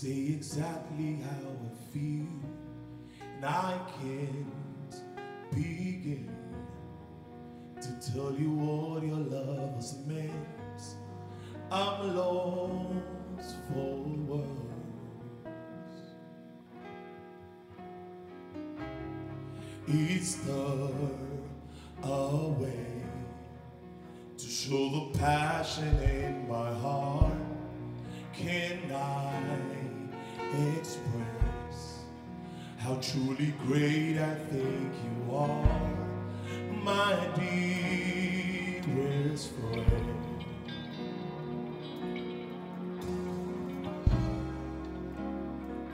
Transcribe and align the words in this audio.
say 0.00 0.28
exactly 0.28 1.18
how 1.24 1.48
I 1.50 1.92
feel, 1.92 2.28
and 3.20 3.44
I 3.44 3.80
can't 4.00 4.94
begin 5.50 6.30
to 7.80 8.12
tell 8.12 8.32
you 8.32 8.52
what 8.52 9.02
your 9.02 9.16
love 9.16 9.74
has 9.74 9.96
meant. 10.06 10.82
I'm 11.72 12.14
lost 12.14 13.56
for 13.72 13.96
words. 14.28 14.46
It's 19.88 20.36
the 20.36 20.92
way 22.60 23.02
to 24.36 24.46
show 24.46 24.90
the 24.90 25.18
passion 25.18 25.98
in 26.04 26.46
my 26.48 26.72
heart. 26.74 27.32
Can 28.32 28.92
I 28.92 29.77
express 30.76 32.04
how 32.78 32.94
truly 32.96 33.52
great 33.66 34.18
I 34.18 34.34
think 34.34 34.94
you 35.04 35.34
are, 35.34 35.90
my 36.82 37.14
dearest 37.36 38.82
friend? 39.52 40.14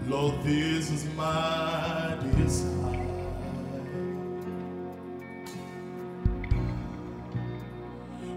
Lord, 0.06 0.42
this 0.44 0.90
is 0.90 1.04
my 1.16 2.16
desire 2.36 3.04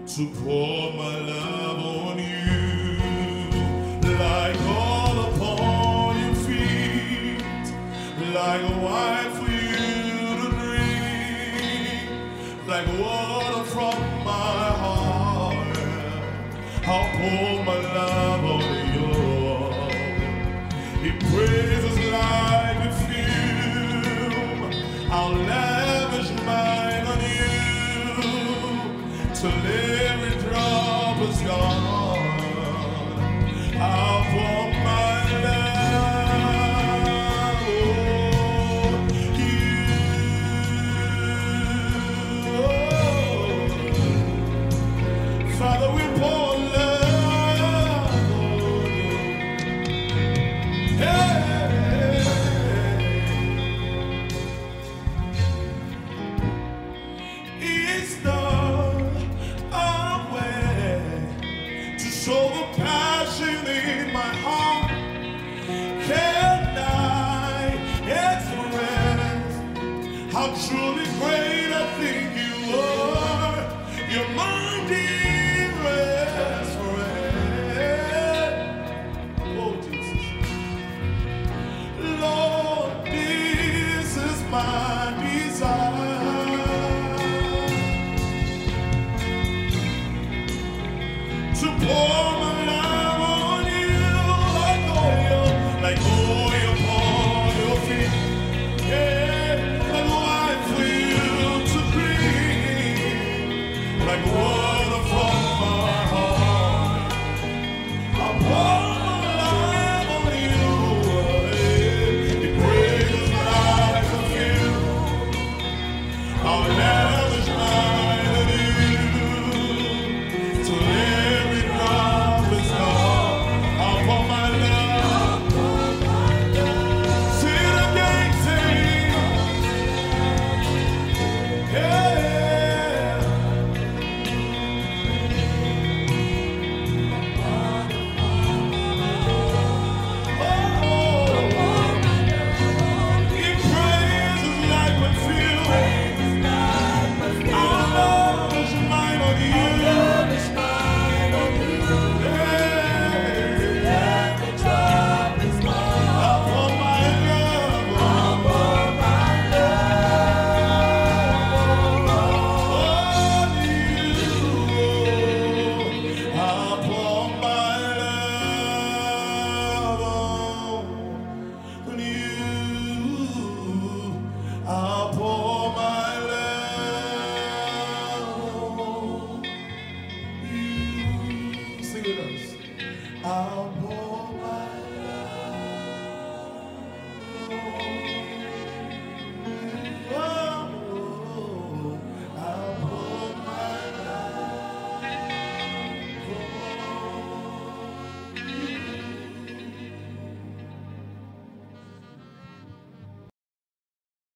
to 0.06 0.26
pour 0.42 0.92
my 0.94 1.18
love 1.20 1.78
on 1.78 2.18
you 2.18 2.67
like 8.62 8.82
wine 8.82 9.30
for 9.32 9.50
you 9.50 10.36
to 10.40 10.48
drink, 10.56 12.10
like 12.66 12.86
water 12.98 13.64
from 13.64 13.98
my 14.24 14.64
heart. 14.82 15.76
I'll 16.86 17.08
pour 17.16 17.57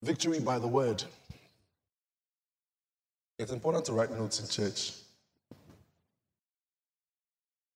Victory 0.02 0.40
by 0.40 0.58
the 0.58 0.66
word. 0.66 1.04
It's 3.38 3.52
important 3.52 3.84
to 3.86 3.92
write 3.92 4.10
notes 4.10 4.40
in 4.40 4.48
church. 4.48 4.92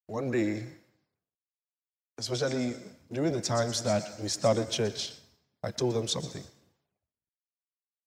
One 0.06 0.30
day, 0.30 0.64
especially 2.18 2.74
during 3.12 3.32
the 3.32 3.40
times 3.40 3.82
that 3.82 4.02
we 4.20 4.28
started 4.28 4.70
church, 4.70 5.12
I 5.62 5.70
told 5.70 5.94
them 5.94 6.08
something. 6.08 6.42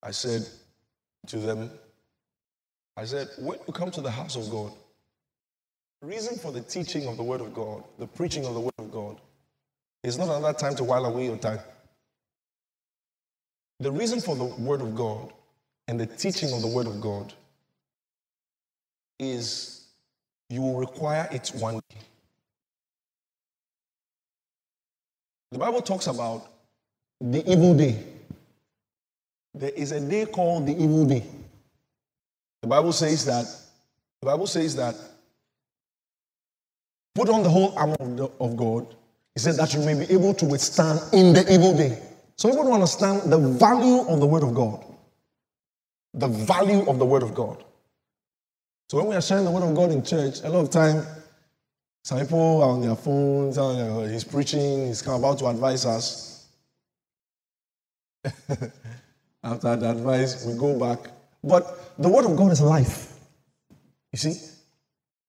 I 0.01 0.11
said 0.11 0.47
to 1.27 1.37
them, 1.37 1.69
I 2.95 3.05
said, 3.05 3.27
when 3.39 3.59
you 3.67 3.73
come 3.73 3.91
to 3.91 4.01
the 4.01 4.11
house 4.11 4.35
of 4.35 4.49
God, 4.49 4.73
the 6.01 6.07
reason 6.07 6.37
for 6.37 6.51
the 6.51 6.61
teaching 6.61 7.07
of 7.07 7.17
the 7.17 7.23
word 7.23 7.41
of 7.41 7.53
God, 7.53 7.83
the 7.97 8.07
preaching 8.07 8.45
of 8.45 8.53
the 8.53 8.59
word 8.61 8.73
of 8.77 8.91
God, 8.91 9.19
is 10.03 10.17
not 10.17 10.29
another 10.29 10.57
time 10.57 10.75
to 10.75 10.83
while 10.83 11.05
away 11.05 11.25
your 11.25 11.37
time. 11.37 11.59
The 13.79 13.91
reason 13.91 14.19
for 14.19 14.35
the 14.35 14.45
Word 14.45 14.81
of 14.81 14.95
God 14.95 15.31
and 15.87 15.99
the 15.99 16.05
teaching 16.05 16.51
of 16.53 16.61
the 16.61 16.67
Word 16.67 16.87
of 16.87 16.99
God 16.99 17.33
is 19.17 19.85
you 20.49 20.61
will 20.61 20.79
require 20.79 21.27
it 21.31 21.49
one 21.55 21.75
day. 21.89 22.01
The 25.51 25.59
Bible 25.59 25.81
talks 25.81 26.07
about 26.07 26.47
the 27.21 27.49
evil 27.49 27.75
day. 27.75 28.03
There 29.53 29.71
is 29.71 29.91
a 29.91 29.99
day 29.99 30.25
called 30.25 30.67
the 30.67 30.73
evil 30.73 31.05
day. 31.05 31.25
The 32.61 32.67
Bible 32.67 32.93
says 32.93 33.25
that 33.25 33.45
the 34.21 34.25
Bible 34.25 34.47
says 34.47 34.75
that 34.75 34.95
put 37.15 37.29
on 37.29 37.43
the 37.43 37.49
whole 37.49 37.73
armor 37.77 37.95
of, 38.39 38.57
God. 38.57 38.87
He 39.35 39.39
said 39.39 39.55
that 39.55 39.73
you 39.73 39.79
may 39.81 39.93
be 39.93 40.11
able 40.13 40.33
to 40.35 40.45
withstand 40.45 40.99
in 41.13 41.33
the 41.33 41.51
evil 41.51 41.75
day. 41.75 42.01
So 42.39 42.47
people 42.47 42.63
don't 42.63 42.75
understand 42.75 43.29
the 43.29 43.37
value 43.37 44.07
of 44.07 44.21
the 44.21 44.25
word 44.25 44.43
of 44.43 44.53
God. 44.53 44.85
The 46.13 46.29
value 46.29 46.89
of 46.89 46.97
the 46.97 47.05
word 47.05 47.21
of 47.21 47.35
God. 47.35 47.65
So 48.87 48.97
when 48.97 49.07
we 49.07 49.15
are 49.17 49.21
sharing 49.21 49.43
the 49.43 49.51
word 49.51 49.63
of 49.63 49.75
God 49.75 49.91
in 49.91 50.01
church, 50.05 50.39
a 50.45 50.49
lot 50.49 50.61
of 50.61 50.69
time 50.69 51.05
some 52.05 52.17
people 52.17 52.61
are 52.63 52.69
on 52.69 52.79
their 52.79 52.95
phones, 52.95 53.57
uh, 53.57 54.07
he's 54.09 54.23
preaching, 54.23 54.87
he's 54.87 55.05
about 55.05 55.39
to 55.39 55.47
advise 55.47 55.85
us. 55.85 56.47
After 59.43 59.75
the 59.75 59.91
advice, 59.91 60.45
we 60.45 60.57
go 60.57 60.79
back. 60.79 61.11
But 61.43 61.91
the 62.01 62.07
word 62.07 62.23
of 62.23 62.37
God 62.37 62.53
is 62.53 62.61
life. 62.61 63.19
You 64.13 64.17
see? 64.17 64.49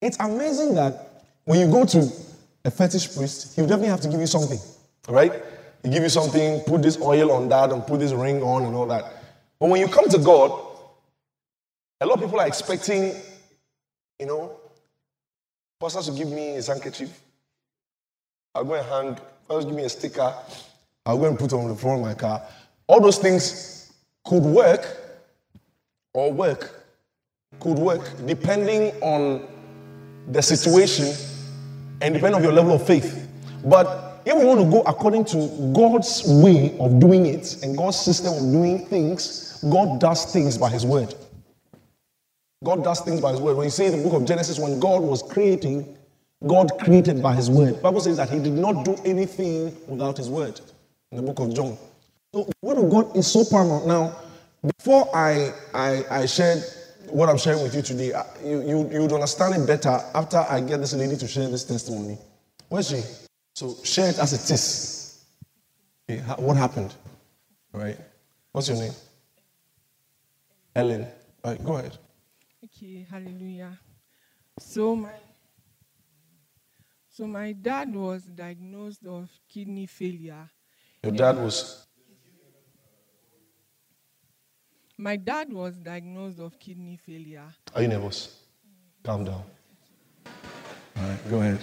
It's 0.00 0.16
amazing 0.20 0.76
that 0.76 1.24
when 1.42 1.58
you 1.58 1.66
go 1.66 1.84
to 1.86 2.08
a 2.64 2.70
fetish 2.70 3.16
priest, 3.16 3.56
he'll 3.56 3.66
definitely 3.66 3.88
have 3.88 4.00
to 4.02 4.08
give 4.08 4.20
you 4.20 4.28
something. 4.28 4.60
Right? 5.08 5.42
Give 5.82 6.02
you 6.02 6.08
something, 6.08 6.60
put 6.60 6.82
this 6.82 7.00
oil 7.00 7.32
on 7.32 7.48
that 7.48 7.72
and 7.72 7.86
put 7.86 8.00
this 8.00 8.12
ring 8.12 8.42
on 8.42 8.64
and 8.64 8.74
all 8.74 8.86
that. 8.86 9.04
But 9.58 9.70
when 9.70 9.80
you 9.80 9.88
come 9.88 10.08
to 10.10 10.18
God, 10.18 10.50
a 12.00 12.06
lot 12.06 12.14
of 12.14 12.20
people 12.20 12.40
are 12.40 12.46
expecting, 12.46 13.14
you 14.18 14.26
know, 14.26 14.56
Pastor 15.80 16.02
to 16.02 16.16
give 16.16 16.28
me 16.28 16.52
his 16.52 16.66
handkerchief. 16.66 17.22
I'll 18.54 18.64
go 18.64 18.74
and 18.74 18.86
hang. 18.86 19.18
Pastor 19.48 19.68
give 19.68 19.76
me 19.76 19.84
a 19.84 19.88
sticker. 19.88 20.34
I'll 21.06 21.16
go 21.16 21.24
and 21.24 21.38
put 21.38 21.52
on 21.54 21.68
the 21.68 21.74
front 21.74 22.00
of 22.00 22.06
my 22.06 22.14
car. 22.14 22.42
All 22.86 23.00
those 23.00 23.18
things 23.18 23.90
could 24.26 24.42
work 24.42 24.86
or 26.12 26.30
work. 26.32 26.84
Could 27.60 27.78
work 27.78 28.02
depending 28.26 28.92
on 29.00 29.46
the 30.28 30.42
situation 30.42 31.14
and 32.02 32.14
depending 32.14 32.34
on 32.34 32.42
your 32.42 32.52
level 32.52 32.72
of 32.72 32.86
faith. 32.86 33.28
But 33.64 34.09
if 34.24 34.36
we 34.36 34.44
want 34.44 34.60
to 34.60 34.70
go 34.70 34.82
according 34.82 35.24
to 35.26 35.72
God's 35.74 36.22
way 36.26 36.76
of 36.78 37.00
doing 37.00 37.26
it 37.26 37.62
and 37.62 37.76
God's 37.76 37.98
system 37.98 38.34
of 38.34 38.52
doing 38.52 38.86
things, 38.86 39.62
God 39.70 40.00
does 40.00 40.32
things 40.32 40.58
by 40.58 40.70
his 40.70 40.84
word. 40.84 41.14
God 42.62 42.84
does 42.84 43.00
things 43.00 43.20
by 43.20 43.32
his 43.32 43.40
word. 43.40 43.56
When 43.56 43.64
you 43.64 43.70
see 43.70 43.88
the 43.88 44.02
book 44.02 44.12
of 44.12 44.26
Genesis, 44.26 44.58
when 44.58 44.78
God 44.80 45.02
was 45.02 45.22
creating, 45.22 45.96
God 46.46 46.70
created 46.80 47.22
by 47.22 47.34
his 47.34 47.50
word. 47.50 47.76
The 47.76 47.80
Bible 47.80 48.00
says 48.00 48.18
that 48.18 48.28
he 48.28 48.38
did 48.38 48.52
not 48.52 48.84
do 48.84 48.96
anything 49.04 49.74
without 49.88 50.16
his 50.16 50.28
word 50.28 50.60
in 51.10 51.16
the 51.16 51.22
book 51.22 51.40
of 51.40 51.54
John. 51.54 51.78
So 52.34 52.44
the 52.44 52.52
word 52.62 52.78
of 52.78 52.90
God 52.90 53.16
is 53.16 53.26
so 53.26 53.44
paramount. 53.44 53.86
Now, 53.86 54.14
before 54.76 55.08
I, 55.16 55.52
I, 55.74 56.04
I 56.10 56.26
shared 56.26 56.62
what 57.08 57.28
I'm 57.28 57.38
sharing 57.38 57.62
with 57.62 57.74
you 57.74 57.82
today, 57.82 58.12
you, 58.44 58.60
you, 58.60 58.90
you 58.92 59.00
would 59.00 59.12
understand 59.12 59.54
it 59.54 59.66
better 59.66 60.00
after 60.14 60.38
I 60.38 60.60
get 60.60 60.80
this 60.80 60.92
lady 60.92 61.16
to 61.16 61.26
share 61.26 61.48
this 61.48 61.64
testimony. 61.64 62.18
Where's 62.68 62.88
she? 62.88 63.02
So 63.60 63.76
share 63.84 64.08
it 64.08 64.18
as 64.18 64.32
it 64.32 64.50
is. 64.54 65.22
Okay, 66.08 66.20
what 66.38 66.56
happened? 66.56 66.94
All 67.74 67.80
right. 67.82 67.98
What's 68.52 68.68
your 68.68 68.78
name? 68.78 68.94
Ellen. 70.74 71.06
All 71.44 71.50
right, 71.50 71.62
go 71.62 71.76
ahead. 71.76 71.98
Okay, 72.64 73.06
hallelujah. 73.10 73.78
So 74.58 74.96
my 74.96 75.12
so 77.10 77.26
my 77.26 77.52
dad 77.52 77.94
was 77.94 78.22
diagnosed 78.22 79.04
of 79.04 79.28
kidney 79.46 79.84
failure. 79.84 80.48
Your 81.02 81.12
dad 81.12 81.36
was 81.36 81.86
My 84.96 85.16
dad 85.16 85.52
was 85.52 85.76
diagnosed 85.76 86.40
of 86.40 86.58
kidney 86.58 86.96
failure. 86.96 87.52
Are 87.74 87.82
you 87.82 87.88
nervous? 87.88 88.40
Calm 89.04 89.24
down. 89.24 89.42
All 90.96 91.02
right, 91.02 91.28
go 91.28 91.40
ahead. 91.40 91.58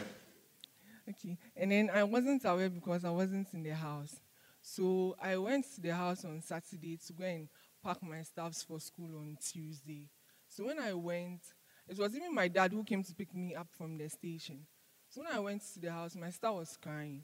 Okay. 1.09 1.39
And 1.59 1.71
then 1.71 1.89
I 1.91 2.03
wasn't 2.03 2.45
aware 2.45 2.69
because 2.69 3.03
I 3.03 3.09
wasn't 3.09 3.47
in 3.53 3.63
the 3.63 3.73
house. 3.73 4.15
So 4.61 5.15
I 5.21 5.37
went 5.37 5.65
to 5.75 5.81
the 5.81 5.95
house 5.95 6.23
on 6.23 6.41
Saturday 6.41 6.99
to 7.07 7.13
go 7.13 7.23
and 7.23 7.47
pack 7.83 8.03
my 8.03 8.21
stuffs 8.21 8.63
for 8.63 8.79
school 8.79 9.17
on 9.17 9.37
Tuesday. 9.41 10.07
So 10.47 10.65
when 10.65 10.79
I 10.79 10.93
went, 10.93 11.41
it 11.87 11.97
was 11.97 12.15
even 12.15 12.35
my 12.35 12.47
dad 12.47 12.73
who 12.73 12.83
came 12.83 13.03
to 13.03 13.15
pick 13.15 13.33
me 13.33 13.55
up 13.55 13.67
from 13.75 13.97
the 13.97 14.07
station. 14.09 14.65
So 15.09 15.21
when 15.21 15.33
I 15.33 15.39
went 15.39 15.63
to 15.73 15.79
the 15.79 15.91
house, 15.91 16.15
my 16.15 16.29
sister 16.29 16.51
was 16.51 16.77
crying. 16.81 17.23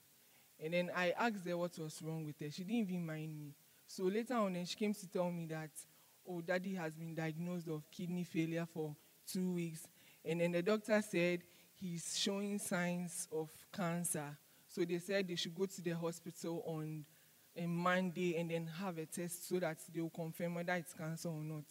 And 0.64 0.74
then 0.74 0.90
I 0.96 1.12
asked 1.12 1.46
her 1.46 1.58
what 1.58 1.78
was 1.78 2.02
wrong 2.02 2.26
with 2.26 2.40
her. 2.40 2.50
She 2.50 2.64
didn't 2.64 2.90
even 2.90 3.06
mind 3.06 3.38
me. 3.38 3.54
So 3.86 4.06
later 4.06 4.36
on, 4.36 4.54
then 4.54 4.66
she 4.66 4.76
came 4.76 4.94
to 4.94 5.08
tell 5.08 5.30
me 5.30 5.46
that, 5.48 5.72
oh, 6.28 6.42
daddy 6.42 6.74
has 6.76 6.94
been 6.94 7.14
diagnosed 7.14 7.68
of 7.68 7.84
kidney 7.92 8.24
failure 8.24 8.66
for 8.74 8.96
two 9.32 9.52
weeks. 9.54 9.88
And 10.26 10.40
then 10.40 10.54
the 10.54 10.62
doctor 10.62 11.02
said 11.02 11.42
he's 11.84 12.18
showing 12.18 12.58
signs 12.58 13.28
of 13.32 13.50
cancer. 13.76 14.38
So 14.70 14.84
they 14.86 15.00
said 15.00 15.28
they 15.28 15.36
should 15.36 15.54
go 15.54 15.66
to 15.66 15.82
the 15.82 15.92
hospital 15.92 16.64
on 16.66 17.06
a 17.56 17.66
Monday 17.68 18.38
and 18.38 18.50
then 18.50 18.66
have 18.66 18.98
a 18.98 19.06
test 19.06 19.48
so 19.50 19.60
that 19.60 19.78
they 19.94 20.02
will 20.02 20.10
confirm 20.10 20.56
whether 20.56 20.74
it's 20.74 20.94
cancer 20.94 21.30
or 21.30 21.44
not. 21.44 21.66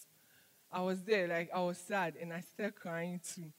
I 0.71 0.81
was 0.83 1.03
there, 1.03 1.27
like 1.29 1.51
I 1.53 1.61
was 1.61 1.79
sad, 1.79 2.15
and 2.21 2.33
I 2.33 2.41
started 2.41 2.77
crying 2.77 3.21
too. 3.35 3.51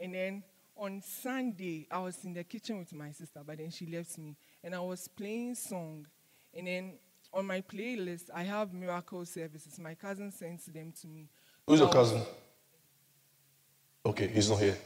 And 0.00 0.14
then 0.14 0.42
on 0.76 1.02
Sunday, 1.02 1.86
I 1.90 1.98
was 1.98 2.24
in 2.24 2.32
the 2.32 2.44
kitchen 2.44 2.78
with 2.78 2.92
my 2.94 3.10
sister, 3.10 3.40
but 3.46 3.58
then 3.58 3.70
she 3.70 3.86
left 3.86 4.16
me, 4.18 4.36
and 4.62 4.74
I 4.74 4.80
was 4.80 5.06
playing 5.08 5.54
song. 5.56 6.06
And 6.54 6.66
then 6.66 6.92
on 7.32 7.46
my 7.46 7.60
playlist, 7.60 8.30
I 8.34 8.44
have 8.44 8.72
miracle 8.72 9.24
services. 9.24 9.78
My 9.78 9.94
cousin 9.94 10.30
sent 10.32 10.72
them 10.72 10.92
to 11.02 11.06
me. 11.06 11.28
Who's 11.66 11.80
your 11.80 11.92
So 11.92 11.98
I 11.98 12.00
was- 12.00 12.10
cousin? 12.12 12.26
Okay, 14.06 14.28
he's 14.28 14.48
not 14.48 14.60
here. 14.60 14.78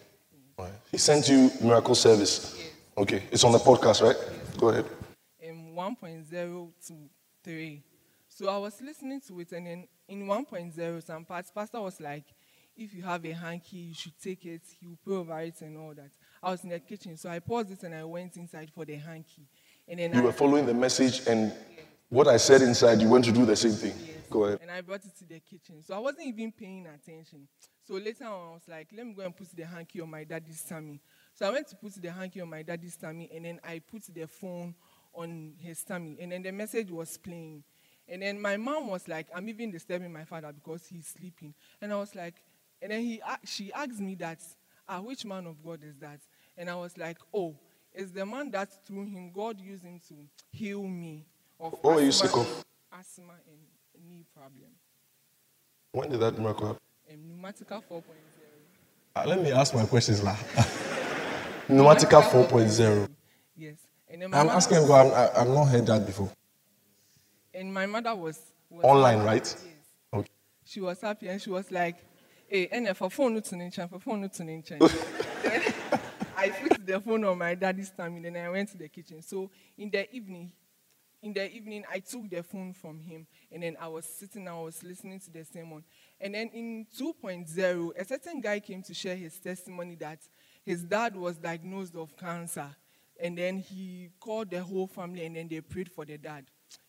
Right. 0.62 0.72
He 0.90 0.98
sent 0.98 1.28
you 1.28 1.50
miracle 1.60 1.94
service. 1.94 2.56
Okay, 2.96 3.24
it's 3.30 3.44
on 3.44 3.52
the 3.52 3.58
podcast, 3.58 4.02
right? 4.02 4.16
Go 4.58 4.68
ahead. 4.68 4.84
um, 5.48 5.74
1.0 5.74 6.70
to 6.86 6.94
3. 7.44 7.82
So 8.28 8.48
I 8.48 8.58
was 8.58 8.80
listening 8.80 9.20
to 9.28 9.40
it, 9.40 9.52
and 9.52 9.66
then 9.66 9.88
in 10.08 10.26
1.0, 10.26 11.02
some 11.02 11.24
parts, 11.24 11.50
Pastor 11.50 11.80
was 11.80 12.00
like, 12.00 12.24
if 12.76 12.94
you 12.94 13.02
have 13.02 13.24
a 13.24 13.32
hanky, 13.32 13.76
you 13.76 13.94
should 13.94 14.18
take 14.22 14.44
it, 14.46 14.62
he 14.80 14.86
will 14.86 14.98
pray 15.04 15.14
over 15.16 15.40
it 15.40 15.60
and 15.60 15.76
all 15.76 15.94
that. 15.94 16.10
I 16.42 16.50
was 16.50 16.62
in 16.64 16.70
the 16.70 16.80
kitchen, 16.80 17.16
so 17.16 17.28
I 17.28 17.38
paused 17.40 17.70
it 17.70 17.82
and 17.82 17.94
I 17.94 18.04
went 18.04 18.36
inside 18.36 18.70
for 18.74 18.84
the 18.84 18.94
hanky. 18.96 19.46
And 19.88 19.98
then 20.00 20.12
You 20.14 20.20
I, 20.20 20.24
were 20.24 20.32
following 20.32 20.64
the 20.66 20.74
message, 20.74 21.26
and 21.26 21.52
what 22.08 22.28
I 22.28 22.36
said 22.38 22.62
inside, 22.62 23.00
you 23.02 23.08
went 23.08 23.24
to 23.26 23.32
do 23.32 23.44
the 23.44 23.56
same 23.56 23.72
thing. 23.72 23.94
Go 24.30 24.44
ahead. 24.44 24.60
and 24.62 24.70
I 24.70 24.80
brought 24.80 25.04
it 25.04 25.14
to 25.18 25.24
the 25.26 25.40
kitchen. 25.40 25.82
So 25.82 25.94
I 25.94 25.98
wasn't 25.98 26.26
even 26.26 26.52
paying 26.52 26.86
attention. 26.86 27.48
So 27.86 27.94
later 27.94 28.24
on, 28.24 28.50
I 28.50 28.54
was 28.54 28.68
like, 28.68 28.88
let 28.96 29.06
me 29.06 29.12
go 29.12 29.22
and 29.22 29.36
put 29.36 29.48
the 29.54 29.64
hanky 29.64 30.00
on 30.00 30.10
my 30.10 30.24
daddy's 30.24 30.62
tummy. 30.62 31.00
So 31.34 31.46
I 31.46 31.50
went 31.50 31.66
to 31.68 31.76
put 31.76 31.94
the 31.94 32.12
hanky 32.12 32.40
on 32.40 32.48
my 32.48 32.62
daddy's 32.62 32.96
tummy, 32.96 33.28
and 33.34 33.44
then 33.44 33.60
I 33.64 33.80
put 33.80 34.02
the 34.14 34.26
phone 34.26 34.74
on 35.14 35.54
his 35.58 35.82
tummy, 35.82 36.16
and 36.20 36.32
then 36.32 36.42
the 36.42 36.52
message 36.52 36.90
was 36.90 37.18
playing. 37.18 37.64
And 38.08 38.22
then 38.22 38.40
my 38.40 38.56
mom 38.56 38.88
was 38.88 39.08
like, 39.08 39.26
I'm 39.34 39.48
even 39.48 39.70
disturbing 39.70 40.12
my 40.12 40.24
father 40.24 40.52
because 40.52 40.86
he's 40.86 41.06
sleeping. 41.06 41.54
And 41.80 41.92
I 41.92 41.96
was 41.96 42.14
like, 42.14 42.42
and 42.80 42.90
then 42.90 43.00
he, 43.00 43.22
she 43.44 43.72
asked 43.72 44.00
me 44.00 44.14
that, 44.16 44.40
ah, 44.88 45.00
which 45.00 45.24
man 45.24 45.46
of 45.46 45.62
God 45.64 45.80
is 45.84 45.96
that? 45.98 46.20
And 46.56 46.68
I 46.68 46.74
was 46.74 46.96
like, 46.98 47.18
oh, 47.32 47.54
it's 47.94 48.10
the 48.10 48.26
man 48.26 48.50
that 48.52 48.86
through 48.86 49.06
him, 49.06 49.30
God 49.32 49.60
used 49.60 49.84
him 49.84 50.00
to 50.08 50.14
heal 50.50 50.82
me 50.82 51.26
of 51.60 51.78
you 51.84 52.08
asthma? 52.08 52.46
Asthma 52.92 53.34
and 53.46 54.08
knee 54.08 54.24
problem. 54.34 54.70
When 55.92 56.10
did 56.10 56.20
that 56.20 56.38
miracle 56.38 56.66
happen? 56.68 56.82
Um, 57.10 57.18
Pneumatica 57.42 57.82
4.0. 57.90 58.02
Uh, 59.14 59.24
let 59.26 59.42
me 59.42 59.52
ask 59.52 59.74
my 59.74 59.84
questions 59.84 60.22
now. 60.22 60.34
Pneumatica 61.68 62.22
4.0. 62.22 63.08
Yes. 63.56 63.76
And 64.08 64.22
I'm 64.24 64.48
asking 64.48 64.82
because 64.82 64.90
I'm, 64.90 65.12
I- 65.14 65.40
I've 65.40 65.48
not 65.48 65.64
heard 65.66 65.86
that 65.86 66.06
before. 66.06 66.30
And 67.54 67.72
my 67.72 67.86
mother 67.86 68.14
was, 68.14 68.38
was 68.70 68.84
Online, 68.84 69.18
happy. 69.18 69.26
right? 69.26 69.44
Yes. 69.44 69.64
Okay. 70.14 70.28
She 70.64 70.80
was 70.80 71.00
happy 71.00 71.28
and 71.28 71.40
she 71.40 71.50
was 71.50 71.70
like, 71.70 71.96
hey, 72.48 72.68
and 72.72 72.94
for 72.96 73.10
phone 73.10 73.40
to 73.42 73.54
ninja, 73.54 73.88
for 73.88 73.98
phone 73.98 74.28
to 74.28 74.42
ninja. 74.42 74.78
Then 75.42 75.62
I 76.36 76.48
put 76.48 76.86
the 76.86 77.00
phone 77.00 77.24
on 77.24 77.38
my 77.38 77.54
daddy's 77.54 77.90
tummy, 77.90 78.20
then 78.20 78.36
I 78.36 78.48
went 78.48 78.70
to 78.70 78.78
the 78.78 78.88
kitchen. 78.88 79.20
So 79.22 79.50
in 79.76 79.90
the 79.90 80.10
evening, 80.14 80.50
in 81.22 81.32
the 81.32 81.50
evening, 81.52 81.84
I 81.92 82.00
took 82.00 82.28
the 82.28 82.42
phone 82.42 82.72
from 82.72 82.98
him, 82.98 83.26
and 83.52 83.62
then 83.62 83.76
I 83.80 83.86
was 83.86 84.04
sitting, 84.06 84.48
I 84.48 84.58
was 84.58 84.82
listening 84.82 85.20
to 85.20 85.30
the 85.30 85.44
sermon. 85.44 85.84
And 86.22 86.36
then 86.36 86.50
in 86.54 86.86
2.0, 86.96 87.90
a 87.98 88.04
certain 88.04 88.40
guy 88.40 88.60
came 88.60 88.80
to 88.84 88.94
share 88.94 89.16
his 89.16 89.40
testimony 89.40 89.96
that 89.96 90.20
his 90.64 90.84
dad 90.84 91.16
was 91.16 91.36
diagnosed 91.36 91.96
of 91.96 92.16
cancer. 92.16 92.68
And 93.20 93.36
then 93.36 93.58
he 93.58 94.10
called 94.20 94.50
the 94.50 94.62
whole 94.62 94.86
family, 94.86 95.26
and 95.26 95.34
then 95.34 95.48
they 95.48 95.60
prayed 95.60 95.90
for 95.90 96.04
the 96.04 96.16
dad. 96.16 96.44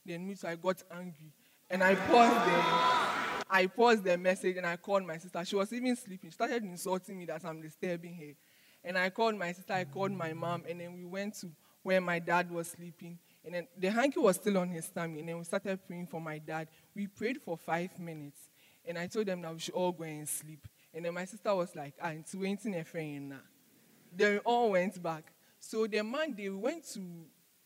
Then 0.05 0.27
me, 0.27 0.35
so 0.35 0.47
I 0.47 0.55
got 0.55 0.83
angry. 0.91 1.33
And 1.67 1.83
I 1.83 1.95
paused 1.95 2.35
the, 2.35 3.45
I 3.49 3.65
paused 3.65 4.03
the 4.03 4.17
message, 4.19 4.55
and 4.57 4.67
I 4.67 4.77
called 4.77 5.03
my 5.03 5.17
sister. 5.17 5.43
She 5.43 5.55
was 5.55 5.73
even 5.73 5.95
sleeping. 5.95 6.29
She 6.29 6.35
started 6.35 6.63
insulting 6.63 7.17
me 7.17 7.25
that 7.25 7.43
I'm 7.43 7.59
disturbing 7.59 8.13
her. 8.15 8.33
And 8.83 8.99
I 8.99 9.09
called 9.09 9.35
my 9.35 9.51
sister, 9.51 9.73
I 9.73 9.85
called 9.85 10.11
my 10.11 10.33
mom, 10.33 10.63
and 10.69 10.79
then 10.79 10.93
we 10.93 11.05
went 11.05 11.33
to 11.39 11.49
where 11.81 12.01
my 12.01 12.19
dad 12.19 12.51
was 12.51 12.67
sleeping. 12.67 13.17
And 13.43 13.55
then 13.55 13.67
the 13.77 13.89
hanky 13.89 14.19
was 14.19 14.35
still 14.35 14.59
on 14.59 14.69
his 14.69 14.89
tummy. 14.89 15.21
And 15.21 15.29
then 15.29 15.37
we 15.39 15.43
started 15.43 15.79
praying 15.87 16.07
for 16.07 16.21
my 16.21 16.37
dad. 16.37 16.67
We 16.95 17.07
prayed 17.07 17.41
for 17.41 17.57
five 17.57 17.97
minutes. 17.99 18.37
And 18.85 18.97
I 18.97 19.07
told 19.07 19.27
them 19.27 19.41
that 19.41 19.53
we 19.53 19.59
should 19.59 19.73
all 19.73 19.91
go 19.91 20.03
and 20.03 20.27
sleep. 20.27 20.67
And 20.93 21.05
then 21.05 21.13
my 21.13 21.25
sister 21.25 21.53
was 21.55 21.75
like, 21.75 21.93
ah, 22.01 22.09
it's 22.09 22.35
waiting 22.35 22.75
a 22.75 22.83
friend 22.83 23.29
now. 23.29 23.41
Then 24.15 24.33
we 24.33 24.39
all 24.39 24.71
went 24.71 25.01
back. 25.01 25.31
So 25.59 25.87
the 25.87 26.03
Monday, 26.03 26.49
we 26.49 26.57
went 26.57 26.83
to 26.93 27.01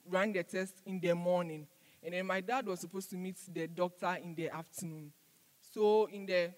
run 0.09 0.31
the 0.31 0.43
test 0.43 0.75
in 0.85 0.99
the 0.99 1.13
morning. 1.15 1.67
And 2.03 2.13
then 2.13 2.25
my 2.25 2.41
dad 2.41 2.67
was 2.67 2.81
supposed 2.81 3.09
to 3.09 3.17
meet 3.17 3.37
the 3.51 3.67
doctor 3.67 4.17
in 4.23 4.35
the 4.35 4.49
afternoon. 4.49 5.11
So 5.73 6.05
in 6.05 6.25
the 6.25 6.51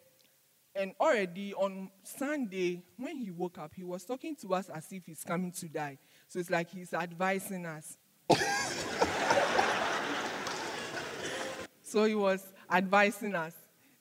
and 0.75 0.93
already 0.99 1.53
on 1.55 1.89
Sunday, 2.03 2.83
when 2.97 3.17
he 3.17 3.31
woke 3.31 3.57
up, 3.57 3.73
he 3.75 3.83
was 3.83 4.05
talking 4.05 4.35
to 4.37 4.53
us 4.53 4.69
as 4.69 4.85
if 4.91 5.05
he's 5.05 5.23
coming 5.23 5.51
to 5.51 5.67
die. 5.67 5.97
So 6.27 6.39
it's 6.39 6.49
like 6.49 6.69
he's 6.69 6.93
advising 6.93 7.65
us. 7.65 7.97
so 11.83 12.05
he 12.05 12.15
was 12.15 12.45
advising 12.71 13.35
us. 13.35 13.53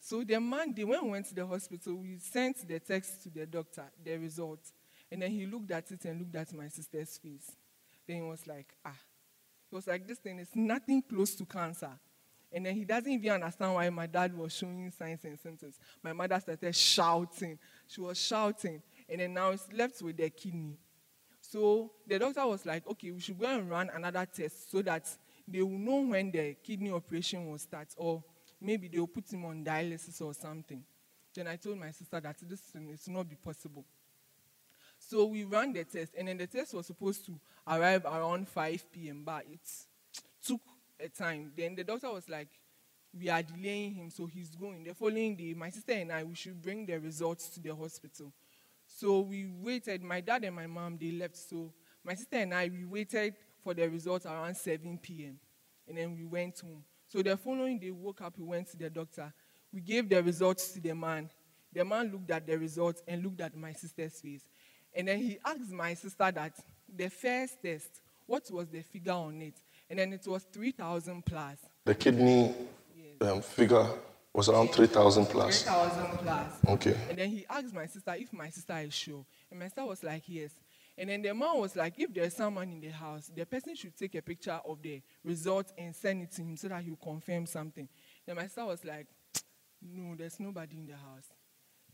So 0.09 0.25
the 0.25 0.41
Monday, 0.41 0.85
when 0.85 1.05
we 1.05 1.11
went 1.11 1.27
to 1.27 1.35
the 1.35 1.47
hospital, 1.47 1.97
we 1.97 2.17
sent 2.17 2.67
the 2.67 2.81
text 2.81 3.23
to 3.25 3.29
the 3.29 3.45
doctor, 3.45 3.85
the 4.03 4.17
results. 4.17 4.73
And 5.13 5.21
then 5.21 5.31
he 5.31 5.45
looked 5.45 5.71
at 5.71 5.91
it 5.91 6.03
and 6.07 6.19
looked 6.19 6.35
at 6.35 6.51
my 6.55 6.67
sister's 6.69 7.19
face. 7.19 7.55
Then 8.07 8.17
he 8.17 8.23
was 8.23 8.47
like, 8.47 8.73
ah. 8.87 8.97
He 9.69 9.77
was 9.77 9.87
like, 9.87 10.09
this 10.09 10.17
thing 10.17 10.39
is 10.39 10.49
nothing 10.55 11.03
close 11.03 11.35
to 11.35 11.45
cancer. 11.45 11.91
And 12.51 12.65
then 12.65 12.75
he 12.75 12.87
doesn't 12.87 13.13
even 13.13 13.33
understand 13.33 13.75
why 13.75 13.91
my 13.91 14.07
dad 14.07 14.35
was 14.35 14.55
showing 14.55 14.91
signs 14.99 15.27
and 15.27 15.39
symptoms. 15.39 15.79
My 16.03 16.15
mother 16.15 16.41
started 16.41 16.75
shouting. 16.75 17.59
She 17.87 18.01
was 18.01 18.19
shouting. 18.19 18.81
And 19.11 19.21
then 19.21 19.35
now 19.35 19.51
it's 19.51 19.71
left 19.75 20.01
with 20.01 20.17
the 20.17 20.31
kidney. 20.31 20.79
So 21.43 21.93
the 22.07 22.19
doctor 22.19 22.47
was 22.47 22.65
like, 22.65 22.89
okay, 22.89 23.11
we 23.11 23.21
should 23.21 23.39
go 23.39 23.45
and 23.45 23.69
run 23.69 23.91
another 23.95 24.25
test 24.25 24.71
so 24.71 24.81
that 24.81 25.07
they 25.47 25.61
will 25.61 25.79
know 25.79 26.01
when 26.01 26.31
the 26.31 26.57
kidney 26.65 26.93
operation 26.93 27.51
will 27.51 27.59
start, 27.59 27.89
or 27.99 28.25
maybe 28.61 28.89
they 28.89 28.99
will 28.99 29.07
put 29.07 29.33
him 29.33 29.45
on 29.45 29.65
dialysis 29.65 30.21
or 30.21 30.35
something. 30.35 30.83
Then 31.35 31.47
I 31.47 31.57
told 31.57 31.79
my 31.79 31.91
sister 31.91 32.21
that 32.21 32.37
this 32.43 32.61
is 32.75 33.09
not 33.09 33.29
be 33.29 33.37
possible. 33.37 33.85
So 34.99 35.27
we 35.27 35.45
ran 35.45 35.73
the 35.73 35.85
test, 35.85 36.15
and 36.19 36.27
then 36.27 36.39
the 36.39 36.47
test 36.47 36.75
was 36.75 36.87
supposed 36.87 37.25
to 37.27 37.39
arrive 37.67 38.05
around 38.05 38.49
5 38.49 38.93
p.m., 38.93 39.23
but 39.25 39.45
it 39.51 39.61
took 40.45 40.61
a 40.99 41.09
time. 41.09 41.53
Then 41.57 41.77
the 41.77 41.85
doctor 41.85 42.11
was 42.11 42.29
like, 42.29 42.49
we 43.17 43.29
are 43.29 43.43
delaying 43.43 43.95
him, 43.95 44.11
so 44.11 44.27
he's 44.27 44.55
going. 44.55 44.85
The 44.85 44.95
following 44.95 45.37
day, 45.37 45.55
my 45.55 45.71
sister 45.71 45.93
and 45.93 46.13
I, 46.13 46.25
we 46.25 46.35
should 46.35 46.61
bring 46.61 46.85
the 46.85 46.99
results 46.99 47.49
to 47.51 47.61
the 47.61 47.75
hospital. 47.75 48.33
So 48.87 49.21
we 49.21 49.47
waited. 49.47 50.03
My 50.03 50.21
dad 50.21 50.45
and 50.45 50.57
my 50.57 50.67
mom, 50.67 50.99
they 51.01 51.13
left. 51.13 51.37
So 51.37 51.73
my 52.05 52.15
sister 52.15 52.37
and 52.39 52.55
I, 52.55 52.69
we 52.69 52.85
waited 52.85 53.35
for 53.63 53.75
the 53.75 53.89
results 53.89 54.27
around 54.27 54.57
7 54.57 54.99
p.m. 54.99 55.39
And 55.87 55.97
then 55.97 56.15
we 56.15 56.25
went 56.25 56.59
home. 56.61 56.85
So 57.09 57.23
the 57.23 57.39
following 57.39 57.79
day, 57.79 57.91
woke 57.91 58.21
up, 58.21 58.35
we 58.37 58.45
went 58.45 58.69
to 58.71 58.77
the 58.77 58.91
doctor. 58.91 59.33
We 59.73 59.81
gave 59.81 60.11
the 60.11 60.23
results 60.23 60.73
to 60.73 60.81
the 60.81 60.95
man. 60.95 61.31
The 61.73 61.83
man 61.85 62.13
looked 62.13 62.31
at 62.31 62.47
the 62.47 62.59
results 62.59 63.03
and 63.09 63.23
looked 63.25 63.41
at 63.41 63.57
my 63.57 63.73
sister's 63.73 64.21
face. 64.21 64.43
And 64.95 65.09
then 65.09 65.19
he 65.19 65.39
asked 65.45 65.71
my 65.71 65.95
sister 65.95 66.31
that 66.31 66.53
the 66.95 67.09
first 67.09 67.63
test, 67.63 67.89
what 68.27 68.51
was 68.51 68.69
the 68.69 68.83
figure 68.83 69.13
on 69.13 69.41
it? 69.41 69.55
And 69.89 69.99
then 69.99 70.13
it 70.13 70.27
was 70.27 70.45
3,000 70.53 71.25
plus. 71.25 71.57
The 71.87 71.95
kidney 71.95 72.55
um, 73.23 73.41
figure 73.41 73.87
was 74.35 74.51
around 74.51 74.73
3,000 74.73 75.27
plus. 75.27 75.63
3,000 75.63 76.19
plus. 76.19 76.53
Okay. 76.69 76.97
And 77.09 77.19
then 77.19 77.31
he 77.31 77.47
asked 77.49 77.73
my 77.75 77.87
sister 77.87 78.15
if 78.19 78.33
my 78.35 78.51
sister 78.51 78.77
is 78.79 78.93
sure. 78.93 79.25
And 79.51 79.59
my 79.61 79.67
sister 79.67 79.87
was 79.87 80.03
like, 80.03 80.25
yes. 80.27 80.51
And 80.99 81.11
then 81.11 81.23
the 81.23 81.33
man 81.33 81.61
was 81.61 81.77
like, 81.77 81.95
if 81.97 82.13
there's 82.13 82.35
someone 82.35 82.73
in 82.73 82.81
the 82.81 82.89
house, 82.89 83.31
the 83.35 83.47
person 83.47 83.77
should 83.77 83.97
take 83.97 84.17
a 84.17 84.23
picture 84.23 84.59
of 84.65 84.83
the 84.83 85.01
result 85.23 85.73
and 85.79 85.95
send 85.95 86.23
it 86.23 86.33
to 86.33 86.43
him 86.43 86.57
so 86.57 86.67
that 86.67 86.83
he'll 86.83 86.97
confirm 86.97 87.47
something. 87.47 87.89
Then 88.27 88.35
my 88.35 88.43
sister 88.43 88.67
was 88.67 88.85
like, 88.85 89.07
no, 89.81 90.17
there's 90.17 90.41
nobody 90.41 90.77
in 90.77 90.87
the 90.87 90.95
house. 90.97 91.29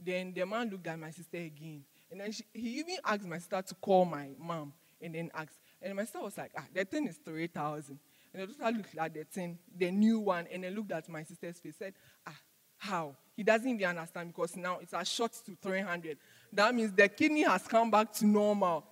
Then 0.03 0.33
the 0.35 0.47
man 0.47 0.71
looked 0.71 0.87
at 0.87 0.99
my 0.99 1.11
sister 1.11 1.37
again. 1.37 1.85
And 2.11 2.21
then 2.21 2.33
she, 2.33 2.45
he 2.55 2.79
even 2.79 2.97
asked 3.05 3.27
my 3.27 3.37
sister 3.37 3.61
to 3.61 3.75
call 3.75 4.07
my 4.07 4.31
mom 4.39 4.73
and 5.03 5.15
then 5.15 5.31
asked. 5.35 5.59
And 5.83 5.95
my 5.95 6.05
sister 6.05 6.23
was 6.23 6.39
like, 6.39 6.53
ah, 6.57 6.65
the 6.73 6.87
thing 6.87 7.07
is 7.07 7.19
3,000. 7.23 7.99
And 8.33 8.43
the 8.43 8.55
doctor 8.55 8.77
looked 8.79 8.97
at 8.97 9.13
the 9.13 9.25
thing, 9.25 9.59
the 9.77 9.91
new 9.91 10.21
one, 10.21 10.47
and 10.51 10.65
then 10.65 10.75
looked 10.75 10.93
at 10.93 11.11
my 11.11 11.25
sister's 11.25 11.59
face, 11.59 11.77
said, 11.79 11.93
ah, 12.27 12.37
how? 12.79 13.17
He 13.37 13.43
doesn't 13.43 13.69
even 13.69 13.87
understand 13.87 14.29
because 14.29 14.57
now 14.57 14.79
it's 14.81 14.95
a 14.95 15.05
shot 15.05 15.33
to 15.45 15.57
300. 15.61 16.17
That 16.53 16.75
means 16.75 16.93
the 16.93 17.09
kidney 17.09 17.43
has 17.43 17.67
come 17.67 17.91
back 17.91 18.13
to 18.15 18.27
normal. 18.27 18.85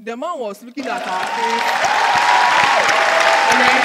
The 0.00 0.16
man 0.16 0.40
was 0.40 0.64
looking 0.64 0.86
at 0.86 1.06
our 1.06 1.24
face. 1.24 1.62
And 3.50 3.60
then 3.60 3.78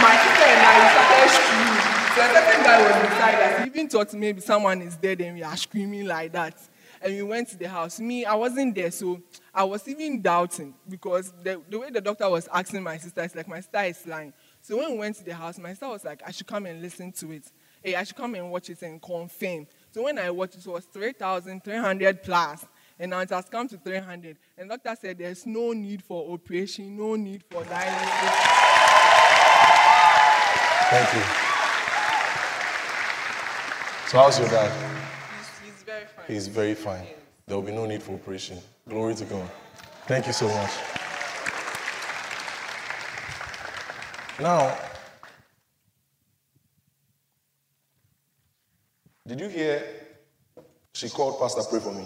my 0.00 0.14
sister 0.22 0.46
and 0.46 0.62
I 0.62 0.76
started 0.92 1.30
screaming. 1.34 1.90
So 2.14 2.20
the 2.22 2.34
second 2.34 2.64
guy 2.64 2.78
was 2.82 3.10
beside 3.10 3.34
us. 3.34 3.64
He 3.64 3.70
even 3.70 3.88
thought 3.88 4.14
maybe 4.14 4.40
someone 4.40 4.80
is 4.82 4.96
dead 4.96 5.20
and 5.20 5.36
we 5.36 5.42
are 5.42 5.56
screaming 5.56 6.06
like 6.06 6.32
that. 6.32 6.56
And 7.02 7.16
we 7.16 7.22
went 7.22 7.48
to 7.48 7.56
the 7.56 7.68
house. 7.68 7.98
Me, 7.98 8.24
I 8.24 8.34
wasn't 8.34 8.76
there, 8.76 8.92
so 8.92 9.20
I 9.52 9.64
was 9.64 9.88
even 9.88 10.22
doubting 10.22 10.74
because 10.88 11.32
the, 11.42 11.60
the 11.68 11.80
way 11.80 11.90
the 11.90 12.00
doctor 12.00 12.30
was 12.30 12.48
asking 12.52 12.84
my 12.84 12.98
sister, 12.98 13.22
it's 13.22 13.34
like 13.34 13.48
my 13.48 13.58
sister 13.60 13.82
is 13.82 14.06
lying. 14.06 14.32
So 14.60 14.76
when 14.76 14.92
we 14.92 14.98
went 14.98 15.16
to 15.16 15.24
the 15.24 15.34
house, 15.34 15.58
my 15.58 15.70
sister 15.70 15.88
was 15.88 16.04
like, 16.04 16.22
I 16.24 16.30
should 16.30 16.46
come 16.46 16.66
and 16.66 16.80
listen 16.80 17.10
to 17.12 17.32
it. 17.32 17.50
Hey, 17.82 17.96
I 17.96 18.04
should 18.04 18.16
come 18.16 18.36
and 18.36 18.52
watch 18.52 18.70
it 18.70 18.82
and 18.82 19.02
confirm. 19.02 19.66
So 19.90 20.04
when 20.04 20.18
I 20.18 20.30
watched 20.30 20.56
it, 20.56 20.66
it 20.66 20.70
was 20.70 20.84
3,300 20.84 22.22
plus. 22.22 22.66
And 23.00 23.12
now 23.12 23.20
it 23.20 23.30
has 23.30 23.46
come 23.46 23.66
to 23.66 23.78
300. 23.78 24.36
And 24.58 24.70
the 24.70 24.76
doctor 24.76 25.00
said 25.00 25.16
there's 25.16 25.46
no 25.46 25.72
need 25.72 26.02
for 26.04 26.34
operation, 26.34 26.94
no 26.98 27.16
need 27.16 27.42
for 27.50 27.62
dialysis. 27.62 28.60
Thank 30.90 31.14
you. 31.14 31.22
So, 34.06 34.18
how's 34.18 34.38
your 34.38 34.48
dad? 34.50 34.70
He's, 35.38 35.72
he's 35.72 35.82
very 35.82 36.04
fine. 36.04 36.24
He's 36.26 36.46
very 36.48 36.74
fine. 36.74 37.06
There 37.46 37.56
will 37.56 37.64
be 37.64 37.72
no 37.72 37.86
need 37.86 38.02
for 38.02 38.12
operation. 38.12 38.58
Glory 38.86 39.14
to 39.14 39.24
God. 39.24 39.50
Thank 40.06 40.26
you 40.26 40.34
so 40.34 40.46
much. 40.48 40.70
Now, 44.40 44.76
did 49.26 49.40
you 49.40 49.48
hear 49.48 49.82
she 50.92 51.08
called 51.08 51.40
Pastor, 51.40 51.62
pray 51.70 51.80
for 51.80 51.94
me? 51.94 52.04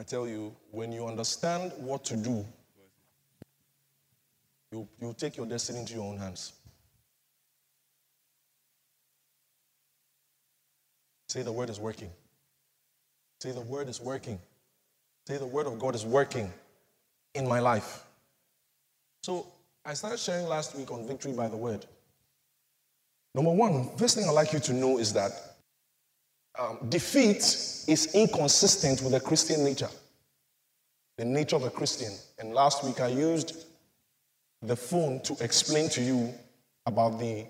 I 0.00 0.02
tell 0.02 0.26
you, 0.26 0.56
when 0.70 0.92
you 0.92 1.06
understand 1.06 1.72
what 1.76 2.06
to 2.06 2.16
do, 2.16 2.42
you, 4.72 4.88
you 4.98 5.14
take 5.14 5.36
your 5.36 5.44
destiny 5.44 5.80
into 5.80 5.92
your 5.92 6.04
own 6.04 6.16
hands. 6.16 6.54
Say 11.28 11.42
the 11.42 11.52
word 11.52 11.68
is 11.68 11.78
working. 11.78 12.08
Say 13.40 13.50
the 13.52 13.60
word 13.60 13.90
is 13.90 14.00
working. 14.00 14.38
Say 15.28 15.36
the 15.36 15.44
word 15.44 15.66
of 15.66 15.78
God 15.78 15.94
is 15.94 16.06
working 16.06 16.50
in 17.34 17.46
my 17.46 17.60
life. 17.60 18.02
So 19.22 19.48
I 19.84 19.92
started 19.92 20.18
sharing 20.18 20.46
last 20.46 20.74
week 20.74 20.90
on 20.90 21.06
victory 21.06 21.34
by 21.34 21.48
the 21.48 21.58
word. 21.58 21.84
Number 23.34 23.52
one, 23.52 23.94
first 23.98 24.16
thing 24.16 24.26
I'd 24.26 24.32
like 24.32 24.54
you 24.54 24.60
to 24.60 24.72
know 24.72 24.98
is 24.98 25.12
that 25.12 25.49
um, 26.58 26.78
defeat 26.88 27.38
is 27.38 28.10
inconsistent 28.14 29.02
with 29.02 29.12
the 29.12 29.20
Christian 29.20 29.64
nature, 29.64 29.88
the 31.16 31.24
nature 31.24 31.56
of 31.56 31.64
a 31.64 31.70
Christian. 31.70 32.12
And 32.38 32.52
last 32.52 32.84
week 32.84 33.00
I 33.00 33.08
used 33.08 33.66
the 34.62 34.76
phone 34.76 35.20
to 35.22 35.36
explain 35.40 35.88
to 35.90 36.02
you 36.02 36.32
about 36.86 37.18
the, 37.18 37.46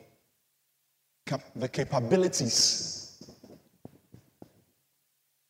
cap- 1.27 1.51
the 1.57 1.69
capabilities 1.69 3.23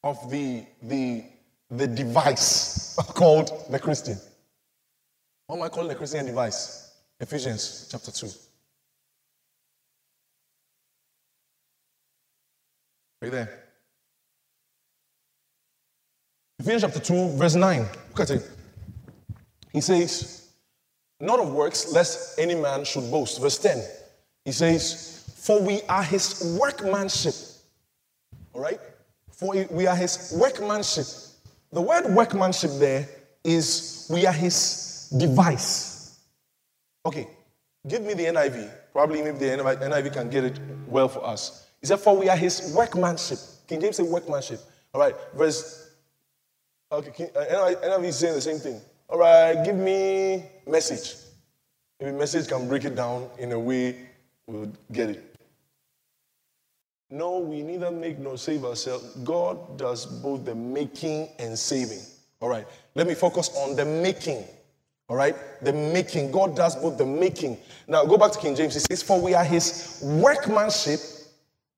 of 0.02 0.30
the, 0.30 0.64
the, 0.82 1.24
the 1.70 1.86
device 1.86 2.96
called 3.14 3.50
the 3.70 3.78
Christian. 3.78 4.16
What 5.46 5.56
am 5.56 5.62
I 5.62 5.68
calling 5.68 5.88
the 5.88 5.94
Christian 5.96 6.24
device? 6.26 6.92
Ephesians 7.18 7.88
chapter 7.90 8.10
2. 8.10 8.28
Are 13.22 13.26
you 13.26 13.30
there? 13.30 13.60
Ephesians 16.58 16.82
chapter 16.82 17.00
2, 17.00 17.36
verse 17.36 17.54
9. 17.54 17.80
Look 18.10 18.20
at 18.20 18.30
it. 18.30 18.50
He 19.72 19.80
says, 19.80 20.48
Not 21.20 21.38
of 21.40 21.52
works, 21.52 21.92
lest 21.92 22.38
any 22.38 22.54
man 22.54 22.84
should 22.84 23.10
boast. 23.10 23.40
Verse 23.40 23.58
10. 23.58 23.82
He 24.44 24.52
says, 24.52 25.32
For 25.36 25.60
we 25.62 25.82
are 25.88 26.02
his 26.02 26.58
workmanship. 26.60 27.34
All 28.52 28.62
right? 28.62 28.80
For 29.30 29.66
we 29.70 29.86
are 29.86 29.96
his 29.96 30.34
workmanship. 30.38 31.06
The 31.72 31.80
word 31.80 32.14
workmanship 32.14 32.72
there 32.78 33.08
is 33.44 34.08
we 34.10 34.26
are 34.26 34.32
his 34.32 35.08
device. 35.16 36.18
Okay, 37.06 37.28
give 37.86 38.02
me 38.02 38.14
the 38.14 38.24
NIV. 38.24 38.70
Probably 38.92 39.22
maybe 39.22 39.38
the 39.38 39.46
NIV 39.46 40.12
can 40.12 40.28
get 40.28 40.44
it 40.44 40.60
well 40.88 41.08
for 41.08 41.24
us. 41.24 41.69
He 41.80 41.86
said, 41.86 42.00
For 42.00 42.16
we 42.16 42.28
are 42.28 42.36
his 42.36 42.74
workmanship. 42.76 43.38
King 43.66 43.80
James 43.80 43.96
said 43.96 44.06
workmanship. 44.06 44.60
All 44.92 45.00
right, 45.00 45.14
verse 45.34 45.90
Okay, 46.92 47.10
can, 47.12 47.28
uh, 47.36 47.72
NIV 47.84 48.04
is 48.04 48.18
saying 48.18 48.34
the 48.34 48.40
same 48.40 48.58
thing. 48.58 48.80
All 49.08 49.18
right, 49.18 49.64
give 49.64 49.76
me 49.76 50.44
message. 50.66 51.14
Maybe 52.00 52.16
message 52.16 52.48
can 52.48 52.66
break 52.66 52.84
it 52.84 52.96
down 52.96 53.28
in 53.38 53.52
a 53.52 53.58
way 53.58 53.94
we'll 54.48 54.72
get 54.90 55.10
it. 55.10 55.36
No, 57.08 57.38
we 57.38 57.62
neither 57.62 57.92
make 57.92 58.18
nor 58.18 58.36
save 58.36 58.64
ourselves. 58.64 59.04
God 59.22 59.78
does 59.78 60.04
both 60.04 60.44
the 60.44 60.54
making 60.54 61.28
and 61.38 61.56
saving. 61.56 62.00
All 62.40 62.48
right, 62.48 62.66
let 62.96 63.06
me 63.06 63.14
focus 63.14 63.50
on 63.56 63.76
the 63.76 63.84
making. 63.84 64.44
All 65.08 65.16
right, 65.16 65.36
the 65.62 65.72
making. 65.72 66.32
God 66.32 66.56
does 66.56 66.74
both 66.74 66.98
the 66.98 67.06
making. 67.06 67.56
Now 67.86 68.04
go 68.04 68.16
back 68.16 68.32
to 68.32 68.38
King 68.40 68.56
James. 68.56 68.74
He 68.74 68.80
says, 68.80 69.02
"For 69.02 69.20
we 69.20 69.34
are 69.34 69.44
His 69.44 70.00
workmanship." 70.02 71.00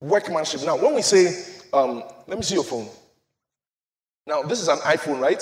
Workmanship. 0.02 0.64
Now, 0.64 0.76
when 0.76 0.94
we 0.94 1.02
say, 1.02 1.44
um, 1.72 2.02
let 2.26 2.36
me 2.36 2.42
see 2.42 2.54
your 2.54 2.64
phone. 2.64 2.88
Now, 4.26 4.42
this 4.42 4.60
is 4.60 4.68
an 4.68 4.78
iPhone, 4.78 5.20
right? 5.20 5.40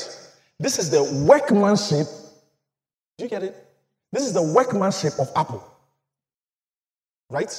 This 0.58 0.78
is 0.78 0.90
the 0.90 1.02
workmanship. 1.26 2.06
Do 3.16 3.24
you 3.24 3.30
get 3.30 3.42
it? 3.42 3.56
This 4.12 4.24
is 4.24 4.34
the 4.34 4.42
workmanship 4.42 5.14
of 5.18 5.30
Apple. 5.34 5.66
Right? 7.30 7.50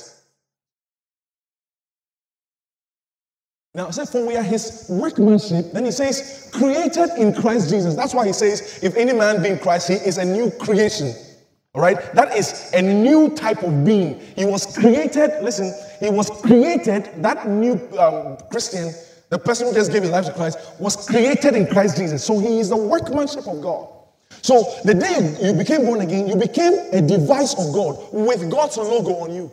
Now, 3.73 3.87
it 3.87 3.93
says, 3.93 4.11
For 4.11 4.27
we 4.27 4.35
are 4.35 4.43
his 4.43 4.85
workmanship. 4.87 5.71
Then 5.71 5.85
he 5.85 5.91
says, 5.91 6.51
created 6.53 7.09
in 7.17 7.33
Christ 7.33 7.69
Jesus. 7.71 7.95
That's 7.95 8.13
why 8.13 8.27
he 8.27 8.33
says, 8.33 8.79
If 8.83 8.95
any 8.95 9.13
man 9.13 9.41
be 9.41 9.49
in 9.49 9.59
Christ, 9.59 9.87
he 9.87 9.95
is 9.95 10.19
a 10.19 10.25
new 10.25 10.51
creation. 10.51 11.15
All 11.73 11.81
right? 11.81 11.97
That 12.13 12.35
is 12.35 12.71
a 12.73 12.81
new 12.81 13.29
type 13.29 13.63
of 13.63 13.83
being. 13.83 14.19
He 14.35 14.45
was 14.45 14.77
created, 14.77 15.41
listen, 15.41 15.73
he 16.01 16.09
was 16.09 16.29
created, 16.41 17.09
that 17.17 17.47
new 17.47 17.73
um, 17.97 18.35
Christian, 18.49 18.91
the 19.29 19.37
person 19.37 19.67
who 19.67 19.73
just 19.73 19.91
gave 19.91 20.01
his 20.01 20.11
life 20.11 20.25
to 20.25 20.33
Christ, 20.33 20.57
was 20.79 20.95
created 21.07 21.53
in 21.53 21.67
Christ 21.67 21.95
Jesus. 21.95 22.25
So 22.25 22.39
he 22.39 22.59
is 22.59 22.69
the 22.69 22.75
workmanship 22.75 23.47
of 23.47 23.61
God. 23.61 23.87
So 24.41 24.63
the 24.83 24.95
day 24.95 25.37
you 25.39 25.53
became 25.53 25.85
born 25.85 26.01
again, 26.01 26.27
you 26.27 26.35
became 26.35 26.73
a 26.91 27.01
device 27.01 27.53
of 27.53 27.71
God 27.71 27.99
with 28.11 28.49
God's 28.49 28.77
logo 28.77 29.13
on 29.17 29.31
you. 29.31 29.51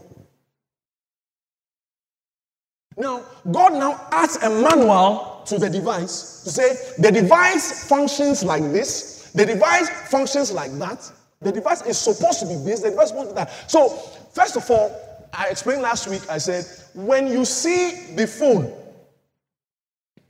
Now, 2.97 3.23
God 3.52 3.75
now 3.75 4.09
adds 4.11 4.37
a 4.37 4.49
manual 4.49 5.43
to 5.45 5.59
the 5.59 5.69
device 5.69 6.43
to 6.45 6.50
say 6.50 6.76
the 6.99 7.12
device 7.12 7.87
functions 7.87 8.43
like 8.43 8.62
this, 8.73 9.31
the 9.35 9.45
device 9.45 9.90
functions 10.11 10.50
like 10.50 10.73
that, 10.78 11.12
the 11.43 11.52
device 11.52 11.83
is 11.83 11.99
supposed 11.99 12.40
to 12.40 12.47
be 12.47 12.55
this, 12.64 12.81
the 12.81 12.90
device 12.90 13.12
be 13.12 13.23
that. 13.35 13.71
So, 13.71 13.90
first 14.33 14.57
of 14.57 14.69
all, 14.71 15.07
I 15.32 15.49
explained 15.49 15.82
last 15.82 16.08
week, 16.08 16.23
I 16.30 16.38
said, 16.38 16.64
when 16.94 17.26
you 17.28 17.44
see 17.44 18.14
the 18.14 18.26
phone, 18.26 18.73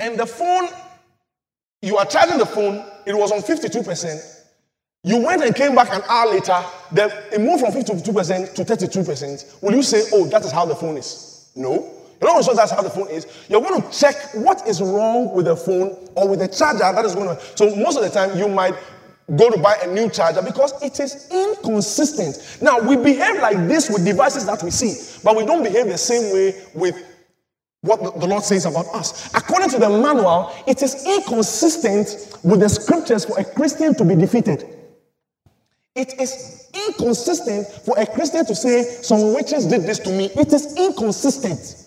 and 0.01 0.19
the 0.19 0.27
phone, 0.27 0.69
you 1.83 1.97
are 1.97 2.07
charging 2.07 2.39
the 2.39 2.47
phone, 2.47 2.85
it 3.07 3.17
was 3.17 3.33
on 3.33 3.41
52%. 3.41 4.35
You 5.05 5.25
went 5.25 5.43
and 5.43 5.55
came 5.55 5.75
back 5.75 5.93
an 5.93 6.03
hour 6.09 6.31
later, 6.31 6.61
then 6.93 7.11
it 7.33 7.41
moved 7.41 7.65
from 7.65 7.73
52% 7.73 8.55
to 8.55 8.65
32%. 8.65 9.63
Will 9.63 9.75
you 9.75 9.83
say, 9.83 10.03
oh, 10.13 10.27
that 10.27 10.45
is 10.45 10.53
how 10.53 10.67
the 10.67 10.75
phone 10.75 10.97
is? 10.97 11.51
No. 11.55 11.95
You're 12.21 12.35
not 12.35 12.45
sure 12.45 12.55
that's 12.55 12.73
how 12.73 12.83
the 12.83 12.91
phone 12.91 13.09
is. 13.09 13.27
You're 13.49 13.61
going 13.61 13.81
to 13.81 13.91
check 13.97 14.17
what 14.35 14.67
is 14.67 14.83
wrong 14.83 15.33
with 15.35 15.47
the 15.47 15.57
phone 15.57 16.09
or 16.17 16.29
with 16.29 16.41
the 16.41 16.49
charger 16.49 16.79
that 16.79 17.05
is 17.05 17.15
going 17.15 17.29
to. 17.29 17.57
So, 17.57 17.75
most 17.77 17.97
of 17.97 18.03
the 18.03 18.11
time, 18.11 18.37
you 18.37 18.49
might 18.49 18.75
go 19.37 19.51
to 19.51 19.59
buy 19.59 19.77
a 19.83 19.87
new 19.87 20.09
charger 20.09 20.43
because 20.43 20.81
it 20.83 20.99
is 21.01 21.29
inconsistent. 21.31 22.63
Now, 22.63 22.81
we 22.81 22.97
behave 22.97 23.41
like 23.41 23.57
this 23.69 23.91
with 23.91 24.05
devices 24.05 24.47
that 24.47 24.63
we 24.63 24.71
see, 24.71 25.21
but 25.23 25.37
we 25.37 25.45
don't 25.45 25.63
behave 25.63 25.87
the 25.87 25.99
same 25.99 26.33
way 26.33 26.55
with 26.75 26.97
what 27.83 28.21
the 28.21 28.27
Lord 28.27 28.43
says 28.43 28.67
about 28.67 28.87
us. 28.95 29.33
According 29.35 29.71
to 29.71 29.79
the 29.79 29.89
manual, 29.89 30.53
it 30.67 30.83
is 30.83 31.07
inconsistent 31.07 32.39
with 32.43 32.61
the 32.61 32.69
scriptures 32.69 33.25
for 33.25 33.39
a 33.39 33.45
Christian 33.45 33.95
to 33.95 34.05
be 34.05 34.15
defeated. 34.15 34.65
It 35.95 36.19
is 36.21 36.71
inconsistent 36.89 37.67
for 37.85 37.99
a 37.99 38.07
Christian 38.07 38.47
to 38.47 38.55
say, 38.55 38.83
Some 38.83 39.35
witches 39.35 39.67
did 39.67 39.83
this 39.83 39.99
to 40.01 40.11
me. 40.11 40.27
It 40.37 40.53
is 40.53 40.77
inconsistent. 40.77 41.87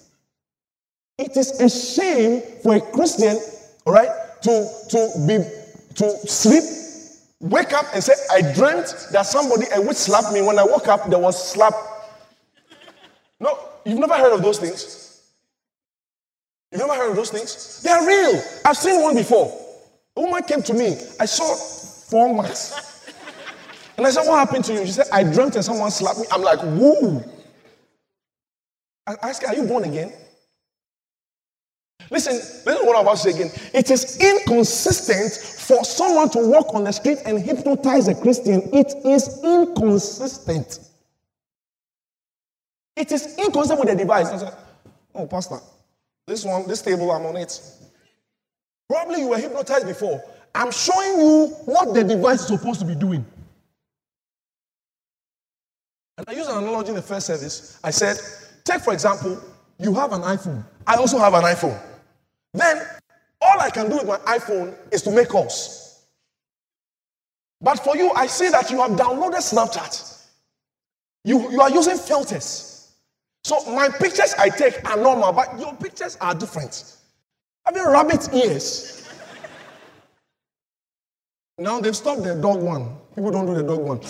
It 1.17 1.37
is 1.37 1.59
a 1.59 1.69
shame 1.69 2.41
for 2.63 2.75
a 2.75 2.81
Christian, 2.81 3.37
all 3.85 3.93
right, 3.93 4.09
to, 4.41 4.69
to 4.89 5.25
be 5.27 5.37
to 5.95 6.27
sleep, 6.27 6.63
wake 7.41 7.73
up 7.73 7.85
and 7.93 8.03
say, 8.03 8.13
I 8.31 8.41
dreamt 8.53 9.07
that 9.11 9.25
somebody, 9.25 9.65
a 9.75 9.81
witch 9.81 9.97
slapped 9.97 10.31
me. 10.31 10.41
When 10.41 10.57
I 10.57 10.63
woke 10.63 10.87
up, 10.87 11.09
there 11.09 11.19
was 11.19 11.51
slap. 11.51 11.73
No, 13.39 13.57
you've 13.85 13.99
never 13.99 14.13
heard 14.15 14.33
of 14.33 14.41
those 14.41 14.59
things. 14.59 15.31
You've 16.71 16.81
never 16.81 16.95
heard 16.95 17.09
of 17.09 17.15
those 17.15 17.31
things? 17.31 17.81
They 17.83 17.89
are 17.89 18.07
real. 18.07 18.41
I've 18.65 18.77
seen 18.77 19.01
one 19.01 19.15
before. 19.15 19.51
A 20.15 20.21
woman 20.21 20.43
came 20.43 20.61
to 20.63 20.73
me. 20.73 20.97
I 21.19 21.25
saw 21.25 21.55
four 22.09 22.33
marks. 22.33 23.05
And 23.97 24.07
I 24.07 24.11
said, 24.11 24.27
What 24.27 24.37
happened 24.37 24.63
to 24.65 24.73
you? 24.73 24.85
She 24.85 24.93
said, 24.93 25.07
I 25.11 25.23
dreamt 25.23 25.55
and 25.55 25.65
someone 25.65 25.91
slapped 25.91 26.19
me. 26.19 26.25
I'm 26.31 26.41
like, 26.41 26.61
Woo. 26.63 27.23
I 29.07 29.15
asked 29.23 29.41
her, 29.43 29.49
Are 29.49 29.55
you 29.55 29.63
born 29.63 29.83
again? 29.83 30.13
Listen, 32.11 32.33
listen 32.33 32.73
is 32.73 32.83
what 32.83 32.97
I'm 32.97 33.03
about 33.03 33.15
to 33.15 33.17
say 33.17 33.29
again. 33.29 33.51
It 33.73 33.89
is 33.89 34.19
inconsistent 34.19 35.31
for 35.61 35.85
someone 35.85 36.29
to 36.31 36.39
walk 36.39 36.75
on 36.75 36.83
the 36.83 36.91
street 36.91 37.19
and 37.25 37.39
hypnotize 37.39 38.09
a 38.09 38.15
Christian. 38.15 38.69
It 38.73 38.93
is 39.05 39.39
inconsistent. 39.41 40.79
It 42.97 43.13
is 43.13 43.37
inconsistent 43.37 43.79
with 43.79 43.89
the 43.89 43.95
device. 43.95 44.43
Oh, 45.15 45.25
Pastor, 45.25 45.59
this 46.27 46.43
one, 46.43 46.67
this 46.67 46.81
table, 46.81 47.09
I'm 47.11 47.25
on 47.25 47.37
it. 47.37 47.57
Probably 48.89 49.21
you 49.21 49.29
were 49.29 49.37
hypnotized 49.37 49.87
before. 49.87 50.21
I'm 50.53 50.71
showing 50.71 51.17
you 51.17 51.47
what 51.63 51.93
the 51.93 52.03
device 52.03 52.41
is 52.41 52.47
supposed 52.47 52.81
to 52.81 52.85
be 52.85 52.95
doing. 52.95 53.25
And 56.17 56.27
I 56.27 56.33
used 56.33 56.49
an 56.49 56.57
analogy 56.57 56.89
in 56.89 56.95
the 56.95 57.01
first 57.01 57.27
service. 57.27 57.79
I 57.85 57.91
said, 57.91 58.17
take 58.65 58.81
for 58.81 58.91
example, 58.91 59.41
you 59.79 59.93
have 59.93 60.11
an 60.11 60.23
iPhone. 60.23 60.65
I 60.85 60.95
also 60.95 61.17
have 61.17 61.33
an 61.33 61.43
iPhone. 61.43 61.81
Then 62.53 62.81
all 63.41 63.59
I 63.59 63.69
can 63.69 63.89
do 63.89 63.97
with 63.97 64.07
my 64.07 64.17
iPhone 64.37 64.75
is 64.91 65.01
to 65.03 65.11
make 65.11 65.29
calls. 65.29 66.05
But 67.61 67.79
for 67.83 67.95
you, 67.95 68.11
I 68.11 68.27
see 68.27 68.49
that 68.49 68.69
you 68.71 68.81
have 68.81 68.91
downloaded 68.91 69.35
Snapchat. 69.35 70.25
You, 71.23 71.51
you 71.51 71.61
are 71.61 71.69
using 71.69 71.97
filters. 71.97 72.91
So 73.43 73.63
my 73.73 73.89
pictures 73.89 74.33
I 74.37 74.49
take 74.49 74.87
are 74.89 74.97
normal, 74.97 75.31
but 75.33 75.59
your 75.59 75.73
pictures 75.75 76.17
are 76.19 76.35
different. 76.35 76.97
Having 77.65 77.85
rabbit 77.85 78.33
ears. 78.33 79.07
now 81.57 81.79
they've 81.79 81.95
stopped 81.95 82.23
the 82.23 82.35
dog 82.35 82.61
one. 82.61 82.97
People 83.15 83.31
don't 83.31 83.45
do 83.45 83.55
the 83.55 83.63
dog 83.63 83.79
one. 83.81 84.01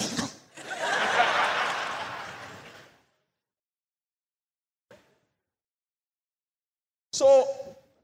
so 7.14 7.46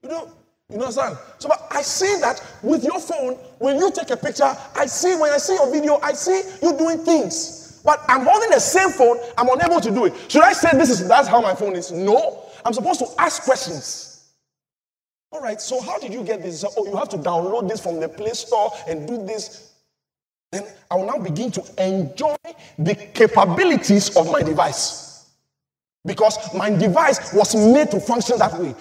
you 0.03 0.09
know, 0.09 0.31
you 0.77 0.85
understand? 0.85 1.17
So 1.39 1.49
but 1.49 1.67
I 1.71 1.81
see 1.81 2.19
that 2.21 2.41
with 2.63 2.83
your 2.83 2.99
phone, 2.99 3.33
when 3.59 3.77
you 3.77 3.91
take 3.91 4.09
a 4.09 4.17
picture, 4.17 4.55
I 4.75 4.85
see 4.85 5.15
when 5.15 5.31
I 5.31 5.37
see 5.37 5.53
your 5.53 5.71
video, 5.71 5.99
I 6.01 6.13
see 6.13 6.41
you 6.61 6.77
doing 6.77 6.99
things. 6.99 7.81
But 7.83 8.03
I'm 8.09 8.25
holding 8.25 8.49
the 8.49 8.59
same 8.59 8.89
phone, 8.89 9.17
I'm 9.37 9.49
unable 9.49 9.79
to 9.79 9.91
do 9.91 10.05
it. 10.05 10.13
Should 10.29 10.43
I 10.43 10.53
say 10.53 10.69
this 10.73 10.89
is 10.89 11.07
that's 11.07 11.27
how 11.27 11.41
my 11.41 11.55
phone 11.55 11.75
is? 11.75 11.91
No. 11.91 12.43
I'm 12.65 12.73
supposed 12.73 12.99
to 12.99 13.07
ask 13.17 13.43
questions. 13.43 14.33
All 15.31 15.41
right, 15.41 15.59
so 15.61 15.81
how 15.81 15.99
did 15.99 16.13
you 16.13 16.23
get 16.23 16.41
this? 16.41 16.65
Oh, 16.77 16.85
you 16.85 16.95
have 16.95 17.09
to 17.09 17.17
download 17.17 17.69
this 17.69 17.81
from 17.81 17.99
the 17.99 18.09
Play 18.09 18.31
Store 18.31 18.71
and 18.87 19.07
do 19.07 19.25
this. 19.25 19.73
Then 20.51 20.65
I 20.89 20.95
will 20.95 21.05
now 21.05 21.17
begin 21.17 21.51
to 21.51 21.63
enjoy 21.77 22.35
the 22.79 22.95
capabilities 22.95 24.15
of 24.15 24.31
my 24.31 24.41
device. 24.41 25.29
Because 26.05 26.53
my 26.53 26.69
device 26.69 27.33
was 27.33 27.55
made 27.55 27.91
to 27.91 27.99
function 27.99 28.37
that 28.39 28.57
way. 28.57 28.73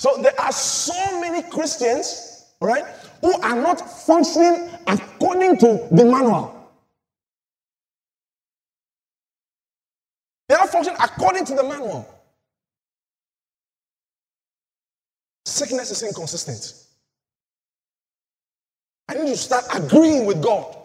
So 0.00 0.16
there 0.22 0.32
are 0.40 0.50
so 0.50 1.20
many 1.20 1.42
Christians, 1.42 2.46
right, 2.62 2.86
who 3.20 3.38
are 3.42 3.54
not 3.54 3.82
functioning 4.06 4.70
according 4.86 5.58
to 5.58 5.88
the 5.92 6.06
manual. 6.06 6.72
They 10.48 10.54
are 10.54 10.66
functioning 10.68 10.98
according 11.04 11.44
to 11.44 11.54
the 11.54 11.64
manual. 11.64 12.08
Sickness 15.44 15.90
is 15.90 16.02
inconsistent. 16.02 16.72
I 19.06 19.16
need 19.16 19.28
to 19.28 19.36
start 19.36 19.66
agreeing 19.74 20.24
with 20.24 20.42
God. 20.42 20.76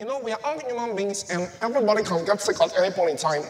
You 0.00 0.06
know, 0.06 0.20
we 0.20 0.32
are 0.32 0.40
all 0.42 0.58
human 0.58 0.96
beings 0.96 1.28
and 1.28 1.50
everybody 1.60 2.02
can 2.02 2.24
get 2.24 2.40
sick 2.40 2.58
at 2.62 2.74
any 2.78 2.94
point 2.94 3.10
in 3.10 3.16
time. 3.18 3.42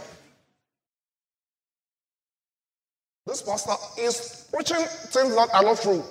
This 3.33 3.41
pastor 3.41 3.73
is 3.99 4.47
preaching 4.53 4.85
things 4.85 5.35
that 5.35 5.49
are 5.55 5.63
not 5.63 5.81
true. 5.81 6.05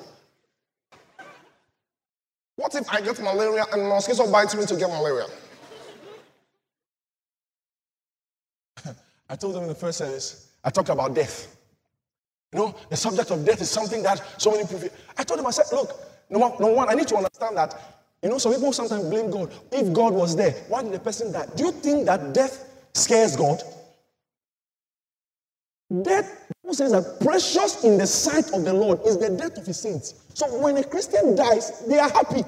What 2.55 2.73
if 2.73 2.89
I 2.91 2.99
get 2.99 3.21
malaria 3.21 3.63
and 3.71 3.88
mosquito 3.88 4.31
bites 4.31 4.55
me 4.55 4.65
to 4.65 4.75
get 4.75 4.89
malaria? 4.89 5.27
I 9.29 9.36
told 9.36 9.53
them 9.53 9.62
in 9.62 9.69
the 9.69 9.75
first 9.75 9.99
service, 9.99 10.49
I 10.63 10.71
talked 10.71 10.89
about 10.89 11.13
death. 11.13 11.55
You 12.53 12.60
know, 12.60 12.75
the 12.89 12.97
subject 12.97 13.29
of 13.29 13.45
death 13.45 13.62
is 13.62 13.69
something 13.69 14.01
that 14.01 14.41
so 14.41 14.49
many 14.49 14.63
people. 14.63 14.89
I 15.15 15.23
told 15.23 15.39
them, 15.39 15.45
I 15.45 15.51
said, 15.51 15.65
look, 15.71 15.91
number, 16.27 16.49
number 16.60 16.73
one, 16.73 16.89
I 16.89 16.95
need 16.95 17.07
to 17.10 17.17
understand 17.17 17.55
that. 17.55 17.79
You 18.23 18.29
know, 18.29 18.39
some 18.39 18.51
people 18.51 18.73
sometimes 18.73 19.03
blame 19.03 19.29
God. 19.29 19.53
If 19.71 19.93
God 19.93 20.13
was 20.13 20.36
there, 20.36 20.53
why 20.69 20.81
did 20.81 20.93
the 20.93 20.99
person 20.99 21.31
die? 21.31 21.45
Do 21.55 21.65
you 21.65 21.71
think 21.71 22.07
that 22.07 22.34
death 22.34 22.67
scares 22.95 23.36
God? 23.36 23.62
Death, 26.01 26.47
Says 26.73 26.93
that 26.93 27.19
precious 27.19 27.84
in 27.84 27.97
the 27.97 28.07
sight 28.07 28.53
of 28.53 28.63
the 28.63 28.73
Lord 28.73 29.01
is 29.05 29.17
the 29.17 29.29
death 29.29 29.57
of 29.57 29.65
his 29.65 29.77
saints. 29.77 30.15
So 30.34 30.57
when 30.57 30.77
a 30.77 30.84
Christian 30.84 31.36
dies, 31.36 31.86
they 31.86 31.99
are 31.99 32.10
happy. 32.10 32.45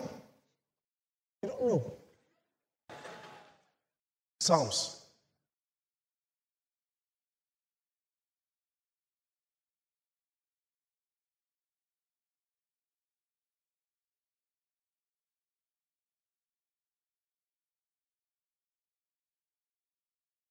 You 1.42 1.50
don't 1.50 1.68
know. 1.68 1.94
Psalms. 4.40 5.02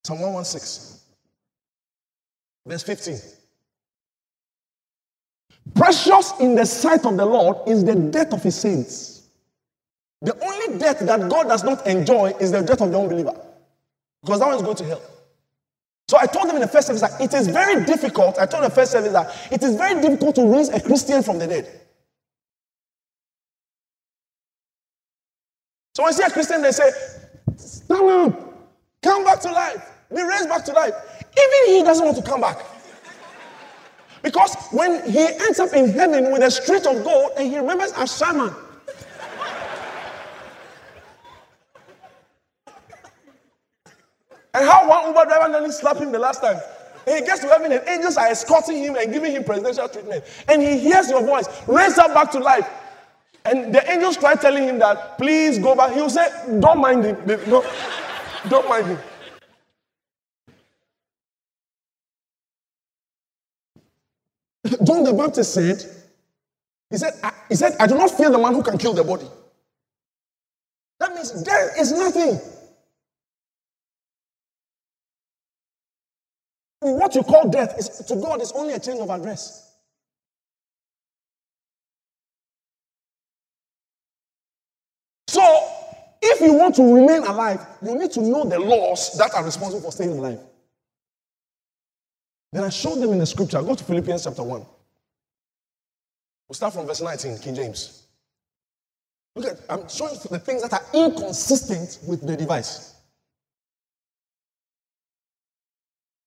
Psalm 0.05 0.21
116, 0.21 1.01
verse 2.67 2.83
15. 2.83 3.42
Precious 5.75 6.33
in 6.41 6.55
the 6.55 6.67
sight 6.67 7.07
of 7.07 7.17
the 7.17 7.25
Lord 7.25 7.57
is 7.67 7.85
the 7.85 7.95
death 7.95 8.33
of 8.33 8.43
his 8.43 8.55
saints. 8.55 9.29
The 10.21 10.39
only 10.45 10.79
death 10.79 11.01
that 11.01 11.29
God 11.29 11.49
does 11.49 11.65
not 11.65 11.87
enjoy 11.87 12.35
is 12.41 12.53
the 12.53 12.63
death 12.63 12.81
of 12.81 12.93
the 12.93 12.99
unbeliever. 12.99 13.35
Because 14.23 14.39
that 14.41 14.47
one 14.47 14.57
is 14.57 14.63
going 14.63 14.77
to 14.77 14.85
hell. 14.85 15.03
So 16.09 16.19
I 16.21 16.27
told 16.27 16.49
them 16.49 16.57
in 16.57 16.63
the 16.63 16.69
first 16.69 16.89
service 16.89 17.01
that 17.01 17.21
it 17.21 17.33
is 17.33 17.49
very 17.49 17.85
difficult. 17.85 18.39
I 18.39 18.47
told 18.47 18.65
the 18.65 18.71
first 18.71 18.93
service 18.93 19.13
that 19.13 19.49
it 19.51 19.63
is 19.63 19.77
very 19.77 20.01
difficult 20.01 20.35
to 20.37 20.47
raise 20.47 20.69
a 20.69 20.81
Christian 20.81 21.23
from 21.23 21.39
the 21.39 21.47
dead. 21.47 21.81
So 25.95 26.03
when 26.03 26.13
I 26.13 26.17
see 26.17 26.23
a 26.23 26.31
Christian, 26.31 26.63
they 26.63 26.73
say, 26.73 26.91
Stand 27.57 28.09
up, 28.09 28.59
come 29.03 29.25
back 29.25 29.41
to 29.41 29.53
life, 29.53 29.91
be 30.15 30.23
raised 30.23 30.49
back 30.49 30.65
to 30.67 30.73
life. 30.73 30.95
Even 31.21 31.77
he 31.77 31.83
doesn't 31.83 32.05
want 32.05 32.17
to 32.19 32.23
come 32.23 32.41
back. 32.41 32.59
Because 34.23 34.55
when 34.71 35.11
he 35.11 35.19
ends 35.19 35.59
up 35.59 35.73
in 35.73 35.91
heaven 35.91 36.33
with 36.33 36.43
a 36.43 36.51
street 36.51 36.87
of 36.87 37.03
gold 37.05 37.33
and 37.37 37.51
he 37.51 37.59
remembers 37.59 37.93
a 37.97 38.07
shaman, 38.07 38.55
and 44.55 44.65
how 44.67 44.89
one 44.89 45.09
Uber 45.09 45.25
driver 45.25 45.49
nearly 45.51 45.73
slapped 45.73 46.01
him 46.01 46.13
the 46.13 46.19
last 46.19 46.41
time. 46.41 46.61
And 47.07 47.17
he 47.17 47.25
gets 47.25 47.41
to 47.41 47.49
heaven 47.49 47.73
and 47.73 47.83
angels 47.89 48.17
are 48.17 48.29
escorting 48.29 48.77
him 48.77 48.95
and 48.95 49.13
giving 49.13 49.33
him 49.33 49.43
presidential 49.43 49.89
treatment. 49.89 50.23
And 50.47 50.63
he 50.63 50.79
hears 50.79 51.11
your 51.11 51.25
voice, 51.25 51.49
raise 51.67 51.99
up 51.99 52.15
back 52.15 52.31
to 52.33 52.39
life. 52.39 52.69
And 53.45 53.75
the 53.75 53.91
angels 53.91 54.17
try 54.17 54.37
telling 54.37 54.63
him 54.63 54.79
that, 54.79 55.19
please 55.19 55.59
go 55.59 55.75
back. 55.75 55.93
He'll 55.95 56.09
say, 56.09 56.29
don't 56.61 56.81
mind 56.81 57.05
him. 57.05 57.17
Don't, 57.27 57.67
don't 58.49 58.69
mind 58.69 58.87
him. 58.87 58.99
John 64.93 65.05
the 65.05 65.13
Baptist 65.15 65.55
said, 65.55 65.83
he 66.91 66.99
said, 66.99 67.15
I, 67.23 67.33
he 67.49 67.55
said, 67.55 67.75
I 67.81 67.87
do 67.87 67.97
not 67.97 68.11
fear 68.11 68.31
the 68.31 68.39
man 68.39 68.53
who 68.53 68.63
can 68.63 68.77
kill 68.77 68.93
the 68.93 69.03
body. 69.03 69.27
That 71.01 71.15
means 71.15 71.43
there 71.43 71.81
is 71.81 71.93
nothing. 71.93 72.39
What 76.81 77.15
you 77.15 77.23
call 77.23 77.49
death 77.49 77.79
is 77.79 77.89
to 77.89 78.17
God 78.17 78.43
is 78.43 78.53
only 78.53 78.75
a 78.75 78.79
change 78.79 79.01
of 79.01 79.09
address. 79.09 79.73
So, 85.29 85.43
if 86.21 86.41
you 86.41 86.53
want 86.53 86.75
to 86.77 86.83
remain 86.83 87.23
alive, 87.23 87.65
you 87.81 87.99
need 87.99 88.11
to 88.13 88.21
know 88.21 88.45
the 88.45 88.59
laws 88.59 89.17
that 89.17 89.33
are 89.35 89.45
responsible 89.45 89.81
for 89.81 89.93
staying 89.93 90.19
alive. 90.19 90.41
Then 92.53 92.65
I 92.65 92.69
showed 92.69 93.01
them 93.01 93.13
in 93.13 93.19
the 93.19 93.27
scripture. 93.27 93.63
Go 93.63 93.75
to 93.75 93.83
Philippians 93.85 94.25
chapter 94.25 94.43
1. 94.43 94.67
We'll 96.53 96.57
start 96.57 96.75
from 96.75 96.87
verse 96.87 97.01
19, 97.01 97.39
King 97.39 97.55
James. 97.55 98.03
Look 99.37 99.47
at, 99.47 99.61
I'm 99.71 99.89
showing 99.89 100.19
the 100.31 100.39
things 100.39 100.61
that 100.61 100.75
are 100.75 100.85
inconsistent 100.93 101.99
with 102.07 102.27
the 102.27 102.37
device. 102.37 102.95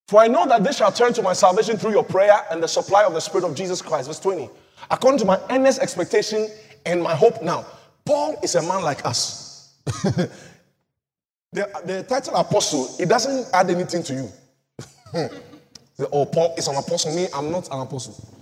For 0.08 0.20
I 0.20 0.26
know 0.26 0.44
that 0.48 0.64
they 0.64 0.72
shall 0.72 0.90
turn 0.90 1.12
to 1.12 1.22
my 1.22 1.32
salvation 1.32 1.76
through 1.76 1.92
your 1.92 2.02
prayer 2.02 2.44
and 2.50 2.60
the 2.60 2.66
supply 2.66 3.04
of 3.04 3.14
the 3.14 3.20
Spirit 3.20 3.48
of 3.48 3.54
Jesus 3.54 3.80
Christ. 3.80 4.08
Verse 4.08 4.18
20. 4.18 4.50
According 4.90 5.20
to 5.20 5.26
my 5.26 5.40
earnest 5.48 5.78
expectation 5.78 6.48
and 6.84 7.00
my 7.00 7.14
hope 7.14 7.40
now. 7.40 7.64
Paul 8.04 8.36
is 8.42 8.56
a 8.56 8.62
man 8.62 8.82
like 8.82 9.06
us. 9.06 9.76
the, 9.84 10.28
the 11.52 12.04
title 12.08 12.34
apostle, 12.34 12.88
it 12.98 13.08
doesn't 13.08 13.46
add 13.54 13.70
anything 13.70 14.02
to 14.02 14.12
you. 14.12 14.28
oh, 16.12 16.26
Paul 16.26 16.52
is 16.58 16.66
an 16.66 16.74
apostle. 16.74 17.14
Me, 17.14 17.28
I'm 17.32 17.52
not 17.52 17.68
an 17.70 17.78
apostle. 17.78 18.36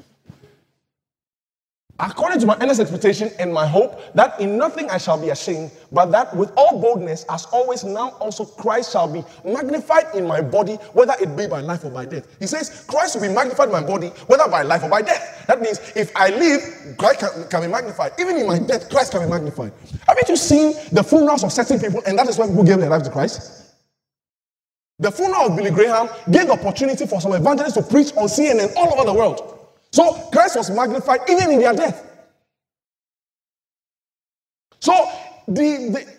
According 2.00 2.40
to 2.40 2.46
my 2.46 2.56
earnest 2.60 2.80
expectation 2.80 3.30
and 3.38 3.54
my 3.54 3.68
hope, 3.68 4.12
that 4.14 4.40
in 4.40 4.58
nothing 4.58 4.90
I 4.90 4.98
shall 4.98 5.20
be 5.20 5.28
ashamed, 5.28 5.70
but 5.92 6.06
that 6.06 6.34
with 6.34 6.50
all 6.56 6.80
boldness, 6.80 7.24
as 7.30 7.44
always, 7.46 7.84
now 7.84 8.10
also 8.18 8.44
Christ 8.44 8.92
shall 8.92 9.06
be 9.06 9.22
magnified 9.44 10.06
in 10.12 10.26
my 10.26 10.40
body, 10.40 10.74
whether 10.92 11.14
it 11.20 11.36
be 11.36 11.46
by 11.46 11.60
life 11.60 11.84
or 11.84 11.90
by 11.90 12.04
death. 12.04 12.26
He 12.40 12.48
says, 12.48 12.84
Christ 12.88 13.14
will 13.14 13.22
be 13.22 13.32
magnified 13.32 13.68
in 13.68 13.72
my 13.72 13.82
body, 13.82 14.08
whether 14.26 14.48
by 14.48 14.62
life 14.62 14.82
or 14.82 14.88
by 14.88 15.02
death. 15.02 15.44
That 15.46 15.60
means 15.60 15.78
if 15.94 16.10
I 16.16 16.30
live, 16.30 16.96
Christ 16.98 17.20
can, 17.20 17.48
can 17.48 17.62
be 17.62 17.68
magnified. 17.68 18.12
Even 18.18 18.38
in 18.38 18.46
my 18.48 18.58
death, 18.58 18.90
Christ 18.90 19.12
can 19.12 19.22
be 19.22 19.30
magnified. 19.30 19.72
Haven't 20.08 20.28
you 20.28 20.36
seen 20.36 20.74
the 20.90 21.04
funerals 21.04 21.44
of 21.44 21.52
certain 21.52 21.78
people, 21.78 22.02
and 22.08 22.18
that 22.18 22.28
is 22.28 22.38
why 22.38 22.48
people 22.48 22.64
gave 22.64 22.78
their 22.78 22.90
life 22.90 23.04
to 23.04 23.10
Christ? 23.10 23.72
The 24.98 25.12
funeral 25.12 25.46
of 25.46 25.56
Billy 25.56 25.70
Graham 25.70 26.08
gave 26.30 26.48
the 26.48 26.54
opportunity 26.54 27.06
for 27.06 27.20
some 27.20 27.34
evangelists 27.34 27.74
to 27.74 27.82
preach 27.82 28.12
on 28.16 28.26
CNN 28.26 28.74
all 28.74 28.92
over 28.94 29.04
the 29.04 29.14
world. 29.14 29.53
So 29.94 30.12
Christ 30.32 30.56
was 30.56 30.70
magnified 30.70 31.20
even 31.28 31.52
in 31.52 31.60
their 31.60 31.72
death. 31.72 32.04
So 34.80 34.92
the, 35.46 35.54
the 35.94 36.14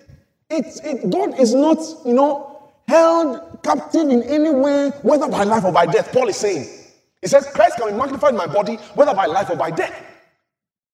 it, 0.49 0.79
it, 0.81 1.09
God 1.09 1.37
is 1.37 1.53
not, 1.53 1.79
you 2.05 2.13
know, 2.13 2.71
held 2.87 3.61
captive 3.63 4.07
in 4.07 4.23
any 4.23 4.49
way, 4.49 4.91
whether 5.01 5.27
by 5.27 5.43
life 5.43 5.65
or 5.65 5.73
by 5.73 5.87
death. 5.87 6.13
Paul 6.13 6.29
is 6.29 6.37
saying. 6.37 6.69
He 7.21 7.27
says, 7.27 7.47
Christ 7.53 7.75
can 7.77 7.89
be 7.89 7.97
magnified 7.97 8.29
in 8.29 8.37
my 8.37 8.47
body, 8.47 8.75
whether 8.93 9.13
by 9.13 9.25
life 9.25 9.49
or 9.49 9.57
by 9.57 9.71
death. 9.71 10.05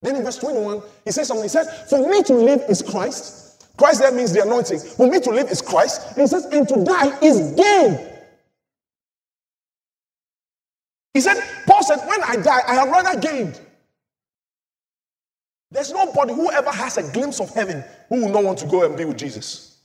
Then 0.02 0.16
in 0.16 0.24
verse 0.24 0.38
21, 0.38 0.82
he 1.06 1.12
says 1.12 1.28
something. 1.28 1.44
He 1.44 1.50
says, 1.50 1.68
For 1.88 2.10
me 2.10 2.24
to 2.24 2.34
live 2.34 2.62
is 2.68 2.82
Christ. 2.82 3.64
Christ 3.78 4.00
there 4.00 4.12
means 4.12 4.34
the 4.34 4.42
anointing. 4.42 4.80
For 4.80 5.08
me 5.08 5.20
to 5.20 5.30
live 5.30 5.52
is 5.52 5.62
Christ. 5.62 6.14
And 6.14 6.22
he 6.22 6.28
says, 6.28 6.46
And 6.46 6.68
to 6.68 6.84
die 6.84 7.20
is 7.22 7.52
gain. 7.52 8.08
He 11.14 11.22
said, 11.22 11.40
Paul 11.82 11.98
said, 11.98 12.08
when 12.08 12.24
I 12.24 12.36
die, 12.36 12.62
I 12.68 12.76
have 12.76 12.90
rather 12.90 13.20
gained. 13.20 13.60
There's 15.72 15.92
nobody 15.92 16.34
who 16.34 16.52
ever 16.52 16.70
has 16.70 16.98
a 16.98 17.12
glimpse 17.12 17.40
of 17.40 17.50
heaven 17.56 17.84
who 18.10 18.22
will 18.22 18.32
not 18.32 18.44
want 18.44 18.60
to 18.60 18.68
go 18.68 18.86
and 18.86 18.96
be 18.96 19.06
with 19.06 19.18
Jesus. 19.18 19.80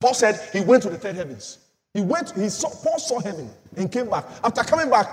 Paul 0.00 0.14
said 0.14 0.40
he 0.52 0.60
went 0.60 0.82
to 0.82 0.90
the 0.90 0.98
third 0.98 1.14
heavens. 1.14 1.58
He 1.94 2.00
went, 2.00 2.32
he 2.32 2.48
saw, 2.48 2.68
Paul 2.70 2.98
saw 2.98 3.20
heaven 3.20 3.48
and 3.76 3.92
came 3.92 4.10
back. 4.10 4.24
After 4.42 4.62
coming 4.62 4.90
back, 4.90 5.08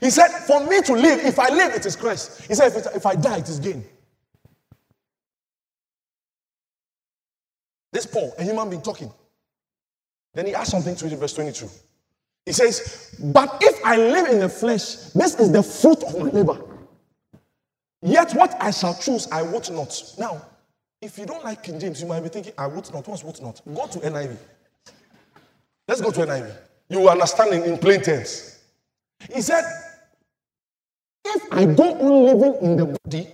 he 0.00 0.10
said, 0.10 0.28
For 0.28 0.66
me 0.66 0.80
to 0.82 0.92
live, 0.94 1.20
if 1.20 1.38
I 1.38 1.50
live, 1.50 1.74
it 1.74 1.86
is 1.86 1.94
Christ. 1.94 2.42
He 2.48 2.54
said, 2.54 2.74
If, 2.74 2.96
if 2.96 3.06
I 3.06 3.14
die, 3.14 3.38
it 3.38 3.48
is 3.48 3.60
gain. 3.60 3.84
This 7.92 8.06
Paul, 8.06 8.34
a 8.38 8.42
human 8.42 8.70
being 8.70 8.82
talking. 8.82 9.12
Then 10.32 10.46
he 10.46 10.54
asked 10.54 10.72
something 10.72 10.96
to 10.96 11.06
it 11.06 11.12
in 11.12 11.18
verse 11.20 11.34
22. 11.34 11.68
He 12.46 12.52
says, 12.52 13.16
But 13.22 13.58
if 13.60 13.84
I 13.84 13.96
live 13.96 14.28
in 14.28 14.38
the 14.40 14.48
flesh, 14.48 14.96
this 15.14 15.34
is 15.36 15.50
the 15.50 15.62
fruit 15.62 16.02
of 16.02 16.18
my 16.18 16.30
labor. 16.30 16.60
Yet 18.02 18.32
what 18.34 18.54
I 18.60 18.70
shall 18.70 18.94
choose, 18.94 19.26
I 19.32 19.42
would 19.42 19.70
not. 19.70 20.02
Now, 20.18 20.44
if 21.00 21.18
you 21.18 21.24
don't 21.24 21.42
like 21.44 21.62
King 21.62 21.80
James, 21.80 22.02
you 22.02 22.06
might 22.06 22.20
be 22.20 22.28
thinking, 22.28 22.52
I 22.58 22.66
would 22.66 22.92
not. 22.92 23.08
What's 23.08 23.24
would 23.24 23.40
not? 23.40 23.62
Go 23.66 23.86
to 23.86 23.98
NIV. 23.98 24.36
Let's 25.88 26.00
go 26.00 26.10
to 26.10 26.20
NIV. 26.20 26.54
You 26.90 27.00
will 27.00 27.10
understand 27.10 27.54
in, 27.54 27.62
in 27.62 27.78
plain 27.78 28.02
terms. 28.02 28.62
He 29.32 29.40
said, 29.40 29.64
If 31.24 31.42
I 31.50 31.64
go 31.64 31.94
on 31.94 32.24
living 32.24 32.62
in 32.62 32.76
the 32.76 32.98
body, 33.04 33.28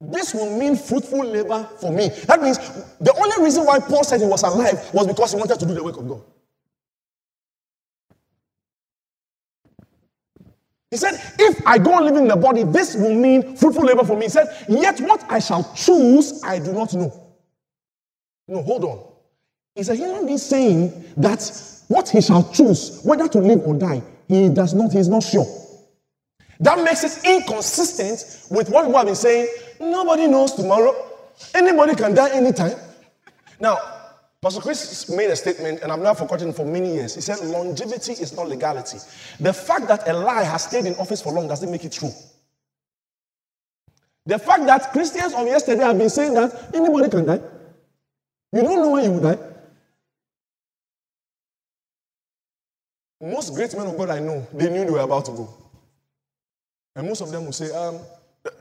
this 0.00 0.34
will 0.34 0.58
mean 0.58 0.76
fruitful 0.76 1.24
labor 1.24 1.68
for 1.78 1.92
me. 1.92 2.08
That 2.26 2.42
means 2.42 2.58
the 3.00 3.14
only 3.18 3.44
reason 3.44 3.64
why 3.64 3.80
Paul 3.80 4.04
said 4.04 4.20
he 4.20 4.26
was 4.26 4.42
alive 4.42 4.92
was 4.92 5.06
because 5.06 5.32
he 5.32 5.38
wanted 5.38 5.58
to 5.60 5.66
do 5.66 5.74
the 5.74 5.84
work 5.84 5.96
of 5.98 6.08
God. 6.08 6.22
He 10.94 10.98
said, 10.98 11.20
If 11.40 11.60
I 11.66 11.76
go 11.76 11.94
on 11.94 12.04
living 12.04 12.22
in 12.22 12.28
the 12.28 12.36
body, 12.36 12.62
this 12.62 12.94
will 12.94 13.16
mean 13.16 13.56
fruitful 13.56 13.82
labor 13.82 14.04
for 14.04 14.16
me. 14.16 14.26
He 14.26 14.28
said, 14.28 14.46
Yet 14.68 15.00
what 15.00 15.24
I 15.28 15.40
shall 15.40 15.74
choose, 15.74 16.40
I 16.44 16.60
do 16.60 16.72
not 16.72 16.94
know. 16.94 17.12
No, 18.46 18.62
hold 18.62 18.84
on. 18.84 19.04
Is 19.74 19.88
a 19.88 19.96
human 19.96 20.24
being 20.24 20.38
saying 20.38 21.12
that 21.16 21.42
what 21.88 22.08
he 22.08 22.20
shall 22.20 22.48
choose, 22.52 23.00
whether 23.02 23.26
to 23.26 23.40
live 23.40 23.66
or 23.66 23.74
die, 23.74 24.04
he 24.28 24.48
does 24.50 24.72
not, 24.72 24.92
he 24.92 25.00
is 25.00 25.08
not 25.08 25.24
sure. 25.24 25.46
That 26.60 26.78
makes 26.84 27.02
it 27.02 27.28
inconsistent 27.28 28.46
with 28.56 28.70
what 28.70 28.86
we 28.86 28.94
have 28.94 29.06
been 29.06 29.16
saying. 29.16 29.48
Nobody 29.80 30.28
knows 30.28 30.52
tomorrow. 30.52 30.94
Anybody 31.56 31.96
can 31.96 32.14
die 32.14 32.30
anytime. 32.36 32.78
Now, 33.58 33.93
Pastor 34.44 34.60
Chris 34.60 35.08
made 35.08 35.30
a 35.30 35.36
statement, 35.36 35.80
and 35.80 35.90
I've 35.90 36.00
now 36.00 36.12
forgotten 36.12 36.52
for 36.52 36.66
many 36.66 36.96
years. 36.96 37.14
He 37.14 37.22
said, 37.22 37.40
Longevity 37.40 38.12
is 38.12 38.36
not 38.36 38.46
legality. 38.46 38.98
The 39.40 39.54
fact 39.54 39.88
that 39.88 40.06
a 40.06 40.12
lie 40.12 40.42
has 40.42 40.64
stayed 40.64 40.84
in 40.84 40.94
office 40.96 41.22
for 41.22 41.32
long 41.32 41.48
doesn't 41.48 41.70
make 41.70 41.82
it 41.82 41.92
true. 41.92 42.10
The 44.26 44.38
fact 44.38 44.66
that 44.66 44.92
Christians 44.92 45.32
of 45.32 45.46
yesterday 45.46 45.82
have 45.82 45.96
been 45.96 46.10
saying 46.10 46.34
that 46.34 46.74
anybody 46.74 47.08
can 47.08 47.24
die. 47.24 47.40
You 48.52 48.60
don't 48.60 48.82
know 48.82 48.90
when 48.90 49.04
you 49.04 49.12
will 49.12 49.34
die. 49.34 49.38
Most 53.22 53.54
great 53.54 53.74
men 53.74 53.86
of 53.86 53.96
God 53.96 54.10
I 54.10 54.18
know, 54.18 54.46
they 54.52 54.68
knew 54.68 54.84
they 54.84 54.90
were 54.90 54.98
about 54.98 55.24
to 55.24 55.32
go. 55.32 55.48
And 56.94 57.08
most 57.08 57.22
of 57.22 57.30
them 57.30 57.46
will 57.46 57.52
say, 57.52 57.70
um, 57.74 57.98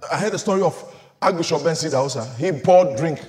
I 0.09 0.17
heard 0.17 0.31
the 0.31 0.39
story 0.39 0.61
of 0.61 0.81
Archbishop 1.21 1.61
Benson 1.61 1.91
Idahosa. 1.91 2.37
He 2.37 2.53
poured 2.53 2.95
drink. 2.95 3.19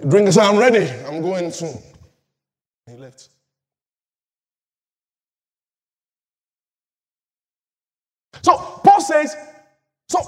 Drink 0.00 0.26
and 0.26 0.34
said, 0.34 0.44
I'm 0.44 0.58
ready. 0.58 0.90
I'm 1.06 1.22
going 1.22 1.50
soon. 1.50 1.78
He 2.86 2.96
left. 2.96 3.28
So 8.42 8.56
Paul 8.56 9.00
says, 9.00 9.34
so 10.08 10.20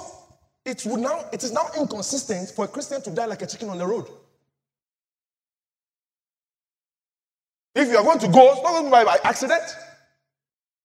it 0.65 0.83
would 0.85 0.99
now 0.99 1.25
it 1.31 1.43
is 1.43 1.51
now 1.53 1.67
inconsistent 1.77 2.49
for 2.49 2.65
a 2.65 2.67
Christian 2.67 3.01
to 3.03 3.11
die 3.11 3.25
like 3.25 3.41
a 3.41 3.47
chicken 3.47 3.69
on 3.69 3.77
the 3.77 3.85
road. 3.85 4.07
If 7.75 7.87
you 7.87 7.97
are 7.97 8.03
going 8.03 8.19
to 8.19 8.27
go, 8.27 8.51
it's 8.51 8.61
not 8.61 8.71
going 8.71 8.83
to 8.85 8.89
be 8.89 9.05
by 9.05 9.17
accident. 9.23 9.63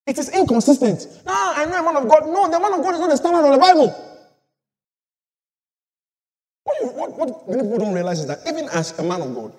It 0.06 0.18
is 0.18 0.28
inconsistent. 0.28 1.08
No, 1.26 1.32
I 1.34 1.64
know 1.64 1.80
a 1.80 1.82
man 1.82 1.96
of 1.96 2.08
God. 2.08 2.26
No, 2.26 2.48
the 2.48 2.60
man 2.60 2.74
of 2.74 2.82
God 2.82 2.94
is 2.94 3.00
not 3.00 3.10
the 3.10 3.16
standard 3.16 3.46
of 3.46 3.52
the 3.52 3.58
Bible. 3.58 4.13
What, 7.16 7.48
many 7.48 7.62
people 7.62 7.78
don't 7.78 7.94
realize 7.94 8.20
is 8.20 8.26
that 8.26 8.40
even 8.46 8.68
as 8.70 8.98
a 8.98 9.02
man 9.02 9.22
of 9.22 9.34
God, 9.34 9.52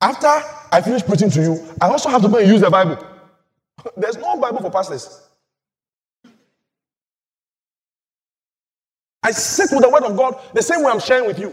after 0.00 0.28
I 0.72 0.80
finish 0.80 1.02
preaching 1.02 1.30
to 1.30 1.42
you, 1.42 1.68
I 1.80 1.88
also 1.88 2.08
have 2.08 2.22
to 2.22 2.28
go 2.28 2.38
and 2.38 2.48
use 2.48 2.60
the 2.60 2.70
Bible. 2.70 2.98
There's 3.96 4.16
no 4.16 4.36
Bible 4.38 4.60
for 4.60 4.70
pastors. 4.70 5.28
I 9.22 9.32
sit 9.32 9.70
with 9.72 9.82
the 9.82 9.90
word 9.90 10.04
of 10.04 10.16
God 10.16 10.40
the 10.54 10.62
same 10.62 10.82
way 10.82 10.90
I'm 10.90 11.00
sharing 11.00 11.26
with 11.26 11.38
you. 11.38 11.52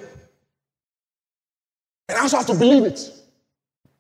And 2.10 2.18
I 2.18 2.22
also 2.22 2.38
have 2.38 2.48
to 2.48 2.56
believe 2.56 2.84
it. 2.86 3.12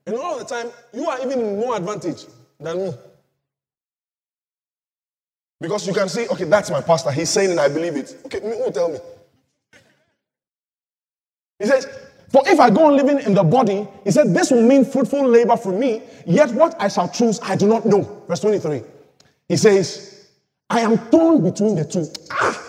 And 0.06 0.16
a 0.16 0.20
lot 0.20 0.42
of 0.42 0.48
the 0.48 0.56
time, 0.56 0.72
you 0.94 1.06
are 1.10 1.20
even 1.20 1.60
more 1.60 1.76
advantage 1.76 2.26
than 2.60 2.78
me. 2.78 2.94
Because 5.60 5.86
you 5.88 5.94
can 5.94 6.08
say, 6.08 6.28
okay, 6.28 6.46
that's 6.46 6.70
my 6.70 6.82
pastor. 6.82 7.12
He's 7.12 7.30
saying 7.30 7.52
it, 7.52 7.60
I 7.60 7.68
believe 7.68 7.96
it. 7.98 8.16
Okay, 8.26 8.40
who 8.40 8.72
tell 8.72 8.90
me? 8.90 9.00
He 11.60 11.66
says, 11.66 11.88
For 12.30 12.44
if 12.46 12.60
I 12.60 12.70
go 12.70 12.86
on 12.88 12.96
living 12.96 13.20
in 13.20 13.34
the 13.34 13.44
body, 13.44 13.88
he 14.04 14.12
said, 14.12 14.34
this 14.34 14.52
will 14.52 14.62
mean 14.62 14.86
fruitful 14.86 15.28
labor 15.28 15.58
for 15.58 15.72
me, 15.72 16.02
yet 16.26 16.52
what 16.52 16.80
I 16.80 16.88
shall 16.88 17.10
choose, 17.10 17.40
I 17.42 17.56
do 17.56 17.68
not 17.68 17.86
know. 17.86 18.24
Verse 18.28 18.42
23. 18.42 18.84
He 19.48 19.58
says, 19.58 20.30
I 20.70 20.82
am 20.82 20.98
torn 21.10 21.44
between 21.44 21.76
the 21.76 21.86
two. 21.86 22.06
Ah! 22.32 22.64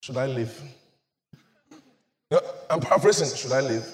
Should 0.00 0.16
I 0.16 0.26
live? 0.26 0.62
I'm 2.70 2.80
paraphrasing. 2.80 3.34
Should 3.36 3.52
I 3.52 3.60
live? 3.60 3.86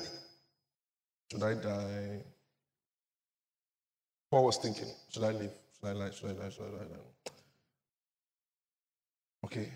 Should 1.31 1.43
I 1.43 1.55
die? 1.55 2.23
Paul 4.31 4.45
was 4.47 4.57
thinking, 4.59 4.89
should 5.11 5.23
I 5.23 5.31
live? 5.31 5.53
Should 5.79 5.89
I 5.89 5.93
lie? 5.93 6.11
Should 6.11 6.31
I 6.31 6.33
die? 6.35 6.49
Should 6.51 6.65
I 6.65 6.85
die? 6.85 7.33
Okay. 9.45 9.69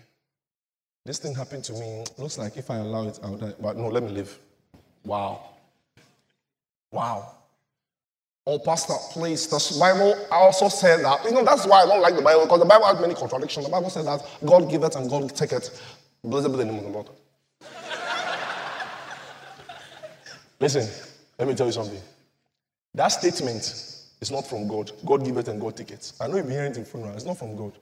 This 1.09 1.17
thing 1.17 1.33
happened 1.33 1.63
to 1.63 1.73
me. 1.73 2.03
Looks 2.19 2.37
like 2.37 2.55
if 2.55 2.69
I 2.69 2.75
allow 2.75 3.07
it, 3.07 3.19
I'll 3.23 3.35
die. 3.35 3.53
But 3.59 3.77
no, 3.77 3.87
let 3.87 4.03
me 4.03 4.09
live. 4.09 4.37
Wow. 5.03 5.41
Wow. 6.91 7.31
Oh, 8.45 8.59
Pastor, 8.59 8.93
please. 9.09 9.47
The 9.47 9.79
Bible 9.79 10.13
also 10.29 10.69
said 10.69 11.03
that. 11.03 11.25
You 11.25 11.31
know, 11.31 11.43
that's 11.43 11.65
why 11.65 11.81
I 11.81 11.87
don't 11.87 12.01
like 12.01 12.15
the 12.15 12.21
Bible, 12.21 12.43
because 12.43 12.59
the 12.59 12.65
Bible 12.65 12.85
has 12.85 13.01
many 13.01 13.15
contradictions. 13.15 13.65
The 13.65 13.71
Bible 13.71 13.89
says 13.89 14.05
that 14.05 14.23
God 14.45 14.69
give 14.69 14.83
it 14.83 14.95
and 14.95 15.09
God 15.09 15.35
take 15.35 15.51
it. 15.51 15.81
Blessed 16.23 16.51
be 16.51 16.57
the 16.57 16.65
name 16.65 16.77
of 16.77 16.83
the 16.83 16.89
Lord. 16.89 17.09
Listen, 20.59 20.87
let 21.39 21.47
me 21.47 21.55
tell 21.55 21.65
you 21.65 21.73
something. 21.73 21.99
That 22.93 23.07
statement 23.07 23.63
is 24.21 24.29
not 24.29 24.45
from 24.45 24.67
God. 24.67 24.91
God 25.03 25.25
give 25.25 25.37
it 25.37 25.47
and 25.47 25.59
God 25.59 25.75
take 25.75 25.89
it. 25.89 26.11
I 26.21 26.27
know 26.27 26.35
you've 26.35 26.45
been 26.45 26.53
hearing 26.53 26.73
it 26.73 26.77
in 26.77 26.85
funeral. 26.85 27.15
It's 27.15 27.25
not 27.25 27.39
from 27.39 27.57
God. 27.57 27.73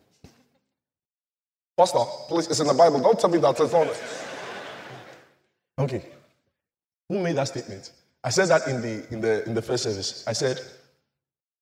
Pastor, 1.77 1.99
please, 2.27 2.47
it's 2.47 2.59
in 2.59 2.67
the 2.67 2.73
Bible. 2.73 2.99
Don't 2.99 3.19
tell 3.19 3.29
me 3.29 3.37
that 3.37 3.59
it's 3.59 3.71
not. 3.71 3.87
Okay. 5.79 6.03
Who 7.07 7.21
made 7.21 7.35
that 7.35 7.47
statement? 7.47 7.91
I 8.23 8.29
said 8.29 8.47
that 8.47 8.67
in 8.67 8.81
the 8.81 9.07
in 9.13 9.21
the 9.21 9.45
in 9.45 9.53
the 9.53 9.61
first 9.61 9.83
service. 9.83 10.23
I 10.27 10.33
said 10.33 10.59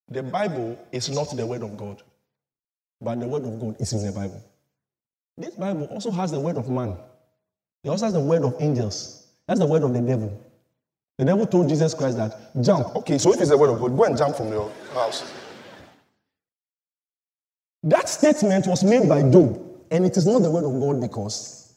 the 0.09 0.23
Bible 0.23 0.79
is 0.91 1.09
not 1.09 1.35
the 1.35 1.45
word 1.45 1.63
of 1.63 1.75
God, 1.75 2.01
but 3.01 3.19
the 3.19 3.27
word 3.27 3.43
of 3.43 3.59
God 3.59 3.75
is 3.79 3.91
in 3.91 4.05
the 4.05 4.11
Bible. 4.11 4.41
This 5.37 5.53
Bible 5.55 5.85
also 5.91 6.11
has 6.11 6.31
the 6.31 6.39
word 6.39 6.57
of 6.57 6.69
man. 6.69 6.97
It 7.83 7.89
also 7.89 8.05
has 8.05 8.13
the 8.13 8.21
word 8.21 8.43
of 8.43 8.55
angels. 8.59 9.27
That's 9.47 9.59
the 9.59 9.67
word 9.67 9.83
of 9.83 9.93
the 9.93 10.01
devil. 10.01 10.41
The 11.17 11.25
devil 11.25 11.45
told 11.45 11.69
Jesus 11.69 11.93
Christ 11.93 12.17
that 12.17 12.51
jump. 12.61 12.95
Okay, 12.95 13.17
so 13.17 13.33
if 13.33 13.41
it's 13.41 13.49
the 13.49 13.57
word 13.57 13.69
of 13.69 13.79
God, 13.79 13.95
go 13.95 14.03
and 14.05 14.17
jump 14.17 14.35
from 14.35 14.49
your 14.49 14.71
house. 14.93 15.29
That 17.83 18.09
statement 18.09 18.65
was 18.65 18.83
made 18.83 19.07
by 19.07 19.21
Job, 19.29 19.61
and 19.95 20.05
it 20.05 20.17
is 20.17 20.25
not 20.25 20.41
the 20.41 20.51
word 20.51 20.65
of 20.65 20.77
God 20.79 20.99
because, 20.99 21.73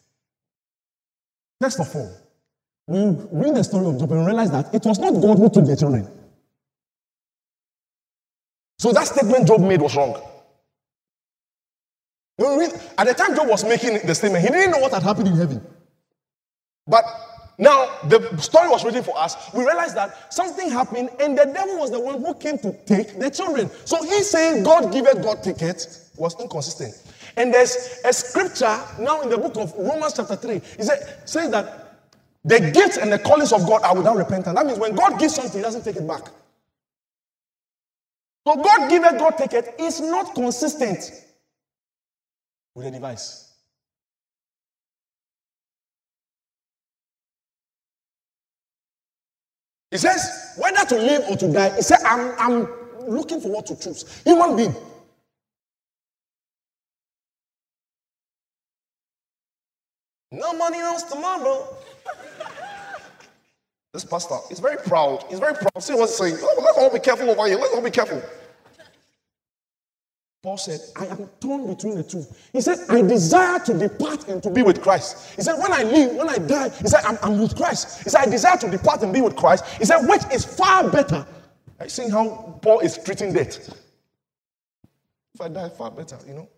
first 1.61 1.79
of 1.79 1.95
all, 1.95 2.11
we 2.89 2.99
read 3.31 3.55
the 3.55 3.63
story 3.63 3.87
of 3.87 3.99
Job 3.99 4.11
and 4.11 4.27
realize 4.27 4.51
that 4.51 4.75
it 4.75 4.85
was 4.85 4.99
not 4.99 5.13
God 5.13 5.39
who 5.39 5.49
took 5.49 5.67
the 5.67 5.77
children. 5.77 6.09
So 8.79 8.93
that 8.93 9.07
statement 9.07 9.47
Job 9.47 9.61
made 9.61 9.81
was 9.81 9.95
wrong. 9.95 10.21
At 12.41 13.07
the 13.07 13.15
time 13.15 13.37
Job 13.37 13.49
was 13.49 13.65
making 13.65 14.07
the 14.07 14.15
statement, 14.15 14.45
he 14.45 14.51
didn't 14.51 14.73
know 14.73 14.79
what 14.79 14.93
had 14.93 15.03
happened 15.03 15.29
in 15.29 15.37
heaven. 15.37 15.65
But 16.87 17.05
now 17.59 17.89
the 18.09 18.37
story 18.39 18.69
was 18.69 18.85
written 18.85 19.05
for 19.05 19.17
us. 19.17 19.37
We 19.53 19.65
realized 19.65 19.97
that 19.97 20.33
something 20.33 20.71
happened, 20.71 21.11
and 21.21 21.39
the 21.39 21.45
devil 21.45 21.79
was 21.79 21.91
the 21.91 22.01
one 22.01 22.21
who 22.21 22.35
came 22.35 22.59
to 22.59 22.73
take 22.85 23.19
the 23.19 23.31
children. 23.31 23.71
So 23.85 24.03
he's 24.03 24.29
saying 24.29 24.65
God 24.65 24.93
give 24.93 25.07
it, 25.07 25.23
God 25.23 25.43
take 25.43 25.63
it 25.63 25.87
was 26.17 26.41
inconsistent. 26.41 26.95
And 27.39 27.55
there's 27.55 28.01
a 28.05 28.13
scripture 28.13 28.81
now 28.99 29.21
in 29.23 29.31
the 29.31 29.39
book 29.39 29.57
of 29.57 29.73
Romans 29.79 30.15
chapter 30.17 30.35
3. 30.35 30.57
It 30.57 30.85
says, 31.25 31.51
that 31.53 31.99
the 32.45 32.59
gifts 32.75 32.97
and 32.97 33.13
the 33.13 33.19
callings 33.21 33.53
of 33.53 33.65
God 33.65 33.83
are 33.85 33.97
without 33.97 34.17
repentance. 34.17 34.57
That 34.57 34.67
means 34.67 34.81
when 34.81 34.97
God 34.97 35.21
gives 35.21 35.37
something, 35.37 35.57
he 35.57 35.63
doesn't 35.63 35.85
take 35.85 35.95
it 35.95 36.07
back. 36.07 36.23
So 38.45 38.57
God 38.57 38.91
give 38.91 39.05
it, 39.05 39.19
God 39.19 39.39
take 39.39 39.53
it 39.53 39.77
is 39.79 40.01
not 40.01 40.35
consistent 40.35 41.13
with 42.75 42.87
the 42.87 42.91
device. 42.91 43.53
He 49.93 49.99
says, 49.99 50.57
whether 50.59 50.85
to 50.87 50.97
live 50.97 51.23
or 51.31 51.37
to 51.37 51.53
die, 51.53 51.77
he 51.77 51.83
said, 51.83 51.99
I'm, 52.05 52.35
I'm 52.39 52.69
looking 53.09 53.41
for 53.41 53.49
what 53.49 53.67
to 53.67 53.77
choose. 53.79 54.23
Human 54.25 54.57
being. 54.57 54.75
Money 60.69 60.83
knows 60.83 61.03
tomorrow. 61.05 61.67
this 63.95 64.05
pastor 64.05 64.37
is 64.51 64.61
very 64.61 64.77
proud. 64.77 65.25
He's 65.31 65.39
very 65.39 65.55
proud. 65.55 65.83
See 65.83 65.95
what 65.95 66.11
he's 66.11 66.17
saying. 66.19 66.35
Let's 66.35 66.77
all 66.77 66.93
be 66.93 66.99
careful 66.99 67.31
over 67.31 67.47
here. 67.47 67.57
Let's 67.57 67.75
all 67.75 67.81
be 67.81 67.91
careful. 67.91 68.23
Paul 70.43 70.59
said, 70.59 70.81
I 70.95 71.07
am 71.07 71.27
torn 71.41 71.75
between 71.75 71.95
the 71.95 72.03
two. 72.03 72.23
He 72.53 72.61
said, 72.61 72.81
I 72.91 73.01
desire 73.01 73.61
to 73.61 73.79
depart 73.79 74.29
and 74.29 74.43
to 74.43 74.51
be 74.51 74.61
with 74.61 74.83
Christ. 74.83 75.35
He 75.37 75.43
said, 75.43 75.55
when 75.55 75.73
I 75.73 75.85
live, 75.85 76.15
when 76.15 76.29
I 76.29 76.37
die, 76.37 76.69
he 76.69 76.87
said, 76.87 77.03
I'm, 77.03 77.17
I'm 77.23 77.41
with 77.41 77.57
Christ. 77.57 78.05
He 78.05 78.11
said, 78.11 78.21
I 78.21 78.31
desire 78.31 78.59
to 78.59 78.71
depart 78.71 79.03
and 79.03 79.11
be 79.11 79.23
with 79.23 79.37
Christ. 79.37 79.65
He 79.79 79.87
said, 79.87 80.07
which 80.07 80.23
is 80.31 80.45
far 80.45 80.91
better. 80.91 81.27
Are 81.79 81.87
you 81.87 81.91
seeing 81.91 82.11
how 82.11 82.59
Paul 82.61 82.81
is 82.81 82.99
treating 82.99 83.33
death? 83.33 83.75
If 85.35 85.41
I 85.41 85.49
die, 85.49 85.71
far 85.71 85.91
better, 85.91 86.19
you 86.27 86.35
know? 86.35 86.49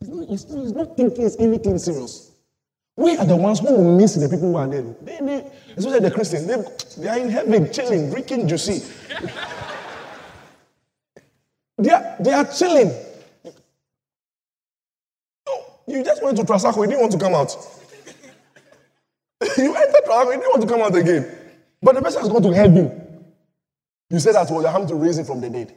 He's 0.00 0.08
not, 0.08 0.28
he's 0.28 0.50
not, 0.50 0.62
he's 0.62 0.72
not 0.72 0.96
thinking 0.96 1.26
it's 1.26 1.36
anything 1.38 1.78
serious. 1.78 2.31
We 2.96 3.16
are 3.16 3.24
the 3.24 3.36
ones 3.36 3.60
who 3.60 3.74
will 3.74 3.96
miss 3.96 4.14
the 4.14 4.28
people 4.28 4.50
who 4.50 4.56
are 4.56 4.66
dead. 4.66 4.96
They, 5.04 5.18
they, 5.20 5.50
especially 5.76 6.00
the 6.00 6.10
Christians, 6.10 6.46
they, 6.46 7.02
they 7.02 7.08
are 7.08 7.18
in 7.18 7.30
heaven, 7.30 7.72
chilling, 7.72 8.10
drinking 8.10 8.48
juicy. 8.48 8.82
they, 11.78 11.90
are, 11.90 12.16
they 12.20 12.32
are 12.32 12.44
chilling. 12.44 12.92
You 15.86 16.04
just 16.04 16.22
went 16.22 16.36
to 16.36 16.44
Trasacco, 16.44 16.82
you 16.82 16.86
didn't 16.88 17.00
want 17.00 17.12
to 17.12 17.18
come 17.18 17.34
out. 17.34 17.56
you 19.58 19.74
entered 19.74 20.04
Trasacco, 20.04 20.32
you 20.32 20.38
didn't 20.38 20.50
want 20.50 20.62
to 20.62 20.68
come 20.68 20.82
out 20.82 20.94
again. 20.94 21.38
But 21.80 21.94
the 21.94 22.02
person 22.02 22.20
has 22.20 22.30
gone 22.30 22.42
to 22.42 22.52
heaven. 22.52 23.24
You 24.10 24.18
said 24.20 24.34
that 24.34 24.50
well, 24.50 24.60
you 24.60 24.68
have 24.68 24.86
to 24.88 24.94
raise 24.94 25.18
it 25.18 25.26
from 25.26 25.40
the 25.40 25.48
dead. 25.48 25.74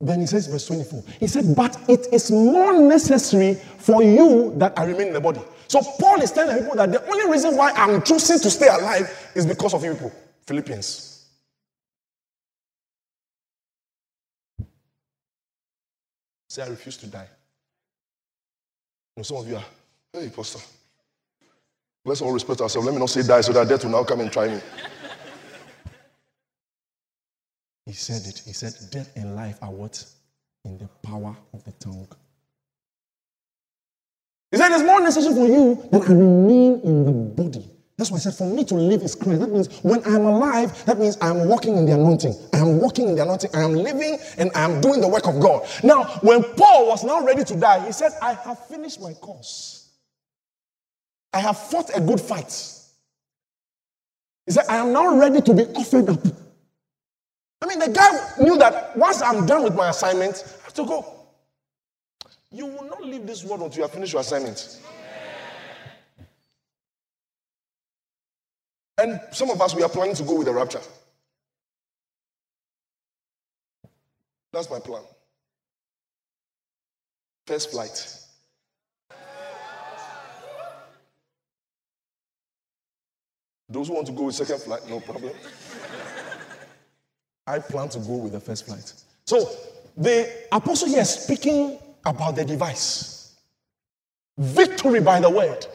Then 0.00 0.20
he 0.20 0.26
says, 0.26 0.46
verse 0.46 0.66
24, 0.66 1.04
he 1.20 1.26
said, 1.26 1.56
But 1.56 1.78
it 1.88 2.08
is 2.12 2.30
more 2.30 2.78
necessary 2.78 3.54
for 3.54 4.02
you 4.02 4.52
that 4.56 4.78
I 4.78 4.84
remain 4.84 5.08
in 5.08 5.12
the 5.14 5.20
body. 5.20 5.40
So 5.68 5.80
Paul 5.98 6.20
is 6.20 6.30
telling 6.32 6.58
people 6.58 6.76
that 6.76 6.92
the 6.92 7.04
only 7.10 7.30
reason 7.30 7.56
why 7.56 7.72
I'm 7.72 8.02
choosing 8.02 8.38
to 8.40 8.50
stay 8.50 8.68
alive 8.68 9.30
is 9.34 9.46
because 9.46 9.72
of 9.72 9.82
you 9.82 9.94
people. 9.94 10.12
Philippians. 10.46 11.26
Say, 16.48 16.62
I 16.62 16.68
refuse 16.68 16.96
to 16.98 17.06
die. 17.06 17.28
You 19.16 19.20
know, 19.20 19.22
some 19.22 19.38
of 19.38 19.48
you 19.48 19.56
are, 19.56 19.64
hey, 20.12 20.28
Pastor. 20.28 20.60
Let's 22.04 22.20
all 22.20 22.32
respect 22.32 22.60
ourselves. 22.60 22.86
Let 22.86 22.94
me 22.94 23.00
not 23.00 23.10
say 23.10 23.22
die 23.22 23.40
so 23.40 23.52
that 23.52 23.68
death 23.68 23.82
will 23.82 23.90
now 23.90 24.04
come 24.04 24.20
and 24.20 24.30
try 24.30 24.46
me. 24.48 24.60
He 27.86 27.92
said 27.92 28.26
it. 28.26 28.42
He 28.44 28.52
said, 28.52 28.74
Death 28.90 29.12
and 29.16 29.36
life 29.36 29.58
are 29.62 29.70
what? 29.70 30.04
In 30.64 30.76
the 30.76 30.88
power 31.02 31.36
of 31.54 31.64
the 31.64 31.72
tongue. 31.72 32.08
He 34.50 34.58
said, 34.58 34.72
It's 34.72 34.82
more 34.82 35.00
necessary 35.00 35.34
for 35.34 35.46
you 35.46 35.88
that 35.92 36.02
I 36.02 36.12
remain 36.12 36.80
in 36.82 37.04
the 37.04 37.12
body. 37.12 37.70
That's 37.96 38.10
why 38.10 38.16
I 38.16 38.20
said, 38.20 38.34
For 38.34 38.46
me 38.48 38.64
to 38.64 38.74
live 38.74 39.02
is 39.02 39.14
Christ. 39.14 39.40
That 39.40 39.52
means 39.52 39.68
when 39.82 40.04
I'm 40.04 40.26
alive, 40.26 40.84
that 40.84 40.98
means 40.98 41.16
I'm 41.20 41.48
walking 41.48 41.76
in 41.76 41.86
the 41.86 41.92
anointing. 41.92 42.34
I 42.52 42.58
am 42.58 42.80
walking 42.80 43.08
in 43.08 43.14
the 43.14 43.22
anointing. 43.22 43.50
I 43.54 43.62
am 43.62 43.72
living 43.72 44.18
and 44.36 44.50
I 44.56 44.64
am 44.64 44.80
doing 44.80 45.00
the 45.00 45.08
work 45.08 45.28
of 45.28 45.40
God. 45.40 45.66
Now, 45.84 46.04
when 46.22 46.42
Paul 46.42 46.88
was 46.88 47.04
now 47.04 47.24
ready 47.24 47.44
to 47.44 47.56
die, 47.56 47.86
he 47.86 47.92
said, 47.92 48.12
I 48.20 48.34
have 48.34 48.66
finished 48.66 49.00
my 49.00 49.14
course. 49.14 49.90
I 51.32 51.38
have 51.38 51.56
fought 51.56 51.96
a 51.96 52.00
good 52.00 52.20
fight. 52.20 52.72
He 54.46 54.52
said, 54.52 54.64
I 54.68 54.76
am 54.76 54.92
now 54.92 55.16
ready 55.16 55.40
to 55.40 55.54
be 55.54 55.62
offered 55.74 56.08
up. 56.08 56.45
I 57.62 57.66
mean, 57.66 57.78
the 57.78 57.88
guy 57.88 58.10
knew 58.40 58.58
that 58.58 58.96
once 58.96 59.22
I'm 59.22 59.46
done 59.46 59.62
with 59.62 59.74
my 59.74 59.88
assignment, 59.90 60.42
I 60.60 60.64
have 60.64 60.74
to 60.74 60.84
go. 60.84 61.12
You 62.50 62.66
will 62.66 62.84
not 62.84 63.02
leave 63.02 63.26
this 63.26 63.44
world 63.44 63.62
until 63.62 63.78
you 63.78 63.82
have 63.82 63.92
finished 63.92 64.12
your 64.12 64.20
assignment. 64.20 64.80
And 68.98 69.20
some 69.32 69.50
of 69.50 69.60
us, 69.60 69.74
we 69.74 69.82
are 69.82 69.88
planning 69.88 70.14
to 70.14 70.22
go 70.22 70.36
with 70.36 70.46
the 70.46 70.54
rapture. 70.54 70.80
That's 74.52 74.70
my 74.70 74.78
plan. 74.78 75.02
First 77.46 77.70
flight. 77.70 78.22
Those 83.68 83.88
who 83.88 83.94
want 83.94 84.06
to 84.06 84.12
go 84.12 84.24
with 84.24 84.34
second 84.34 84.62
flight, 84.62 84.88
no 84.88 85.00
problem. 85.00 85.32
I 87.46 87.58
plan 87.58 87.88
to 87.90 87.98
go 88.00 88.16
with 88.16 88.32
the 88.32 88.40
first 88.40 88.66
flight. 88.66 88.92
So 89.24 89.48
the 89.96 90.30
apostle 90.52 90.88
here 90.88 91.00
is 91.00 91.10
speaking 91.10 91.78
about 92.04 92.36
the 92.36 92.44
device. 92.44 93.34
Victory 94.38 95.00
by 95.00 95.20
the 95.20 95.30
word. 95.30 95.66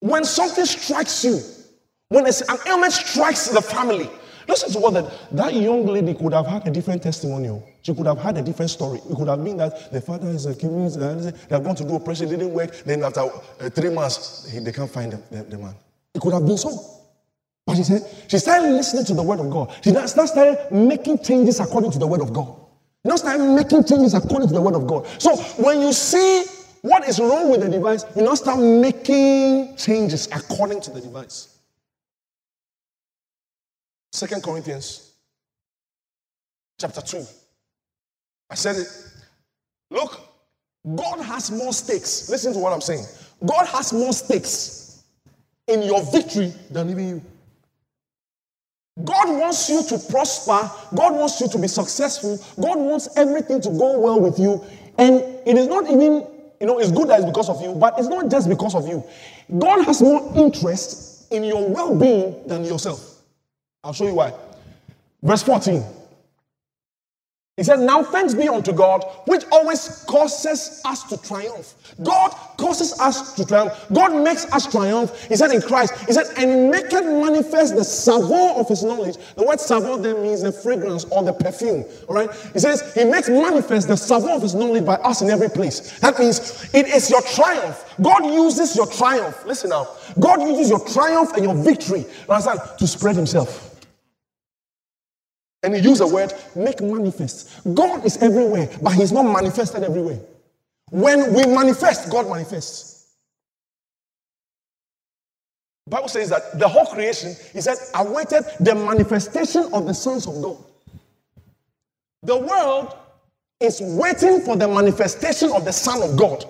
When 0.00 0.24
something 0.24 0.64
strikes 0.64 1.24
you, 1.24 1.40
when 2.08 2.26
an 2.26 2.32
ailment 2.66 2.92
strikes 2.92 3.48
the 3.48 3.60
family, 3.60 4.08
listen 4.48 4.72
to 4.72 4.78
what 4.78 4.94
that, 4.94 5.12
that 5.32 5.54
young 5.54 5.86
lady 5.86 6.14
could 6.14 6.32
have 6.32 6.46
had 6.46 6.66
a 6.66 6.70
different 6.70 7.02
testimonial. 7.02 7.68
She 7.82 7.94
could 7.94 8.06
have 8.06 8.18
had 8.18 8.38
a 8.38 8.42
different 8.42 8.70
story. 8.70 8.98
It 8.98 9.16
could 9.16 9.28
have 9.28 9.44
been 9.44 9.58
that 9.58 9.92
the 9.92 10.00
father 10.00 10.28
is 10.28 10.46
a 10.46 10.54
giving, 10.54 10.88
they 10.88 11.32
have 11.50 11.64
gone 11.64 11.76
to 11.76 11.84
do 11.84 11.94
operation, 11.94 12.28
it 12.28 12.30
didn't 12.30 12.52
work. 12.52 12.74
Then 12.84 13.04
after 13.04 13.20
uh, 13.20 13.70
three 13.70 13.90
months, 13.90 14.50
they 14.52 14.72
can't 14.72 14.90
find 14.90 15.12
the, 15.12 15.22
the, 15.30 15.42
the 15.44 15.58
man. 15.58 15.74
It 16.14 16.20
could 16.20 16.32
have 16.32 16.46
been 16.46 16.58
so. 16.58 16.99
But 17.66 17.76
she 17.76 17.84
said, 17.84 18.02
she 18.28 18.38
started 18.38 18.70
listening 18.70 19.04
to 19.04 19.14
the 19.14 19.22
word 19.22 19.40
of 19.40 19.50
God. 19.50 19.72
She 19.82 19.90
started 19.90 20.58
making 20.72 21.18
changes 21.22 21.60
according 21.60 21.92
to 21.92 21.98
the 21.98 22.06
word 22.06 22.20
of 22.20 22.32
God. 22.32 22.56
Now 23.04 23.16
started 23.16 23.54
making 23.54 23.84
changes 23.84 24.14
according 24.14 24.48
to 24.48 24.54
the 24.54 24.60
word 24.60 24.74
of 24.74 24.86
God. 24.86 25.06
So 25.20 25.36
when 25.62 25.80
you 25.80 25.92
see 25.92 26.44
what 26.82 27.06
is 27.08 27.18
wrong 27.20 27.50
with 27.50 27.60
the 27.60 27.68
device, 27.68 28.04
you 28.16 28.22
now 28.22 28.34
start 28.34 28.58
making 28.58 29.76
changes 29.76 30.26
according 30.32 30.80
to 30.82 30.90
the 30.90 31.00
device. 31.00 31.58
Second 34.12 34.42
Corinthians 34.42 35.12
chapter 36.78 37.00
2. 37.00 37.24
I 38.50 38.54
said 38.54 38.76
it. 38.76 38.88
Look, 39.90 40.20
God 40.96 41.20
has 41.20 41.50
more 41.50 41.72
stakes. 41.72 42.28
Listen 42.28 42.52
to 42.54 42.58
what 42.58 42.72
I'm 42.72 42.80
saying. 42.80 43.04
God 43.46 43.66
has 43.66 43.92
more 43.92 44.12
stakes 44.12 45.04
in 45.68 45.82
your 45.82 46.02
victory 46.10 46.52
than 46.70 46.90
even 46.90 47.08
you. 47.08 47.22
God 49.04 49.38
wants 49.38 49.68
you 49.68 49.82
to 49.84 49.98
prosper. 50.10 50.70
God 50.94 51.14
wants 51.14 51.40
you 51.40 51.48
to 51.48 51.58
be 51.58 51.68
successful. 51.68 52.38
God 52.60 52.78
wants 52.78 53.08
everything 53.16 53.60
to 53.62 53.68
go 53.70 53.98
well 53.98 54.20
with 54.20 54.38
you. 54.38 54.64
And 54.98 55.16
it 55.46 55.56
is 55.56 55.66
not 55.66 55.84
even, 55.90 56.26
you 56.60 56.66
know, 56.66 56.78
it's 56.78 56.90
good 56.92 57.08
that 57.08 57.20
it's 57.20 57.28
because 57.28 57.48
of 57.48 57.60
you, 57.62 57.74
but 57.74 57.98
it's 57.98 58.08
not 58.08 58.30
just 58.30 58.48
because 58.48 58.74
of 58.74 58.86
you. 58.86 59.04
God 59.58 59.84
has 59.84 60.02
more 60.02 60.32
interest 60.36 61.32
in 61.32 61.44
your 61.44 61.68
well 61.68 61.94
being 61.96 62.46
than 62.46 62.64
yourself. 62.64 63.22
I'll 63.82 63.92
show 63.92 64.06
you 64.06 64.14
why. 64.14 64.34
Verse 65.22 65.42
14. 65.42 65.82
He 67.60 67.64
said, 67.64 67.80
Now 67.80 68.02
thanks 68.02 68.32
be 68.32 68.48
unto 68.48 68.72
God, 68.72 69.04
which 69.26 69.44
always 69.52 70.02
causes 70.08 70.80
us 70.86 71.02
to 71.10 71.18
triumph. 71.18 71.74
God 72.02 72.30
causes 72.56 72.98
us 72.98 73.34
to 73.34 73.44
triumph. 73.44 73.74
God 73.92 74.24
makes 74.24 74.50
us 74.50 74.66
triumph. 74.66 75.26
He 75.28 75.36
said 75.36 75.50
in 75.50 75.60
Christ, 75.60 75.92
He 76.06 76.14
said, 76.14 76.24
and 76.38 76.70
make 76.70 76.86
it 76.86 77.04
manifest 77.04 77.76
the 77.76 77.84
savor 77.84 78.58
of 78.58 78.66
His 78.66 78.82
knowledge. 78.82 79.18
The 79.36 79.44
word 79.44 79.60
savor 79.60 79.98
then 79.98 80.22
means 80.22 80.40
the 80.40 80.52
fragrance 80.52 81.04
or 81.10 81.22
the 81.22 81.34
perfume. 81.34 81.84
All 82.08 82.14
right? 82.14 82.30
He 82.54 82.60
says, 82.60 82.94
He 82.94 83.04
makes 83.04 83.28
manifest 83.28 83.88
the 83.88 83.96
savor 83.96 84.30
of 84.30 84.40
His 84.40 84.54
knowledge 84.54 84.86
by 84.86 84.94
us 84.94 85.20
in 85.20 85.28
every 85.28 85.50
place. 85.50 85.98
That 85.98 86.18
means 86.18 86.66
it 86.72 86.86
is 86.86 87.10
your 87.10 87.20
triumph. 87.20 87.94
God 88.00 88.24
uses 88.24 88.74
your 88.74 88.86
triumph. 88.86 89.44
Listen 89.44 89.68
now. 89.68 89.86
God 90.18 90.40
uses 90.40 90.70
your 90.70 90.82
triumph 90.88 91.32
and 91.34 91.44
your 91.44 91.54
victory 91.54 92.06
understand, 92.26 92.60
to 92.78 92.86
spread 92.86 93.16
Himself. 93.16 93.69
And 95.62 95.74
he 95.74 95.82
used 95.82 96.00
the 96.00 96.06
word 96.06 96.32
make 96.56 96.80
manifest. 96.80 97.50
God 97.74 98.04
is 98.04 98.16
everywhere, 98.22 98.68
but 98.80 98.94
he's 98.94 99.12
not 99.12 99.24
manifested 99.24 99.82
everywhere. 99.82 100.18
When 100.90 101.34
we 101.34 101.46
manifest, 101.46 102.10
God 102.10 102.28
manifests. 102.28 102.90
Bible 105.86 106.08
says 106.08 106.30
that 106.30 106.58
the 106.58 106.68
whole 106.68 106.86
creation, 106.86 107.34
he 107.52 107.60
said, 107.60 107.76
awaited 107.96 108.44
the 108.60 108.74
manifestation 108.74 109.68
of 109.72 109.86
the 109.86 109.92
sons 109.92 110.26
of 110.26 110.40
God. 110.40 110.56
The 112.22 112.36
world 112.36 112.96
is 113.58 113.80
waiting 113.80 114.40
for 114.40 114.56
the 114.56 114.68
manifestation 114.68 115.50
of 115.52 115.64
the 115.64 115.72
Son 115.72 116.02
of 116.02 116.16
God. 116.16 116.44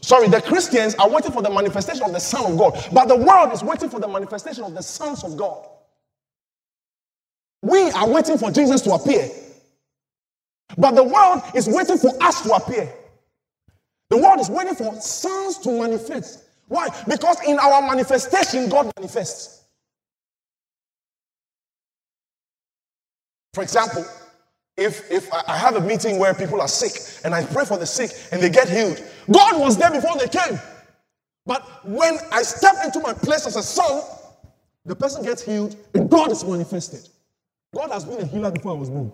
Sorry, 0.00 0.28
the 0.28 0.40
Christians 0.40 0.94
are 0.96 1.08
waiting 1.08 1.32
for 1.32 1.42
the 1.42 1.50
manifestation 1.50 2.02
of 2.04 2.12
the 2.12 2.20
Son 2.20 2.50
of 2.50 2.58
God, 2.58 2.88
but 2.92 3.08
the 3.08 3.16
world 3.16 3.52
is 3.52 3.62
waiting 3.62 3.90
for 3.90 4.00
the 4.00 4.08
manifestation 4.08 4.64
of 4.64 4.74
the 4.74 4.82
sons 4.82 5.22
of 5.22 5.36
God. 5.36 5.66
We 7.64 7.90
are 7.92 8.06
waiting 8.08 8.36
for 8.36 8.50
Jesus 8.50 8.82
to 8.82 8.92
appear. 8.92 9.30
But 10.76 10.92
the 10.92 11.02
world 11.02 11.42
is 11.54 11.66
waiting 11.66 11.96
for 11.96 12.10
us 12.22 12.42
to 12.42 12.52
appear. 12.52 12.92
The 14.10 14.18
world 14.18 14.38
is 14.38 14.50
waiting 14.50 14.74
for 14.74 14.94
sons 15.00 15.58
to 15.58 15.70
manifest. 15.70 16.44
Why? 16.68 16.88
Because 17.08 17.38
in 17.46 17.58
our 17.58 17.80
manifestation, 17.80 18.68
God 18.68 18.92
manifests. 18.98 19.64
For 23.54 23.62
example, 23.62 24.04
if, 24.76 25.10
if 25.10 25.32
I 25.32 25.56
have 25.56 25.76
a 25.76 25.80
meeting 25.80 26.18
where 26.18 26.34
people 26.34 26.60
are 26.60 26.68
sick 26.68 27.24
and 27.24 27.34
I 27.34 27.44
pray 27.46 27.64
for 27.64 27.78
the 27.78 27.86
sick 27.86 28.10
and 28.30 28.42
they 28.42 28.50
get 28.50 28.68
healed, 28.68 29.02
God 29.32 29.58
was 29.58 29.78
there 29.78 29.90
before 29.90 30.18
they 30.18 30.28
came. 30.28 30.58
But 31.46 31.62
when 31.86 32.18
I 32.30 32.42
step 32.42 32.74
into 32.84 33.00
my 33.00 33.14
place 33.14 33.46
as 33.46 33.56
a 33.56 33.62
son, 33.62 34.02
the 34.84 34.96
person 34.96 35.24
gets 35.24 35.42
healed 35.42 35.76
and 35.94 36.10
God 36.10 36.30
is 36.30 36.44
manifested. 36.44 37.08
God 37.74 37.90
has 37.90 38.04
been 38.04 38.20
a 38.20 38.26
healer 38.26 38.50
before 38.50 38.72
I 38.72 38.78
was 38.78 38.90
born. 38.90 39.12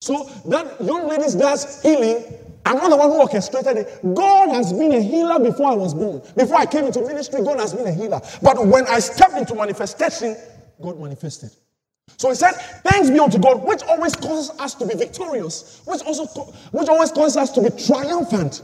So 0.00 0.24
that 0.46 0.82
young 0.82 1.08
lady 1.08 1.24
does 1.38 1.82
healing. 1.82 2.24
I'm 2.64 2.76
not 2.76 2.90
the 2.90 2.96
one 2.96 3.10
who 3.10 3.20
orchestrated 3.20 3.76
it. 3.76 4.00
God 4.14 4.50
has 4.50 4.72
been 4.72 4.92
a 4.92 5.00
healer 5.00 5.38
before 5.38 5.70
I 5.70 5.74
was 5.74 5.94
born. 5.94 6.22
Before 6.36 6.56
I 6.56 6.66
came 6.66 6.84
into 6.84 7.00
ministry, 7.02 7.42
God 7.42 7.58
has 7.58 7.74
been 7.74 7.86
a 7.86 7.92
healer. 7.92 8.20
But 8.42 8.66
when 8.66 8.86
I 8.86 8.98
stepped 8.98 9.34
into 9.34 9.54
manifestation, 9.54 10.36
God 10.80 10.98
manifested. 10.98 11.50
So 12.16 12.28
he 12.28 12.34
said, 12.34 12.52
Thanks 12.82 13.10
be 13.10 13.18
unto 13.18 13.38
God, 13.38 13.62
which 13.64 13.82
always 13.82 14.14
causes 14.16 14.58
us 14.58 14.74
to 14.76 14.86
be 14.86 14.94
victorious, 14.94 15.80
which 15.86 16.02
also 16.02 16.26
which 16.72 16.88
always 16.88 17.12
causes 17.12 17.36
us 17.36 17.50
to 17.52 17.62
be 17.62 17.70
triumphant. 17.70 18.62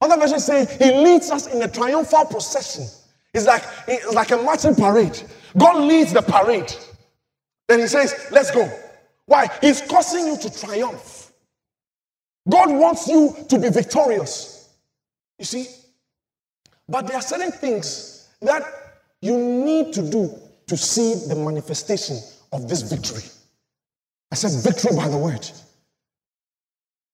Other 0.00 0.18
versions 0.18 0.44
say 0.44 0.66
he 0.78 0.90
leads 1.04 1.30
us 1.30 1.46
in 1.46 1.62
a 1.62 1.68
triumphal 1.68 2.24
procession. 2.26 2.84
It's 3.32 3.46
like 3.46 3.62
it's 3.86 4.12
like 4.14 4.30
a 4.30 4.38
marching 4.38 4.74
parade. 4.74 5.22
God 5.56 5.84
leads 5.84 6.12
the 6.12 6.22
parade. 6.22 6.74
Then 7.70 7.78
he 7.78 7.86
says, 7.86 8.26
Let's 8.32 8.50
go. 8.50 8.68
Why? 9.26 9.46
He's 9.60 9.80
causing 9.82 10.26
you 10.26 10.36
to 10.38 10.60
triumph. 10.60 11.30
God 12.48 12.68
wants 12.68 13.06
you 13.06 13.32
to 13.48 13.60
be 13.60 13.68
victorious. 13.68 14.68
You 15.38 15.44
see? 15.44 15.68
But 16.88 17.06
there 17.06 17.16
are 17.16 17.22
certain 17.22 17.52
things 17.52 18.28
that 18.42 18.64
you 19.22 19.38
need 19.38 19.92
to 19.92 20.02
do 20.02 20.36
to 20.66 20.76
see 20.76 21.14
the 21.28 21.36
manifestation 21.36 22.18
of 22.50 22.68
this 22.68 22.82
victory. 22.82 23.22
I 24.32 24.34
said 24.34 24.50
victory 24.64 24.96
by 24.96 25.06
the 25.06 25.18
word. 25.18 25.48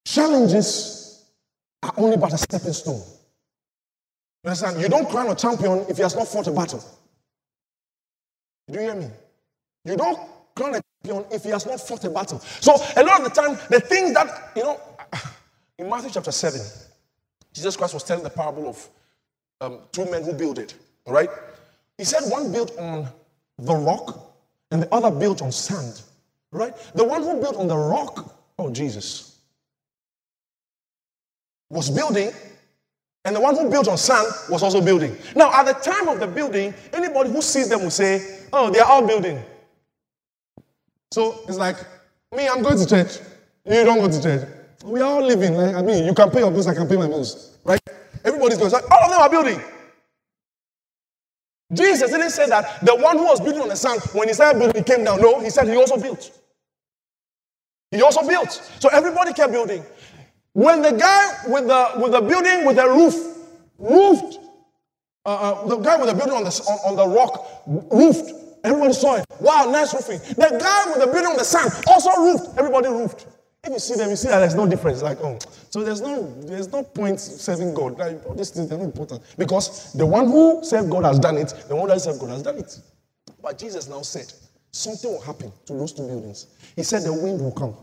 Challenges 0.06 1.26
are 1.82 1.92
only 1.98 2.16
but 2.16 2.32
a 2.32 2.38
stepping 2.38 2.72
stone. 2.72 3.02
You 4.42 4.48
understand? 4.48 4.80
You 4.80 4.88
don't 4.88 5.10
crown 5.10 5.28
a 5.28 5.34
champion 5.34 5.84
if 5.90 5.98
he 5.98 6.02
has 6.02 6.16
not 6.16 6.28
fought 6.28 6.46
a 6.46 6.50
battle. 6.50 6.82
Do 8.68 8.78
you 8.78 8.86
hear 8.86 8.94
me? 8.94 9.10
You 9.84 9.98
don't 9.98 10.35
a 10.60 10.82
champion 11.04 11.24
if 11.30 11.44
he 11.44 11.50
has 11.50 11.66
not 11.66 11.80
fought 11.80 12.04
a 12.04 12.10
battle. 12.10 12.38
So 12.38 12.74
a 12.96 13.02
lot 13.02 13.20
of 13.20 13.24
the 13.24 13.30
time, 13.30 13.58
the 13.70 13.80
things 13.80 14.14
that 14.14 14.52
you 14.56 14.62
know, 14.62 14.80
in 15.78 15.88
Matthew 15.88 16.10
chapter 16.10 16.32
seven, 16.32 16.60
Jesus 17.52 17.76
Christ 17.76 17.94
was 17.94 18.04
telling 18.04 18.24
the 18.24 18.30
parable 18.30 18.68
of 18.68 18.88
um, 19.60 19.80
two 19.92 20.10
men 20.10 20.24
who 20.24 20.32
built 20.32 20.58
it. 20.58 20.74
All 21.06 21.12
right, 21.12 21.30
he 21.98 22.04
said 22.04 22.28
one 22.30 22.52
built 22.52 22.76
on 22.78 23.08
the 23.58 23.74
rock 23.74 24.34
and 24.70 24.82
the 24.82 24.94
other 24.94 25.10
built 25.10 25.42
on 25.42 25.52
sand. 25.52 26.02
Right? 26.52 26.74
The 26.94 27.04
one 27.04 27.22
who 27.22 27.40
built 27.40 27.56
on 27.56 27.68
the 27.68 27.76
rock, 27.76 28.34
oh 28.58 28.70
Jesus, 28.70 29.38
was 31.68 31.90
building, 31.90 32.30
and 33.24 33.34
the 33.34 33.40
one 33.40 33.56
who 33.56 33.68
built 33.68 33.88
on 33.88 33.98
sand 33.98 34.26
was 34.48 34.62
also 34.62 34.80
building. 34.80 35.16
Now, 35.34 35.52
at 35.52 35.66
the 35.66 35.72
time 35.72 36.08
of 36.08 36.20
the 36.20 36.26
building, 36.26 36.72
anybody 36.92 37.30
who 37.30 37.42
sees 37.42 37.68
them 37.68 37.82
will 37.82 37.90
say, 37.90 38.44
Oh, 38.52 38.70
they 38.70 38.78
are 38.78 38.86
all 38.86 39.06
building. 39.06 39.42
So 41.12 41.40
it's 41.48 41.58
like, 41.58 41.76
me, 42.34 42.48
I'm 42.48 42.62
going 42.62 42.78
to 42.78 42.86
church. 42.86 43.18
You 43.64 43.84
don't 43.84 43.98
go 43.98 44.10
to 44.10 44.22
church. 44.22 44.48
We 44.84 45.00
are 45.00 45.10
all 45.10 45.22
living. 45.24 45.54
Like, 45.54 45.74
I 45.74 45.82
mean, 45.82 46.04
you 46.04 46.14
can 46.14 46.30
pay 46.30 46.40
your 46.40 46.50
bills, 46.50 46.66
I 46.66 46.74
can 46.74 46.88
pay 46.88 46.96
my 46.96 47.06
bills. 47.06 47.58
Right? 47.64 47.80
Everybody's 48.24 48.58
going. 48.58 48.70
Like, 48.70 48.90
all 48.90 49.04
of 49.04 49.10
them 49.10 49.20
are 49.20 49.30
building. 49.30 49.60
Jesus 51.72 52.10
didn't 52.10 52.30
say 52.30 52.48
that 52.48 52.84
the 52.84 52.94
one 52.94 53.18
who 53.18 53.24
was 53.24 53.40
building 53.40 53.62
on 53.62 53.68
the 53.68 53.76
sand, 53.76 54.00
when 54.12 54.28
he 54.28 54.34
started 54.34 54.58
building, 54.58 54.76
he 54.76 54.84
came 54.84 55.04
down. 55.04 55.20
No, 55.20 55.40
he 55.40 55.50
said 55.50 55.66
he 55.66 55.76
also 55.76 55.96
built. 56.00 56.30
He 57.90 58.02
also 58.02 58.26
built. 58.26 58.52
So 58.78 58.88
everybody 58.90 59.32
kept 59.32 59.52
building. 59.52 59.84
When 60.52 60.80
the 60.80 60.92
guy 60.92 61.38
with 61.48 61.66
the 61.66 61.90
with 61.96 62.12
the 62.12 62.20
building 62.20 62.64
with 62.64 62.76
the 62.76 62.88
roof 62.88 63.14
roofed, 63.78 64.38
uh, 65.24 65.28
uh, 65.28 65.66
the 65.66 65.76
guy 65.78 65.96
with 65.96 66.08
the 66.08 66.14
building 66.14 66.34
on 66.34 66.44
the 66.44 66.50
on, 66.68 66.90
on 66.90 66.96
the 66.96 67.06
rock 67.06 67.62
roofed. 67.92 68.45
Everybody 68.64 68.92
saw 68.92 69.16
it. 69.16 69.26
Wow, 69.40 69.70
nice 69.70 69.94
roofing. 69.94 70.18
The 70.34 70.58
guy 70.58 70.90
with 70.90 71.00
the 71.00 71.06
building 71.06 71.32
on 71.32 71.36
the 71.36 71.44
sand 71.44 71.72
also 71.86 72.10
roofed. 72.22 72.58
Everybody 72.58 72.88
roofed. 72.88 73.26
If 73.64 73.72
you 73.72 73.78
see 73.78 73.94
them, 73.96 74.10
you 74.10 74.16
see 74.16 74.28
that 74.28 74.38
there's 74.38 74.54
no 74.54 74.66
difference. 74.66 75.02
Like, 75.02 75.18
oh, 75.22 75.38
so 75.70 75.82
there's 75.82 76.00
no 76.00 76.32
there's 76.42 76.68
no 76.70 76.84
point 76.84 77.20
serving 77.20 77.74
God. 77.74 77.98
Like, 77.98 78.24
all 78.26 78.34
these 78.34 78.50
things 78.50 78.70
are 78.70 78.78
not 78.78 78.84
important 78.84 79.22
because 79.36 79.92
the 79.92 80.06
one 80.06 80.26
who 80.26 80.64
served 80.64 80.90
God 80.90 81.04
has 81.04 81.18
done 81.18 81.36
it. 81.36 81.52
The 81.68 81.74
one 81.74 81.88
that 81.88 82.00
served 82.00 82.20
God 82.20 82.30
has 82.30 82.42
done 82.42 82.58
it. 82.58 82.78
But 83.42 83.58
Jesus 83.58 83.88
now 83.88 84.02
said 84.02 84.32
something 84.70 85.10
will 85.10 85.20
happen 85.20 85.52
to 85.66 85.72
those 85.72 85.92
two 85.92 86.06
buildings. 86.06 86.46
He 86.76 86.82
said 86.82 87.02
the 87.02 87.12
wind 87.12 87.40
will 87.40 87.52
come. 87.52 87.74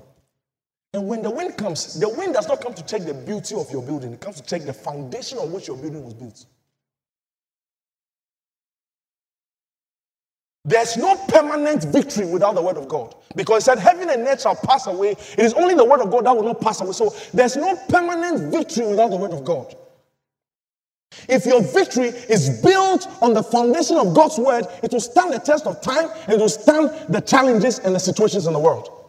And 0.93 1.07
when 1.07 1.24
the 1.24 1.30
wind 1.30 1.57
comes, 1.57 1.99
the 1.99 2.07
wind 2.07 2.36
does 2.36 2.47
not 2.47 2.61
come 2.61 2.74
to 2.76 2.86
check 2.86 3.01
the 3.01 3.13
beauty 3.15 3.55
of 3.55 3.69
your 3.71 3.82
building, 3.82 4.13
it 4.13 4.21
comes 4.21 4.39
to 4.39 4.43
check 4.45 4.61
the 4.61 4.74
foundation 4.74 5.39
on 5.39 5.51
which 5.51 5.67
your 5.67 5.78
building 5.78 6.03
was 6.05 6.13
built. 6.13 6.45
There's 10.66 10.95
no 10.95 11.16
permanent 11.28 11.84
victory 11.84 12.26
without 12.26 12.55
the 12.55 12.61
word 12.61 12.78
of 12.78 12.88
God. 12.88 13.16
Because 13.36 13.64
it 13.64 13.66
said, 13.66 13.80
Heaven 13.80 14.09
and 14.09 14.26
earth 14.26 14.41
shall 14.41 14.55
pass 14.55 14.88
away. 14.88 15.11
It 15.11 15.39
is 15.39 15.53
only 15.53 15.76
the 15.76 15.84
word 15.84 15.99
of 15.99 16.09
God 16.09 16.26
that 16.26 16.36
will 16.36 16.43
not 16.43 16.61
pass 16.61 16.80
away. 16.80 16.93
So 16.93 17.14
there's 17.34 17.57
no 17.57 17.76
permanent 17.89 18.51
victory 18.51 18.88
without 18.88 19.09
the 19.09 19.18
word 19.18 19.32
of 19.32 19.43
God. 19.43 19.76
If 21.28 21.45
your 21.45 21.61
victory 21.61 22.07
is 22.07 22.61
built 22.61 23.07
on 23.22 23.34
the 23.34 23.43
foundation 23.43 23.97
of 23.97 24.16
God's 24.16 24.38
word, 24.38 24.66
it 24.82 24.91
will 24.91 24.99
stand 24.99 25.34
the 25.34 25.39
test 25.39 25.68
of 25.68 25.82
time 25.82 26.09
and 26.28 26.34
it 26.34 26.39
will 26.39 26.49
stand 26.49 26.91
the 27.09 27.20
challenges 27.20 27.80
and 27.80 27.93
the 27.93 27.99
situations 27.99 28.47
in 28.47 28.53
the 28.53 28.59
world. 28.59 29.02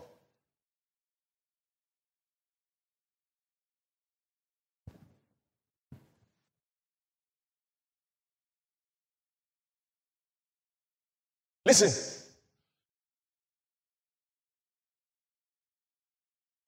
Listen. 11.64 12.14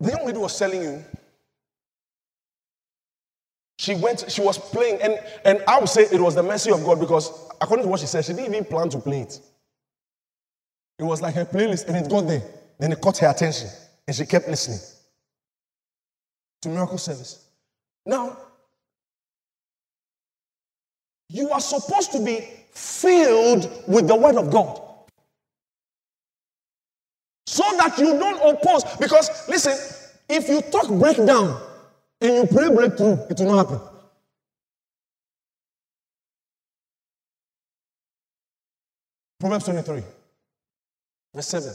The 0.00 0.10
young 0.10 0.26
lady 0.26 0.38
was 0.38 0.58
telling 0.58 0.82
you. 0.82 1.04
She 3.78 3.94
went, 3.94 4.30
she 4.30 4.40
was 4.40 4.58
playing, 4.58 5.00
and, 5.02 5.18
and 5.44 5.62
I 5.68 5.78
would 5.78 5.88
say 5.88 6.02
it 6.10 6.20
was 6.20 6.34
the 6.34 6.42
mercy 6.42 6.70
of 6.70 6.82
God 6.82 6.98
because 6.98 7.30
according 7.60 7.84
to 7.84 7.90
what 7.90 8.00
she 8.00 8.06
said, 8.06 8.24
she 8.24 8.32
didn't 8.32 8.54
even 8.54 8.64
plan 8.64 8.88
to 8.90 8.98
play 8.98 9.20
it. 9.20 9.38
It 10.98 11.04
was 11.04 11.20
like 11.20 11.34
her 11.34 11.44
playlist, 11.44 11.86
and 11.86 11.96
it 11.96 12.10
got 12.10 12.26
there. 12.26 12.42
Then 12.78 12.92
it 12.92 13.00
caught 13.00 13.18
her 13.18 13.28
attention, 13.28 13.68
and 14.06 14.16
she 14.16 14.24
kept 14.24 14.48
listening 14.48 14.78
to 16.62 16.68
miracle 16.70 16.96
service. 16.96 17.44
Now, 18.06 18.38
you 21.28 21.50
are 21.50 21.60
supposed 21.60 22.12
to 22.12 22.24
be 22.24 22.48
filled 22.70 23.70
with 23.86 24.08
the 24.08 24.16
word 24.16 24.36
of 24.36 24.50
God 24.50 24.85
that 27.88 27.98
you 27.98 28.18
don't 28.18 28.54
oppose. 28.54 28.84
Because 28.96 29.30
listen, 29.48 29.76
if 30.28 30.48
you 30.48 30.60
talk 30.62 30.88
breakdown 30.88 31.60
and 32.20 32.34
you 32.34 32.46
pray 32.46 32.68
breakthrough, 32.68 33.18
it 33.30 33.38
will 33.38 33.54
not 33.54 33.68
happen. 33.68 33.80
Proverbs 39.38 39.64
23, 39.66 40.02
verse 41.34 41.46
7. 41.48 41.72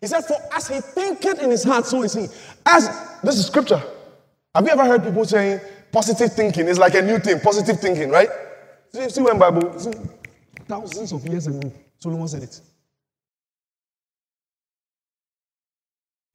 He 0.00 0.06
said, 0.06 0.22
For 0.22 0.36
as 0.52 0.68
he 0.68 0.80
thinketh 0.80 1.42
in 1.42 1.50
his 1.50 1.64
heart, 1.64 1.86
so 1.86 2.02
is 2.02 2.14
he. 2.14 2.26
As 2.66 2.88
this 3.22 3.36
is 3.36 3.46
scripture. 3.46 3.82
Have 4.54 4.64
you 4.64 4.70
ever 4.70 4.84
heard 4.84 5.04
people 5.04 5.24
saying 5.24 5.60
positive 5.92 6.32
thinking 6.32 6.66
is 6.66 6.78
like 6.78 6.94
a 6.94 7.02
new 7.02 7.18
thing, 7.18 7.40
positive 7.40 7.80
thinking, 7.80 8.10
right? 8.10 8.28
See, 8.92 9.08
see 9.08 9.22
when 9.22 9.38
Bible, 9.38 9.78
see, 9.78 9.92
thousands 10.66 11.12
of 11.12 11.26
years 11.26 11.46
ago, 11.46 11.60
Solomon 11.98 12.28
said 12.28 12.42
it. 12.42 12.60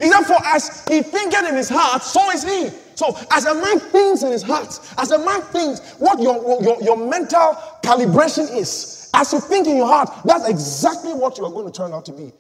He 0.03 0.09
said, 0.09 0.23
For 0.23 0.37
as 0.45 0.85
he 0.87 1.01
thinketh 1.01 1.47
in 1.47 1.55
his 1.55 1.69
heart, 1.69 2.03
so 2.03 2.29
is 2.31 2.43
he. 2.43 2.69
So, 2.95 3.17
as 3.31 3.45
a 3.45 3.55
man 3.55 3.79
thinks 3.79 4.21
in 4.23 4.31
his 4.31 4.43
heart, 4.43 4.79
as 4.97 5.11
a 5.11 5.17
man 5.17 5.41
thinks 5.41 5.95
what 5.97 6.19
your, 6.19 6.61
your, 6.61 6.81
your 6.83 6.97
mental 6.97 7.57
calibration 7.81 8.53
is, 8.55 9.09
as 9.13 9.31
you 9.31 9.39
think 9.39 9.67
in 9.67 9.77
your 9.77 9.87
heart, 9.87 10.09
that's 10.25 10.47
exactly 10.47 11.13
what 11.13 11.37
you 11.37 11.45
are 11.45 11.51
going 11.51 11.65
to 11.65 11.71
turn 11.71 11.93
out 11.93 12.05
to 12.05 12.11
be. 12.11 12.31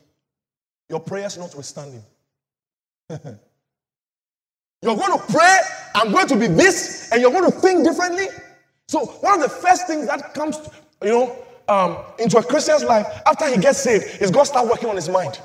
Your 0.89 0.99
prayers 0.99 1.37
notwithstanding. 1.37 2.03
you're 3.09 3.19
going 4.83 5.17
to 5.17 5.23
pray, 5.29 5.59
I'm 5.95 6.11
going 6.11 6.27
to 6.27 6.35
be 6.35 6.47
this, 6.47 7.11
and 7.11 7.21
you're 7.21 7.31
going 7.31 7.49
to 7.49 7.59
think 7.59 7.85
differently. 7.85 8.27
So, 8.89 9.05
one 9.05 9.35
of 9.35 9.41
the 9.41 9.49
first 9.55 9.87
things 9.87 10.07
that 10.07 10.33
comes, 10.33 10.57
you 11.01 11.09
know, 11.09 11.45
um, 11.67 11.97
into 12.19 12.37
a 12.37 12.43
Christian's 12.43 12.83
life 12.83 13.07
after 13.25 13.47
he 13.49 13.57
gets 13.57 13.79
saved 13.79 14.21
is 14.21 14.31
God 14.31 14.43
start 14.43 14.67
working 14.67 14.89
on 14.89 14.95
his 14.95 15.09
mind. 15.09 15.39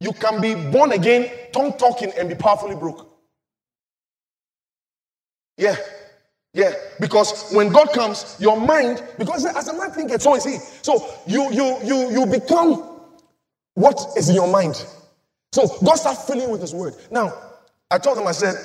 You 0.00 0.12
can 0.12 0.40
be 0.40 0.54
born 0.54 0.92
again, 0.92 1.30
tongue 1.52 1.74
talking, 1.74 2.12
and 2.18 2.28
be 2.28 2.34
powerfully 2.34 2.74
broke. 2.74 3.06
Yeah. 5.56 5.76
Yeah, 6.52 6.72
because 6.98 7.52
when 7.52 7.68
God 7.68 7.92
comes, 7.92 8.36
your 8.40 8.58
mind, 8.60 9.04
because 9.18 9.46
as 9.46 9.68
a 9.68 9.78
man 9.78 9.92
thinks, 9.92 10.24
so 10.24 10.34
is 10.34 10.44
he. 10.44 10.58
So 10.82 11.08
you 11.26 11.48
you 11.52 11.78
you 11.84 12.10
you 12.10 12.26
become 12.26 13.00
what 13.74 14.00
is 14.16 14.28
in 14.28 14.34
your 14.34 14.48
mind. 14.50 14.84
So 15.52 15.68
God 15.84 15.94
starts 15.94 16.24
filling 16.24 16.50
with 16.50 16.60
his 16.60 16.74
word. 16.74 16.94
Now, 17.10 17.32
I 17.88 17.98
told 17.98 18.18
him, 18.18 18.26
I 18.26 18.32
said, 18.32 18.56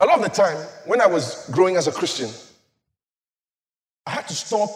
a 0.00 0.06
lot 0.06 0.18
of 0.18 0.24
the 0.24 0.30
time 0.30 0.56
when 0.86 1.00
I 1.00 1.06
was 1.06 1.48
growing 1.50 1.76
as 1.76 1.86
a 1.86 1.92
Christian, 1.92 2.30
to 4.30 4.36
stop 4.36 4.70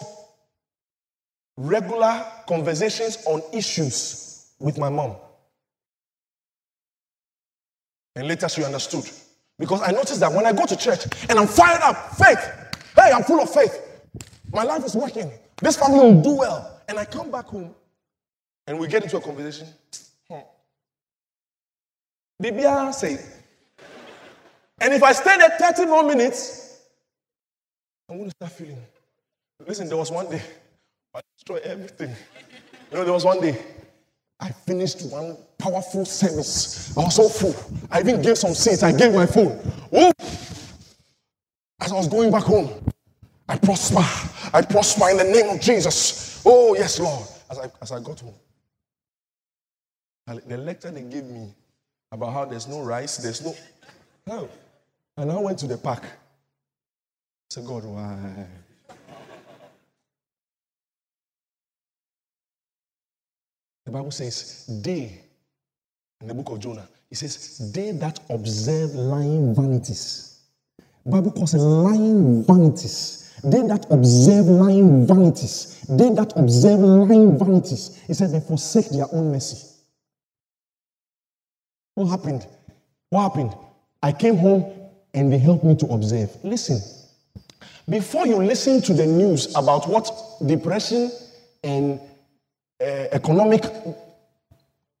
regular 1.55 2.25
conversations 2.45 3.23
on 3.25 3.41
issues 3.53 4.51
with 4.59 4.77
my 4.77 4.89
mom. 4.89 5.15
And 8.17 8.27
later 8.27 8.49
she 8.49 8.65
understood. 8.65 9.05
Because 9.57 9.81
I 9.81 9.91
noticed 9.91 10.19
that 10.19 10.31
when 10.31 10.45
I 10.45 10.51
go 10.51 10.65
to 10.65 10.75
church 10.75 11.05
and 11.29 11.39
I'm 11.39 11.47
fired 11.47 11.81
up, 11.81 12.17
faith, 12.17 12.39
hey, 12.95 13.11
I'm 13.13 13.23
full 13.23 13.41
of 13.41 13.49
faith. 13.49 13.81
My 14.51 14.63
life 14.63 14.83
is 14.83 14.95
working. 14.95 15.31
This 15.61 15.77
family 15.77 15.99
will 15.99 16.21
do 16.21 16.35
well. 16.35 16.81
And 16.89 16.99
I 16.99 17.05
come 17.05 17.31
back 17.31 17.45
home 17.45 17.73
and 18.67 18.77
we 18.77 18.89
get 18.89 19.03
into 19.03 19.15
a 19.15 19.21
conversation. 19.21 19.67
Hmm. 20.29 20.39
Bibia 22.43 22.93
say. 22.93 23.23
And 24.81 24.93
if 24.93 25.01
I 25.01 25.13
stay 25.13 25.37
there 25.37 25.57
30 25.57 25.85
more 25.85 26.03
minutes, 26.03 26.81
I'm 28.09 28.17
going 28.17 28.29
to 28.29 28.35
start 28.35 28.51
feeling 28.51 28.81
Listen, 29.67 29.87
there 29.87 29.97
was 29.97 30.11
one 30.11 30.29
day, 30.29 30.41
I 31.13 31.21
destroyed 31.35 31.61
everything. 31.63 32.15
You 32.91 32.97
know, 32.97 33.03
there 33.03 33.13
was 33.13 33.25
one 33.25 33.41
day, 33.41 33.57
I 34.39 34.49
finished 34.49 35.01
one 35.11 35.37
powerful 35.57 36.05
service. 36.05 36.95
I 36.97 37.01
was 37.01 37.15
so 37.15 37.29
full. 37.29 37.55
I 37.89 38.01
even 38.01 38.21
gave 38.21 38.37
some 38.37 38.53
seats. 38.53 38.83
I 38.83 38.91
gave 38.95 39.13
my 39.13 39.25
phone. 39.25 39.59
Oh. 39.91 40.11
As 41.79 41.91
I 41.91 41.95
was 41.95 42.07
going 42.07 42.31
back 42.31 42.43
home, 42.43 42.69
I 43.47 43.57
prosper. 43.57 44.03
I 44.53 44.61
prosper 44.61 45.09
in 45.09 45.17
the 45.17 45.23
name 45.23 45.49
of 45.49 45.61
Jesus. 45.61 46.43
Oh, 46.45 46.75
yes, 46.75 46.99
Lord. 46.99 47.27
As 47.49 47.59
I, 47.59 47.71
as 47.81 47.91
I 47.91 47.99
got 48.01 48.19
home, 48.19 48.33
the 50.47 50.57
lecture 50.57 50.91
they 50.91 51.01
gave 51.01 51.25
me 51.25 51.53
about 52.11 52.33
how 52.33 52.45
there's 52.45 52.67
no 52.67 52.81
rice, 52.81 53.17
there's 53.17 53.43
no. 53.43 53.55
Oh. 54.27 54.49
And 55.17 55.31
I 55.31 55.39
went 55.39 55.59
to 55.59 55.67
the 55.67 55.77
park. 55.77 56.03
I 56.03 56.09
said, 57.49 57.65
God, 57.65 57.85
why? 57.85 58.47
The 63.85 63.91
Bible 63.91 64.11
says, 64.11 64.65
they, 64.83 65.21
in 66.21 66.27
the 66.27 66.33
book 66.33 66.49
of 66.49 66.59
Jonah, 66.59 66.87
it 67.09 67.17
says, 67.17 67.71
they 67.71 67.91
that 67.91 68.19
observe 68.29 68.95
lying 68.95 69.53
vanities. 69.53 70.39
Bible 71.05 71.31
calls 71.31 71.53
it 71.53 71.59
lying 71.59 72.43
vanities. 72.43 73.39
They 73.43 73.61
that 73.61 73.85
observe 73.91 74.47
lying 74.47 75.05
vanities. 75.05 75.85
They 75.87 76.09
that 76.09 76.33
observe 76.35 76.79
lying 76.79 77.37
vanities. 77.37 78.01
He 78.07 78.15
said 78.15 78.31
they 78.31 78.39
forsake 78.39 78.89
their 78.89 79.05
own 79.11 79.31
mercy. 79.31 79.67
What 81.93 82.07
happened? 82.07 82.47
What 83.11 83.21
happened? 83.29 83.55
I 84.01 84.11
came 84.11 84.37
home 84.37 84.65
and 85.13 85.31
they 85.31 85.37
helped 85.37 85.63
me 85.63 85.75
to 85.75 85.85
observe. 85.87 86.35
Listen, 86.43 86.81
before 87.87 88.25
you 88.25 88.37
listen 88.37 88.81
to 88.81 88.93
the 88.93 89.05
news 89.05 89.55
about 89.55 89.87
what 89.87 90.09
depression 90.45 91.11
and 91.63 91.99
Eh, 92.79 93.07
economic, 93.11 93.63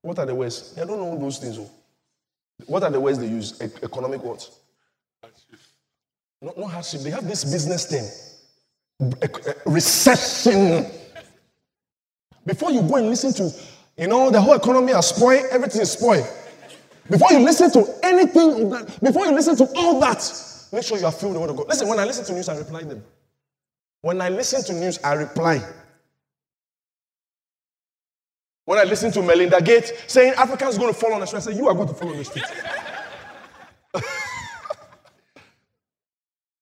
what 0.01 0.17
are 0.19 0.25
the 0.25 0.33
words? 0.35 0.73
I 0.81 0.85
don't 0.85 0.99
know 0.99 1.17
those 1.19 1.39
things. 1.39 1.57
oh. 1.59 1.69
What 2.67 2.83
are 2.83 2.89
the 2.91 2.99
words 2.99 3.19
they 3.19 3.27
use? 3.27 3.61
E- 3.61 3.65
economic 3.83 4.23
what? 4.23 4.49
Not, 6.41 6.57
not 6.57 6.71
hardship. 6.71 7.01
They 7.01 7.09
have 7.09 7.27
this 7.27 7.43
business 7.43 7.85
thing. 7.85 8.07
Recession. 9.65 10.85
Before 12.45 12.71
you 12.71 12.81
go 12.81 12.95
and 12.95 13.09
listen 13.09 13.33
to, 13.33 13.51
you 13.97 14.07
know, 14.07 14.29
the 14.29 14.39
whole 14.39 14.53
economy 14.53 14.93
has 14.93 15.09
spoiled, 15.09 15.45
everything 15.51 15.81
is 15.81 15.91
spoiled. 15.91 16.27
Before 17.09 17.31
you 17.31 17.39
listen 17.39 17.71
to 17.71 17.85
anything 18.03 18.69
before 19.03 19.25
you 19.25 19.31
listen 19.33 19.55
to 19.57 19.67
all 19.75 19.99
that, 19.99 20.23
make 20.71 20.83
sure 20.83 20.97
you 20.97 21.05
are 21.05 21.11
filled 21.11 21.33
with 21.33 21.35
the 21.35 21.41
word 21.41 21.49
of 21.51 21.57
God. 21.57 21.67
Listen, 21.67 21.87
when 21.87 21.99
I 21.99 22.05
listen 22.05 22.25
to 22.25 22.33
news, 22.33 22.49
I 22.49 22.57
reply 22.57 22.83
them. 22.83 23.03
When 24.01 24.21
I 24.21 24.29
listen 24.29 24.63
to 24.63 24.73
news, 24.79 24.97
I 25.03 25.13
reply. 25.13 25.61
When 28.65 28.79
I 28.79 28.83
listen 28.83 29.11
to 29.13 29.21
Melinda 29.21 29.61
Gates 29.61 29.91
saying 30.07 30.33
Africans 30.33 30.75
are 30.75 30.79
going 30.79 30.93
to 30.93 30.99
fall 30.99 31.13
on 31.13 31.19
the 31.19 31.27
street, 31.27 31.37
I 31.37 31.41
say, 31.41 31.55
You 31.55 31.67
are 31.67 31.73
going 31.73 31.87
to 31.87 31.93
fall 31.93 32.09
on 32.09 32.17
the 32.17 32.25
street. 32.25 32.45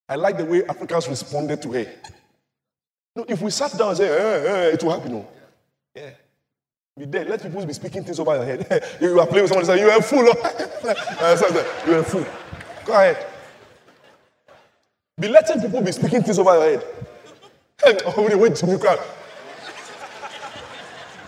I 0.08 0.16
like 0.16 0.36
the 0.36 0.44
way 0.44 0.64
Africans 0.66 1.08
responded 1.08 1.62
to 1.62 1.72
her. 1.72 1.86
No, 3.16 3.24
if 3.26 3.40
we 3.40 3.50
sat 3.50 3.76
down 3.78 3.88
and 3.88 3.96
say, 3.96 4.08
eh, 4.08 4.52
eh, 4.68 4.74
it 4.74 4.82
will 4.82 4.92
happen. 4.92 5.12
No. 5.12 5.28
Yeah. 5.94 6.10
Be 6.98 7.06
there. 7.06 7.24
Let 7.24 7.42
people 7.42 7.64
be 7.64 7.72
speaking 7.72 8.04
things 8.04 8.20
over 8.20 8.34
your 8.36 8.44
head. 8.44 8.84
you 9.00 9.18
are 9.18 9.26
playing 9.26 9.44
with 9.44 9.52
someone 9.52 9.64
and 9.64 9.66
say, 9.66 9.80
You're 9.80 9.96
a 9.96 10.02
fool. 10.02 10.28
I 11.20 11.34
say, 11.36 11.66
You're 11.86 12.00
a 12.00 12.04
fool. 12.04 12.26
Go 12.84 12.92
ahead. 12.92 13.26
Be 15.18 15.28
letting 15.28 15.60
people 15.60 15.80
be 15.80 15.92
speaking 15.92 16.22
things 16.22 16.38
over 16.38 16.52
your 16.54 16.78
head. 16.78 16.86
Hey, 17.84 17.98
oh, 18.06 18.22
wait, 18.22 18.38
wait, 18.38 18.62
you 18.62 18.78
crowd. 18.78 19.00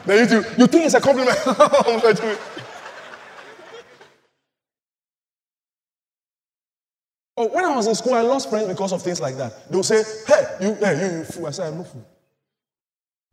You, 0.07 0.44
you 0.57 0.66
think 0.66 0.84
it's 0.84 0.94
a 0.94 1.00
compliment. 1.00 1.36
I'm 1.46 2.00
like, 2.00 2.20
"Do 2.20 2.28
it." 2.28 2.38
oh, 7.36 7.48
when 7.48 7.64
I 7.64 7.74
was 7.74 7.86
in 7.86 7.94
school, 7.94 8.14
I 8.14 8.22
lost 8.22 8.48
friends 8.50 8.68
because 8.68 8.92
of 8.92 9.02
things 9.02 9.20
like 9.20 9.36
that. 9.36 9.70
They'll 9.70 9.82
say, 9.82 10.02
hey, 10.26 10.44
you, 10.61 10.74
hey, 10.74 10.98
you, 10.98 11.18
you 11.18 11.24
fool. 11.24 11.46
I 11.46 11.50
said, 11.50 11.68
I'm 11.68 11.78
not 11.78 11.88
fool. 11.88 12.07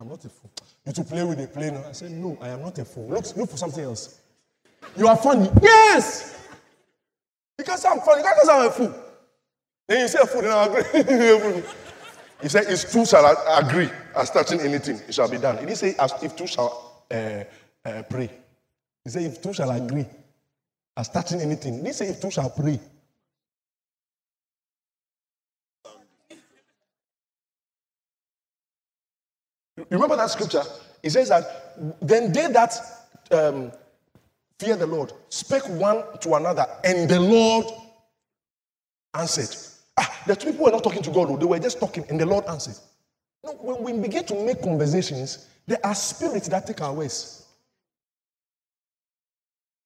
I'm 0.00 0.08
not 0.08 0.24
a 0.24 0.28
fool. 0.28 0.50
You 0.86 0.92
to 0.92 1.04
play 1.04 1.24
with 1.24 1.52
play 1.54 1.70
now. 1.70 1.84
I 1.88 1.92
said, 1.92 2.10
no, 2.10 2.36
I 2.40 2.48
am 2.48 2.60
not 2.60 2.78
a 2.78 2.84
fool. 2.84 3.08
Look, 3.08 3.36
look 3.36 3.50
for 3.50 3.56
something 3.56 3.84
else. 3.84 4.20
You 4.96 5.08
are 5.08 5.16
funny. 5.16 5.48
Yes! 5.62 6.38
Because 7.56 7.84
I'm 7.84 8.00
funny, 8.00 8.22
because 8.22 8.48
I'm 8.48 8.66
a 8.66 8.70
fool. 8.70 8.94
Then 9.88 10.00
you 10.00 10.08
say 10.08 10.18
a 10.20 10.26
fool, 10.26 10.42
then 10.42 10.50
I 10.50 10.66
agree. 10.66 11.62
he 12.42 12.48
said, 12.48 12.64
it's 12.68 12.90
true, 12.90 13.06
shall 13.06 13.24
I 13.24 13.60
agree 13.60 13.90
as 14.16 14.30
touching 14.30 14.60
anything, 14.60 15.00
it 15.08 15.14
shall 15.14 15.28
be 15.28 15.38
done. 15.38 15.58
He 15.58 15.66
didn't 15.66 15.78
say, 15.78 15.94
as 15.98 16.12
if 16.22 16.36
two 16.36 16.46
shall 16.46 17.04
uh, 17.10 17.44
uh, 17.84 18.02
pray. 18.08 18.30
He 19.04 19.10
said, 19.10 19.22
if 19.22 19.42
two 19.42 19.52
shall 19.52 19.70
agree 19.70 20.06
as 20.96 21.08
touching 21.08 21.40
anything. 21.40 21.74
He 21.78 21.82
didn't 21.82 21.96
say, 21.96 22.08
if 22.08 22.20
two 22.20 22.30
shall 22.30 22.50
pray. 22.50 22.80
Remember 29.90 30.16
that 30.16 30.30
scripture? 30.30 30.62
It 31.02 31.10
says 31.10 31.28
that 31.28 31.98
then 32.00 32.32
they 32.32 32.46
that 32.48 32.74
um, 33.32 33.72
fear 34.58 34.76
the 34.76 34.86
Lord 34.86 35.12
spake 35.28 35.68
one 35.68 36.02
to 36.20 36.34
another, 36.34 36.66
and 36.84 37.08
the 37.08 37.20
Lord 37.20 37.66
answered. 39.12 39.54
Ah, 39.98 40.22
the 40.26 40.36
two 40.36 40.52
people 40.52 40.66
were 40.66 40.70
not 40.70 40.82
talking 40.84 41.02
to 41.02 41.10
God, 41.10 41.40
they 41.40 41.44
were 41.44 41.58
just 41.58 41.80
talking, 41.80 42.04
and 42.08 42.20
the 42.20 42.26
Lord 42.26 42.44
answered. 42.46 42.76
No, 43.44 43.52
when 43.60 43.82
we 43.82 44.00
begin 44.00 44.24
to 44.24 44.44
make 44.46 44.62
conversations, 44.62 45.46
there 45.66 45.78
are 45.84 45.94
spirits 45.94 46.48
that 46.48 46.66
take 46.66 46.80
our 46.80 46.94
ways. 46.94 47.46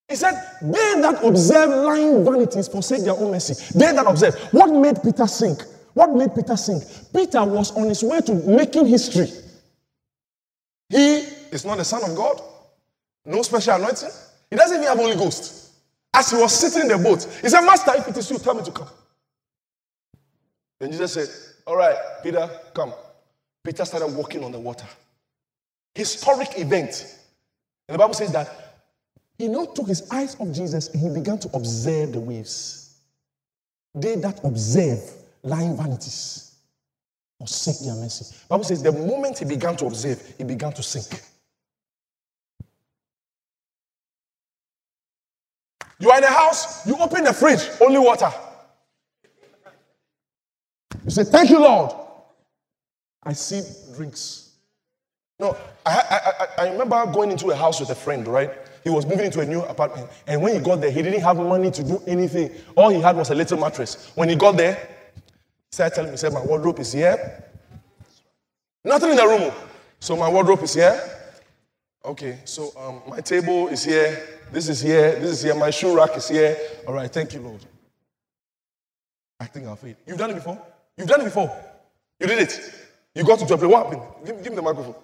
He 0.08 0.16
said, 0.16 0.34
They 0.62 1.00
that 1.00 1.22
observe 1.24 1.70
lying 1.70 2.24
vanities 2.24 2.68
forsake 2.68 3.02
their 3.02 3.14
own 3.14 3.32
mercy. 3.32 3.54
They 3.76 3.92
that 3.92 4.06
observe. 4.06 4.36
What 4.52 4.70
made 4.70 5.02
Peter 5.02 5.26
sink? 5.26 5.62
What 5.92 6.14
made 6.14 6.34
Peter 6.34 6.56
sink? 6.56 6.84
Peter 7.12 7.44
was 7.44 7.76
on 7.76 7.88
his 7.88 8.02
way 8.02 8.20
to 8.20 8.34
making 8.34 8.86
history. 8.86 9.28
He 10.88 11.16
is 11.50 11.64
not 11.64 11.78
the 11.78 11.84
Son 11.84 12.08
of 12.08 12.16
God, 12.16 12.40
no 13.26 13.42
special 13.42 13.74
anointing. 13.74 14.08
He 14.50 14.56
doesn't 14.56 14.76
even 14.76 14.88
have 14.88 14.98
Holy 14.98 15.16
Ghost. 15.16 15.72
As 16.14 16.30
he 16.30 16.36
was 16.36 16.54
sitting 16.54 16.88
in 16.90 16.96
the 16.96 17.02
boat, 17.02 17.24
he 17.42 17.48
said, 17.48 17.60
Master, 17.62 17.92
if 17.96 18.08
it 18.08 18.16
is 18.16 18.30
you, 18.30 18.38
tell 18.38 18.54
me 18.54 18.62
to 18.62 18.70
come. 18.70 18.88
Then 20.78 20.92
Jesus 20.92 21.12
said, 21.12 21.28
All 21.66 21.76
right, 21.76 21.96
Peter, 22.22 22.48
come. 22.72 22.94
Peter 23.68 23.84
started 23.84 24.16
walking 24.16 24.42
on 24.42 24.50
the 24.50 24.58
water. 24.58 24.86
Historic 25.94 26.58
event. 26.58 27.18
And 27.86 27.94
the 27.94 27.98
Bible 27.98 28.14
says 28.14 28.32
that 28.32 28.48
he 29.36 29.46
now 29.46 29.66
took 29.66 29.88
his 29.88 30.10
eyes 30.10 30.36
off 30.40 30.50
Jesus 30.52 30.88
and 30.88 31.02
he 31.02 31.10
began 31.10 31.38
to 31.40 31.50
observe 31.54 32.12
the 32.12 32.20
waves. 32.20 32.96
They 33.94 34.14
that 34.16 34.42
observe 34.42 35.00
lying 35.42 35.76
vanities 35.76 36.54
forsake 37.36 37.80
their 37.80 37.94
mercy. 37.94 38.34
Bible 38.48 38.64
says 38.64 38.82
the 38.82 38.90
moment 38.90 39.38
he 39.38 39.44
began 39.44 39.76
to 39.76 39.84
observe, 39.84 40.34
he 40.38 40.44
began 40.44 40.72
to 40.72 40.82
sink. 40.82 41.20
You 45.98 46.10
are 46.10 46.16
in 46.16 46.24
a 46.24 46.28
house, 46.28 46.86
you 46.86 46.96
open 46.96 47.22
the 47.22 47.34
fridge, 47.34 47.68
only 47.82 47.98
water. 47.98 48.32
You 51.04 51.10
say, 51.10 51.24
Thank 51.24 51.50
you, 51.50 51.58
Lord. 51.58 52.07
I 53.28 53.34
see 53.34 53.60
drinks. 53.94 54.52
No, 55.38 55.54
I, 55.84 55.90
I, 55.90 56.62
I, 56.64 56.66
I 56.66 56.72
remember 56.72 57.12
going 57.12 57.30
into 57.30 57.50
a 57.50 57.54
house 57.54 57.78
with 57.78 57.90
a 57.90 57.94
friend, 57.94 58.26
right? 58.26 58.50
He 58.82 58.88
was 58.88 59.04
moving 59.04 59.26
into 59.26 59.40
a 59.40 59.44
new 59.44 59.60
apartment. 59.60 60.08
And 60.26 60.40
when 60.40 60.54
he 60.54 60.60
got 60.60 60.80
there, 60.80 60.90
he 60.90 61.02
didn't 61.02 61.20
have 61.20 61.36
money 61.36 61.70
to 61.70 61.84
do 61.84 62.02
anything. 62.06 62.50
All 62.74 62.88
he 62.88 63.02
had 63.02 63.16
was 63.16 63.28
a 63.28 63.34
little 63.34 63.58
mattress. 63.58 64.12
When 64.14 64.30
he 64.30 64.34
got 64.34 64.56
there, 64.56 64.76
he 65.14 65.72
started 65.72 65.94
telling 65.94 66.08
me, 66.08 66.12
he 66.14 66.16
said, 66.16 66.32
My 66.32 66.40
wardrobe 66.40 66.78
is 66.78 66.90
here. 66.90 67.44
Nothing 68.82 69.10
in 69.10 69.16
the 69.16 69.26
room. 69.26 69.52
So 70.00 70.16
my 70.16 70.30
wardrobe 70.30 70.62
is 70.62 70.72
here. 70.72 70.98
Okay, 72.06 72.38
so 72.46 72.72
um, 72.78 73.02
my 73.06 73.20
table 73.20 73.68
is 73.68 73.84
here. 73.84 74.26
This 74.50 74.70
is 74.70 74.80
here. 74.80 75.18
This 75.20 75.32
is 75.32 75.42
here. 75.42 75.54
My 75.54 75.68
shoe 75.68 75.94
rack 75.94 76.16
is 76.16 76.28
here. 76.28 76.56
All 76.86 76.94
right, 76.94 77.12
thank 77.12 77.34
you, 77.34 77.40
Lord. 77.40 77.60
I 79.38 79.44
think 79.44 79.66
I'll 79.66 79.76
fail. 79.76 79.96
You've 80.06 80.16
done 80.16 80.30
it 80.30 80.34
before? 80.36 80.58
You've 80.96 81.08
done 81.08 81.20
it 81.20 81.24
before. 81.24 81.54
You 82.20 82.26
did 82.26 82.38
it. 82.38 82.87
You 83.14 83.24
got 83.24 83.38
to 83.38 83.44
a 83.44 83.58
place. 83.58 83.62
What 83.70 83.86
happened? 83.86 84.02
Give, 84.24 84.42
give 84.42 84.52
me 84.52 84.56
the 84.56 84.62
microphone. 84.62 84.94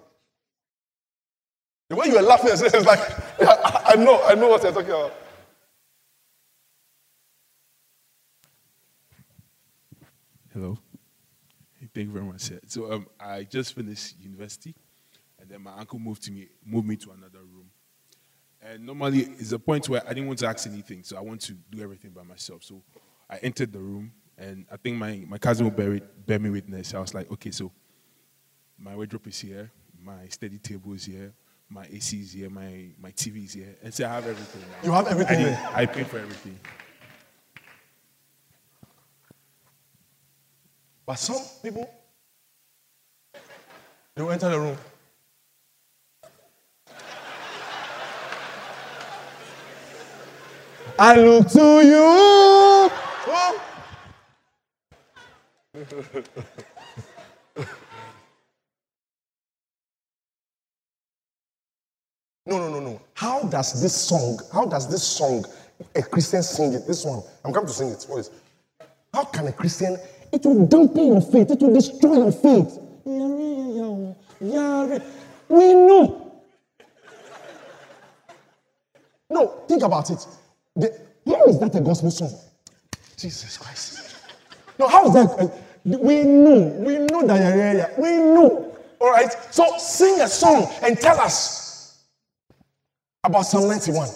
The 1.89 1.95
way 1.95 2.07
you 2.07 2.15
were 2.15 2.21
laughing, 2.21 2.49
it's 2.53 2.85
like, 2.85 2.99
I, 3.41 3.93
I 3.93 3.95
know, 3.95 4.21
I 4.23 4.35
know 4.35 4.49
what 4.49 4.63
you're 4.63 4.71
talking 4.71 4.89
about. 4.89 5.13
Hello. 10.51 10.77
Hey, 11.79 11.89
Thank 11.93 12.07
you 12.07 12.13
very 12.13 12.25
much. 12.25 12.41
sir. 12.41 12.59
So 12.67 12.91
um, 12.91 13.07
I 13.19 13.43
just 13.43 13.75
finished 13.75 14.15
university, 14.19 14.73
and 15.39 15.49
then 15.49 15.61
my 15.61 15.73
uncle 15.77 15.99
moved 15.99 16.23
to 16.23 16.31
me, 16.31 16.47
moved 16.65 16.87
me 16.87 16.95
to 16.95 17.11
another 17.11 17.39
room. 17.39 17.69
And 18.61 18.85
normally, 18.85 19.27
it's 19.37 19.51
a 19.51 19.59
point 19.59 19.87
where 19.89 20.01
I 20.05 20.09
didn't 20.13 20.27
want 20.27 20.39
to 20.39 20.47
ask 20.47 20.65
anything, 20.65 21.03
so 21.03 21.17
I 21.17 21.21
want 21.21 21.41
to 21.41 21.53
do 21.53 21.83
everything 21.83 22.11
by 22.11 22.23
myself. 22.23 22.63
So 22.63 22.81
I 23.29 23.37
entered 23.37 23.73
the 23.73 23.79
room, 23.79 24.11
and 24.37 24.65
I 24.71 24.77
think 24.77 24.97
my, 24.97 25.23
my 25.27 25.37
cousin 25.37 25.65
will 25.65 25.71
bear, 25.71 25.93
it, 25.93 26.25
bear 26.25 26.39
me 26.39 26.49
witness. 26.49 26.93
I 26.93 26.99
was 26.99 27.13
like, 27.13 27.29
okay, 27.33 27.51
so 27.51 27.71
my 28.77 28.95
wardrobe 28.95 29.27
is 29.27 29.39
here, 29.39 29.71
my 30.03 30.27
study 30.29 30.57
table 30.59 30.93
is 30.93 31.05
here, 31.05 31.33
my 31.69 31.85
AC 31.91 32.19
is 32.21 32.33
here, 32.33 32.49
my, 32.49 32.87
my 33.01 33.11
TV 33.11 33.45
is 33.45 33.53
here, 33.53 33.75
and 33.83 33.93
so 33.93 34.05
I 34.05 34.09
have 34.09 34.27
everything. 34.27 34.61
now. 34.61 34.85
You 34.87 34.91
have 34.91 35.07
everything 35.07 35.39
I, 35.39 35.43
did- 35.43 35.59
I 35.73 35.85
paid 35.85 36.07
for 36.07 36.19
everything. 36.19 36.59
But 41.05 41.15
some 41.19 41.41
people, 41.61 41.89
They 44.15 44.23
will 44.23 44.31
enter 44.31 44.49
the 44.49 44.59
room. 44.59 44.77
I 50.97 51.15
look 51.17 51.49
to 51.49 51.81
you. 51.85 52.89
Oh. 53.27 53.61
No, 62.45 62.59
no, 62.59 62.69
no, 62.69 62.79
no. 62.79 63.01
How 63.15 63.43
does 63.43 63.81
this 63.81 63.95
song, 63.95 64.39
how 64.53 64.65
does 64.65 64.87
this 64.89 65.03
song, 65.03 65.45
a 65.95 66.03
Christian 66.03 66.43
sing 66.43 66.73
it? 66.73 66.85
This 66.85 67.03
one, 67.03 67.23
I'm 67.43 67.51
coming 67.51 67.67
to 67.67 67.73
sing 67.73 67.89
it. 67.89 68.05
What 68.07 68.19
is 68.19 68.29
How 69.13 69.23
can 69.25 69.47
a 69.47 69.51
Christian, 69.51 69.97
it 70.31 70.45
will 70.45 70.67
dampen 70.67 71.07
your 71.07 71.21
faith, 71.21 71.49
it 71.49 71.59
will 71.59 71.73
destroy 71.73 72.17
your 72.17 72.31
faith. 72.31 72.79
We 75.47 75.73
know. 75.73 76.31
No, 79.29 79.47
think 79.67 79.83
about 79.83 80.09
it. 80.11 80.27
The, 80.75 80.95
how 81.25 81.45
is 81.45 81.59
that 81.59 81.73
a 81.75 81.81
gospel 81.81 82.11
song? 82.11 82.33
Jesus 83.17 83.57
Christ. 83.57 84.15
No, 84.77 84.87
how 84.87 85.07
is 85.07 85.13
that? 85.13 85.39
uh, 85.39 85.47
we 85.83 86.23
know, 86.23 86.59
we 86.79 86.97
know 86.99 87.25
that, 87.25 87.97
we 87.97 88.17
know. 88.17 88.77
All 89.01 89.11
right, 89.11 89.31
so 89.51 89.77
sing 89.77 90.21
a 90.21 90.27
song 90.27 90.69
and 90.83 90.99
tell 90.99 91.19
us 91.19 91.64
about 93.25 93.43
Psalm 93.43 93.67
91. 93.67 94.07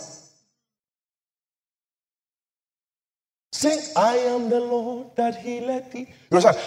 Sing, 3.51 3.79
I 3.97 4.15
am 4.17 4.49
the 4.49 4.59
Lord 4.59 5.15
that 5.15 5.35
he 5.37 5.59
let 5.61 5.91
thee. 5.91 6.07
You 6.31 6.37
understand? 6.37 6.57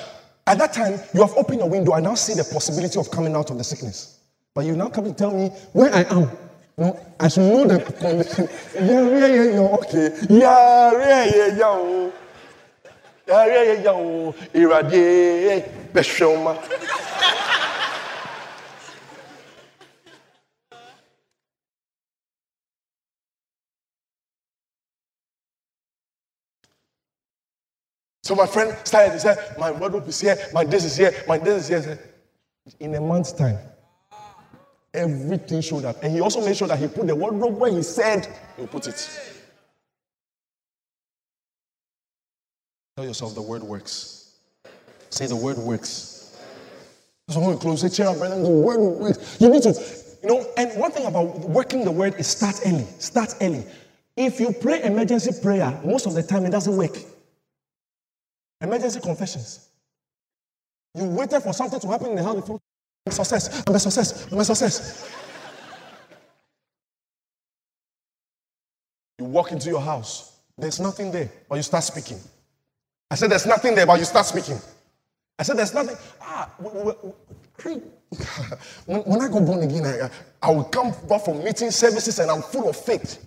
At 0.46 0.58
that 0.58 0.72
time, 0.72 0.98
you 1.14 1.20
have 1.22 1.32
opened 1.36 1.60
your 1.60 1.70
window. 1.70 1.92
I 1.92 2.00
now 2.00 2.14
see 2.14 2.34
the 2.34 2.44
possibility 2.44 2.98
of 2.98 3.10
coming 3.10 3.34
out 3.36 3.50
of 3.50 3.58
the 3.58 3.64
sickness. 3.64 4.18
But 4.54 4.66
you 4.66 4.76
now 4.76 4.88
come 4.88 5.04
to 5.04 5.14
tell 5.14 5.30
me 5.30 5.48
where 5.72 5.94
I 5.94 6.02
am. 6.10 6.30
No, 6.76 6.98
I 7.20 7.28
should 7.28 7.42
know 7.42 7.64
the 7.66 7.80
condition. 7.80 8.48
Yeah, 8.74 9.02
yeah, 9.02 9.26
yeah, 9.26 9.44
yeah, 9.44 9.76
okay. 9.78 10.10
Yeah, 10.28 10.92
yeah, 10.92 11.24
yeah, 11.24 11.56
yeah. 11.56 11.62
oh. 11.66 12.12
Yeah, 13.28 13.46
yeah, 13.46 13.62
yeah, 13.62 13.82
yeah. 13.82 13.90
oh. 13.90 14.34
Irade, 14.52 15.92
Beshoma. 15.92 16.58
So 28.32 28.36
my 28.36 28.46
friend 28.46 28.74
started, 28.84 29.12
he 29.12 29.18
said, 29.18 29.36
My 29.58 29.70
wardrobe 29.70 30.08
is 30.08 30.18
here, 30.18 30.38
my 30.54 30.64
this 30.64 30.86
is 30.86 30.96
here, 30.96 31.12
my 31.28 31.36
this 31.36 31.64
is 31.64 31.68
here. 31.68 31.82
Said, 31.82 31.98
In 32.80 32.94
a 32.94 33.00
month's 33.02 33.30
time, 33.30 33.58
everything 34.94 35.60
showed 35.60 35.84
up. 35.84 36.02
And 36.02 36.14
he 36.14 36.22
also 36.22 36.42
made 36.42 36.56
sure 36.56 36.66
that 36.66 36.78
he 36.78 36.88
put 36.88 37.06
the 37.06 37.14
wardrobe 37.14 37.58
where 37.58 37.70
he 37.70 37.82
said 37.82 38.26
he'll 38.56 38.68
put 38.68 38.86
it. 38.86 39.20
Tell 42.96 43.04
yourself 43.04 43.34
the 43.34 43.42
word 43.42 43.64
works. 43.64 44.38
Say 45.10 45.26
the 45.26 45.36
word 45.36 45.58
works. 45.58 46.34
So 47.28 47.38
when 47.38 47.50
we 47.50 47.56
close, 47.58 47.82
say, 47.82 47.90
cheer 47.90 48.06
up, 48.06 48.16
brother, 48.16 48.40
the 48.40 48.48
word 48.48 48.80
works. 48.80 49.36
You 49.42 49.50
need 49.50 49.62
to, 49.64 49.74
you 50.22 50.28
know, 50.30 50.46
and 50.56 50.80
one 50.80 50.90
thing 50.90 51.04
about 51.04 51.38
working 51.40 51.84
the 51.84 51.92
word 51.92 52.14
is 52.14 52.28
start 52.28 52.60
early. 52.64 52.86
Start 52.98 53.34
early. 53.42 53.66
If 54.16 54.40
you 54.40 54.54
pray 54.58 54.82
emergency 54.84 55.38
prayer, 55.42 55.78
most 55.84 56.06
of 56.06 56.14
the 56.14 56.22
time 56.22 56.46
it 56.46 56.50
doesn't 56.50 56.74
work. 56.74 56.96
Emergency 58.62 59.00
confessions. 59.00 59.68
You 60.94 61.04
waited 61.06 61.40
for 61.42 61.52
something 61.52 61.80
to 61.80 61.88
happen 61.88 62.08
in 62.10 62.16
the 62.16 62.22
house 62.22 62.36
before. 62.36 62.60
I'm 63.06 63.10
a 63.10 63.14
success. 63.14 63.64
I'm 63.66 63.74
a 63.74 63.78
success. 63.80 64.32
I'm 64.32 64.38
a 64.38 64.44
success. 64.44 65.10
You 69.18 69.24
walk 69.26 69.52
into 69.52 69.68
your 69.68 69.80
house. 69.80 70.36
There's 70.58 70.80
nothing 70.80 71.10
there, 71.10 71.30
but 71.48 71.56
you 71.56 71.62
start 71.62 71.84
speaking. 71.84 72.18
I 73.10 73.14
said 73.14 73.30
there's 73.30 73.46
nothing 73.46 73.74
there, 73.74 73.86
but 73.86 73.98
you 73.98 74.04
start 74.04 74.26
speaking. 74.26 74.58
I 75.38 75.42
said 75.42 75.56
there's 75.58 75.74
nothing. 75.74 75.96
Ah, 76.20 76.50
w- 76.62 76.78
w- 76.78 76.96
w- 76.96 77.14
pre- 77.58 77.82
when, 78.86 79.00
when 79.02 79.20
I 79.22 79.28
go 79.28 79.40
born 79.40 79.62
again, 79.62 79.84
I, 79.86 80.10
I 80.46 80.50
will 80.52 80.64
come 80.64 80.92
back 81.08 81.24
from 81.24 81.42
meeting 81.42 81.70
services 81.70 82.18
and 82.18 82.30
I'm 82.30 82.42
full 82.42 82.68
of 82.68 82.76
faith. 82.76 83.24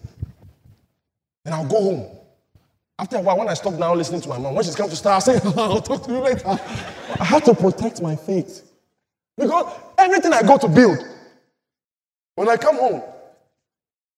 Then 1.44 1.54
I'll 1.54 1.68
go 1.68 1.82
home. 1.82 2.18
After 2.98 3.18
a 3.18 3.22
while, 3.22 3.38
when 3.38 3.50
I 3.50 3.54
stop 3.56 3.74
now 3.74 3.94
listening 3.94 4.22
to 4.22 4.30
my 4.30 4.38
mom, 4.38 4.56
when 4.56 4.64
she's 4.64 4.76
come 4.76 4.90
to 4.90 4.96
start, 4.96 5.28
I 5.28 5.34
say, 5.38 5.50
I'll 5.58 5.82
talk 5.82 6.04
to 6.06 6.12
you 6.12 6.20
later. 6.20 6.48
I 6.48 7.24
have 7.24 7.44
to 7.44 7.54
protect 7.54 8.02
my 8.02 8.16
faith. 8.16 8.72
Because 9.38 9.74
everything 9.98 10.32
I 10.32 10.42
go 10.44 10.58
to 10.58 10.68
build, 10.70 10.98
when 12.36 12.48
I 12.48 12.56
come 12.56 12.78
home, 12.78 13.04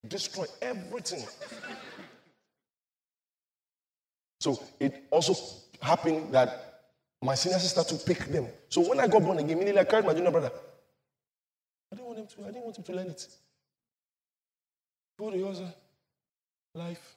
destroy 0.08 0.46
everything. 0.62 1.26
So 4.40 4.62
it 4.80 5.06
also 5.10 5.34
happened 5.82 6.34
that 6.34 6.82
my 7.24 7.34
senior 7.34 7.58
sister 7.58 7.84
to 7.84 8.06
pick 8.06 8.20
them. 8.28 8.48
So 8.70 8.88
when 8.88 9.00
I 9.00 9.08
got 9.08 9.24
born 9.24 9.40
again, 9.40 9.52
immediately 9.58 9.82
I 9.82 9.86
carried 9.86 10.06
my 10.06 10.14
junior 10.14 10.30
brother. 10.30 10.52
I 11.92 11.96
didn't 11.96 12.08
want 12.08 12.20
him 12.20 12.28
to, 12.28 12.42
I 12.44 12.46
didn't 12.52 12.64
want 12.64 12.78
him 12.78 12.84
to 12.84 12.94
learn 12.94 13.08
it. 13.08 13.28
Go 15.18 15.32
to 15.32 15.74
life. 16.76 17.17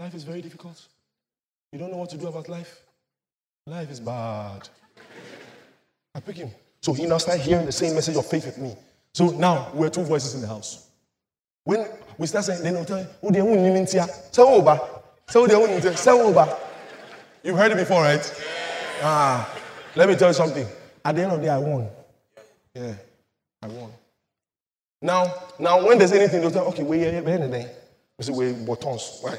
Life 0.00 0.14
is 0.14 0.24
very 0.24 0.40
difficult. 0.40 0.80
You 1.72 1.78
don't 1.78 1.90
know 1.90 1.98
what 1.98 2.08
to 2.08 2.16
do 2.16 2.26
about 2.26 2.48
life. 2.48 2.80
Life 3.66 3.90
is 3.90 4.00
bad. 4.00 4.66
I 6.14 6.20
pick 6.20 6.36
him. 6.36 6.50
So 6.80 6.94
he 6.94 7.04
now 7.04 7.18
started 7.18 7.42
hearing 7.42 7.66
the 7.66 7.72
same 7.72 7.94
message 7.94 8.16
of 8.16 8.24
faith 8.24 8.46
with 8.46 8.56
me. 8.56 8.74
So 9.12 9.26
now 9.26 9.70
we're 9.74 9.90
two 9.90 10.02
voices 10.02 10.34
in 10.34 10.40
the 10.40 10.46
house. 10.46 10.88
When 11.64 11.86
we 12.16 12.26
start 12.26 12.46
saying, 12.46 12.62
then 12.62 12.72
they'll 12.72 12.86
tell 12.86 13.00
you, 13.00 13.06
oh, 13.22 13.66
even 13.68 13.86
Say, 13.86 14.00
oh, 14.00 14.64
oh, 15.36 16.34
oh. 16.34 16.60
You've 17.44 17.56
heard 17.58 17.72
it 17.72 17.76
before, 17.76 18.00
right? 18.00 18.44
Ah, 19.02 19.54
let 19.96 20.08
me 20.08 20.16
tell 20.16 20.28
you 20.28 20.34
something. 20.34 20.66
At 21.04 21.14
the 21.14 21.22
end 21.24 21.32
of 21.32 21.40
the 21.40 21.44
day, 21.44 21.50
I 21.50 21.58
won. 21.58 21.88
Yeah, 22.74 22.94
I 23.62 23.66
won. 23.66 23.90
Now, 25.02 25.34
now 25.58 25.86
when 25.86 25.98
there's 25.98 26.12
anything, 26.12 26.40
they'll 26.40 26.50
tell, 26.50 26.68
okay, 26.68 26.84
wait, 26.84 27.00
yeah, 27.02 27.20
wait, 27.20 27.38
yeah, 27.38 27.68
we 28.16 28.24
say, 28.24 28.32
wait, 28.32 28.64
buttons. 28.64 29.20
Right? 29.22 29.38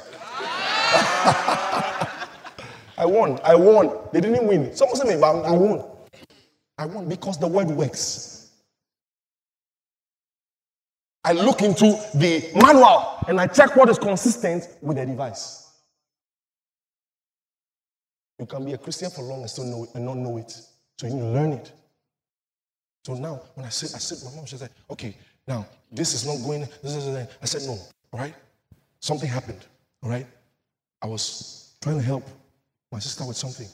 I 2.98 3.06
won. 3.06 3.40
I 3.44 3.54
won. 3.54 3.90
They 4.12 4.20
didn't 4.20 4.46
win. 4.46 4.74
Someone 4.74 4.96
said 4.96 5.08
me, 5.08 5.16
but 5.20 5.44
I 5.44 5.52
won. 5.52 5.84
I 6.78 6.86
won 6.86 7.08
because 7.08 7.38
the 7.38 7.48
word 7.48 7.68
works. 7.68 8.50
I 11.24 11.32
look 11.32 11.62
into 11.62 11.84
the 12.14 12.50
manual 12.54 13.18
and 13.28 13.40
I 13.40 13.46
check 13.46 13.76
what 13.76 13.88
is 13.88 13.98
consistent 13.98 14.68
with 14.80 14.96
the 14.96 15.06
device. 15.06 15.70
You 18.38 18.46
can 18.46 18.64
be 18.64 18.72
a 18.72 18.78
Christian 18.78 19.10
for 19.10 19.22
long 19.22 19.40
and 19.40 19.50
still 19.50 19.64
know 19.64 19.84
it 19.84 19.90
and 19.94 20.04
not 20.04 20.16
know 20.16 20.36
it. 20.38 20.50
So 20.98 21.06
you 21.06 21.14
need 21.14 21.20
to 21.20 21.28
learn 21.28 21.52
it. 21.52 21.72
So 23.04 23.14
now, 23.14 23.40
when 23.54 23.66
I 23.66 23.68
said, 23.68 23.90
I 23.94 23.98
said, 23.98 24.18
my 24.28 24.34
mom, 24.36 24.46
she 24.46 24.56
said, 24.56 24.70
okay, 24.90 25.16
now 25.46 25.66
this 25.90 26.14
is 26.14 26.26
not 26.26 26.44
going, 26.44 26.60
this 26.82 26.96
is, 26.96 27.06
I 27.40 27.44
said, 27.44 27.62
no, 27.62 27.78
all 28.12 28.20
right? 28.20 28.34
Something 29.00 29.28
happened, 29.28 29.64
all 30.02 30.10
right? 30.10 30.26
I 31.02 31.06
was 31.06 31.74
trying 31.82 31.98
to 31.98 32.02
help 32.02 32.28
my 32.92 33.00
sister 33.00 33.26
with 33.26 33.36
something, 33.36 33.66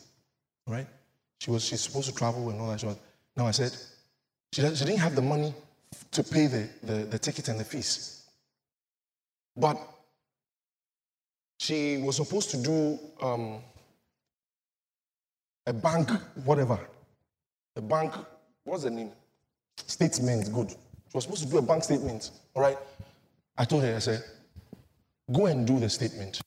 right? 0.67 0.87
She 1.41 1.51
was, 1.51 1.65
she's 1.65 1.83
supposed 1.83 2.09
to 2.09 2.15
travel 2.15 2.49
and 2.51 2.61
all 2.61 2.69
that. 2.69 2.97
Now 3.37 3.47
I 3.47 3.51
said, 3.51 3.73
she, 4.53 4.63
she 4.63 4.85
didn't 4.85 4.99
have 4.99 5.15
the 5.15 5.23
money 5.23 5.55
to 6.13 6.23
pay 6.23 6.47
the, 6.47 6.69
the, 6.83 6.93
the 7.05 7.19
ticket 7.19 7.49
and 7.49 7.61
the 7.61 7.65
fees. 7.65 8.25
But 9.57 9.79
she 11.59 11.99
was 11.99 12.17
supposed 12.17 12.51
to 12.51 12.57
do 12.57 12.99
um, 13.21 13.59
a 15.67 15.73
bank, 15.73 16.11
whatever. 16.45 16.79
A 17.77 17.83
bank, 17.83 18.15
what's 18.65 18.85
the 18.85 18.91
name? 18.91 19.11
Statement, 19.77 20.53
good. 20.53 20.71
She 20.71 20.77
was 21.15 21.25
supposed 21.25 21.45
to 21.45 21.51
do 21.51 21.59
a 21.59 21.63
bank 21.63 21.85
statement, 21.85 22.31
all 22.55 22.63
right? 22.63 22.79
I 23.57 23.65
told 23.65 23.83
her, 23.83 23.95
I 23.95 23.99
said, 23.99 24.25
go 25.33 25.47
and 25.47 25.67
do 25.67 25.79
the 25.79 25.89
statement. 25.89 26.41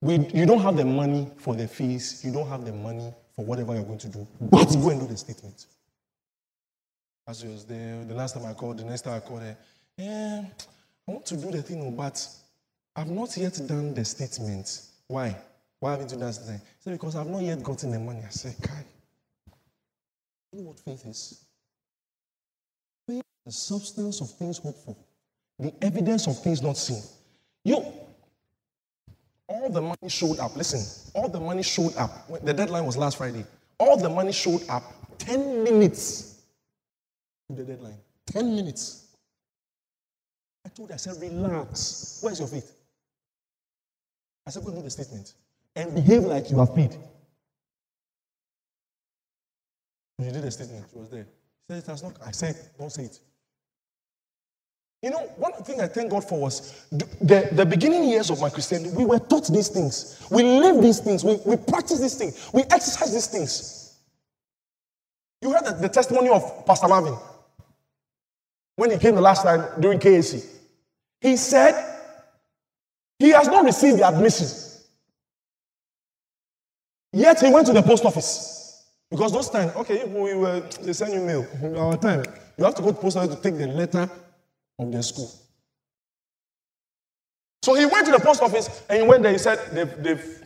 We, 0.00 0.18
you 0.34 0.46
don't 0.46 0.60
have 0.60 0.76
the 0.76 0.84
money 0.84 1.30
for 1.38 1.54
the 1.54 1.66
fees, 1.66 2.22
you 2.24 2.32
don't 2.32 2.48
have 2.48 2.64
the 2.64 2.72
money 2.72 3.12
for 3.34 3.44
whatever 3.44 3.74
you're 3.74 3.84
going 3.84 3.98
to 3.98 4.08
do, 4.08 4.26
but 4.40 4.66
go 4.66 4.90
and 4.90 5.00
do 5.00 5.06
the 5.06 5.16
statement. 5.16 5.66
As 7.26 7.44
was 7.44 7.64
there, 7.64 8.04
the 8.04 8.14
last 8.14 8.34
time 8.34 8.46
I 8.46 8.52
called, 8.52 8.78
the 8.78 8.84
next 8.84 9.02
time 9.02 9.14
I 9.14 9.20
called 9.20 9.42
her, 9.42 9.56
eh, 9.98 10.42
I 11.08 11.12
want 11.12 11.26
to 11.26 11.36
do 11.36 11.50
the 11.50 11.62
thing, 11.62 11.96
but 11.96 12.26
I've 12.94 13.10
not 13.10 13.36
yet 13.36 13.60
done 13.66 13.94
the 13.94 14.04
statement. 14.04 14.82
Why? 15.08 15.36
Why 15.80 15.92
haven't 15.92 16.12
you 16.12 16.18
done 16.18 16.28
the? 16.28 16.32
Said, 16.32 16.92
because 16.92 17.16
I've 17.16 17.26
not 17.26 17.42
yet 17.42 17.62
gotten 17.62 17.90
the 17.90 17.98
money. 17.98 18.22
I 18.24 18.30
said, 18.30 18.54
Kai, 18.62 18.84
you 20.52 20.60
know 20.60 20.68
what 20.68 20.80
faith 20.80 21.04
is? 21.06 21.44
Faith 23.06 23.18
is 23.18 23.44
the 23.44 23.52
substance 23.52 24.20
of 24.20 24.30
things 24.30 24.58
hoped 24.58 24.78
for, 24.84 24.96
the 25.58 25.72
evidence 25.82 26.26
of 26.26 26.40
things 26.42 26.62
not 26.62 26.76
seen. 26.76 27.02
You, 29.48 29.56
all 29.56 29.70
the 29.70 29.82
money 29.82 30.08
showed 30.08 30.38
up. 30.38 30.56
Listen, 30.56 31.10
all 31.14 31.28
the 31.28 31.40
money 31.40 31.62
showed 31.62 31.96
up. 31.96 32.28
The 32.44 32.52
deadline 32.52 32.86
was 32.86 32.96
last 32.96 33.18
Friday. 33.18 33.44
All 33.78 33.96
the 33.96 34.08
money 34.08 34.32
showed 34.32 34.62
up 34.68 34.84
10 35.18 35.64
minutes 35.64 36.42
to 37.48 37.56
the 37.56 37.64
deadline. 37.64 37.98
10 38.26 38.54
minutes. 38.54 39.06
I 40.64 40.68
told 40.70 40.88
her, 40.88 40.94
I 40.94 40.98
said, 40.98 41.20
relax. 41.20 42.18
Where's 42.22 42.38
your 42.38 42.48
faith? 42.48 42.72
I 44.46 44.50
said, 44.50 44.64
go 44.64 44.72
do 44.72 44.82
the 44.82 44.90
statement 44.90 45.34
and 45.74 45.94
behave 45.94 46.24
like 46.24 46.50
you 46.50 46.58
have 46.58 46.74
paid. 46.74 46.96
She 50.20 50.30
did 50.30 50.42
the 50.42 50.50
statement. 50.50 50.86
She 50.90 50.98
was 50.98 51.10
there. 51.10 51.24
She 51.24 51.74
said, 51.74 51.78
it 51.78 51.86
has 51.86 52.02
not. 52.02 52.16
I 52.24 52.30
said, 52.30 52.56
don't 52.78 52.90
say 52.90 53.04
it. 53.04 53.20
You 55.02 55.10
know, 55.10 55.18
one 55.36 55.52
thing 55.62 55.80
I 55.80 55.86
thank 55.86 56.10
God 56.10 56.26
for 56.26 56.40
was 56.40 56.86
the, 56.90 57.48
the, 57.52 57.66
beginning 57.66 58.08
years 58.08 58.30
of 58.30 58.40
my 58.40 58.48
Christianity, 58.48 58.94
we 58.96 59.04
were 59.04 59.18
taught 59.18 59.46
these 59.46 59.68
things. 59.68 60.26
We 60.30 60.42
live 60.42 60.82
these 60.82 61.00
things. 61.00 61.22
We, 61.22 61.38
we 61.44 61.56
practice 61.56 62.00
these 62.00 62.14
things. 62.14 62.50
We 62.52 62.62
exercise 62.62 63.12
these 63.12 63.26
things. 63.26 63.98
You 65.42 65.52
heard 65.52 65.66
the, 65.66 65.72
the 65.72 65.88
testimony 65.88 66.30
of 66.30 66.64
Pastor 66.66 66.88
Marvin 66.88 67.16
when 68.76 68.90
he 68.90 68.98
came 68.98 69.14
the 69.14 69.20
last 69.20 69.42
time 69.42 69.80
during 69.80 69.98
KAC. 69.98 70.44
He 71.20 71.36
said 71.36 71.74
he 73.18 73.30
has 73.30 73.48
not 73.48 73.64
received 73.64 73.98
the 73.98 74.08
admission. 74.08 74.48
Yet 77.12 77.40
he 77.40 77.50
went 77.52 77.66
to 77.66 77.72
the 77.72 77.82
post 77.82 78.04
office. 78.04 78.84
Because 79.10 79.32
those 79.32 79.50
times, 79.50 79.72
okay, 79.76 80.04
we 80.04 80.34
were, 80.34 80.60
they 80.82 80.92
send 80.92 81.12
you 81.14 81.20
mail. 81.20 81.44
Mm-hmm. 81.44 81.78
Our 81.78 81.96
time, 81.96 82.24
you 82.58 82.64
have 82.64 82.74
to 82.74 82.82
go 82.82 82.88
to 82.88 82.94
the 82.94 83.00
post 83.00 83.16
office 83.16 83.36
to 83.36 83.40
take 83.40 83.56
the 83.56 83.68
letter 83.68 84.10
of 84.78 84.92
the 84.92 85.02
school. 85.02 85.32
So 87.62 87.74
he 87.74 87.84
went 87.86 88.06
to 88.06 88.12
the 88.12 88.20
post 88.20 88.42
office 88.42 88.84
and 88.88 89.02
he 89.02 89.08
went 89.08 89.22
there. 89.22 89.32
He 89.32 89.38
said, 89.38 89.58
they've, 89.72 90.02
they've, 90.02 90.44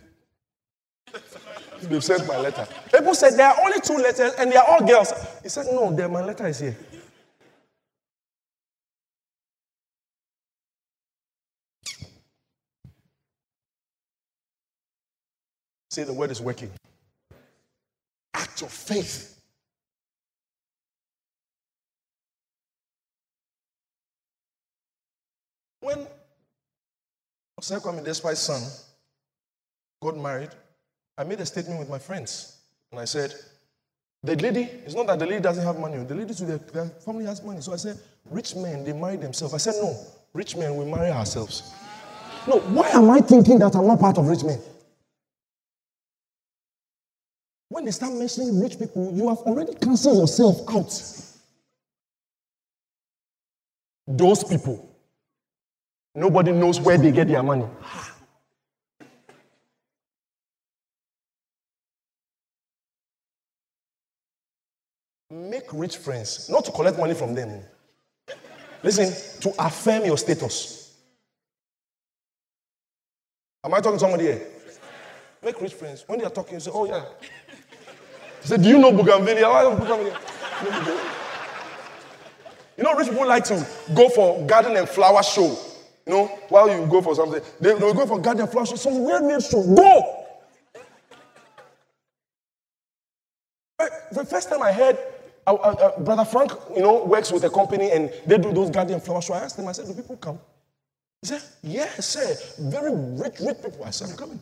they've 1.82 2.04
sent 2.04 2.26
my 2.26 2.38
letter. 2.38 2.66
People 2.92 3.14
said, 3.14 3.34
there 3.34 3.48
are 3.48 3.60
only 3.62 3.80
two 3.80 3.96
letters 3.96 4.32
and 4.38 4.50
they 4.50 4.56
are 4.56 4.66
all 4.66 4.86
girls. 4.86 5.12
He 5.42 5.48
said, 5.48 5.66
no, 5.66 5.94
there 5.94 6.08
my 6.08 6.22
letter 6.22 6.46
is 6.46 6.60
here. 6.60 6.76
Say 15.90 16.04
the 16.04 16.12
word 16.12 16.30
is 16.30 16.40
working. 16.40 16.70
Act 18.32 18.62
of 18.62 18.70
faith. 18.70 19.39
When 25.80 26.06
Osei 27.58 27.80
Kwame 27.80 28.04
Despite's 28.04 28.40
son 28.40 28.62
got 30.02 30.16
married, 30.16 30.50
I 31.16 31.24
made 31.24 31.40
a 31.40 31.46
statement 31.46 31.80
with 31.80 31.88
my 31.88 31.98
friends. 31.98 32.58
And 32.90 33.00
I 33.00 33.04
said, 33.04 33.34
the 34.22 34.36
lady, 34.36 34.68
it's 34.84 34.94
not 34.94 35.06
that 35.06 35.18
the 35.18 35.26
lady 35.26 35.40
doesn't 35.40 35.64
have 35.64 35.78
money, 35.78 35.96
the 36.04 36.14
lady 36.14 36.34
their, 36.34 36.58
their 36.58 36.86
family 36.86 37.24
has 37.24 37.42
money. 37.42 37.60
So 37.60 37.72
I 37.72 37.76
said, 37.76 37.98
rich 38.30 38.54
men, 38.54 38.84
they 38.84 38.92
marry 38.92 39.16
themselves. 39.16 39.54
I 39.54 39.58
said, 39.58 39.74
no, 39.80 39.96
rich 40.34 40.56
men, 40.56 40.76
we 40.76 40.84
marry 40.84 41.10
ourselves. 41.10 41.72
No, 42.46 42.58
why 42.58 42.88
am 42.90 43.08
I 43.10 43.20
thinking 43.20 43.58
that 43.60 43.74
I'm 43.74 43.86
not 43.86 44.00
part 44.00 44.18
of 44.18 44.28
rich 44.28 44.44
men? 44.44 44.58
When 47.68 47.84
they 47.84 47.92
start 47.92 48.12
mentioning 48.12 48.60
rich 48.60 48.78
people, 48.78 49.12
you 49.14 49.28
have 49.28 49.38
already 49.38 49.74
cancelled 49.74 50.18
yourself 50.18 50.68
out. 50.68 50.92
Those 54.06 54.42
people, 54.44 54.89
nobody 56.14 56.52
knows 56.52 56.80
where 56.80 56.98
they 56.98 57.12
get 57.12 57.28
their 57.28 57.42
money. 57.42 57.66
Make 65.30 65.72
rich 65.72 65.96
friends, 65.96 66.48
not 66.48 66.64
to 66.64 66.72
collect 66.72 66.98
money 66.98 67.14
from 67.14 67.34
them. 67.34 67.62
Listen, 68.82 69.12
to 69.42 69.64
affirm 69.64 70.04
your 70.04 70.18
status. 70.18 70.96
Am 73.62 73.72
I 73.74 73.78
talking 73.80 73.92
to 73.92 73.98
somebody 73.98 74.24
here? 74.24 74.42
Make 75.44 75.60
rich 75.60 75.74
friends. 75.74 76.04
When 76.06 76.18
they 76.18 76.24
are 76.24 76.30
talking, 76.30 76.54
you 76.54 76.60
say, 76.60 76.70
Oh, 76.74 76.86
yeah, 76.86 77.04
he 78.42 78.48
said, 78.48 78.62
Do 78.62 78.68
you 78.68 78.78
know 78.78 78.90
Bougainvillea? 78.90 79.44
Oh, 79.46 79.52
Why 79.52 79.62
don't 79.62 79.78
Bougainvillea? 79.78 80.18
You 82.76 82.84
know, 82.84 82.94
rich 82.94 83.08
people 83.10 83.26
like 83.28 83.44
to 83.44 83.66
go 83.94 84.08
for 84.08 84.44
garden 84.46 84.76
and 84.76 84.88
flower 84.88 85.22
show. 85.22 85.56
Know, 86.10 86.26
while 86.48 86.68
you 86.68 86.86
go 86.86 87.00
for 87.00 87.14
something, 87.14 87.40
they, 87.60 87.72
will 87.72 87.94
go 87.94 88.04
for 88.04 88.18
garden 88.18 88.48
and 88.52 88.68
So. 88.68 88.74
Some 88.74 89.04
weird, 89.04 89.22
weird. 89.22 89.44
Go! 89.52 90.26
The 94.12 94.24
first 94.24 94.50
time 94.50 94.60
I 94.60 94.72
heard 94.72 94.98
uh, 95.46 95.54
uh, 95.54 95.56
uh, 95.56 96.00
Brother 96.00 96.24
Frank, 96.24 96.50
you 96.74 96.82
know, 96.82 97.04
works 97.04 97.30
with 97.30 97.44
a 97.44 97.50
company 97.50 97.92
and 97.92 98.12
they 98.26 98.38
do 98.38 98.52
those 98.52 98.70
garden 98.70 99.00
flowers. 99.00 99.26
So. 99.26 99.34
I 99.34 99.38
asked 99.38 99.56
him, 99.56 99.68
I 99.68 99.72
said, 99.72 99.86
Do 99.86 99.94
people 99.94 100.16
come? 100.16 100.40
He 101.22 101.28
said, 101.28 101.42
Yes, 101.62 102.04
sir. 102.06 102.36
Very 102.68 102.92
rich, 102.92 103.38
rich 103.40 103.58
people. 103.62 103.84
I 103.84 103.90
said, 103.90 104.10
I'm 104.10 104.16
coming. 104.16 104.40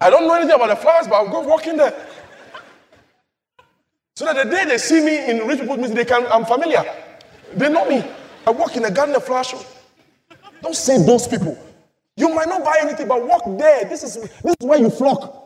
I 0.00 0.10
don't 0.10 0.26
know 0.26 0.34
anything 0.34 0.56
about 0.56 0.70
the 0.70 0.76
flowers, 0.76 1.06
but 1.06 1.14
I'll 1.14 1.30
go 1.30 1.40
walk 1.40 1.66
in 1.68 1.76
there. 1.76 1.94
So 4.16 4.24
that 4.24 4.44
the 4.44 4.50
day 4.50 4.64
they 4.64 4.78
see 4.78 5.00
me 5.04 5.30
in 5.30 5.46
rich 5.46 5.60
people's 5.60 5.78
meeting, 5.78 5.94
they 5.94 6.04
can, 6.04 6.26
I'm 6.26 6.44
familiar. 6.44 6.84
They 7.54 7.68
know 7.68 7.88
me. 7.88 8.04
I 8.46 8.50
walk 8.50 8.76
in 8.76 8.84
a 8.84 8.90
garden 8.90 9.14
of 9.14 9.24
flower 9.24 9.44
show. 9.44 9.64
Don't 10.62 10.76
say 10.76 11.02
those 11.04 11.26
people. 11.26 11.58
You 12.16 12.34
might 12.34 12.48
not 12.48 12.64
buy 12.64 12.78
anything, 12.80 13.08
but 13.08 13.26
walk 13.26 13.42
there. 13.58 13.84
This 13.84 14.02
is, 14.02 14.14
this 14.14 14.56
is 14.60 14.66
where 14.66 14.78
you 14.78 14.90
flock. 14.90 15.42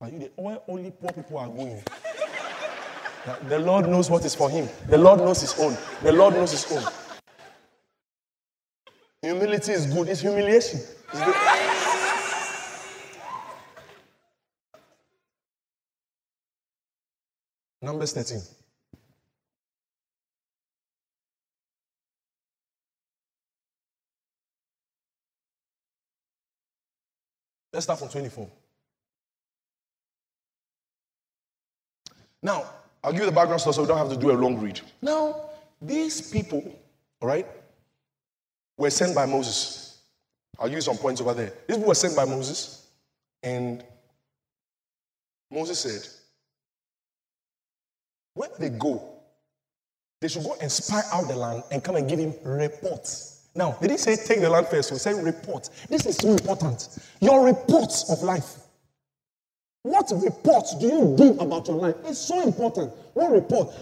Are 0.00 0.08
you 0.08 0.18
the 0.18 0.62
only 0.68 0.90
poor 0.90 1.10
people 1.12 1.38
are 1.38 1.48
going? 1.48 1.82
The 3.48 3.58
Lord 3.58 3.88
knows 3.88 4.10
what 4.10 4.24
is 4.24 4.34
for 4.34 4.50
him. 4.50 4.68
The 4.88 4.98
Lord 4.98 5.20
knows 5.20 5.40
his 5.40 5.58
own. 5.58 5.76
The 6.02 6.12
Lord 6.12 6.34
knows 6.34 6.50
his 6.50 6.70
own. 6.70 6.84
Humility 9.22 9.72
is 9.72 9.86
good. 9.86 10.08
It's 10.08 10.20
humiliation. 10.20 10.80
It's. 11.12 11.20
Numbers 17.80 18.12
13. 18.12 18.63
Let's 27.74 27.86
start 27.86 27.98
from 27.98 28.08
24. 28.08 28.48
Now, 32.40 32.70
I'll 33.02 33.10
give 33.10 33.22
you 33.22 33.26
the 33.26 33.32
background 33.32 33.60
so 33.62 33.82
we 33.82 33.88
don't 33.88 33.98
have 33.98 34.10
to 34.10 34.16
do 34.16 34.30
a 34.30 34.38
long 34.38 34.60
read. 34.60 34.80
Now, 35.02 35.50
these 35.82 36.30
people, 36.30 36.62
all 37.20 37.26
right, 37.26 37.44
were 38.78 38.90
sent 38.90 39.12
by 39.12 39.26
Moses. 39.26 39.98
I'll 40.56 40.70
use 40.70 40.84
some 40.84 40.96
points 40.96 41.20
over 41.20 41.34
there. 41.34 41.52
These 41.66 41.78
people 41.78 41.88
were 41.88 41.96
sent 41.96 42.14
by 42.14 42.24
Moses, 42.24 42.86
and 43.42 43.82
Moses 45.50 45.80
said, 45.80 46.08
when 48.34 48.50
they 48.60 48.68
go, 48.68 49.02
they 50.20 50.28
should 50.28 50.44
go 50.44 50.54
and 50.60 50.70
spy 50.70 51.02
out 51.12 51.26
the 51.26 51.34
land 51.34 51.64
and 51.72 51.82
come 51.82 51.96
and 51.96 52.08
give 52.08 52.20
him 52.20 52.34
reports. 52.44 53.33
Now, 53.54 53.76
they 53.80 53.86
didn't 53.86 54.00
say 54.00 54.16
take 54.16 54.40
the 54.40 54.50
land 54.50 54.66
first, 54.66 54.88
so 54.88 54.96
say 54.96 55.14
report. 55.14 55.70
This 55.88 56.06
is 56.06 56.16
so 56.16 56.30
important. 56.30 56.98
Your 57.20 57.44
reports 57.44 58.10
of 58.10 58.22
life. 58.22 58.56
What 59.82 60.10
reports 60.22 60.74
do 60.78 60.86
you 60.86 61.14
give 61.16 61.40
about 61.40 61.68
your 61.68 61.76
life? 61.76 61.94
It's 62.04 62.18
so 62.18 62.42
important. 62.42 62.92
What 63.12 63.30
report? 63.30 63.72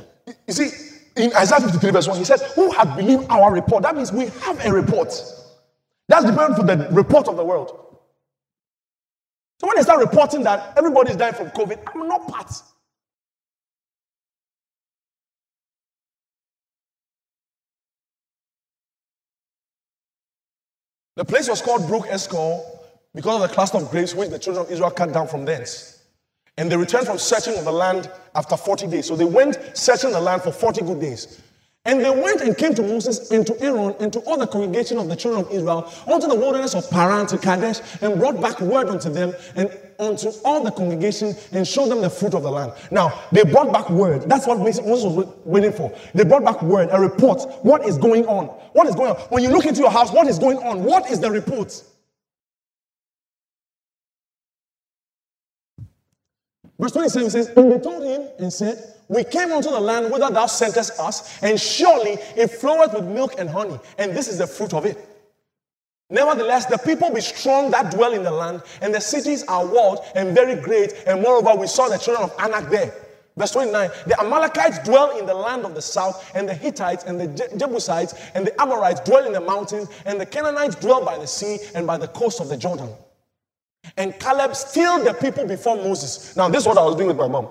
You 0.47 0.53
see, 0.53 0.71
in 1.17 1.35
Isaiah 1.35 1.61
53, 1.61 1.91
verse 1.91 2.09
1, 2.09 2.19
he 2.19 2.25
says, 2.25 2.43
Who 2.55 2.71
had 2.73 2.97
believed 2.97 3.27
our 3.31 3.53
report? 3.53 3.85
That 3.85 3.97
means 3.97 4.13
we 4.13 4.27
have 4.27 4.65
a 4.65 4.73
report. 4.73 5.15
That's 6.09 6.25
different 6.25 6.57
from 6.57 6.67
the 6.67 6.89
report 6.91 7.29
of 7.29 7.37
the 7.37 7.45
world. 7.45 7.79
So 9.61 9.69
when 9.69 9.77
they 9.77 9.83
start 9.83 10.01
reporting 10.01 10.43
that 10.43 10.77
everybody's 10.77 11.17
dying 11.17 11.35
from 11.35 11.51
COVID, 11.51 11.79
I'm 11.95 12.09
not 12.09 12.27
part. 12.27 12.51
The 21.23 21.27
place 21.27 21.49
was 21.49 21.63
called 21.63 21.87
Brook 21.87 22.07
Eshcol 22.11 22.81
because 23.15 23.41
of 23.41 23.49
the 23.49 23.55
cluster 23.55 23.79
of 23.79 23.89
grapes 23.93 24.13
which 24.13 24.31
the 24.31 24.41
children 24.41 24.67
of 24.67 24.73
Israel 24.73 24.91
cut 24.91 25.13
down 25.13 25.29
from 25.29 25.45
thence. 25.45 26.03
And 26.59 26.69
they 26.69 26.77
returned 26.77 27.07
from 27.07 27.17
searching 27.17 27.57
of 27.57 27.65
the 27.65 27.71
land 27.71 28.11
after 28.35 28.57
40 28.57 28.89
days. 28.89 29.07
So 29.07 29.15
they 29.15 29.25
went 29.25 29.57
searching 29.73 30.11
the 30.11 30.21
land 30.21 30.43
for 30.43 30.51
40 30.51 30.81
good 30.81 31.01
days. 31.01 31.41
And 31.85 32.01
they 32.01 32.11
went 32.11 32.41
and 32.41 32.57
came 32.57 32.75
to 32.75 32.83
Moses 32.83 33.33
and 33.33 33.45
to 33.45 33.61
Aaron 33.61 33.97
and 33.99 34.13
to 34.13 34.21
all 34.21 34.39
the 34.39 34.47
congregation 34.47 34.99
of 34.99 35.09
the 35.09 35.17
children 35.17 35.45
of 35.45 35.51
Israel 35.51 35.93
unto 36.07 36.29
the 36.29 36.35
wilderness 36.37 36.75
of 36.75 36.89
Paran 36.91 37.27
to 37.27 37.39
Kadesh 37.39 37.81
and 38.01 38.21
brought 38.21 38.41
back 38.41 38.61
word 38.61 38.89
unto 38.89 39.11
them 39.11 39.35
and 39.57 39.69
unto 39.99 40.31
all 40.45 40.63
the 40.63 40.71
congregation 40.71 41.35
and 41.51 41.67
showed 41.67 41.89
them 41.89 42.01
the 42.01 42.11
fruit 42.11 42.35
of 42.35 42.45
the 42.45 42.51
land. 42.51 42.73
Now, 42.93 43.21
they 43.33 43.43
brought 43.43 43.73
back 43.73 43.91
word. 43.91 44.29
That's 44.29 44.47
what 44.47 44.59
Moses 44.59 44.81
was 44.85 45.27
waiting 45.45 45.73
for. 45.73 45.93
They 46.15 46.23
brought 46.23 46.45
back 46.45 46.63
word, 46.63 46.89
a 46.93 47.01
report. 47.01 47.43
What 47.65 47.85
is 47.85 47.99
going 47.99 48.27
on? 48.27 48.47
What 48.75 48.87
is 48.87 48.95
going 48.95 49.11
on? 49.11 49.17
When 49.31 49.43
you 49.43 49.51
look 49.51 49.67
into 49.67 49.81
your 49.81 49.91
house, 49.91 50.13
what 50.13 50.29
is 50.29 50.39
going 50.39 50.59
on? 50.59 50.85
What 50.85 51.11
is 51.11 51.19
the 51.19 51.33
report? 51.33 51.83
Verse 56.79 56.93
27 56.93 57.31
says, 57.31 57.49
And 57.49 57.73
they 57.73 57.79
told 57.79 58.05
him 58.05 58.29
and 58.39 58.53
said, 58.53 58.92
We 59.09 59.25
came 59.25 59.53
unto 59.53 59.71
the 59.71 59.81
land 59.81 60.11
whither 60.11 60.31
thou 60.31 60.47
sentest 60.47 60.99
us, 60.99 61.43
and 61.43 61.61
surely 61.61 62.19
it 62.37 62.49
floweth 62.49 62.95
with 62.95 63.05
milk 63.05 63.35
and 63.39 63.49
honey, 63.49 63.79
and 63.99 64.13
this 64.13 64.29
is 64.29 64.39
the 64.39 64.47
fruit 64.47 64.73
of 64.75 64.87
it. 64.87 65.09
Nevertheless, 66.13 66.67
the 66.67 66.77
people 66.77 67.11
be 67.11 67.23
strong 67.23 67.71
that 67.71 67.91
dwell 67.91 68.13
in 68.13 68.23
the 68.23 68.31
land, 68.31 68.63
and 68.83 68.95
the 68.95 69.01
cities 69.01 69.45
are 69.45 69.65
walled 69.65 70.01
and 70.15 70.35
very 70.35 70.61
great. 70.61 70.93
And 71.07 71.23
moreover, 71.23 71.59
we 71.59 71.67
saw 71.67 71.89
the 71.89 71.97
children 71.97 72.25
of 72.25 72.35
Anak 72.39 72.69
there. 72.69 72.93
Verse 73.35 73.53
29 73.53 73.91
The 74.07 74.21
Amalekites 74.21 74.81
dwell 74.81 75.19
in 75.19 75.25
the 75.25 75.33
land 75.33 75.65
of 75.65 75.75
the 75.75 75.81
south, 75.81 76.31
and 76.35 76.47
the 76.47 76.53
Hittites 76.53 77.05
and 77.05 77.19
the 77.19 77.29
Jebusites 77.57 78.15
and 78.35 78.47
the 78.47 78.61
Amorites 78.61 79.01
dwell 79.01 79.25
in 79.25 79.33
the 79.33 79.41
mountains, 79.41 79.89
and 80.05 80.21
the 80.21 80.27
Canaanites 80.27 80.75
dwell 80.75 81.03
by 81.03 81.17
the 81.17 81.27
sea 81.27 81.59
and 81.75 81.87
by 81.87 81.97
the 81.97 82.09
coast 82.09 82.41
of 82.41 82.51
the 82.51 82.59
Jordan. 82.59 82.91
And 83.97 84.19
Caleb 84.21 84.55
stilled 84.55 85.07
the 85.07 85.15
people 85.15 85.47
before 85.47 85.77
Moses. 85.77 86.37
Now, 86.37 86.49
this 86.49 86.63
is 86.63 86.69
what 86.69 86.77
I 86.77 86.85
was 86.85 86.95
doing 86.95 87.09
with 87.09 87.17
my 87.17 87.29
mom. 87.29 87.49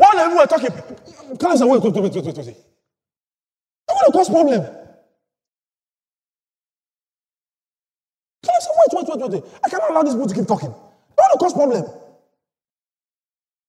While 0.00 0.34
were 0.34 0.46
talking, 0.46 0.70
Caleb 1.38 1.58
said, 1.58 1.66
Wait, 1.66 1.82
wait, 1.82 1.92
wait, 1.92 2.02
wait, 2.02 2.14
wait, 2.14 2.24
wait. 2.24 2.56
I'm 3.86 3.96
going 3.96 4.06
to 4.06 4.12
cause 4.12 4.30
problem. 4.30 4.62
Said, 8.42 8.72
Wait, 8.78 8.92
wait, 8.94 9.08
wait, 9.08 9.20
wait, 9.20 9.30
wait. 9.30 9.44
I 9.62 9.68
cannot 9.68 9.90
allow 9.90 10.02
these 10.02 10.14
people 10.14 10.28
to 10.28 10.34
keep 10.34 10.46
talking. 10.46 10.70
They're 10.70 11.28
going 11.28 11.32
to 11.32 11.38
cause 11.38 11.52
problem. 11.52 11.84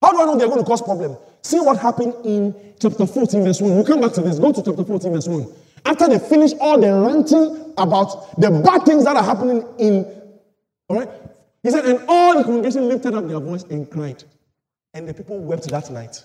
How 0.01 0.11
do 0.13 0.21
I 0.21 0.25
know 0.25 0.37
they're 0.37 0.47
going 0.47 0.59
to 0.59 0.65
cause 0.65 0.81
problem? 0.81 1.17
See 1.41 1.59
what 1.59 1.77
happened 1.77 2.13
in 2.23 2.55
chapter 2.79 3.05
14, 3.05 3.43
verse 3.43 3.59
1. 3.59 3.75
We'll 3.75 3.83
come 3.83 3.99
back 3.99 4.13
to 4.13 4.21
this. 4.21 4.39
Go 4.39 4.53
to 4.53 4.63
chapter 4.63 4.85
14, 4.85 5.11
verse 5.11 5.27
1. 5.27 5.53
After 5.85 6.07
they 6.07 6.19
finish 6.19 6.53
all 6.61 6.79
the 6.79 6.93
ranting 6.93 7.73
about 7.77 8.39
the 8.39 8.51
bad 8.51 8.85
things 8.85 9.03
that 9.03 9.17
are 9.17 9.23
happening 9.23 9.65
in, 9.79 10.05
all 10.87 10.99
right? 10.99 11.09
He 11.61 11.71
said, 11.71 11.85
and 11.85 11.99
all 12.07 12.37
the 12.37 12.45
congregation 12.45 12.87
lifted 12.87 13.15
up 13.15 13.27
their 13.27 13.41
voice 13.41 13.63
and 13.63 13.91
cried. 13.91 14.23
And 14.93 15.07
the 15.07 15.13
people 15.13 15.39
wept 15.39 15.69
that 15.69 15.89
night. 15.89 16.23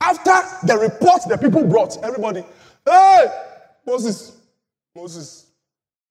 After 0.00 0.66
the 0.66 0.78
report 0.78 1.22
the 1.28 1.38
people 1.38 1.64
brought, 1.64 2.02
everybody, 2.02 2.44
hey, 2.84 3.26
Moses, 3.86 4.36
Moses, 4.94 5.46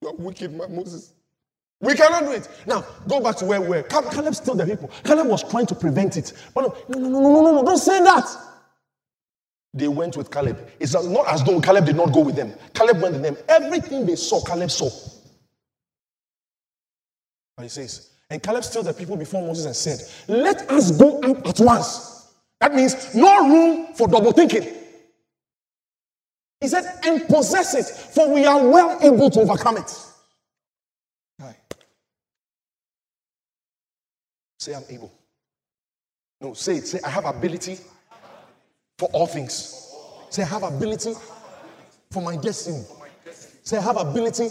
you 0.01 0.09
are 0.09 0.15
wicked, 0.15 0.53
man, 0.53 0.75
Moses. 0.75 1.13
We 1.81 1.93
cannot 1.93 2.23
do 2.23 2.31
it. 2.31 2.47
Now, 2.65 2.85
go 3.07 3.19
back 3.19 3.35
to 3.37 3.45
where 3.45 3.61
we 3.61 3.67
were. 3.67 3.83
Cal- 3.83 4.09
Caleb 4.09 4.33
still 4.33 4.55
the 4.55 4.65
people. 4.65 4.89
Caleb 5.03 5.27
was 5.27 5.43
trying 5.49 5.65
to 5.67 5.75
prevent 5.75 6.17
it. 6.17 6.33
But 6.53 6.61
no, 6.61 6.99
no, 6.99 7.09
no, 7.09 7.19
no, 7.19 7.41
no, 7.43 7.55
no, 7.55 7.63
don't 7.63 7.77
say 7.77 7.99
that. 8.01 8.25
They 9.73 9.89
went 9.89 10.15
with 10.15 10.31
Caleb. 10.31 10.69
It's 10.79 10.93
not 10.93 11.27
as 11.27 11.43
though 11.43 11.59
Caleb 11.59 11.85
did 11.85 11.97
not 11.97 12.13
go 12.13 12.21
with 12.21 12.37
them. 12.37 12.53
Caleb 12.73 13.01
went 13.01 13.15
with 13.15 13.23
them. 13.23 13.37
Everything 13.49 14.05
they 14.05 14.15
saw, 14.15 14.41
Caleb 14.43 14.71
saw. 14.71 14.89
But 17.57 17.63
he 17.63 17.69
says, 17.69 18.09
and 18.29 18.41
Caleb 18.41 18.63
stilled 18.63 18.85
the 18.85 18.93
people 18.93 19.17
before 19.17 19.41
Moses 19.45 19.65
and 19.65 19.75
said, 19.75 19.99
Let 20.27 20.69
us 20.71 20.91
go 20.91 21.19
up 21.19 21.47
at 21.47 21.59
once. 21.59 22.33
That 22.59 22.73
means 22.73 23.13
no 23.13 23.47
room 23.47 23.93
for 23.93 24.07
double 24.07 24.31
thinking. 24.31 24.73
He 26.61 26.67
said, 26.67 26.99
and 27.05 27.27
possess 27.27 27.75
it, 27.75 27.85
for 27.85 28.33
we 28.33 28.45
are 28.45 28.67
well 28.67 28.97
able 29.01 29.29
to 29.29 29.41
overcome 29.41 29.77
it. 29.77 29.91
Say, 34.65 34.73
I'm 34.73 34.83
able. 34.89 35.11
No, 36.41 36.55
say 36.55 36.77
it. 36.77 36.87
Say, 36.87 36.99
I 37.05 37.09
have 37.09 37.25
ability 37.25 37.77
for 38.97 39.07
all 39.13 39.27
things. 39.27 39.93
Say, 40.31 40.41
I 40.41 40.47
have 40.47 40.63
ability 40.63 41.13
for 42.09 42.23
my 42.23 42.35
destiny. 42.35 42.83
Say, 43.61 43.77
I 43.77 43.81
have 43.81 43.97
ability 43.97 44.49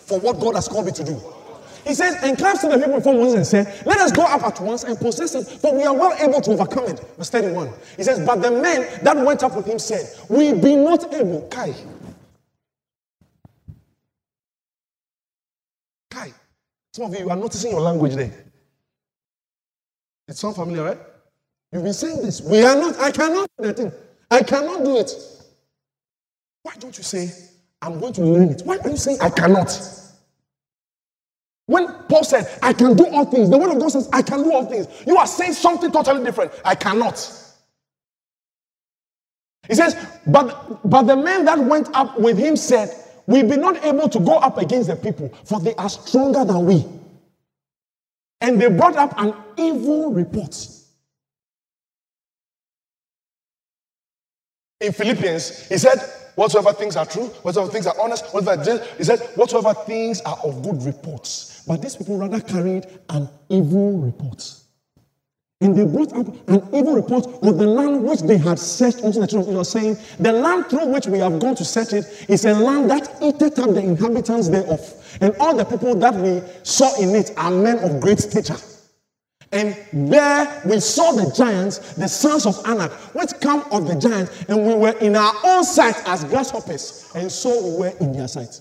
for 0.00 0.20
what 0.20 0.38
God 0.38 0.54
has 0.56 0.68
called 0.68 0.84
me 0.84 0.92
to 0.92 1.02
do. 1.02 1.18
He 1.88 1.94
says, 1.94 2.22
and 2.22 2.36
comes 2.38 2.60
to 2.60 2.68
the 2.68 2.76
people 2.76 2.96
before 2.96 3.14
Moses 3.14 3.34
and 3.34 3.46
said, 3.46 3.86
Let 3.86 3.98
us 3.98 4.12
go 4.12 4.22
up 4.22 4.42
at 4.42 4.60
once 4.60 4.84
and 4.84 4.98
possess 4.98 5.34
it, 5.34 5.46
for 5.46 5.74
we 5.74 5.84
are 5.84 5.94
well 5.94 6.14
able 6.20 6.42
to 6.42 6.50
overcome 6.50 6.84
it. 6.84 7.00
Verse 7.16 7.30
31. 7.30 7.70
He 7.96 8.02
says, 8.02 8.24
But 8.26 8.42
the 8.42 8.50
men 8.50 8.86
that 9.02 9.16
went 9.16 9.42
up 9.42 9.56
with 9.56 9.64
him 9.64 9.78
said, 9.78 10.06
We 10.28 10.52
be 10.52 10.76
not 10.76 11.10
able. 11.14 11.48
Kai. 11.48 11.74
Kai. 16.10 16.34
Some 16.92 17.06
of 17.06 17.18
you, 17.18 17.30
are 17.30 17.36
noticing 17.36 17.70
your 17.70 17.80
language 17.80 18.16
there. 18.16 18.34
It 20.28 20.36
sound 20.36 20.56
familiar, 20.56 20.84
right? 20.84 20.98
You've 21.72 21.84
been 21.84 21.94
saying 21.94 22.20
this. 22.20 22.42
We 22.42 22.62
are 22.64 22.76
not, 22.76 22.98
I 23.00 23.10
cannot 23.12 23.48
do 23.58 23.66
that 23.66 23.76
thing. 23.78 23.92
I 24.30 24.42
cannot 24.42 24.84
do 24.84 24.98
it. 24.98 25.10
Why 26.64 26.74
don't 26.78 26.98
you 26.98 27.04
say, 27.04 27.32
I'm 27.80 27.98
going 27.98 28.12
to 28.12 28.24
learn 28.24 28.50
it? 28.50 28.60
Why 28.66 28.76
are 28.76 28.90
you 28.90 28.98
saying 28.98 29.16
I 29.22 29.30
cannot? 29.30 29.70
When 31.68 31.86
Paul 32.08 32.24
said, 32.24 32.48
I 32.62 32.72
can 32.72 32.96
do 32.96 33.06
all 33.08 33.26
things, 33.26 33.50
the 33.50 33.58
word 33.58 33.70
of 33.70 33.78
God 33.78 33.92
says, 33.92 34.08
I 34.10 34.22
can 34.22 34.42
do 34.42 34.50
all 34.54 34.64
things. 34.64 34.86
You 35.06 35.18
are 35.18 35.26
saying 35.26 35.52
something 35.52 35.92
totally 35.92 36.24
different. 36.24 36.50
I 36.64 36.74
cannot. 36.74 37.16
He 39.68 39.74
says, 39.74 39.94
but, 40.26 40.80
but 40.88 41.02
the 41.02 41.14
men 41.14 41.44
that 41.44 41.58
went 41.58 41.94
up 41.94 42.18
with 42.18 42.38
him 42.38 42.56
said, 42.56 42.90
We 43.26 43.42
be 43.42 43.58
not 43.58 43.84
able 43.84 44.08
to 44.08 44.18
go 44.18 44.38
up 44.38 44.56
against 44.56 44.88
the 44.88 44.96
people, 44.96 45.28
for 45.44 45.60
they 45.60 45.74
are 45.74 45.90
stronger 45.90 46.42
than 46.42 46.64
we. 46.64 46.86
And 48.40 48.58
they 48.58 48.70
brought 48.70 48.96
up 48.96 49.12
an 49.18 49.34
evil 49.58 50.10
report. 50.10 50.56
In 54.80 54.92
Philippians, 54.92 55.68
he 55.68 55.76
said, 55.76 55.98
Whatsoever 56.38 56.72
things 56.72 56.94
are 56.94 57.04
true, 57.04 57.26
whatsoever 57.42 57.68
things 57.68 57.88
are 57.88 58.00
honest, 58.00 58.32
whatsoever 58.32 58.62
just, 58.62 58.84
he 58.96 59.02
said, 59.02 59.18
Whatsoever 59.34 59.74
things 59.74 60.20
are 60.20 60.38
of 60.44 60.62
good 60.62 60.80
reports. 60.84 61.64
But 61.66 61.82
these 61.82 61.96
people 61.96 62.16
rather 62.16 62.40
carried 62.40 62.86
an 63.08 63.28
evil 63.48 63.98
report. 63.98 64.48
And 65.60 65.76
they 65.76 65.84
brought 65.84 66.12
up 66.12 66.28
an 66.48 66.62
evil 66.72 66.94
report 66.94 67.26
of 67.26 67.58
the 67.58 67.66
land 67.66 68.04
which 68.04 68.20
they 68.20 68.38
had 68.38 68.60
searched 68.60 69.02
unto 69.02 69.18
the 69.18 69.26
children 69.26 69.56
of 69.56 69.66
Israel, 69.66 69.96
saying, 69.96 69.98
The 70.20 70.30
land 70.30 70.66
through 70.66 70.86
which 70.86 71.08
we 71.08 71.18
have 71.18 71.40
gone 71.40 71.56
to 71.56 71.64
search 71.64 71.92
it 71.92 72.04
is 72.28 72.44
a 72.44 72.54
land 72.54 72.88
that 72.88 73.18
eateth 73.20 73.58
up 73.58 73.70
the 73.70 73.80
inhabitants 73.80 74.48
thereof. 74.48 75.18
And 75.20 75.34
all 75.40 75.56
the 75.56 75.64
people 75.64 75.96
that 75.96 76.14
we 76.14 76.40
saw 76.62 76.94
in 77.02 77.16
it 77.16 77.32
are 77.36 77.50
men 77.50 77.80
of 77.80 78.00
great 78.00 78.20
stature. 78.20 78.58
And 79.50 79.76
there 79.92 80.62
we 80.66 80.78
saw 80.80 81.12
the 81.12 81.32
giants, 81.32 81.94
the 81.94 82.08
sons 82.08 82.44
of 82.44 82.60
Anak, 82.66 82.92
which 83.14 83.30
come 83.40 83.64
of 83.70 83.88
the 83.88 83.94
giants, 83.94 84.44
and 84.48 84.66
we 84.66 84.74
were 84.74 84.96
in 84.98 85.16
our 85.16 85.32
own 85.44 85.64
sight 85.64 85.96
as 86.06 86.24
grasshoppers, 86.24 87.10
and 87.14 87.32
so 87.32 87.66
we 87.66 87.78
were 87.80 87.94
in 88.00 88.12
their 88.12 88.28
sight. 88.28 88.60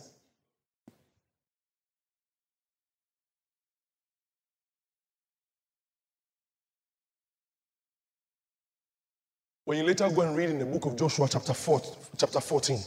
When 9.66 9.80
you 9.80 9.84
later 9.84 10.10
go 10.10 10.22
and 10.22 10.38
read 10.38 10.50
in 10.50 10.60
the 10.60 10.66
book 10.66 10.86
of 10.86 10.96
Joshua, 10.96 11.28
chapter 11.30 11.54
4, 11.54 11.82
chapter 12.16 12.40
14, 12.40 12.80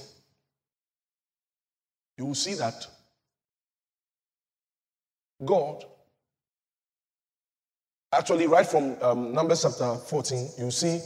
you 2.17 2.25
will 2.25 2.35
see 2.35 2.55
that 2.55 2.87
God, 5.45 5.85
actually, 8.13 8.47
right 8.47 8.67
from 8.67 8.97
um, 9.03 9.33
Numbers 9.33 9.63
chapter 9.63 9.95
14, 9.97 10.49
you 10.59 10.71
see 10.71 11.01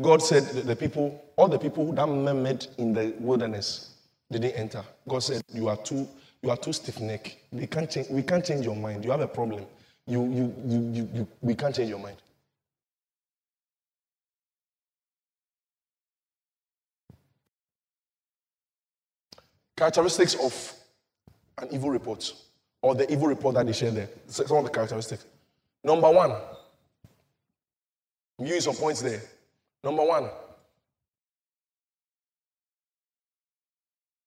God 0.00 0.22
said 0.22 0.44
the 0.66 0.76
people, 0.76 1.24
all 1.36 1.48
the 1.48 1.58
people 1.58 1.92
that 1.92 2.06
men 2.06 2.42
met 2.42 2.68
in 2.78 2.92
the 2.92 3.14
wilderness, 3.18 3.94
didn't 4.30 4.52
enter. 4.52 4.84
God 5.08 5.20
said, 5.20 5.42
"You 5.52 5.68
are 5.68 5.76
too, 5.76 6.06
you 6.42 6.50
are 6.50 6.56
too 6.56 6.72
stiff-necked. 6.72 7.36
We 7.52 7.66
can't 7.66 7.90
change. 7.90 8.08
We 8.10 8.22
can't 8.22 8.44
change 8.44 8.64
your 8.64 8.76
mind. 8.76 9.04
You 9.04 9.10
have 9.12 9.20
a 9.20 9.28
problem. 9.28 9.64
You, 10.06 10.24
you, 10.24 10.54
you, 10.66 10.90
you, 10.92 11.08
you 11.14 11.28
we 11.40 11.54
can't 11.54 11.74
change 11.74 11.88
your 11.88 11.98
mind." 11.98 12.16
Characteristics 19.76 20.34
of 20.34 20.72
an 21.58 21.68
evil 21.70 21.90
report, 21.90 22.32
or 22.82 22.94
the 22.94 23.10
evil 23.10 23.28
report 23.28 23.54
that 23.54 23.66
they 23.66 23.72
share 23.72 23.90
there. 23.90 24.08
Some 24.26 24.56
of 24.56 24.64
the 24.64 24.70
characteristics. 24.70 25.24
Number 25.86 26.10
one, 26.10 26.32
I'm 28.40 28.44
using 28.44 28.60
some 28.60 28.74
points 28.74 29.00
there. 29.02 29.22
Number 29.84 30.04
one, 30.04 30.28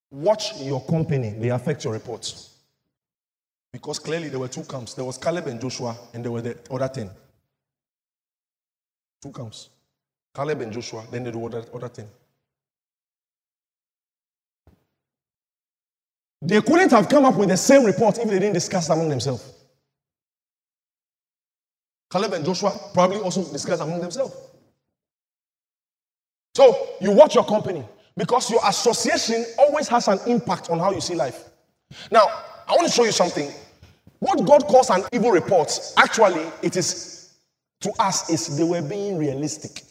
watch 0.09 0.57
your 0.61 0.81
company, 0.85 1.31
they 1.31 1.49
affect 1.49 1.83
your 1.83 1.91
reports. 1.91 2.55
Because 3.73 3.99
clearly 3.99 4.29
there 4.29 4.39
were 4.39 4.47
two 4.47 4.63
camps. 4.63 4.93
There 4.93 5.03
was 5.03 5.17
Caleb 5.17 5.47
and 5.47 5.59
Joshua, 5.59 5.97
and 6.13 6.23
there 6.23 6.31
were 6.31 6.41
the 6.41 6.57
other 6.71 6.87
ten. 6.87 7.09
Two 9.21 9.33
camps. 9.33 9.67
Caleb 10.33 10.61
and 10.61 10.71
Joshua, 10.71 11.03
then 11.11 11.25
there 11.25 11.37
were 11.37 11.49
the 11.49 11.69
other 11.73 11.89
ten. 11.89 12.07
They 16.41 16.61
couldn't 16.61 16.91
have 16.91 17.09
come 17.09 17.25
up 17.25 17.35
with 17.35 17.49
the 17.49 17.57
same 17.57 17.83
report 17.83 18.17
if 18.17 18.29
they 18.29 18.39
didn't 18.39 18.53
discuss 18.53 18.87
among 18.87 19.09
themselves. 19.09 19.58
Caleb 22.11 22.33
and 22.33 22.45
Joshua 22.45 22.71
probably 22.93 23.17
also 23.17 23.43
discussed 23.51 23.81
among 23.81 24.01
themselves. 24.01 24.35
So 26.55 26.89
you 26.99 27.11
watch 27.11 27.35
your 27.35 27.45
company 27.45 27.85
because 28.17 28.49
your 28.49 28.61
association 28.67 29.45
always 29.57 29.87
has 29.87 30.07
an 30.07 30.19
impact 30.27 30.69
on 30.69 30.79
how 30.79 30.91
you 30.91 31.01
see 31.01 31.15
life. 31.15 31.45
Now, 32.11 32.27
I 32.67 32.73
want 32.73 32.87
to 32.87 32.93
show 32.93 33.03
you 33.03 33.11
something. 33.11 33.51
What 34.19 34.45
God 34.45 34.65
calls 34.65 34.89
an 34.89 35.03
evil 35.13 35.31
report, 35.31 35.71
actually, 35.97 36.45
it 36.61 36.75
is 36.75 37.33
to 37.81 37.91
us 37.99 38.29
is 38.29 38.57
they 38.57 38.63
were 38.63 38.81
being 38.81 39.17
realistic. 39.17 39.83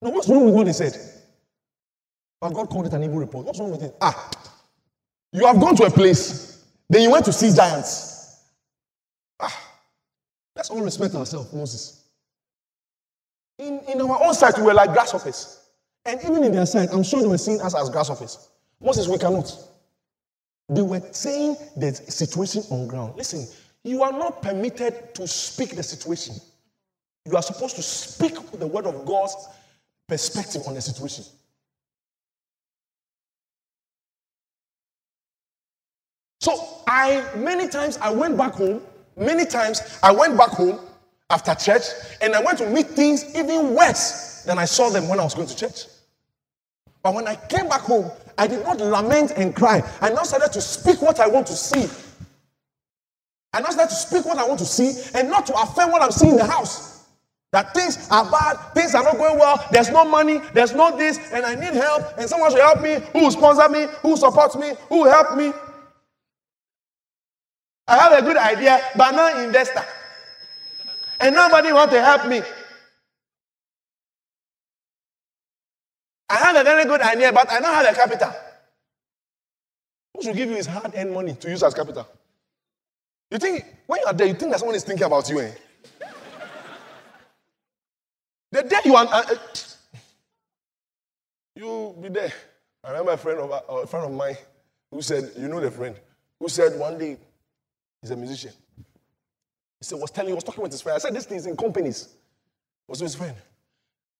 Now, 0.00 0.10
what's 0.10 0.28
wrong 0.28 0.44
with 0.44 0.54
what 0.54 0.66
they 0.66 0.72
said? 0.72 0.96
But 2.40 2.50
God 2.50 2.68
called 2.68 2.86
it 2.86 2.92
an 2.92 3.02
evil 3.02 3.18
report. 3.18 3.46
What's 3.46 3.58
wrong 3.58 3.70
with 3.72 3.82
it? 3.82 3.94
Ah, 4.00 4.30
you 5.32 5.46
have 5.46 5.58
gone 5.60 5.74
to 5.76 5.84
a 5.84 5.90
place, 5.90 6.64
then 6.88 7.02
you 7.02 7.10
went 7.10 7.24
to 7.24 7.32
see 7.32 7.52
giants. 7.54 8.40
Ah, 9.40 9.71
let's 10.56 10.70
all 10.70 10.82
respect 10.82 11.14
ourselves, 11.14 11.52
Moses. 11.52 12.04
In, 13.58 13.80
in 13.88 14.00
our 14.00 14.24
own 14.24 14.34
sight, 14.34 14.56
we 14.56 14.64
were 14.64 14.74
like 14.74 14.92
grasshoppers. 14.92 15.60
And 16.04 16.20
even 16.22 16.42
in 16.42 16.52
their 16.52 16.66
sight, 16.66 16.88
I'm 16.92 17.02
sure 17.02 17.20
they 17.20 17.28
were 17.28 17.38
seeing 17.38 17.60
us 17.60 17.74
as 17.74 17.88
grasshoppers. 17.90 18.48
Moses, 18.80 19.06
we 19.06 19.18
cannot. 19.18 19.56
They 20.68 20.82
were 20.82 21.02
saying 21.12 21.56
the 21.76 21.94
situation 21.94 22.62
on 22.70 22.86
ground. 22.88 23.14
Listen, 23.16 23.46
you 23.84 24.02
are 24.02 24.12
not 24.12 24.42
permitted 24.42 25.14
to 25.14 25.28
speak 25.28 25.76
the 25.76 25.82
situation. 25.82 26.34
You 27.24 27.36
are 27.36 27.42
supposed 27.42 27.76
to 27.76 27.82
speak 27.82 28.34
the 28.52 28.66
word 28.66 28.86
of 28.86 29.04
God's 29.04 29.36
perspective 30.08 30.62
on 30.66 30.74
the 30.74 30.80
situation. 30.80 31.24
So 36.40 36.82
I 36.88 37.24
many 37.36 37.68
times 37.68 37.98
I 37.98 38.10
went 38.10 38.36
back 38.36 38.54
home. 38.54 38.82
Many 39.16 39.44
times 39.44 39.98
I 40.02 40.12
went 40.12 40.36
back 40.36 40.50
home 40.50 40.80
after 41.30 41.54
church, 41.54 41.82
and 42.20 42.34
I 42.34 42.40
went 42.40 42.58
to 42.58 42.68
meet 42.68 42.88
things 42.88 43.34
even 43.34 43.74
worse 43.74 44.42
than 44.44 44.58
I 44.58 44.64
saw 44.64 44.90
them 44.90 45.08
when 45.08 45.18
I 45.20 45.24
was 45.24 45.34
going 45.34 45.48
to 45.48 45.56
church. 45.56 45.86
But 47.02 47.14
when 47.14 47.26
I 47.26 47.34
came 47.34 47.68
back 47.68 47.80
home, 47.80 48.10
I 48.38 48.46
did 48.46 48.62
not 48.64 48.78
lament 48.78 49.32
and 49.36 49.54
cry. 49.54 49.82
I 50.00 50.10
now 50.10 50.22
started 50.22 50.52
to 50.52 50.60
speak 50.60 51.02
what 51.02 51.20
I 51.20 51.26
want 51.26 51.46
to 51.48 51.54
see. 51.54 51.88
I 53.52 53.60
now 53.60 53.70
started 53.70 53.90
to 53.90 53.96
speak 53.96 54.24
what 54.24 54.38
I 54.38 54.46
want 54.46 54.60
to 54.60 54.66
see 54.66 54.92
and 55.14 55.28
not 55.28 55.46
to 55.46 55.54
affirm 55.54 55.90
what 55.90 56.00
I'm 56.02 56.10
seeing 56.10 56.32
in 56.32 56.38
the 56.38 56.46
house. 56.46 57.06
That 57.50 57.74
things 57.74 58.08
are 58.10 58.30
bad, 58.30 58.56
things 58.72 58.94
are 58.94 59.02
not 59.02 59.18
going 59.18 59.38
well, 59.38 59.62
there's 59.70 59.90
no 59.90 60.06
money, 60.06 60.40
there's 60.54 60.72
no 60.72 60.96
this, 60.96 61.18
and 61.32 61.44
I 61.44 61.54
need 61.54 61.74
help, 61.74 62.02
and 62.16 62.26
someone 62.26 62.50
should 62.50 62.62
help 62.62 62.80
me, 62.80 62.98
who 63.12 63.30
sponsor 63.30 63.68
me, 63.68 63.88
who 64.00 64.16
supports 64.16 64.56
me, 64.56 64.72
who 64.88 65.04
help 65.04 65.36
me. 65.36 65.52
I 67.88 67.96
have 67.98 68.12
a 68.12 68.22
good 68.22 68.36
idea, 68.36 68.80
but 68.96 69.12
no 69.12 69.42
investor. 69.44 69.84
And 71.20 71.34
nobody 71.34 71.72
want 71.72 71.90
to 71.90 72.02
help 72.02 72.26
me. 72.26 72.42
I 76.28 76.36
have 76.36 76.56
a 76.56 76.64
very 76.64 76.84
good 76.84 77.00
idea, 77.00 77.32
but 77.32 77.50
I 77.50 77.60
don't 77.60 77.74
have 77.74 77.86
a 77.86 77.94
capital. 77.94 78.32
Who 80.14 80.22
should 80.22 80.36
give 80.36 80.48
you 80.48 80.56
his 80.56 80.66
hard 80.66 80.92
earned 80.94 81.12
money 81.12 81.34
to 81.34 81.50
use 81.50 81.62
as 81.62 81.74
capital? 81.74 82.06
You 83.30 83.38
think, 83.38 83.64
when 83.86 84.00
you 84.00 84.06
are 84.06 84.12
there, 84.12 84.26
you 84.26 84.34
think 84.34 84.52
that 84.52 84.58
someone 84.58 84.76
is 84.76 84.84
thinking 84.84 85.06
about 85.06 85.28
you, 85.28 85.40
eh? 85.40 85.52
the 88.50 88.62
day 88.62 88.76
you 88.84 88.94
are, 88.94 89.06
uh, 89.06 89.22
uh, 89.30 89.34
you 91.56 91.96
be 92.00 92.08
there. 92.08 92.32
I 92.84 92.90
remember 92.90 93.12
a 93.12 93.16
friend 93.16 93.38
of, 93.40 93.62
a 93.68 93.86
friend 93.86 94.06
of 94.06 94.12
mine 94.12 94.36
who 94.90 95.00
said, 95.02 95.32
you 95.38 95.48
know 95.48 95.60
the 95.60 95.70
friend, 95.70 95.96
who 96.38 96.48
said 96.48 96.78
one 96.78 96.98
day, 96.98 97.16
he's 98.02 98.10
a 98.10 98.16
musician. 98.16 98.52
He 98.76 99.84
said, 99.84 99.98
was 99.98 100.10
telling, 100.10 100.28
he 100.28 100.34
was 100.34 100.44
talking 100.44 100.62
with 100.62 100.72
his 100.72 100.82
friend. 100.82 100.96
I 100.96 100.98
said, 100.98 101.14
this 101.14 101.24
thing 101.24 101.38
is 101.38 101.46
in 101.46 101.56
companies. 101.56 102.08
Was 102.88 103.00
with 103.00 103.12
his 103.12 103.16
friend. 103.16 103.34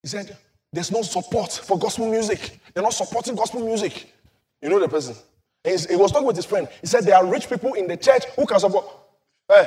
He 0.03 0.09
said, 0.09 0.37
there's 0.72 0.91
no 0.91 1.03
support 1.03 1.53
for 1.53 1.78
gospel 1.78 2.11
music. 2.11 2.59
They're 2.72 2.83
not 2.83 2.95
supporting 2.95 3.35
gospel 3.37 3.61
music. 3.64 4.12
You 4.62 4.70
know 4.70 4.80
the 4.80 4.89
person. 4.89 5.14
He's- 5.64 5.87
he 5.89 5.97
was 5.97 6.11
talking 6.11 6.26
with 6.26 6.37
his 6.37 6.47
friend. 6.47 6.66
He 6.80 6.87
said, 6.87 7.05
there 7.05 7.16
are 7.16 7.26
rich 7.26 7.49
people 7.49 7.74
in 7.74 7.87
the 7.87 7.97
church 7.97 8.24
who 8.37 8.47
can 8.47 8.59
support. 8.59 8.87
Eh. 9.51 9.66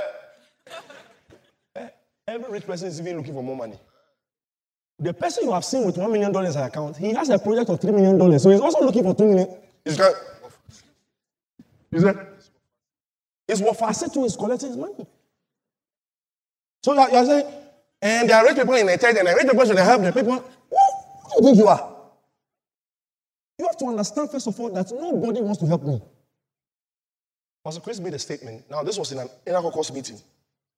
Eh, 1.76 1.88
Every 2.28 2.51
rich 2.51 2.66
person 2.66 2.88
is 2.88 2.99
even 2.99 3.18
looking 3.18 3.34
for 3.34 3.43
more 3.43 3.55
money. 3.55 3.80
The 4.99 5.13
person 5.13 5.43
you 5.43 5.51
have 5.51 5.66
seen 5.66 5.86
with 5.86 5.95
$1 5.97 6.11
million 6.11 6.34
in 6.36 6.57
account, 6.61 6.97
he 6.97 7.13
has 7.13 7.30
a 7.30 7.38
project 7.38 7.70
of 7.70 7.80
$3 7.80 7.93
million. 7.93 8.39
So 8.39 8.49
he's 8.49 8.61
also 8.61 8.80
looking 8.84 9.03
for 9.03 9.13
2 9.13 9.26
million. 9.28 9.57
He's 9.84 9.97
got. 9.97 10.13
Is 11.91 12.03
that? 12.03 12.16
It's 13.48 13.62
what 13.62 13.78
Facetu 13.78 14.26
is 14.26 14.36
collecting 14.36 14.70
his 14.70 14.78
money. 14.78 15.06
So 16.84 16.93
you're, 16.93 17.10
you're 17.10 17.26
saying, 17.26 17.54
and 18.02 18.30
there 18.30 18.38
are 18.38 18.46
rich 18.46 18.56
people 18.56 18.74
in 18.76 18.88
the 18.88 18.98
church, 18.98 19.16
and 19.18 19.28
the 19.28 19.36
rich 19.36 19.48
people 19.48 19.66
should 19.66 19.78
help 19.78 20.02
the 20.02 20.12
people. 20.12 20.34
Who, 20.34 20.39
do 20.39 21.36
you 21.36 21.43
think 21.43 21.58
you 21.58 21.68
are? 21.68 21.96
You 23.58 23.66
have 23.68 23.78
to 23.78 23.86
understand, 23.86 24.30
first 24.32 24.48
of 24.48 24.60
all, 24.60 24.70
that 24.72 24.91
nobody 24.91 25.41
wants 25.41 25.60
to 25.60 25.68
help 25.68 25.84
me. 25.84 26.02
Pastor 27.64 27.82
Chris 27.82 28.00
made 28.00 28.14
a 28.14 28.20
statement. 28.20 28.70
Now, 28.70 28.84
this 28.84 28.98
was 28.98 29.12
in 29.12 29.20
an 29.20 29.30
inner 29.46 29.62
caucus 29.62 29.91
meeting. 29.91 30.20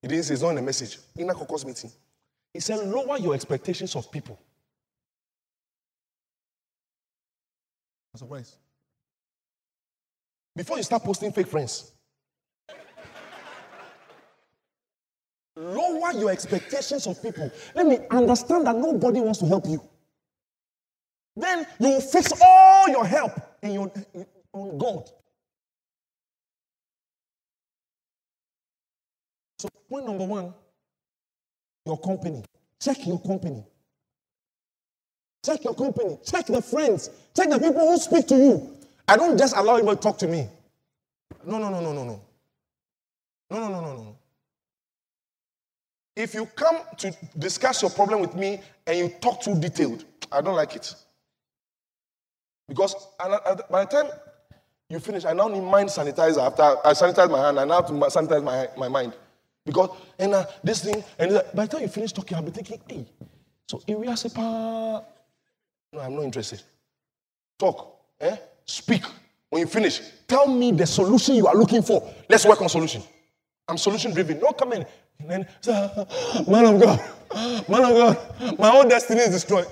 He 0.02 0.08
didn't 0.08 0.24
say 0.24 0.34
it's 0.34 0.44
not 0.44 0.52
in 0.52 0.60
a 0.60 0.62
message. 0.62 1.00
Inner 1.18 1.34
caucus 1.34 1.66
meeting. 1.66 1.92
He 2.54 2.60
said, 2.60 2.88
lower 2.88 3.18
your 3.18 3.34
expectations 3.34 3.96
of 3.96 4.12
people. 4.12 4.40
I'm. 8.20 8.44
Before 10.56 10.78
you 10.78 10.84
start 10.84 11.04
posting 11.04 11.32
fake 11.32 11.48
friends, 11.48 11.92
lower 15.58 16.14
your 16.14 16.30
expectations 16.32 17.08
of 17.08 17.22
people. 17.22 17.52
Let 17.76 17.88
me 17.88 18.00
understand 18.12 18.68
that 18.68 18.76
nobody 18.76 19.20
wants 19.20 19.40
to 19.40 19.48
help 19.48 19.66
you. 19.68 19.82
Then 21.36 21.68
you 21.80 21.90
will 21.90 22.02
fix 22.02 22.32
all 22.42 22.90
your 22.90 23.06
help 23.06 23.34
in 23.62 23.72
your, 23.74 23.92
on 24.54 24.78
God. 24.78 25.10
So, 29.60 29.70
point 29.90 30.06
number 30.06 30.26
one 30.26 30.54
your 31.86 31.98
company. 32.00 32.44
Check 32.82 33.08
your 33.08 33.20
company. 33.20 33.64
Check 35.44 35.64
your 35.64 35.74
company. 35.74 36.18
Check 36.26 36.46
the 36.48 36.62
friends. 36.62 37.10
Check 37.36 37.50
the 37.50 37.58
people 37.60 37.80
who 37.90 37.98
speak 37.98 38.28
to 38.28 38.36
you. 38.36 38.78
I 39.08 39.16
don't 39.16 39.38
just 39.38 39.56
allow 39.56 39.76
anybody 39.78 39.96
to 39.96 40.02
talk 40.02 40.18
to 40.20 40.28
me. 40.28 40.50
No, 41.46 41.58
no, 41.58 41.70
no, 41.70 41.80
no, 41.80 41.94
no, 41.94 42.04
no. 42.04 42.22
No, 43.50 43.60
no, 43.60 43.70
no, 43.70 43.82
no, 43.82 43.94
no. 44.04 44.17
If 46.18 46.34
you 46.34 46.48
come 46.48 46.80
to 46.98 47.16
discuss 47.38 47.84
your 47.84 47.92
problem 47.92 48.22
with 48.22 48.34
me 48.34 48.60
and 48.88 48.98
you 48.98 49.10
talk 49.22 49.40
too 49.40 49.54
detailed, 49.54 50.04
I 50.32 50.42
don't 50.42 50.56
like 50.56 50.76
it. 50.76 50.96
Because 52.68 52.96
by 53.20 53.86
the 53.86 53.88
time 53.92 54.10
you 54.90 55.00
finish, 55.00 55.26
I 55.26 55.34
now 55.34 55.48
need 55.48 55.62
mind 55.62 55.90
sanitizer. 55.90 56.44
After 56.44 56.64
I 56.64 56.94
sanitize 56.94 57.30
my 57.30 57.40
hand, 57.40 57.60
I 57.60 57.66
now 57.66 57.76
have 57.76 57.88
to 57.88 57.94
sanitize 57.94 58.44
my, 58.44 58.68
my 58.76 58.88
mind. 58.88 59.14
Because, 59.64 59.96
and 60.18 60.34
uh, 60.34 60.46
this 60.64 60.84
thing, 60.84 61.04
and 61.20 61.36
that. 61.36 61.56
by 61.56 61.68
the 61.68 61.74
time 61.74 61.82
you 61.84 61.88
finish 61.88 62.14
talking, 62.14 62.36
I'll 62.36 62.42
be 62.42 62.50
thinking, 62.50 62.82
hey, 62.90 63.06
so 63.68 63.80
if 63.86 63.96
we 63.96 64.08
are 64.08 64.16
sepa, 64.16 65.04
no, 65.94 66.00
I'm 66.00 66.16
not 66.16 66.24
interested. 66.24 66.64
Talk, 67.60 67.96
eh? 68.20 68.38
Speak. 68.66 69.04
When 69.52 69.60
you 69.60 69.68
finish, 69.68 70.02
tell 70.28 70.48
me 70.48 70.72
the 70.72 70.88
solution 70.88 71.36
you 71.36 71.46
are 71.46 71.56
looking 71.56 71.84
for. 71.84 72.12
Let's 72.28 72.44
work 72.46 72.60
on 72.60 72.70
solution. 72.70 73.04
I'm 73.68 73.78
solution 73.78 74.14
driven. 74.14 74.40
No, 74.40 74.48
come 74.48 74.74
in. 74.74 74.86
And 75.20 75.48
man 76.48 76.66
of 76.66 76.82
God, 76.82 77.00
man 77.68 77.86
of 77.86 77.92
God, 77.92 78.60
my 78.60 78.70
whole 78.70 78.88
destiny 78.88 79.22
is 79.22 79.30
destroyed. 79.30 79.68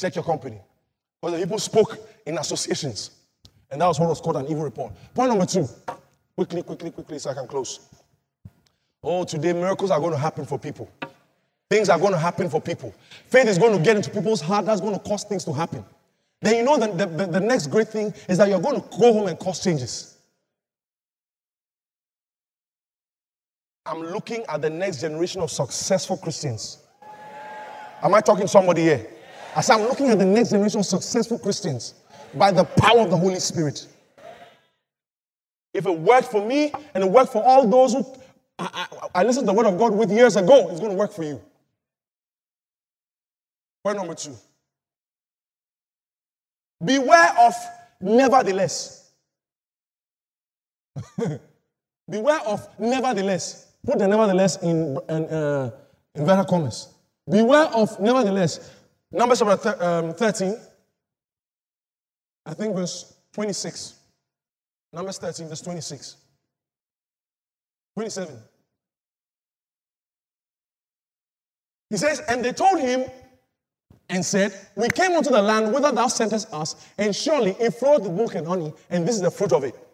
Check 0.00 0.14
your 0.14 0.24
company. 0.24 0.60
Because 1.20 1.38
the 1.38 1.44
people 1.44 1.58
spoke 1.58 1.98
in 2.24 2.38
associations. 2.38 3.10
And 3.70 3.80
that 3.80 3.86
was 3.86 3.98
what 3.98 4.08
was 4.08 4.20
called 4.20 4.36
an 4.36 4.46
evil 4.46 4.62
report. 4.62 4.92
Point 5.14 5.30
number 5.30 5.46
two. 5.46 5.68
Quickly, 6.36 6.62
quickly, 6.62 6.90
quickly, 6.90 7.18
so 7.18 7.30
I 7.30 7.34
can 7.34 7.48
close. 7.48 7.80
Oh, 9.02 9.24
today 9.24 9.52
miracles 9.52 9.90
are 9.90 9.98
going 9.98 10.12
to 10.12 10.18
happen 10.18 10.46
for 10.46 10.58
people. 10.58 10.88
Things 11.68 11.88
are 11.88 11.98
going 11.98 12.12
to 12.12 12.18
happen 12.18 12.48
for 12.48 12.60
people. 12.60 12.94
Faith 13.26 13.48
is 13.48 13.58
going 13.58 13.76
to 13.76 13.82
get 13.82 13.96
into 13.96 14.10
people's 14.10 14.40
heart. 14.40 14.64
That's 14.66 14.80
going 14.80 14.94
to 14.94 15.00
cause 15.00 15.24
things 15.24 15.44
to 15.44 15.52
happen. 15.52 15.84
Then 16.40 16.56
you 16.56 16.62
know 16.62 16.78
that 16.78 16.96
the, 16.96 17.06
the, 17.06 17.26
the 17.32 17.40
next 17.40 17.66
great 17.66 17.88
thing 17.88 18.14
is 18.28 18.38
that 18.38 18.48
you're 18.48 18.60
going 18.60 18.80
to 18.80 18.88
go 18.98 19.12
home 19.12 19.26
and 19.26 19.38
cause 19.38 19.62
changes. 19.62 20.17
I'm 23.88 24.02
looking 24.02 24.44
at 24.48 24.60
the 24.60 24.68
next 24.68 25.00
generation 25.00 25.40
of 25.40 25.50
successful 25.50 26.18
Christians. 26.18 26.78
Am 28.02 28.14
I 28.14 28.20
talking 28.20 28.42
to 28.42 28.48
somebody 28.48 28.82
here? 28.82 29.06
I 29.56 29.62
said, 29.62 29.76
I'm 29.76 29.88
looking 29.88 30.08
at 30.08 30.18
the 30.18 30.26
next 30.26 30.50
generation 30.50 30.80
of 30.80 30.86
successful 30.86 31.38
Christians 31.38 31.94
by 32.34 32.52
the 32.52 32.64
power 32.64 33.00
of 33.00 33.10
the 33.10 33.16
Holy 33.16 33.40
Spirit. 33.40 33.86
If 35.72 35.86
it 35.86 35.98
worked 35.98 36.30
for 36.30 36.46
me 36.46 36.72
and 36.94 37.02
it 37.02 37.10
worked 37.10 37.32
for 37.32 37.42
all 37.42 37.66
those 37.66 37.94
who 37.94 38.04
I, 38.58 38.86
I, 39.14 39.20
I 39.20 39.22
listened 39.22 39.46
to 39.46 39.52
the 39.52 39.56
word 39.56 39.66
of 39.66 39.78
God 39.78 39.94
with 39.94 40.10
years 40.10 40.36
ago, 40.36 40.68
it's 40.68 40.80
going 40.80 40.92
to 40.92 40.98
work 40.98 41.12
for 41.12 41.22
you. 41.22 41.40
Point 43.84 43.96
number 43.96 44.14
two. 44.14 44.34
Beware 46.84 47.32
of 47.40 47.54
nevertheless. 48.00 49.10
Beware 52.10 52.40
of 52.40 52.68
nevertheless. 52.78 53.67
Put 53.88 54.00
the 54.00 54.06
nevertheless 54.06 54.62
in, 54.62 54.98
in, 55.08 55.24
uh, 55.30 55.70
inverted 56.14 56.46
commas. 56.46 56.88
Beware 57.26 57.68
of 57.68 57.98
nevertheless. 57.98 58.70
Numbers 59.10 59.38
chapter 59.38 59.56
thir- 59.56 59.82
um, 59.82 60.12
13, 60.12 60.60
I 62.44 62.52
think 62.52 62.76
verse 62.76 63.14
26. 63.32 63.94
Numbers 64.92 65.16
13, 65.16 65.48
verse 65.48 65.62
26. 65.62 66.16
27. 67.96 68.36
He 71.88 71.96
says, 71.96 72.20
And 72.28 72.44
they 72.44 72.52
told 72.52 72.80
him 72.80 73.06
and 74.10 74.22
said, 74.22 74.52
We 74.76 74.88
came 74.90 75.12
unto 75.12 75.30
the 75.30 75.40
land 75.40 75.72
whither 75.72 75.92
thou 75.92 76.08
sentest 76.08 76.52
us, 76.52 76.76
and 76.98 77.16
surely 77.16 77.52
it 77.52 77.70
flowed 77.70 78.02
with 78.02 78.12
milk 78.12 78.34
and 78.34 78.46
honey, 78.46 78.70
and 78.90 79.08
this 79.08 79.16
is 79.16 79.22
the 79.22 79.30
fruit 79.30 79.52
of 79.54 79.64
it. 79.64 79.87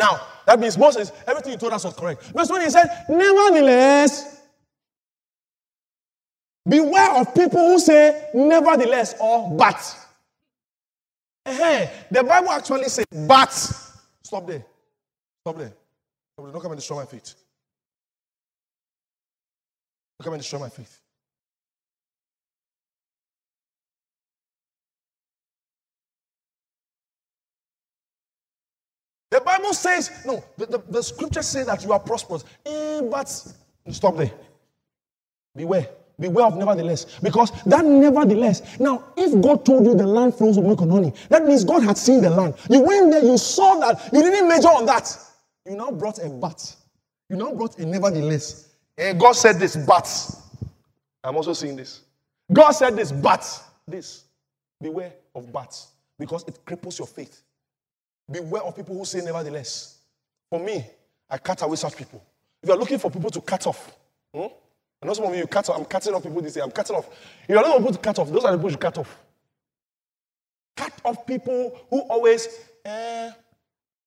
Now, 0.00 0.18
that 0.46 0.58
means 0.58 0.78
Moses, 0.78 1.12
everything 1.26 1.52
he 1.52 1.58
told 1.58 1.74
us 1.74 1.84
was 1.84 1.94
correct. 1.94 2.22
Verse 2.34 2.48
20, 2.48 2.64
he 2.64 2.70
said, 2.70 3.04
Nevertheless, 3.10 4.40
beware 6.66 7.20
of 7.20 7.34
people 7.34 7.60
who 7.60 7.78
say 7.78 8.30
nevertheless 8.32 9.14
or 9.20 9.54
but. 9.56 9.96
Eh, 11.44 11.86
The 12.10 12.24
Bible 12.24 12.48
actually 12.50 12.84
says 12.88 13.04
but. 13.26 13.52
Stop 13.52 14.46
there. 14.46 14.64
Stop 15.42 15.58
there. 15.58 15.72
Stop 16.32 16.44
there. 16.46 16.52
Don't 16.52 16.62
come 16.62 16.72
and 16.72 16.78
destroy 16.80 16.96
my 16.96 17.04
faith. 17.04 17.34
Don't 20.18 20.24
come 20.24 20.32
and 20.32 20.42
destroy 20.42 20.60
my 20.60 20.70
faith. 20.70 20.98
The 29.40 29.46
Bible 29.46 29.72
says, 29.72 30.10
no, 30.26 30.44
the, 30.58 30.66
the, 30.66 30.78
the 30.90 31.02
scripture 31.02 31.40
says 31.40 31.66
that 31.66 31.82
you 31.82 31.92
are 31.92 31.98
prosperous. 31.98 32.44
Eh, 32.66 33.00
but 33.10 33.26
stop 33.90 34.16
there. 34.18 34.30
Beware. 35.56 35.88
Beware 36.18 36.44
of 36.44 36.58
nevertheless. 36.58 37.18
Because 37.22 37.50
that 37.64 37.82
nevertheless. 37.82 38.78
Now, 38.78 39.02
if 39.16 39.40
God 39.40 39.64
told 39.64 39.86
you 39.86 39.94
the 39.94 40.06
land 40.06 40.34
flows 40.34 40.58
with 40.58 40.66
milk 40.66 40.82
and 40.82 40.92
honey, 40.92 41.14
that 41.30 41.46
means 41.46 41.64
God 41.64 41.82
had 41.82 41.96
seen 41.96 42.20
the 42.20 42.28
land. 42.28 42.54
You 42.68 42.80
went 42.82 43.10
there, 43.10 43.24
you 43.24 43.38
saw 43.38 43.76
that, 43.80 44.12
you 44.12 44.22
didn't 44.22 44.46
measure 44.46 44.68
on 44.68 44.84
that. 44.84 45.10
You 45.64 45.76
now 45.76 45.90
brought 45.90 46.18
a 46.18 46.28
but. 46.28 46.76
You 47.30 47.36
now 47.36 47.52
brought 47.54 47.78
a 47.78 47.86
nevertheless. 47.86 48.68
And 48.98 49.18
God 49.18 49.32
said 49.32 49.58
this, 49.58 49.74
but. 49.74 50.06
I'm 51.24 51.36
also 51.36 51.54
seeing 51.54 51.76
this. 51.76 52.02
God 52.52 52.72
said 52.72 52.94
this, 52.94 53.10
but. 53.10 53.42
This. 53.88 54.24
Beware 54.82 55.14
of 55.34 55.50
but. 55.50 55.82
Because 56.18 56.44
it 56.46 56.58
cripples 56.66 56.98
your 56.98 57.08
faith. 57.08 57.40
Beware 58.30 58.62
of 58.62 58.76
people 58.76 58.96
who 58.96 59.04
say 59.04 59.20
nevertheless. 59.20 59.98
For 60.48 60.60
me, 60.60 60.84
I 61.28 61.38
cut 61.38 61.62
away 61.62 61.76
such 61.76 61.96
people. 61.96 62.22
If 62.62 62.68
you're 62.68 62.78
looking 62.78 62.98
for 62.98 63.10
people 63.10 63.30
to 63.30 63.40
cut 63.40 63.66
off, 63.66 63.92
hmm? 64.34 64.46
I 65.02 65.06
know 65.06 65.14
some 65.14 65.24
of 65.24 65.34
you, 65.34 65.40
you 65.40 65.46
cut 65.46 65.68
off, 65.70 65.78
I'm 65.78 65.84
cutting 65.86 66.14
off 66.14 66.22
people 66.22 66.42
this 66.42 66.54
year, 66.54 66.64
I'm 66.64 66.70
cutting 66.70 66.94
off. 66.94 67.08
You're 67.48 67.58
looking 67.58 67.72
for 67.72 67.78
people 67.78 67.92
to 67.94 67.98
cut 67.98 68.18
off, 68.18 68.30
those 68.30 68.44
are 68.44 68.52
the 68.52 68.58
people 68.58 68.70
you 68.70 68.76
cut 68.76 68.98
off. 68.98 69.18
Cut 70.76 70.92
off 71.04 71.26
people 71.26 71.78
who 71.88 72.00
always, 72.00 72.48
eh, 72.84 73.30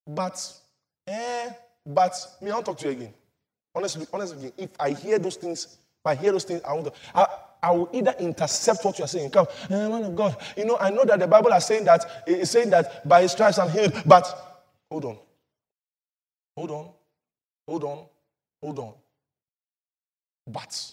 but, 0.05 0.53
eh, 1.07 1.49
but, 1.85 2.15
me, 2.41 2.51
I 2.51 2.53
won't 2.53 2.65
talk 2.65 2.77
to 2.79 2.85
you 2.85 2.91
again. 2.91 3.13
Honestly, 3.75 4.05
honestly, 4.13 4.53
if 4.57 4.69
I 4.79 4.91
hear 4.91 5.17
those 5.17 5.35
things, 5.35 5.65
if 5.65 6.05
I 6.05 6.15
hear 6.15 6.31
those 6.31 6.43
things, 6.43 6.61
I 6.63 6.73
want 6.73 6.85
to, 6.85 6.93
I, 7.15 7.25
I 7.63 7.71
will 7.71 7.89
either 7.93 8.13
intercept 8.19 8.83
what 8.83 8.99
you 8.99 9.05
are 9.05 9.07
saying. 9.07 9.29
Come, 9.29 9.47
eh, 9.69 9.87
man 9.87 10.03
of 10.03 10.15
God, 10.15 10.35
you 10.57 10.65
know, 10.65 10.77
I 10.77 10.89
know 10.89 11.05
that 11.05 11.17
the 11.17 11.27
Bible 11.27 11.53
is 11.53 11.65
saying 11.65 11.85
that, 11.85 12.23
it's 12.27 12.51
saying 12.51 12.69
that 12.71 13.07
by 13.07 13.21
his 13.21 13.31
stripes 13.31 13.57
I'm 13.57 13.69
healed, 13.69 13.93
but 14.05 14.27
hold 14.91 15.05
on. 15.05 15.17
Hold 16.57 16.71
on. 16.71 16.89
Hold 17.65 17.83
on. 17.85 18.05
Hold 18.61 18.79
on. 18.79 18.93
But 20.45 20.91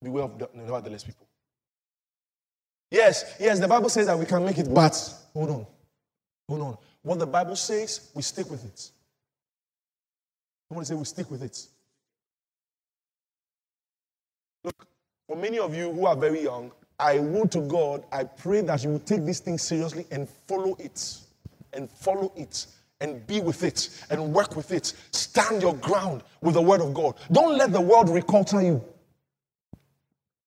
beware 0.00 0.24
of 0.24 0.38
the 0.38 0.48
nevertheless 0.54 1.02
people. 1.02 1.26
Yes, 2.92 3.34
yes, 3.40 3.58
the 3.58 3.68
Bible 3.68 3.88
says 3.88 4.06
that 4.06 4.18
we 4.18 4.24
can 4.24 4.44
make 4.44 4.56
it, 4.56 4.72
but 4.72 5.12
hold 5.34 5.50
on. 5.50 5.66
Hold 6.48 6.60
on. 6.62 6.78
What 7.02 7.18
the 7.18 7.26
Bible 7.26 7.56
says, 7.56 8.10
we 8.14 8.22
stick 8.22 8.48
with 8.48 8.64
it. 8.64 8.90
Somebody 10.68 10.86
say 10.86 10.94
we 10.94 11.04
stick 11.04 11.30
with 11.30 11.42
it. 11.42 11.66
Look, 14.64 14.86
for 15.28 15.36
many 15.36 15.58
of 15.58 15.74
you 15.76 15.92
who 15.92 16.06
are 16.06 16.16
very 16.16 16.42
young, 16.42 16.72
I 16.98 17.18
would 17.18 17.52
to 17.52 17.60
God, 17.60 18.02
I 18.10 18.24
pray 18.24 18.62
that 18.62 18.82
you 18.82 18.90
will 18.90 18.98
take 19.00 19.24
this 19.24 19.40
thing 19.40 19.58
seriously 19.58 20.06
and 20.10 20.28
follow 20.48 20.74
it. 20.80 21.18
And 21.74 21.88
follow 21.88 22.32
it. 22.34 22.66
And 23.00 23.24
be 23.26 23.40
with 23.40 23.62
it. 23.62 23.90
And 24.10 24.32
work 24.32 24.56
with 24.56 24.72
it. 24.72 24.94
Stand 25.12 25.62
your 25.62 25.74
ground 25.74 26.22
with 26.40 26.54
the 26.54 26.62
word 26.62 26.80
of 26.80 26.94
God. 26.94 27.14
Don't 27.30 27.56
let 27.56 27.72
the 27.72 27.80
world 27.80 28.08
reculture 28.08 28.64
you. 28.64 28.82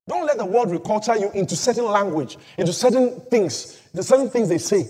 Don't 0.09 0.25
let 0.25 0.39
the 0.39 0.45
world 0.45 0.69
reculture 0.69 1.17
you 1.17 1.31
into 1.31 1.55
certain 1.55 1.85
language, 1.85 2.37
into 2.57 2.73
certain 2.73 3.21
things, 3.29 3.79
the 3.93 4.03
certain 4.03 4.29
things 4.29 4.49
they 4.49 4.57
say. 4.57 4.87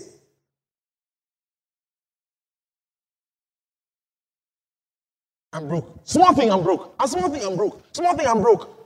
I'm 5.52 5.68
broke. 5.68 6.00
Small 6.04 6.32
thing, 6.32 6.50
I'm 6.50 6.62
broke. 6.62 6.94
A 6.98 7.06
small 7.06 7.28
thing, 7.28 7.44
I'm 7.44 7.56
broke. 7.56 7.84
Small 7.94 8.16
thing, 8.16 8.26
I'm 8.26 8.40
broke. 8.40 8.81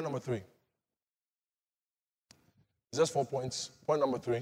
Point 0.00 0.14
number 0.14 0.24
three. 0.24 0.40
Just 2.94 3.12
four 3.12 3.26
points. 3.26 3.70
Point 3.86 4.00
number 4.00 4.18
three. 4.18 4.40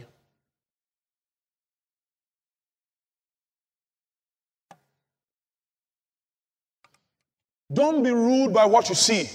Don't 7.73 8.05
be 8.05 8.13
ruled 8.13 8.55
by 8.55 8.67
what 8.67 8.89
you 8.89 8.95
see. 8.95 9.29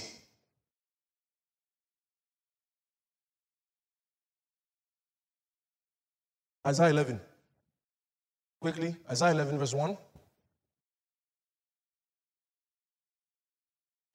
Isaiah 6.66 6.88
11. 6.88 7.20
Quickly, 8.62 8.96
Isaiah 9.10 9.32
11, 9.32 9.58
verse 9.58 9.74
1. 9.74 9.98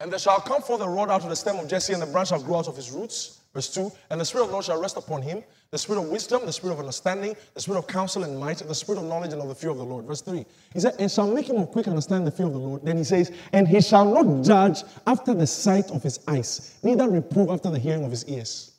And 0.01 0.11
there 0.11 0.19
shall 0.19 0.39
come 0.39 0.61
forth 0.61 0.81
a 0.81 0.87
rod 0.87 1.09
out 1.09 1.23
of 1.23 1.29
the 1.29 1.35
stem 1.35 1.57
of 1.57 1.67
Jesse, 1.67 1.93
and 1.93 2.01
the 2.01 2.05
branch 2.05 2.29
shall 2.29 2.41
grow 2.41 2.59
out 2.59 2.67
of 2.67 2.75
his 2.75 2.89
roots. 2.91 3.41
Verse 3.53 3.73
2 3.73 3.91
And 4.09 4.21
the 4.21 4.25
Spirit 4.25 4.43
of 4.43 4.49
the 4.49 4.53
Lord 4.53 4.65
shall 4.65 4.81
rest 4.81 4.95
upon 4.95 5.21
him 5.21 5.43
the 5.71 5.77
Spirit 5.77 6.01
of 6.01 6.09
wisdom, 6.09 6.45
the 6.45 6.53
Spirit 6.53 6.73
of 6.73 6.79
understanding, 6.79 7.35
the 7.53 7.61
Spirit 7.61 7.79
of 7.79 7.87
counsel 7.87 8.23
and 8.23 8.39
might, 8.39 8.57
the 8.57 8.73
Spirit 8.73 8.99
of 8.99 9.05
knowledge 9.05 9.33
and 9.33 9.41
of 9.41 9.49
the 9.49 9.55
fear 9.55 9.69
of 9.69 9.77
the 9.77 9.83
Lord. 9.83 10.05
Verse 10.05 10.21
3 10.21 10.45
He 10.73 10.79
said, 10.79 10.95
And 10.99 11.11
shall 11.11 11.27
make 11.27 11.49
him 11.49 11.57
of 11.57 11.71
quick 11.71 11.87
understand 11.87 12.25
the 12.25 12.31
fear 12.31 12.45
of 12.45 12.53
the 12.53 12.59
Lord. 12.59 12.83
Then 12.83 12.97
he 12.97 13.03
says, 13.03 13.31
And 13.51 13.67
he 13.67 13.81
shall 13.81 14.05
not 14.05 14.45
judge 14.45 14.83
after 15.05 15.33
the 15.33 15.45
sight 15.45 15.91
of 15.91 16.01
his 16.01 16.19
eyes, 16.27 16.77
neither 16.81 17.09
reprove 17.09 17.49
after 17.49 17.69
the 17.69 17.79
hearing 17.79 18.05
of 18.05 18.11
his 18.11 18.25
ears. 18.25 18.71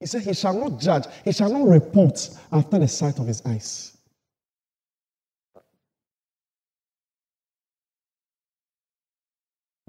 He 0.00 0.06
said, 0.06 0.22
He 0.22 0.34
shall 0.34 0.54
not 0.54 0.80
judge, 0.80 1.04
he 1.24 1.32
shall 1.32 1.52
not 1.52 1.68
report 1.68 2.30
after 2.52 2.78
the 2.78 2.88
sight 2.88 3.18
of 3.18 3.26
his 3.26 3.42
eyes. 3.44 3.97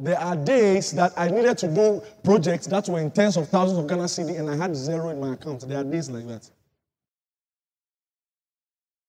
There 0.01 0.17
are 0.17 0.35
days 0.38 0.91
that 0.93 1.11
I 1.17 1.30
needed 1.30 1.57
to 1.57 1.67
do 1.67 2.01
projects 2.23 2.67
that 2.67 2.88
were 2.88 3.01
in 3.01 3.11
tens 3.11 3.35
of 3.35 3.49
thousands 3.49 3.80
of 3.80 3.88
Ghana 3.88 4.03
cedi 4.03 4.39
and 4.39 4.49
I 4.49 4.55
had 4.55 4.73
zero 4.73 5.09
in 5.09 5.19
my 5.19 5.34
account. 5.34 5.67
There 5.67 5.77
are 5.77 5.84
days 5.84 6.09
like 6.09 6.26
that. 6.27 6.49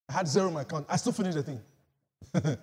I 0.08 0.14
had 0.14 0.26
zero 0.26 0.48
in 0.48 0.54
my 0.54 0.62
account. 0.62 0.86
I 0.88 0.96
still 0.96 1.12
finished 1.12 1.36
the 1.36 1.44
thing. 1.44 1.60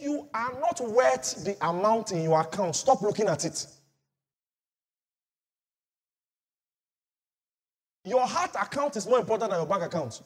you 0.00 0.28
are 0.32 0.52
not 0.60 0.80
worth 0.80 1.44
the 1.44 1.56
amount 1.66 2.12
in 2.12 2.22
your 2.22 2.40
account. 2.40 2.76
Stop 2.76 3.02
looking 3.02 3.26
at 3.26 3.44
it. 3.44 3.66
Your 8.04 8.24
heart 8.24 8.52
account 8.54 8.94
is 8.96 9.04
more 9.04 9.18
important 9.18 9.50
than 9.50 9.58
your 9.58 9.66
bank 9.66 9.82
account. 9.82 10.22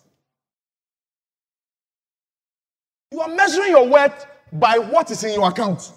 You 3.10 3.20
are 3.22 3.28
measuring 3.28 3.70
your 3.70 3.88
worth 3.88 4.26
by 4.52 4.76
what 4.76 5.10
is 5.10 5.24
in 5.24 5.32
your 5.32 5.48
account. 5.48 5.92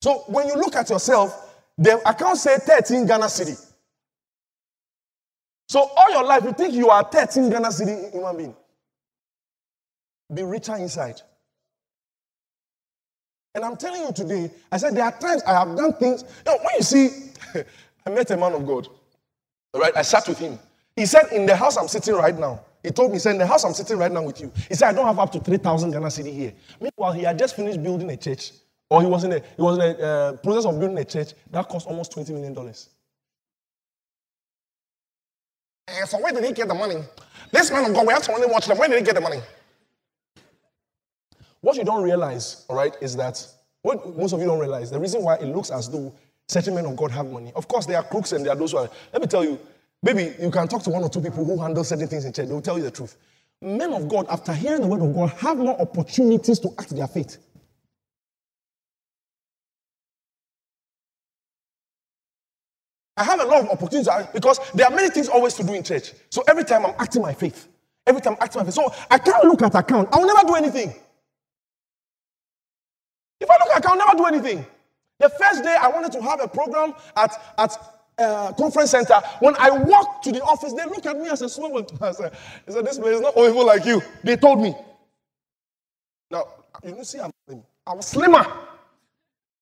So 0.00 0.24
when 0.28 0.46
you 0.48 0.54
look 0.54 0.76
at 0.76 0.90
yourself, 0.90 1.56
the 1.76 1.98
account 2.08 2.38
say 2.38 2.56
13 2.58 3.06
Ghana 3.06 3.26
cedi. 3.26 3.64
So 5.68 5.80
all 5.96 6.10
your 6.10 6.24
life 6.24 6.44
you 6.44 6.52
think 6.52 6.74
you 6.74 6.88
are 6.88 7.02
13 7.04 7.50
Ghana 7.50 7.68
cedi 7.68 8.12
human 8.12 8.36
being. 8.36 8.56
Be 10.32 10.42
richer 10.42 10.76
inside. 10.76 11.20
And 13.54 13.64
I'm 13.64 13.76
telling 13.76 14.02
you 14.02 14.12
today, 14.12 14.50
I 14.70 14.76
said 14.76 14.94
there 14.94 15.04
are 15.04 15.18
times 15.18 15.42
I 15.42 15.52
have 15.52 15.76
done 15.76 15.94
things. 15.94 16.22
You 16.22 16.52
know, 16.52 16.58
when 16.58 16.76
you 16.76 16.82
see, 16.82 17.32
I 18.06 18.10
met 18.10 18.30
a 18.30 18.36
man 18.36 18.52
of 18.52 18.66
God. 18.66 18.88
All 19.74 19.80
right, 19.80 19.96
I 19.96 20.02
sat 20.02 20.28
with 20.28 20.38
him. 20.38 20.58
He 20.94 21.06
said, 21.06 21.26
In 21.32 21.46
the 21.46 21.56
house 21.56 21.76
I'm 21.76 21.88
sitting 21.88 22.14
right 22.14 22.38
now, 22.38 22.60
he 22.82 22.90
told 22.90 23.10
me, 23.10 23.16
he 23.16 23.20
said, 23.20 23.32
In 23.32 23.38
the 23.38 23.46
house 23.46 23.64
I'm 23.64 23.72
sitting 23.72 23.98
right 23.98 24.12
now 24.12 24.22
with 24.22 24.40
you. 24.40 24.52
He 24.68 24.74
said, 24.74 24.88
I 24.88 24.92
don't 24.92 25.06
have 25.06 25.18
up 25.18 25.32
to 25.32 25.40
3,000 25.40 25.90
Ghana 25.90 26.06
cedi 26.06 26.32
here. 26.32 26.52
Meanwhile, 26.80 27.12
he 27.14 27.22
had 27.22 27.38
just 27.38 27.56
finished 27.56 27.82
building 27.82 28.10
a 28.10 28.16
church. 28.16 28.52
Or 28.90 29.02
he 29.02 29.06
was 29.06 29.24
in 29.24 29.32
a, 29.32 29.40
he 29.40 29.62
was 29.62 29.76
in 29.76 29.82
a 29.82 29.98
uh, 29.98 30.32
process 30.36 30.64
of 30.64 30.78
building 30.78 30.98
a 30.98 31.04
church 31.04 31.32
that 31.50 31.68
cost 31.68 31.86
almost 31.86 32.12
$20 32.12 32.30
million. 32.30 32.56
And 35.88 36.08
so 36.08 36.20
where 36.20 36.32
did 36.32 36.44
he 36.44 36.52
get 36.52 36.68
the 36.68 36.74
money? 36.74 37.02
This 37.50 37.70
man 37.70 37.84
of 37.84 37.94
God, 37.94 38.06
we 38.06 38.12
have 38.12 38.22
to 38.22 38.32
only 38.32 38.46
watch 38.46 38.66
them. 38.66 38.78
Where 38.78 38.88
did 38.88 38.98
he 38.98 39.04
get 39.04 39.14
the 39.14 39.20
money? 39.20 39.40
What 41.60 41.76
you 41.76 41.84
don't 41.84 42.02
realize, 42.02 42.64
all 42.68 42.76
right, 42.76 42.94
is 43.00 43.16
that 43.16 43.44
what 43.82 44.16
most 44.16 44.32
of 44.32 44.40
you 44.40 44.46
don't 44.46 44.58
realize, 44.58 44.90
the 44.90 44.98
reason 44.98 45.22
why 45.22 45.36
it 45.36 45.46
looks 45.46 45.70
as 45.70 45.88
though 45.88 46.12
certain 46.46 46.74
men 46.74 46.86
of 46.86 46.96
God 46.96 47.10
have 47.10 47.26
money. 47.26 47.52
Of 47.54 47.68
course, 47.68 47.86
there 47.86 47.96
are 47.96 48.02
crooks 48.02 48.32
and 48.32 48.44
there 48.44 48.52
are 48.52 48.56
those 48.56 48.72
who 48.72 48.78
are. 48.78 48.90
Let 49.12 49.22
me 49.22 49.28
tell 49.28 49.44
you, 49.44 49.58
maybe 50.02 50.34
you 50.40 50.50
can 50.50 50.68
talk 50.68 50.82
to 50.84 50.90
one 50.90 51.02
or 51.02 51.10
two 51.10 51.20
people 51.20 51.44
who 51.44 51.60
handle 51.60 51.84
certain 51.84 52.08
things 52.08 52.24
in 52.24 52.32
church. 52.32 52.48
They'll 52.48 52.60
tell 52.60 52.78
you 52.78 52.84
the 52.84 52.90
truth. 52.90 53.16
Men 53.60 53.92
of 53.92 54.08
God, 54.08 54.26
after 54.28 54.52
hearing 54.52 54.82
the 54.82 54.86
word 54.86 55.02
of 55.02 55.14
God, 55.14 55.30
have 55.30 55.58
more 55.58 55.80
opportunities 55.80 56.60
to 56.60 56.72
act 56.78 56.90
their 56.94 57.08
faith. 57.08 57.38
I 63.18 63.24
have 63.24 63.40
a 63.40 63.44
lot 63.44 63.64
of 63.64 63.70
opportunities 63.70 64.08
because 64.32 64.60
there 64.74 64.86
are 64.86 64.94
many 64.94 65.10
things 65.10 65.28
always 65.28 65.54
to 65.54 65.64
do 65.64 65.74
in 65.74 65.82
church. 65.82 66.12
So 66.30 66.44
every 66.46 66.62
time 66.64 66.86
I'm 66.86 66.94
acting 67.00 67.20
my 67.20 67.34
faith, 67.34 67.66
every 68.06 68.22
time 68.22 68.34
I'm 68.34 68.42
acting 68.42 68.60
my 68.60 68.64
faith. 68.64 68.74
So 68.74 68.94
I 69.10 69.18
can't 69.18 69.44
look 69.44 69.60
at 69.62 69.74
account. 69.74 70.08
I'll 70.12 70.24
never 70.24 70.46
do 70.46 70.54
anything. 70.54 70.94
If 73.40 73.50
I 73.50 73.54
look 73.54 73.74
at 73.74 73.78
account, 73.78 74.00
I'll 74.00 74.06
never 74.06 74.18
do 74.18 74.26
anything. 74.26 74.64
The 75.18 75.28
first 75.30 75.64
day 75.64 75.76
I 75.80 75.88
wanted 75.88 76.12
to 76.12 76.22
have 76.22 76.40
a 76.40 76.46
program 76.46 76.94
at, 77.16 77.32
at 77.58 77.76
uh, 78.18 78.52
conference 78.52 78.92
center. 78.92 79.20
When 79.40 79.56
I 79.58 79.70
walked 79.70 80.22
to 80.24 80.32
the 80.32 80.42
office, 80.42 80.72
they 80.72 80.84
looked 80.84 81.06
at 81.06 81.18
me 81.18 81.28
as 81.28 81.42
a 81.42 81.48
small 81.48 81.72
one. 81.72 81.86
I 82.00 82.12
said, 82.12 82.32
I 82.68 82.82
this 82.82 82.98
place 82.98 83.16
is 83.16 83.20
not 83.20 83.34
for 83.34 83.50
like 83.64 83.84
you. 83.84 84.00
They 84.22 84.36
told 84.36 84.60
me. 84.60 84.76
Now, 86.30 86.44
you 86.84 87.02
see 87.02 87.18
I'm 87.18 87.32
slim. 87.48 87.64
I 87.84 87.94
was 87.94 88.06
slimmer. 88.06 88.46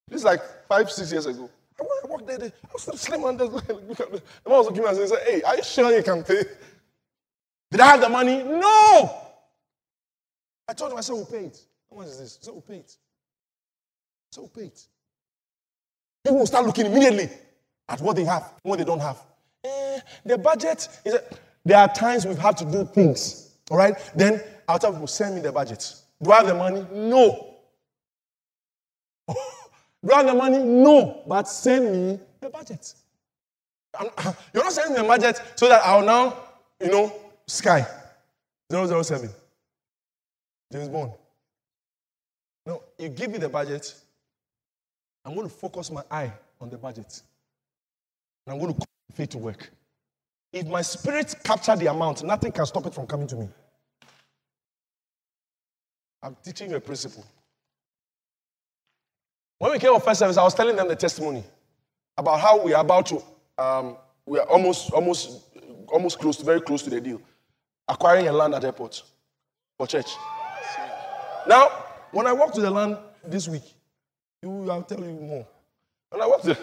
This 0.08 0.20
is 0.20 0.24
like 0.24 0.40
five, 0.68 0.90
six 0.90 1.10
years 1.10 1.24
ago. 1.24 1.48
I 1.78 1.82
wa- 1.82 1.88
I 2.04 2.06
walked 2.08 2.26
there, 2.26 2.38
I 2.40 2.52
was 2.72 2.82
still 2.82 2.96
slimmer. 2.96 3.28
And. 3.30 3.38
The 3.38 3.44
man 3.46 4.58
was 4.58 4.66
looking 4.66 4.84
at 4.84 4.94
me 4.94 5.00
and 5.00 5.08
said, 5.08 5.22
hey, 5.26 5.42
are 5.42 5.56
you 5.56 5.62
sure 5.62 5.94
you 5.94 6.02
can 6.02 6.22
pay? 6.22 6.42
Did 7.70 7.80
I 7.80 7.86
have 7.86 8.00
the 8.00 8.08
money? 8.08 8.42
No. 8.42 9.22
I 10.68 10.72
told 10.72 10.92
him, 10.92 10.98
I 10.98 11.00
said, 11.00 11.12
we'll 11.14 11.26
pay 11.26 11.44
it. 11.46 11.58
How 11.90 11.96
much 11.98 12.06
is 12.08 12.18
this? 12.18 12.36
He 12.38 12.44
said, 12.44 12.52
we'll 12.52 12.62
pay 12.62 12.76
it. 12.76 12.96
I 14.36 14.40
we'll 14.40 14.48
pay 14.48 14.62
it. 14.62 14.80
People 16.24 16.38
will 16.38 16.46
start 16.46 16.66
looking 16.66 16.86
immediately 16.86 17.30
at 17.88 18.00
what 18.00 18.16
they 18.16 18.24
have, 18.24 18.52
what 18.62 18.78
they 18.78 18.84
don't 18.84 19.00
have. 19.00 19.18
Eh, 19.64 20.00
the 20.24 20.38
budget 20.38 20.88
is. 21.04 21.14
A, 21.14 21.22
there 21.64 21.78
are 21.78 21.88
times 21.88 22.24
we've 22.26 22.38
had 22.38 22.56
to 22.58 22.64
do 22.64 22.84
things, 22.84 23.56
all 23.70 23.76
right? 23.78 23.94
Then 24.14 24.40
I'll 24.68 24.78
tell 24.78 24.92
people, 24.92 25.06
send 25.08 25.34
me 25.34 25.40
the 25.40 25.50
budget. 25.52 25.94
Do 26.22 26.30
I 26.32 26.36
have 26.38 26.46
the 26.46 26.54
money? 26.54 26.86
No. 26.92 27.45
Do 30.04 30.22
the 30.22 30.34
money? 30.34 30.58
No. 30.58 31.22
But 31.26 31.48
send 31.48 31.92
me 31.92 32.20
the 32.40 32.50
budget. 32.50 32.94
I'm- 33.98 34.10
you're 34.54 34.62
not 34.64 34.72
sending 34.72 35.00
me 35.02 35.08
budget 35.08 35.40
so 35.56 35.68
that 35.68 35.82
I'll 35.84 36.04
now, 36.04 36.36
you 36.80 36.90
know, 36.90 37.12
sky 37.46 37.86
007. 38.70 39.30
James 40.72 40.88
Bond. 40.88 41.12
No, 42.66 42.82
you 42.98 43.08
give 43.08 43.30
me 43.30 43.38
the 43.38 43.48
budget. 43.48 43.94
I'm 45.24 45.34
going 45.34 45.48
to 45.48 45.54
focus 45.54 45.90
my 45.90 46.02
eye 46.10 46.32
on 46.60 46.68
the 46.70 46.76
budget. 46.76 47.22
And 48.46 48.54
I'm 48.54 48.60
going 48.60 48.74
to 48.74 48.86
faith 49.14 49.30
to 49.30 49.38
work. 49.38 49.70
If 50.52 50.66
my 50.66 50.82
spirit 50.82 51.34
capture 51.44 51.76
the 51.76 51.86
amount, 51.86 52.22
nothing 52.22 52.52
can 52.52 52.66
stop 52.66 52.86
it 52.86 52.94
from 52.94 53.06
coming 53.06 53.26
to 53.28 53.36
me. 53.36 53.48
I'm 56.22 56.36
teaching 56.42 56.70
you 56.70 56.76
a 56.76 56.80
principle. 56.80 57.24
When 59.58 59.72
we 59.72 59.78
came 59.78 59.92
on 59.92 60.00
first 60.00 60.20
service, 60.20 60.36
I 60.36 60.42
was 60.44 60.54
telling 60.54 60.76
them 60.76 60.88
the 60.88 60.96
testimony 60.96 61.42
about 62.16 62.40
how 62.40 62.62
we 62.62 62.74
are 62.74 62.80
about 62.80 63.06
to, 63.06 63.22
um, 63.58 63.96
we 64.26 64.38
are 64.38 64.46
almost, 64.48 64.90
almost, 64.92 65.42
almost 65.88 66.18
close, 66.18 66.36
to, 66.38 66.44
very 66.44 66.60
close 66.60 66.82
to 66.82 66.90
the 66.90 67.00
deal, 67.00 67.20
acquiring 67.88 68.28
a 68.28 68.32
land 68.32 68.54
at 68.54 68.64
airport 68.64 69.02
for 69.78 69.86
church. 69.86 70.10
Now, 71.46 71.68
when 72.12 72.26
I 72.26 72.32
walk 72.32 72.52
to 72.54 72.60
the 72.60 72.70
land 72.70 72.98
this 73.24 73.48
week, 73.48 73.62
I'll 74.44 74.82
tell 74.82 75.00
you 75.00 75.12
more. 75.12 75.46
When 76.10 76.22
I 76.22 76.26
walked 76.26 76.44
there, 76.44 76.58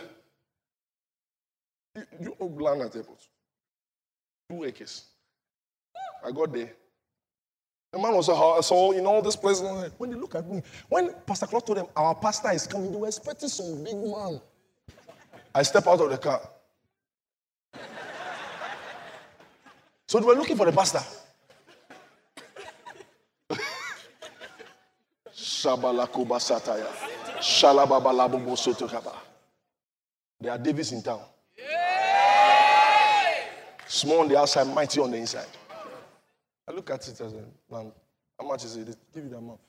you, 2.20 2.36
you 2.40 2.48
land 2.60 2.82
at 2.82 2.95
airport, 2.95 3.28
two 4.49 4.64
acres. 4.64 5.06
I 6.26 6.32
got 6.32 6.53
there. 6.53 6.72
The 7.94 7.99
man 7.99 8.15
was 8.15 8.26
so, 8.26 8.60
so 8.61 8.91
in 8.94 9.06
all 9.06 9.22
this 9.22 9.36
place. 9.36 9.61
When 9.61 10.10
they 10.10 10.15
look 10.18 10.34
at 10.34 10.49
me, 10.49 10.64
when 10.90 11.14
Pastor 11.28 11.45
Claude 11.45 11.68
told 11.68 11.78
them 11.78 11.86
our 11.95 12.15
pastor 12.15 12.52
is 12.52 12.65
coming, 12.65 12.91
they 12.91 12.98
were 12.98 13.06
expecting 13.06 13.49
some 13.49 13.84
big 13.84 13.95
man. 13.95 14.41
I 15.53 15.61
step 15.61 15.86
out 15.86 16.02
of 16.02 16.10
the 16.10 16.18
car. 16.18 16.41
So 20.07 20.20
they 20.20 20.26
were 20.26 20.34
looking 20.34 20.57
for 20.57 20.65
the 20.65 20.72
pastor. 20.72 21.02
Shabalakuba 25.32 26.40
sataya. 26.40 26.88
Shalababalabumbo 27.38 28.57
sotokaba. 28.57 29.14
There 30.41 30.52
are 30.52 30.57
Davids 30.57 30.91
in 30.91 31.03
town. 31.03 31.22
Small 33.86 34.22
on 34.22 34.30
the 34.30 34.40
outside, 34.40 34.65
mighty 34.65 34.99
on 34.99 35.11
the 35.11 35.18
inside. 35.18 35.45
I 36.68 36.72
look 36.72 36.90
at 36.90 37.07
it 37.07 37.19
as 37.22 37.34
a 37.34 37.44
man. 37.72 37.91
How 38.40 38.48
much 38.48 38.64
is 38.65 38.76
it? 38.77 38.85
They 38.88 38.94
Give 39.14 39.23
you 39.26 39.30
the 39.31 39.38
amount. 39.38 39.60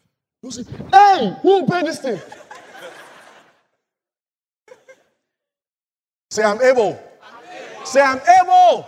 You 0.42 0.50
say, 0.50 0.64
hey, 0.92 1.36
who 1.42 1.48
will 1.48 1.66
pay 1.66 1.82
this 1.82 1.98
thing? 2.00 2.20
say, 6.30 6.42
I'm 6.44 6.60
able. 6.62 6.98
Say, 7.84 8.00
I'm 8.00 8.20
able. 8.42 8.86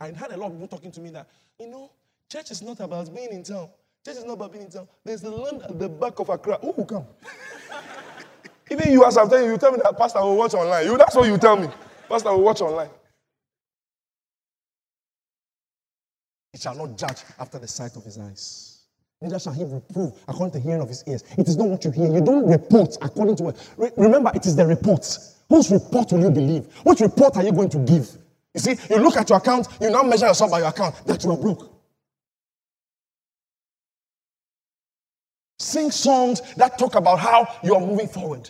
I 0.00 0.06
had 0.12 0.32
a 0.32 0.36
lot 0.36 0.46
of 0.48 0.52
people 0.52 0.68
talking 0.68 0.90
to 0.92 1.00
me 1.00 1.10
that, 1.10 1.28
you 1.58 1.68
know, 1.68 1.90
church 2.30 2.50
is 2.50 2.62
not 2.62 2.80
about 2.80 3.14
being 3.14 3.30
in 3.30 3.42
town. 3.42 3.68
Church 4.04 4.16
is 4.16 4.24
not 4.24 4.34
about 4.34 4.52
being 4.52 4.64
in 4.64 4.70
town. 4.70 4.86
There's 5.04 5.20
the 5.22 5.30
land 5.30 5.62
at 5.62 5.78
the 5.78 5.88
back 5.88 6.18
of 6.18 6.28
Accra. 6.28 6.58
Who 6.60 6.72
will 6.72 6.84
come? 6.84 7.06
Even 8.70 8.92
you, 8.92 9.04
as 9.04 9.16
I'm 9.16 9.28
telling 9.28 9.46
you, 9.46 9.52
you 9.52 9.58
tell 9.58 9.72
me 9.72 9.78
that 9.82 9.96
Pastor 9.96 10.20
will 10.20 10.36
watch 10.36 10.54
online. 10.54 10.86
You, 10.86 10.96
that's 10.98 11.14
what 11.14 11.28
you 11.28 11.38
tell 11.38 11.56
me. 11.56 11.68
Pastor 12.08 12.30
will 12.30 12.42
watch 12.42 12.60
online. 12.60 12.90
He 16.54 16.60
shall 16.60 16.76
not 16.76 16.96
judge 16.96 17.24
after 17.40 17.58
the 17.58 17.66
sight 17.66 17.96
of 17.96 18.04
his 18.04 18.16
eyes. 18.16 18.82
Neither 19.20 19.40
shall 19.40 19.52
he 19.52 19.64
reprove 19.64 20.12
according 20.28 20.52
to 20.52 20.58
the 20.58 20.64
hearing 20.64 20.82
of 20.82 20.88
his 20.88 21.02
ears. 21.08 21.24
It 21.36 21.48
is 21.48 21.56
not 21.56 21.66
what 21.66 21.84
you 21.84 21.90
hear. 21.90 22.06
You 22.06 22.20
don't 22.20 22.46
report 22.48 22.96
according 23.02 23.34
to 23.36 23.42
what. 23.42 23.70
Re- 23.76 23.90
remember, 23.96 24.30
it 24.32 24.46
is 24.46 24.54
the 24.54 24.64
report. 24.64 25.04
Whose 25.48 25.72
report 25.72 26.12
will 26.12 26.20
you 26.20 26.30
believe? 26.30 26.66
Which 26.84 27.00
report 27.00 27.36
are 27.36 27.42
you 27.42 27.50
going 27.50 27.70
to 27.70 27.78
give? 27.78 28.08
You 28.54 28.60
see, 28.60 28.76
you 28.88 28.98
look 28.98 29.16
at 29.16 29.28
your 29.30 29.38
account, 29.38 29.66
you 29.80 29.90
now 29.90 30.02
measure 30.02 30.28
yourself 30.28 30.52
by 30.52 30.60
your 30.60 30.68
account 30.68 30.94
that 31.06 31.24
you 31.24 31.32
are 31.32 31.36
broke. 31.36 31.74
Sing 35.58 35.90
songs 35.90 36.40
that 36.54 36.78
talk 36.78 36.94
about 36.94 37.18
how 37.18 37.48
you 37.64 37.74
are 37.74 37.80
moving 37.80 38.06
forward. 38.06 38.48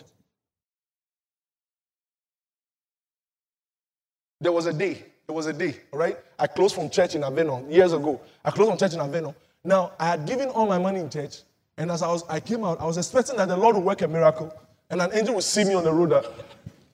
There 4.39 4.51
was 4.51 4.67
a 4.67 4.73
day, 4.73 5.03
there 5.27 5.35
was 5.35 5.47
a 5.47 5.53
day, 5.53 5.79
all 5.91 5.99
right? 5.99 6.17
I 6.37 6.47
closed 6.47 6.75
from 6.75 6.89
church 6.89 7.15
in 7.15 7.21
Avenor 7.21 7.71
years 7.71 7.93
ago. 7.93 8.21
I 8.43 8.51
closed 8.51 8.69
from 8.69 8.77
church 8.77 8.93
in 8.93 8.99
Avenor. 8.99 9.33
Now, 9.63 9.93
I 9.99 10.07
had 10.07 10.25
given 10.27 10.49
all 10.49 10.67
my 10.67 10.77
money 10.77 10.99
in 10.99 11.09
church, 11.09 11.41
and 11.77 11.89
as 11.89 12.03
I 12.03 12.07
was, 12.07 12.23
I 12.29 12.39
came 12.39 12.63
out, 12.63 12.79
I 12.79 12.85
was 12.85 12.97
expecting 12.97 13.37
that 13.37 13.47
the 13.47 13.57
Lord 13.57 13.75
would 13.75 13.83
work 13.83 14.01
a 14.01 14.07
miracle, 14.07 14.53
and 14.89 15.01
an 15.01 15.09
angel 15.13 15.35
would 15.35 15.43
see 15.43 15.63
me 15.63 15.73
on 15.73 15.83
the 15.83 15.91
road 15.91 16.11
that 16.11 16.25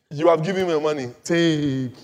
you 0.10 0.28
have 0.28 0.44
given 0.44 0.68
me 0.68 0.80
money. 0.80 1.10
Take, 1.24 1.96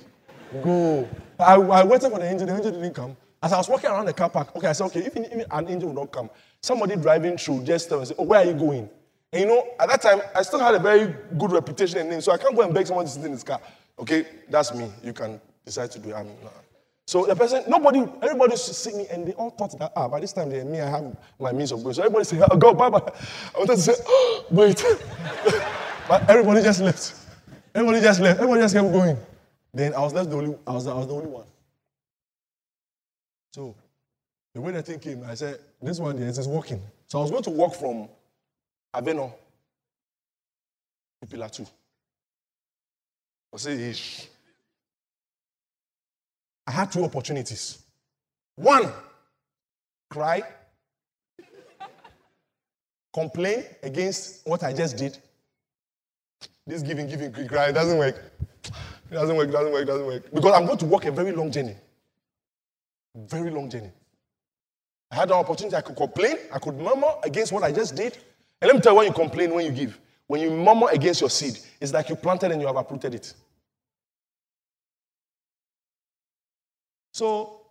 go. 0.62 1.08
I, 1.40 1.56
I 1.56 1.84
waited 1.84 2.12
for 2.12 2.20
the 2.20 2.30
angel, 2.30 2.48
the 2.48 2.56
angel 2.56 2.72
didn't 2.72 2.94
come. 2.94 3.16
As 3.42 3.54
I 3.54 3.58
was 3.58 3.70
walking 3.70 3.90
around 3.90 4.06
the 4.06 4.14
car 4.14 4.30
park, 4.30 4.56
okay, 4.56 4.68
I 4.68 4.74
said, 4.74 4.86
okay, 4.86 5.06
if 5.06 5.16
an 5.16 5.70
angel 5.70 5.90
would 5.90 5.98
not 5.98 6.12
come, 6.12 6.30
somebody 6.62 6.96
driving 6.96 7.38
through 7.38 7.64
just 7.64 7.88
tell 7.88 8.02
me, 8.02 8.08
oh, 8.18 8.24
where 8.24 8.42
are 8.42 8.46
you 8.46 8.54
going? 8.54 8.90
And 9.32 9.42
you 9.42 9.48
know, 9.48 9.68
at 9.80 9.88
that 9.90 10.02
time, 10.02 10.22
I 10.36 10.42
still 10.42 10.60
had 10.60 10.76
a 10.76 10.80
very 10.80 11.14
good 11.38 11.52
reputation 11.52 12.00
and 12.00 12.10
name, 12.10 12.22
so 12.22 12.32
I 12.32 12.38
can't 12.38 12.56
go 12.56 12.64
and 12.64 12.74
beg 12.74 12.88
someone 12.88 13.06
to 13.06 13.12
sit 13.12 13.24
in 13.24 13.32
his 13.32 13.44
car. 13.44 13.62
Okay, 14.00 14.26
that's 14.50 14.74
me. 14.74 14.92
You 15.04 15.14
can 15.14 15.40
decide 15.68 15.92
to 15.92 16.00
do 16.00 16.10
it. 16.10 16.16
I'm. 16.16 16.28
So 17.06 17.26
the 17.26 17.36
person, 17.36 17.64
nobody, 17.70 18.00
everybody 18.22 18.52
to 18.52 18.58
see 18.58 18.94
me, 18.98 19.06
and 19.12 19.28
they 19.28 19.34
all 19.34 19.50
thought 19.52 19.78
that, 19.80 19.94
ah, 19.96 20.10
by 20.10 20.20
this 20.20 20.34
time, 20.34 20.50
they, 20.50 20.64
me, 20.64 20.82
I 20.82 20.90
have 20.90 21.16
my 21.40 21.54
means 21.54 21.72
of 21.72 21.82
going. 21.82 21.94
So 21.94 22.02
everybody 22.02 22.26
say, 22.26 22.42
oh, 22.50 22.58
go, 22.58 22.74
bye 22.74 22.90
bye. 22.90 23.00
I 23.56 23.60
wanted 23.60 23.76
to 23.76 23.82
say, 23.82 23.94
oh, 24.06 24.46
wait. 24.50 24.76
but 26.10 26.30
everybody 26.30 26.62
just 26.64 26.82
left. 26.82 27.14
Everybody 27.74 28.02
just 28.02 28.20
left. 28.20 28.40
Everybody 28.40 28.62
just 28.62 28.76
kept 28.76 28.92
going. 28.92 29.18
Then 29.74 29.94
I 29.94 30.00
was 30.00 30.14
left 30.14 30.30
the 30.30 30.36
only, 30.36 30.58
I 30.66 30.72
was, 30.74 30.88
I 30.88 30.96
was 30.96 31.08
the 31.08 31.14
only 31.14 31.28
one. 31.28 31.46
So 33.54 33.76
the 34.54 34.60
way 34.60 34.72
the 34.74 34.84
thing 34.84 35.00
came, 35.00 35.24
I 35.24 35.36
said, 35.36 35.60
this 35.82 36.00
one 36.00 36.18
there 36.20 36.28
is 36.28 36.48
walking. 36.48 36.82
So 37.06 37.20
I 37.20 37.22
was 37.22 37.32
going 37.32 37.44
to 37.44 37.52
walk 37.52 37.76
from 37.76 38.10
Avenor 38.94 39.32
to 41.22 41.28
Pillar 41.28 41.48
2. 41.48 41.66
I 43.54 43.58
say, 43.58 43.90
"Ish." 43.92 44.28
I 46.68 46.72
had 46.72 46.92
two 46.92 47.06
opportunities. 47.06 47.80
One, 48.56 48.92
cry, 50.10 50.44
complain 53.14 53.64
against 53.82 54.46
what 54.46 54.64
I 54.64 54.74
just 54.74 54.98
did. 54.98 55.18
This 56.66 56.82
giving, 56.82 57.08
giving, 57.08 57.32
cry, 57.48 57.70
it 57.70 57.74
doesn't 57.74 57.98
work. 57.98 58.22
It 59.10 59.14
doesn't 59.14 59.38
work, 59.38 59.48
it 59.48 59.52
doesn't 59.54 59.72
work, 59.72 59.84
it 59.84 59.86
doesn't 59.86 60.06
work. 60.06 60.34
Because 60.34 60.54
I'm 60.54 60.66
going 60.66 60.78
to 60.80 60.86
walk 60.86 61.06
a 61.06 61.12
very 61.12 61.32
long 61.32 61.50
journey. 61.50 61.76
Very 63.16 63.50
long 63.50 63.70
journey. 63.70 63.92
I 65.10 65.16
had 65.16 65.30
an 65.30 65.38
opportunity. 65.38 65.78
I 65.78 65.82
could 65.82 65.96
complain. 65.96 66.38
I 66.54 66.60
could 66.60 66.76
murmur 66.78 67.14
against 67.24 67.54
what 67.54 67.64
I 67.64 67.72
just 67.72 67.96
did. 67.96 68.18
And 68.62 68.68
let 68.68 68.76
me 68.76 68.82
tell 68.82 68.92
you 68.92 68.98
when 68.98 69.08
you 69.08 69.14
complain, 69.14 69.54
when 69.54 69.66
you 69.66 69.72
give, 69.72 69.98
when 70.28 70.42
you 70.42 70.52
murmur 70.52 70.90
against 70.92 71.22
your 71.22 71.30
seed, 71.30 71.58
it's 71.80 71.94
like 71.94 72.10
you 72.10 72.16
planted 72.18 72.52
and 72.52 72.60
you 72.60 72.68
have 72.68 72.76
uprooted 72.76 73.16
it. 73.16 73.34
So, 77.18 77.62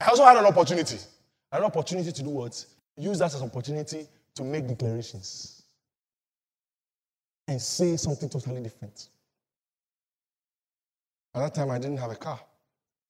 I 0.00 0.06
also 0.06 0.24
had 0.24 0.38
an 0.38 0.46
opportunity. 0.46 0.96
An 1.52 1.64
opportunity 1.64 2.12
to 2.12 2.22
do 2.22 2.30
what? 2.30 2.64
Use 2.96 3.18
that 3.18 3.26
as 3.26 3.42
an 3.42 3.46
opportunity 3.46 4.08
to 4.36 4.42
make 4.42 4.66
declarations 4.66 5.64
and 7.46 7.60
say 7.60 7.94
something 7.98 8.30
totally 8.30 8.62
different. 8.62 9.10
At 11.34 11.40
that 11.40 11.54
time, 11.54 11.70
I 11.70 11.78
didn't 11.78 11.98
have 11.98 12.10
a 12.10 12.16
car. 12.16 12.40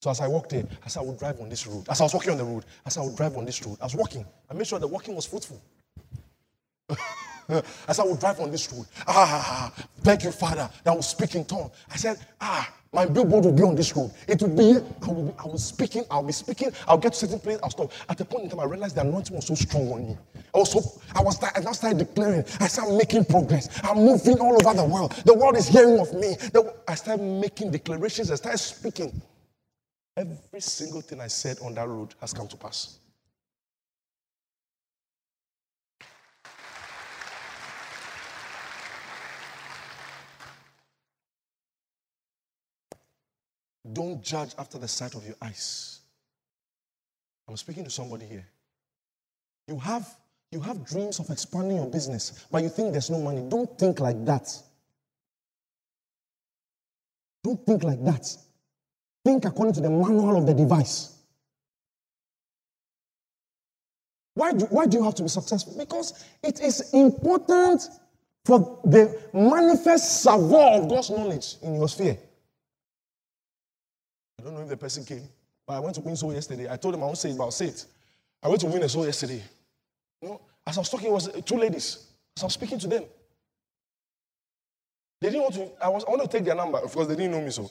So 0.01 0.11
as 0.11 0.21
I 0.21 0.27
walked 0.27 0.51
there, 0.51 0.67
I 0.85 0.89
said, 0.89 0.99
I 0.99 1.05
would 1.05 1.21
drive 1.21 1.41
on 1.41 1.49
this 1.49 1.69
road, 1.69 1.89
as 1.89 2.01
I 2.01 2.03
was 2.03 2.15
walking 2.15 2.33
on 2.33 2.39
the 2.39 2.45
road, 2.45 2.65
as 2.85 2.99
I 2.99 3.03
would 3.03 3.15
drive 3.15 3.37
on 3.37 3.45
this 3.45 3.65
road, 3.65 3.79
I 3.81 3.85
was 3.85 3.95
walking. 3.95 4.27
I 4.51 4.55
made 4.55 4.67
sure 4.67 4.81
the 4.81 4.89
walking 4.89 5.15
was 5.15 5.27
fruitful. 5.27 5.63
as 7.89 7.99
I 7.99 8.05
would 8.05 8.21
drive 8.21 8.41
on 8.41 8.51
this 8.51 8.73
road, 8.73 8.87
ah, 9.07 9.73
thank 10.03 10.25
you, 10.25 10.33
Father, 10.33 10.71
that 10.85 10.91
I 10.93 10.95
was 10.95 11.09
speaking 11.09 11.45
tongue. 11.45 11.71
I 11.91 11.97
said, 11.97 12.19
ah, 12.41 12.73
my 12.93 13.07
billboard 13.07 13.45
will 13.47 13.53
be 13.53 13.63
on 13.63 13.75
this 13.75 13.97
road. 13.97 14.13
It 14.29 14.43
will 14.43 14.55
be, 14.57 14.79
I 15.03 15.07
will 15.07 15.25
be, 15.25 15.35
I 15.39 15.47
was 15.47 15.65
speaking, 15.65 16.05
I'll 16.11 16.23
be 16.23 16.33
speaking, 16.33 16.71
I'll 16.87 16.99
get 16.99 17.15
to 17.15 17.19
certain 17.21 17.41
place, 17.41 17.59
I'll 17.63 17.71
stop. 17.71 17.93
At 18.09 18.21
a 18.21 18.25
point 18.25 18.45
in 18.45 18.51
time, 18.51 18.61
I 18.61 18.65
realized 18.65 18.97
the 18.97 19.01
anointing 19.01 19.35
was 19.35 19.47
so 19.47 19.55
strong 19.55 19.91
on 19.93 20.09
me. 20.09 20.19
I 20.55 20.59
was 20.59 20.73
so, 20.73 20.81
I 21.15 21.23
was, 21.23 21.43
I 21.43 21.61
now 21.61 21.73
started 21.73 21.99
declaring, 21.99 22.45
I 22.61 22.69
started 22.69 22.97
making 22.97 23.25
progress. 23.25 23.69
I'm 23.83 23.99
moving 23.99 24.39
all 24.41 24.55
over 24.55 24.77
the 24.77 24.85
world. 24.85 25.13
The 25.25 25.35
world 25.35 25.57
is 25.57 25.69
hearing 25.69 25.99
of 26.01 26.13
me. 26.15 26.37
The, 26.53 26.75
I 26.87 26.95
started 26.95 27.23
making 27.25 27.71
declarations, 27.71 28.31
I 28.31 28.35
started 28.37 28.59
speaking. 28.59 29.23
Every 30.17 30.61
single 30.61 31.01
thing 31.01 31.21
I 31.21 31.29
said 31.29 31.59
on 31.65 31.75
that 31.75 31.89
road 31.89 32.15
has 32.21 32.35
come 32.35 32.49
to 32.49 32.57
pass. 32.57 32.99
Don't 43.93 44.23
judge 44.23 44.55
after 44.59 44.79
the 44.79 44.89
sight 44.89 45.15
of 45.15 45.25
your 45.27 45.37
eyes. 45.43 46.01
I'm 47.49 47.57
speaking 47.57 47.85
to 47.85 47.91
somebody 47.91 48.27
here. 48.27 48.47
You 49.69 49.79
have, 49.79 50.09
you 50.51 50.61
have 50.61 50.87
dreams 50.87 51.19
of 51.19 51.31
expanding 51.31 51.77
your 51.77 51.87
business, 51.87 52.47
but 52.51 52.63
you 52.63 52.69
think 52.69 52.93
there's 52.93 53.11
no 53.11 53.21
money. 53.21 53.45
Don't 53.49 53.79
think 53.79 54.01
like 54.01 54.25
that. 54.25 54.49
Don't 57.45 57.65
think 57.67 57.83
like 57.83 58.03
that. 58.05 58.27
Think 59.25 59.45
according 59.45 59.75
to 59.75 59.81
the 59.81 59.91
manual 59.91 60.37
of 60.37 60.47
the 60.47 60.55
device. 60.55 61.17
Why 64.35 64.53
do, 64.53 64.65
why 64.67 64.87
do 64.87 64.97
you 64.97 65.05
have 65.05 65.15
to 65.17 65.23
be 65.23 65.29
successful? 65.29 65.75
Because 65.77 66.25
it 66.43 66.61
is 66.61 66.93
important 66.95 67.83
for 68.45 68.81
the 68.85 69.21
manifest 69.35 70.23
savoir 70.23 70.81
of 70.81 70.89
God's 70.89 71.11
knowledge 71.11 71.57
in 71.63 71.75
your 71.75 71.89
sphere. 71.89 72.17
I 74.39 74.45
don't 74.45 74.55
know 74.55 74.63
if 74.63 74.69
the 74.69 74.77
person 74.77 75.05
came, 75.05 75.29
but 75.67 75.75
I 75.75 75.81
went 75.81 75.95
to 75.97 76.01
win 76.01 76.17
soul 76.17 76.33
yesterday. 76.33 76.71
I 76.71 76.77
told 76.77 76.95
them 76.95 77.03
I 77.03 77.07
won't 77.07 77.19
say 77.19 77.31
it, 77.31 77.39
but 77.39 77.45
I'll 77.45 77.51
say 77.51 77.67
it. 77.67 77.85
I 78.43 78.49
went 78.49 78.61
to 78.63 78.67
win 78.67 78.83
a 78.83 78.89
soul 78.89 79.05
yesterday. 79.05 79.43
You 80.21 80.29
know, 80.29 80.41
as 80.67 80.77
I 80.77 80.81
was 80.81 80.89
talking, 80.89 81.09
it 81.09 81.13
was 81.13 81.29
two 81.45 81.57
ladies. 81.57 82.07
As 82.37 82.43
I 82.43 82.47
was 82.47 82.55
speaking 82.55 82.79
to 82.79 82.89
them, 82.89 83.05
they 85.21 85.31
didn't 85.31 85.43
want 85.43 85.55
to. 85.55 85.85
I 85.85 85.89
was 85.89 86.05
I 86.05 86.11
wanted 86.11 86.31
to 86.31 86.37
take 86.37 86.45
their 86.45 86.55
number. 86.55 86.79
Of 86.79 86.93
course, 86.93 87.07
they 87.07 87.15
didn't 87.15 87.31
know 87.31 87.41
me, 87.41 87.51
so 87.51 87.71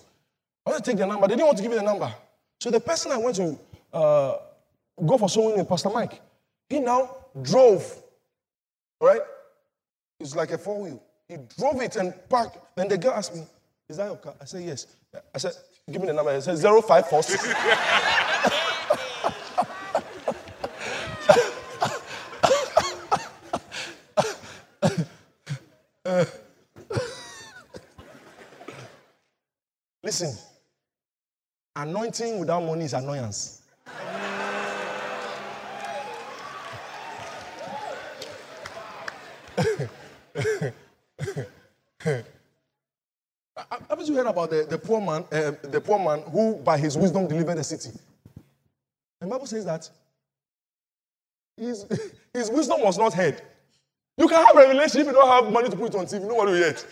I 0.65 0.69
wanted 0.69 0.85
to 0.85 0.91
take 0.91 0.97
their 0.97 1.07
number. 1.07 1.27
They 1.27 1.35
didn't 1.35 1.47
want 1.47 1.57
to 1.57 1.63
give 1.63 1.71
me 1.71 1.77
the 1.77 1.83
number. 1.83 2.13
So 2.61 2.71
the 2.71 2.79
person 2.79 3.11
I 3.11 3.17
went 3.17 3.35
to 3.37 3.59
uh, 3.91 4.37
go 5.05 5.17
for 5.17 5.27
soul 5.27 5.47
winning, 5.51 5.65
Pastor 5.65 5.89
Mike, 5.89 6.21
he 6.69 6.79
now 6.79 7.17
drove. 7.41 8.01
Right? 9.01 9.21
It's 10.19 10.35
like 10.35 10.51
a 10.51 10.57
four 10.57 10.81
wheel. 10.81 11.03
He 11.27 11.37
drove 11.57 11.81
it 11.81 11.95
and 11.95 12.13
parked. 12.29 12.57
Then 12.75 12.87
the 12.87 12.97
girl 12.97 13.13
asked 13.13 13.35
me, 13.35 13.43
"Is 13.89 13.97
that 13.97 14.05
your 14.05 14.17
car?" 14.17 14.35
I 14.39 14.45
said, 14.45 14.63
"Yes." 14.63 14.87
I 15.35 15.37
said, 15.37 15.53
Give 15.89 16.01
me 16.01 16.07
the 16.07 16.13
number. 16.13 16.31
It 16.31 16.41
says 16.43 16.61
0546. 16.61 17.55
Listen, 30.03 30.35
anointing 31.75 32.39
without 32.39 32.61
money 32.61 32.85
is 32.85 32.93
annoyance. 32.93 33.61
you 44.11 44.17
heard 44.17 44.27
about 44.27 44.49
the, 44.49 44.65
the 44.69 44.77
poor 44.77 44.99
man, 45.01 45.25
uh, 45.31 45.51
the 45.63 45.81
poor 45.81 45.99
man 45.99 46.21
who 46.31 46.55
by 46.55 46.77
his 46.77 46.97
wisdom 46.97 47.27
delivered 47.27 47.57
the 47.57 47.63
city? 47.63 47.91
The 49.19 49.27
Bible 49.27 49.45
says 49.45 49.65
that 49.65 49.89
his, 51.57 51.85
his 52.33 52.49
wisdom 52.49 52.81
was 52.81 52.97
not 52.97 53.13
heard. 53.13 53.41
You 54.17 54.27
can 54.27 54.45
have 54.45 54.55
revelation 54.55 55.01
if 55.01 55.07
you 55.07 55.13
don't 55.13 55.27
have 55.27 55.51
money 55.51 55.69
to 55.69 55.75
put 55.75 55.93
it 55.93 55.97
on 55.97 56.05
TV. 56.05 56.21
Nobody 56.27 56.51
will 56.51 56.63
it. 56.63 56.85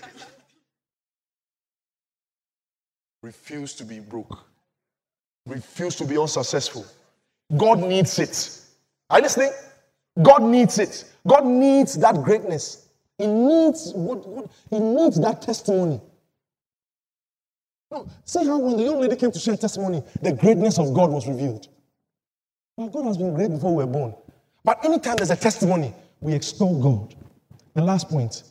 Refuse 3.21 3.73
to 3.75 3.83
be 3.83 3.99
broke. 3.99 4.39
Refuse 5.45 5.95
to 5.97 6.05
be 6.05 6.17
unsuccessful. 6.17 6.85
God 7.57 7.79
needs 7.79 8.17
it. 8.19 8.61
Are 9.09 9.19
you 9.19 9.23
listening? 9.23 9.51
God 10.21 10.43
needs 10.43 10.79
it. 10.79 11.05
God 11.27 11.45
needs 11.45 11.95
that 11.95 12.15
greatness. 12.23 12.87
He 13.17 13.27
needs 13.27 13.91
what, 13.93 14.25
what 14.27 14.51
he 14.69 14.79
needs 14.79 15.19
that 15.19 15.41
testimony. 15.41 15.99
No, 17.91 18.07
see 18.23 18.45
how 18.45 18.59
when 18.59 18.77
the 18.77 18.83
young 18.83 18.99
lady 18.99 19.15
came 19.15 19.31
to 19.31 19.39
share 19.39 19.57
testimony, 19.57 20.03
the 20.21 20.33
greatness 20.33 20.77
of 20.77 20.93
God 20.93 21.09
was 21.09 21.27
revealed. 21.27 21.67
Well, 22.77 22.89
God 22.89 23.05
has 23.05 23.17
been 23.17 23.33
great 23.33 23.49
before 23.49 23.75
we 23.75 23.83
were 23.83 23.91
born. 23.91 24.13
But 24.63 24.85
anytime 24.85 25.17
there's 25.17 25.31
a 25.31 25.35
testimony, 25.35 25.93
we 26.21 26.33
extol 26.33 26.81
God. 26.81 27.15
The 27.73 27.81
last 27.81 28.09
point 28.09 28.43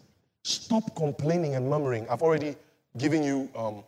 stop 0.42 0.96
complaining 0.96 1.54
and 1.54 1.68
murmuring. 1.68 2.08
I've 2.08 2.22
already 2.22 2.56
given 2.96 3.22
you 3.22 3.48
um, 3.54 3.84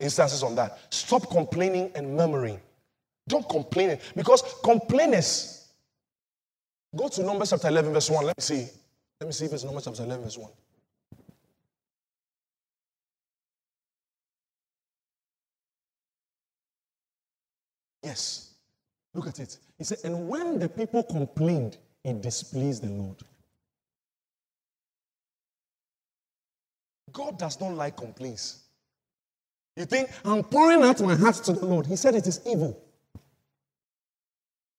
instances 0.00 0.42
on 0.42 0.54
that. 0.56 0.78
Stop 0.90 1.30
complaining 1.30 1.92
and 1.94 2.16
murmuring. 2.16 2.60
Don't 3.28 3.48
complain 3.48 3.98
because 4.16 4.42
complainers. 4.62 5.68
Go 6.96 7.08
to 7.08 7.22
Numbers 7.22 7.50
chapter 7.50 7.68
11, 7.68 7.92
verse 7.92 8.10
1. 8.10 8.26
Let 8.26 8.36
me 8.36 8.42
see. 8.42 8.66
Let 9.20 9.26
me 9.28 9.32
see 9.32 9.44
if 9.44 9.52
it's 9.52 9.62
Numbers 9.62 9.84
chapter 9.84 10.02
11, 10.02 10.24
verse 10.24 10.36
1. 10.36 10.50
Yes. 18.02 18.50
Look 19.14 19.26
at 19.26 19.38
it. 19.38 19.58
He 19.78 19.84
said, 19.84 19.98
and 20.04 20.28
when 20.28 20.58
the 20.58 20.68
people 20.68 21.02
complained, 21.02 21.78
it 22.04 22.22
displeased 22.22 22.82
the 22.82 22.90
Lord. 22.90 23.16
God 27.12 27.38
does 27.38 27.60
not 27.60 27.74
like 27.74 27.96
complaints. 27.96 28.62
You 29.76 29.84
think, 29.84 30.10
I'm 30.24 30.44
pouring 30.44 30.82
out 30.82 31.00
my 31.00 31.14
heart 31.14 31.36
to 31.36 31.52
the 31.52 31.64
Lord. 31.64 31.86
He 31.86 31.96
said 31.96 32.14
it 32.14 32.26
is 32.26 32.40
evil. 32.46 32.80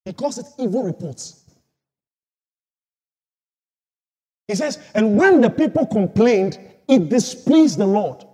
He 0.06 0.14
calls 0.14 0.38
it 0.38 0.46
evil 0.58 0.84
reports. 0.84 1.44
He 4.48 4.56
says, 4.56 4.80
and 4.96 5.18
when 5.18 5.42
the 5.42 5.50
people 5.50 5.86
complained, 5.86 6.60
it 6.88 7.10
displeased 7.10 7.78
the 7.78 7.86
Lord. 7.86 8.26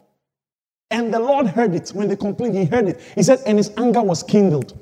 And 0.90 1.14
the 1.14 1.20
Lord 1.20 1.48
heard 1.48 1.76
it. 1.76 1.90
When 1.90 2.08
they 2.08 2.16
complained, 2.16 2.56
he 2.56 2.66
heard 2.66 2.88
it. 2.88 3.02
He 3.16 3.24
said, 3.24 3.40
and 3.46 3.58
his 3.58 3.72
anger 3.78 4.02
was 4.02 4.24
kindled. 4.24 4.78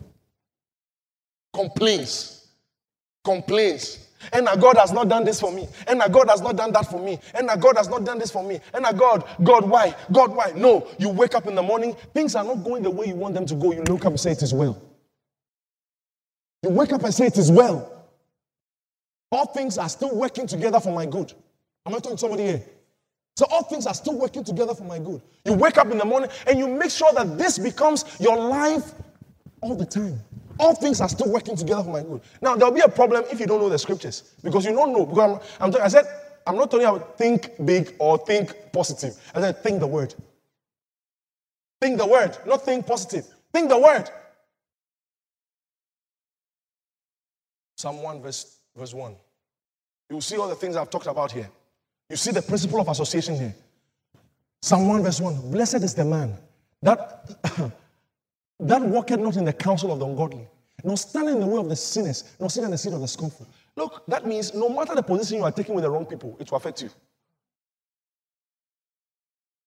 Complaints. 1.53 2.47
Complaints. 3.23 4.05
And 4.33 4.45
now 4.45 4.55
God 4.55 4.77
has 4.77 4.91
not 4.91 5.07
done 5.07 5.23
this 5.23 5.39
for 5.39 5.51
me. 5.51 5.67
And 5.87 5.99
now 5.99 6.07
God 6.07 6.29
has 6.29 6.41
not 6.41 6.55
done 6.55 6.71
that 6.73 6.89
for 6.89 6.99
me. 6.99 7.19
And 7.33 7.47
now 7.47 7.55
God 7.55 7.77
has 7.77 7.87
not 7.87 8.05
done 8.05 8.19
this 8.19 8.31
for 8.31 8.43
me. 8.43 8.59
And 8.73 8.83
now 8.83 8.91
God, 8.91 9.23
God, 9.43 9.69
why? 9.69 9.95
God, 10.11 10.35
why? 10.35 10.51
No. 10.55 10.87
You 10.97 11.09
wake 11.09 11.35
up 11.35 11.47
in 11.47 11.55
the 11.55 11.63
morning, 11.63 11.95
things 12.13 12.35
are 12.35 12.43
not 12.43 12.63
going 12.63 12.83
the 12.83 12.89
way 12.89 13.07
you 13.07 13.15
want 13.15 13.33
them 13.33 13.45
to 13.45 13.55
go. 13.55 13.71
You 13.71 13.83
look 13.83 14.05
up 14.05 14.11
and 14.11 14.19
say, 14.19 14.31
It 14.31 14.41
is 14.41 14.53
well. 14.53 14.81
You 16.63 16.69
wake 16.69 16.93
up 16.93 17.03
and 17.03 17.13
say, 17.13 17.27
It 17.27 17.37
is 17.37 17.51
well. 17.51 17.91
All 19.31 19.45
things 19.47 19.77
are 19.77 19.89
still 19.89 20.15
working 20.15 20.47
together 20.47 20.79
for 20.79 20.93
my 20.93 21.05
good. 21.05 21.33
Am 21.85 21.93
I 21.93 21.97
talking 21.97 22.11
to 22.11 22.17
somebody 22.17 22.43
here? 22.43 22.63
So 23.35 23.45
all 23.49 23.63
things 23.63 23.85
are 23.85 23.93
still 23.93 24.17
working 24.17 24.43
together 24.43 24.73
for 24.73 24.83
my 24.83 24.97
good. 24.97 25.21
You 25.43 25.53
wake 25.53 25.77
up 25.77 25.91
in 25.91 25.97
the 25.97 26.05
morning 26.05 26.29
and 26.47 26.57
you 26.57 26.67
make 26.67 26.91
sure 26.91 27.11
that 27.13 27.37
this 27.37 27.57
becomes 27.57 28.05
your 28.19 28.37
life 28.37 28.93
all 29.61 29.75
the 29.75 29.85
time. 29.85 30.19
All 30.57 30.73
things 30.73 31.01
are 31.01 31.09
still 31.09 31.29
working 31.29 31.57
together 31.57 31.83
for 31.83 31.89
my 31.91 32.01
good. 32.01 32.21
Now 32.41 32.55
there'll 32.55 32.73
be 32.73 32.81
a 32.81 32.87
problem 32.89 33.25
if 33.29 33.39
you 33.39 33.45
don't 33.45 33.59
know 33.59 33.67
the 33.67 33.77
scriptures 33.77 34.35
because 34.41 34.65
you 34.65 34.71
don't 34.71 34.93
know. 34.93 35.05
Because 35.05 35.41
I'm, 35.59 35.73
I'm 35.73 35.81
I 35.81 35.87
said 35.89 36.05
I'm 36.47 36.55
not 36.55 36.71
telling 36.71 36.87
you 36.87 36.99
to 36.99 37.05
think 37.17 37.51
big 37.65 37.93
or 37.99 38.17
think 38.19 38.71
positive. 38.71 39.15
I 39.33 39.41
said 39.41 39.61
think 39.61 39.81
the 39.81 39.87
word. 39.87 40.15
Think 41.81 41.97
the 41.97 42.07
word, 42.07 42.37
not 42.45 42.63
think 42.63 42.87
positive. 42.87 43.27
Think 43.51 43.69
the 43.69 43.77
word. 43.77 44.09
Psalm 47.77 48.01
1, 48.01 48.21
verse, 48.21 48.57
verse 48.75 48.93
1. 48.93 49.15
You 50.09 50.15
will 50.15 50.21
see 50.21 50.37
all 50.37 50.47
the 50.47 50.55
things 50.55 50.77
I've 50.77 50.89
talked 50.89 51.07
about 51.07 51.31
here. 51.31 51.49
You 52.09 52.15
see 52.15 52.31
the 52.31 52.41
principle 52.41 52.79
of 52.79 52.87
association 52.87 53.35
here. 53.35 53.55
Psalm 54.61 54.87
1, 54.87 55.03
verse 55.03 55.19
1. 55.19 55.51
Blessed 55.51 55.75
is 55.83 55.93
the 55.93 56.05
man 56.05 56.35
that, 56.81 57.29
that 58.59 58.81
walketh 58.81 59.19
not 59.19 59.37
in 59.37 59.45
the 59.45 59.53
counsel 59.53 59.91
of 59.91 59.99
the 59.99 60.05
ungodly, 60.05 60.47
nor 60.83 60.97
stand 60.97 61.29
in 61.29 61.39
the 61.39 61.47
way 61.47 61.59
of 61.59 61.69
the 61.69 61.75
sinners, 61.75 62.23
nor 62.39 62.49
sit 62.49 62.63
in 62.63 62.71
the 62.71 62.77
seat 62.77 62.93
of 62.93 63.01
the 63.01 63.07
scornful. 63.07 63.47
Look, 63.75 64.05
that 64.07 64.25
means 64.25 64.53
no 64.53 64.69
matter 64.69 64.95
the 64.95 65.03
position 65.03 65.39
you 65.39 65.43
are 65.43 65.51
taking 65.51 65.75
with 65.75 65.83
the 65.83 65.89
wrong 65.89 66.05
people, 66.05 66.37
it 66.39 66.49
will 66.49 66.57
affect 66.57 66.81
you. 66.81 66.89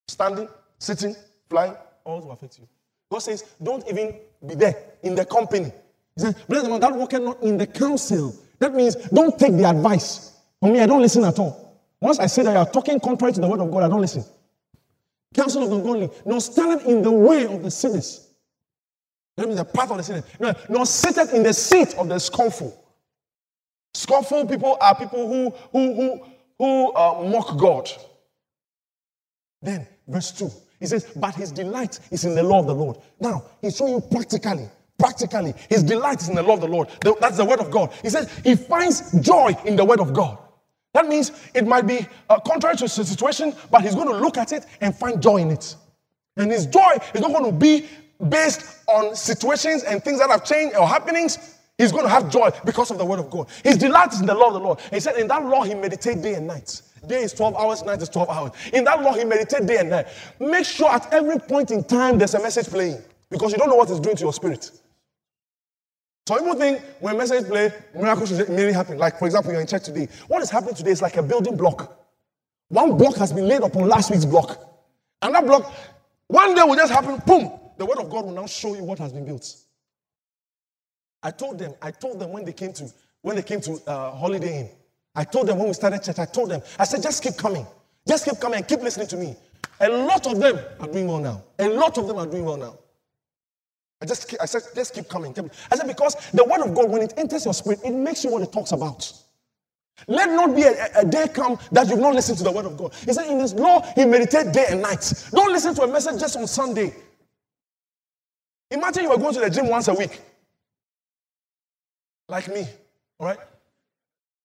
Standing, 0.07 0.49
sitting, 0.79 1.15
flying, 1.51 1.77
all 2.05 2.21
will 2.21 2.33
affect 2.33 2.59
you. 2.59 2.69
God 3.11 3.19
says, 3.21 3.45
don't 3.63 3.87
even 3.89 4.15
be 4.47 4.55
there 4.55 4.75
in 5.03 5.15
the 5.15 5.25
company. 5.25 5.73
He 6.15 6.21
says, 6.21 6.35
blessed 6.49 6.65
the 6.65 6.71
man 6.71 6.81
that 6.81 6.95
walketh 6.95 7.23
not 7.23 7.43
in 7.43 7.57
the 7.59 7.67
counsel. 7.67 8.35
That 8.59 8.75
means 8.75 8.97
don't 8.97 9.39
take 9.39 9.53
the 9.53 9.65
advice. 9.65 10.33
For 10.61 10.73
me, 10.73 10.81
I 10.81 10.87
don't 10.87 11.03
listen 11.03 11.25
at 11.25 11.39
all. 11.39 11.68
Once 12.01 12.19
I 12.19 12.27
say 12.27 12.43
that 12.43 12.53
you 12.53 12.59
are 12.59 12.71
talking 12.71 13.01
contrary 13.01 13.33
to 13.33 13.41
the 13.41 13.49
word 13.49 13.61
of 13.61 13.71
God, 13.71 13.83
I 13.83 13.89
don't 13.89 14.01
listen. 14.01 14.25
Counsel 15.35 15.65
of 15.65 15.71
the 15.71 15.77
ungodly, 15.77 16.11
nor 16.25 16.41
stand 16.41 16.83
in 16.83 17.03
the 17.03 17.11
way 17.11 17.45
of 17.45 17.63
the 17.63 17.71
sinners. 17.71 18.29
That 19.37 19.47
means 19.47 19.59
the 19.59 19.65
path 19.65 19.91
of 19.91 19.99
the 19.99 20.03
sinners. 20.03 20.25
No, 20.41 20.55
nor 20.69 20.87
seated 20.87 21.31
in 21.31 21.43
the 21.43 21.53
seat 21.53 21.95
of 21.97 22.09
the 22.09 22.19
scornful. 22.19 22.85
Scornful 23.95 24.47
people 24.47 24.77
are 24.81 24.95
people 24.95 25.29
who 25.29 25.51
who 25.73 25.95
who 25.95 26.25
who 26.59 26.95
uh, 26.95 27.29
mock 27.29 27.59
God. 27.59 27.91
Then 29.61 29.87
verse 30.07 30.33
two, 30.33 30.51
he 30.81 30.87
says, 30.87 31.07
"But 31.17 31.35
his 31.35 31.53
delight 31.53 31.99
is 32.11 32.25
in 32.25 32.35
the 32.35 32.43
law 32.43 32.61
of 32.61 32.67
the 32.67 32.75
Lord." 32.75 32.99
Now 33.21 33.45
he's 33.61 33.77
showing 33.77 33.95
you 33.95 34.01
practically, 34.01 34.69
practically, 34.99 35.55
his 35.69 35.83
delight 35.83 36.23
is 36.23 36.29
in 36.29 36.37
the 36.37 36.43
law 36.43 36.55
of 36.55 36.61
the 36.61 36.69
Lord. 36.69 36.89
That's 37.21 37.37
the 37.37 37.45
word 37.45 37.61
of 37.61 37.71
God. 37.71 37.93
He 38.03 38.09
says 38.09 38.31
he 38.45 38.57
finds 38.57 39.13
joy 39.21 39.55
in 39.65 39.77
the 39.77 39.85
word 39.85 40.01
of 40.01 40.13
God. 40.13 40.39
That 40.95 41.07
means 41.07 41.33
it 41.55 41.67
might 41.67 41.87
be 41.87 42.07
uh, 42.31 42.41
contrary 42.41 42.77
to 42.77 42.85
the 42.85 42.89
situation, 42.89 43.55
but 43.71 43.83
he's 43.83 43.95
going 43.95 44.09
to 44.09 44.17
look 44.17 44.39
at 44.39 44.53
it 44.53 44.67
and 44.81 44.95
find 44.95 45.23
joy 45.23 45.37
in 45.37 45.51
it. 45.51 45.77
And 46.37 46.51
his 46.51 46.67
joy 46.67 46.97
is 47.15 47.21
not 47.21 47.33
going 47.33 47.45
to 47.45 47.53
be 47.53 47.87
based 48.29 48.85
on 48.89 49.15
situations 49.15 49.83
and 49.85 50.03
things 50.03 50.19
that 50.19 50.31
have 50.31 50.45
changed 50.45 50.77
or 50.77 50.89
happenings. 50.89 51.57
He's 51.77 51.93
going 51.93 52.05
to 52.05 52.11
have 52.11 52.31
joy 52.31 52.51
because 52.65 52.91
of 52.91 52.99
the 52.99 53.05
word 53.05 53.21
of 53.21 53.31
God. 53.31 53.49
His 53.63 53.77
delight 53.77 54.13
is 54.13 54.21
in 54.21 54.27
the 54.27 54.35
law 54.35 54.49
of 54.49 54.55
the 54.55 54.61
Lord. 54.61 54.81
He 54.91 54.99
said, 54.99 55.17
In 55.17 55.29
that 55.29 55.45
law, 55.45 55.63
he 55.63 55.75
meditates 55.75 56.21
day 56.21 56.35
and 56.35 56.47
night. 56.47 56.83
Day 57.07 57.23
is 57.23 57.33
12 57.33 57.57
hours, 57.57 57.85
night 57.85 58.03
is 58.03 58.09
12 58.09 58.29
hours. 58.29 58.53
In 58.73 58.83
that 58.85 59.01
law, 59.03 59.13
he 59.13 59.25
meditates 59.25 59.65
day 59.65 59.77
and 59.77 59.91
night. 59.91 60.09
Make 60.41 60.65
sure 60.65 60.91
at 60.91 61.13
every 61.13 61.39
point 61.39 61.71
in 61.71 61.85
time 61.85 62.19
there's 62.19 62.35
a 62.35 62.43
message 62.43 62.67
playing 62.67 63.01
because 63.31 63.53
you 63.53 63.59
don't 63.59 63.69
know 63.69 63.77
what 63.77 63.91
it's 63.91 64.01
doing 64.01 64.17
to 64.17 64.23
your 64.23 64.33
spirit. 64.33 64.71
Some 66.29 66.41
people 66.41 66.57
think 66.57 66.83
when 67.01 67.17
message 67.17 67.47
play, 67.47 67.73
miracles 67.95 68.29
should 68.29 68.41
immediately 68.41 68.75
happen. 68.75 68.99
Like, 68.99 69.19
for 69.19 69.25
example, 69.25 69.51
you're 69.51 69.63
in 69.63 69.67
church 69.67 69.85
today. 69.85 70.09
What 70.27 70.43
is 70.43 70.51
happening 70.51 70.75
today 70.75 70.91
is 70.91 71.01
like 71.01 71.17
a 71.17 71.23
building 71.23 71.57
block. 71.57 72.07
One 72.69 72.99
block 72.99 73.17
has 73.17 73.33
been 73.33 73.49
laid 73.49 73.63
upon 73.63 73.89
last 73.89 74.11
week's 74.11 74.27
block. 74.27 74.61
And 75.23 75.35
that 75.35 75.47
block, 75.47 75.73
one 76.27 76.55
day 76.55 76.63
will 76.65 76.77
just 76.77 76.93
happen, 76.93 77.23
boom, 77.27 77.51
the 77.79 77.87
word 77.87 77.97
of 77.97 78.11
God 78.11 78.27
will 78.27 78.33
now 78.33 78.45
show 78.45 78.75
you 78.75 78.85
what 78.85 78.99
has 78.99 79.11
been 79.11 79.25
built. 79.25 79.57
I 81.23 81.31
told 81.31 81.59
them, 81.59 81.73
I 81.81 81.93
told 81.93 82.21
them 82.21 82.31
when 82.31 82.45
they 82.45 82.53
came 82.53 82.75
to 82.75 82.93
when 83.23 83.35
they 83.37 83.43
came 83.43 83.63
to 83.63 83.81
uh, 83.87 84.11
Holiday 84.15 84.61
Inn. 84.61 84.69
I 85.15 85.25
told 85.25 85.47
them 85.47 85.57
when 85.57 85.69
we 85.69 85.73
started 85.73 86.03
church, 86.03 86.19
I 86.19 86.27
told 86.27 86.51
them, 86.51 86.61
I 86.79 86.85
said, 86.85 87.03
just 87.03 87.23
keep 87.23 87.39
coming. 87.39 87.67
Just 88.07 88.27
keep 88.27 88.39
coming 88.39 88.59
and 88.59 88.69
keep 88.69 88.81
listening 88.81 89.07
to 89.07 89.17
me. 89.17 89.35
A 89.81 89.89
lot 89.89 90.27
of 90.27 90.39
them 90.39 90.59
are 90.79 90.89
doing 90.89 91.07
well 91.07 91.21
now. 91.21 91.43
A 91.59 91.71
lot 91.71 91.97
of 91.97 92.07
them 92.07 92.19
are 92.19 92.27
doing 92.27 92.45
well 92.45 92.59
now. 92.59 92.77
I 94.01 94.07
just 94.07 94.29
keep, 94.29 94.41
I 94.41 94.47
said, 94.47 94.63
just 94.75 94.95
keep 94.95 95.09
coming. 95.09 95.35
I 95.73 95.77
said, 95.77 95.87
because 95.87 96.15
the 96.33 96.45
word 96.45 96.61
of 96.61 96.75
God, 96.75 96.91
when 96.91 97.03
it 97.03 97.15
enters 97.17 97.45
your 97.45 97.55
spirit, 97.55 97.81
it 97.85 97.93
makes 97.93 98.25
you 98.25 98.31
what 98.31 98.43
it 98.43 98.53
talks 98.53 98.73
about. 98.73 99.13
Let 100.07 100.31
not 100.31 100.55
be 100.55 100.63
a, 100.63 100.87
a- 100.97 101.05
day 101.05 101.27
come 101.29 101.59
that 101.73 101.89
you've 101.89 101.99
not 101.99 102.15
listened 102.15 102.39
to 102.39 102.45
the 102.45 102.53
word 102.53 102.67
of 102.67 102.77
God. 102.77 102.95
He 102.95 103.13
said, 103.13 103.29
in 103.29 103.41
his 103.41 103.55
law, 103.55 103.83
he 103.95 104.05
meditates 104.05 104.53
day 104.53 104.67
and 104.71 104.83
night. 104.83 105.13
Don't 105.33 105.53
listen 105.53 105.75
to 105.75 105.83
a 105.83 105.89
message 105.89 106.21
just 106.21 106.37
on 106.37 106.47
Sunday. 106.47 106.95
Imagine 108.71 109.05
you 109.05 109.11
were 109.11 109.17
going 109.19 109.35
to 109.35 109.41
the 109.41 109.51
gym 109.51 109.69
once 109.69 109.89
a 109.89 109.95
week. 109.95 110.21
Like 112.29 112.49
me. 112.49 112.67
All 113.19 113.27
right? 113.27 113.39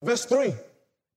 Verse 0.01 0.25
3. 0.25 0.53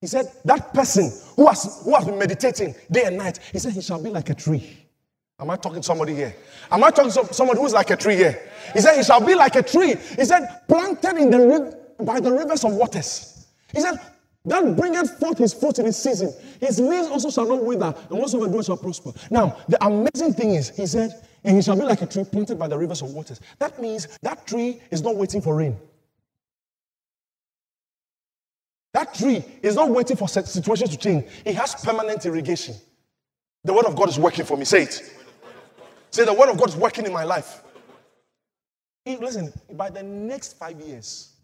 He 0.02 0.06
said, 0.06 0.30
That 0.44 0.74
person 0.74 1.10
who 1.36 1.46
has, 1.46 1.82
who 1.84 1.94
has 1.94 2.04
been 2.04 2.18
meditating 2.18 2.74
day 2.90 3.04
and 3.04 3.16
night, 3.16 3.38
he 3.52 3.58
said, 3.58 3.72
He 3.72 3.80
shall 3.80 4.02
be 4.02 4.10
like 4.10 4.28
a 4.30 4.34
tree. 4.34 4.85
Am 5.38 5.50
I 5.50 5.56
talking 5.56 5.80
to 5.80 5.86
somebody 5.86 6.14
here? 6.14 6.34
Am 6.70 6.82
I 6.82 6.90
talking 6.90 7.12
to 7.12 7.34
somebody 7.34 7.60
who's 7.60 7.74
like 7.74 7.90
a 7.90 7.96
tree 7.96 8.16
here? 8.16 8.50
He 8.72 8.80
said, 8.80 8.96
He 8.96 9.02
shall 9.02 9.24
be 9.24 9.34
like 9.34 9.54
a 9.56 9.62
tree. 9.62 9.94
He 10.16 10.24
said, 10.24 10.62
Planted 10.66 11.16
in 11.18 11.30
the 11.30 11.78
by 12.00 12.20
the 12.20 12.32
rivers 12.32 12.64
of 12.64 12.72
waters. 12.72 13.46
He 13.72 13.80
said, 13.80 13.96
That 14.46 14.76
bringeth 14.76 15.18
forth 15.18 15.36
his 15.36 15.52
fruit 15.52 15.78
in 15.78 15.84
his 15.84 15.96
season. 15.98 16.32
His 16.58 16.80
leaves 16.80 17.08
also 17.08 17.30
shall 17.30 17.46
not 17.46 17.62
wither, 17.62 17.94
and 18.08 18.18
whatsoever 18.18 18.50
doeth 18.50 18.66
shall 18.66 18.78
prosper. 18.78 19.12
Now, 19.30 19.58
the 19.68 19.84
amazing 19.84 20.32
thing 20.32 20.54
is, 20.54 20.70
he 20.70 20.86
said, 20.86 21.10
And 21.44 21.56
he 21.56 21.62
shall 21.62 21.76
be 21.76 21.82
like 21.82 22.00
a 22.00 22.06
tree 22.06 22.24
planted 22.24 22.58
by 22.58 22.68
the 22.68 22.78
rivers 22.78 23.02
of 23.02 23.10
waters. 23.12 23.38
That 23.58 23.80
means 23.80 24.08
that 24.22 24.46
tree 24.46 24.80
is 24.90 25.02
not 25.02 25.16
waiting 25.16 25.42
for 25.42 25.54
rain. 25.54 25.76
That 28.94 29.12
tree 29.12 29.44
is 29.62 29.74
not 29.74 29.90
waiting 29.90 30.16
for 30.16 30.28
situations 30.28 30.88
to 30.88 30.96
change. 30.96 31.26
It 31.44 31.54
has 31.56 31.74
permanent 31.74 32.24
irrigation. 32.24 32.74
The 33.64 33.74
word 33.74 33.84
of 33.84 33.94
God 33.94 34.08
is 34.08 34.18
working 34.18 34.46
for 34.46 34.56
me. 34.56 34.64
Say 34.64 34.84
it. 34.84 35.12
Say 36.16 36.24
the 36.24 36.32
word 36.32 36.48
of 36.48 36.56
God 36.56 36.70
is 36.70 36.76
working 36.76 37.04
in 37.04 37.12
my 37.12 37.24
life. 37.24 37.62
Listen, 39.04 39.52
by 39.74 39.90
the 39.90 40.02
next 40.02 40.56
five 40.56 40.80
years, 40.80 41.34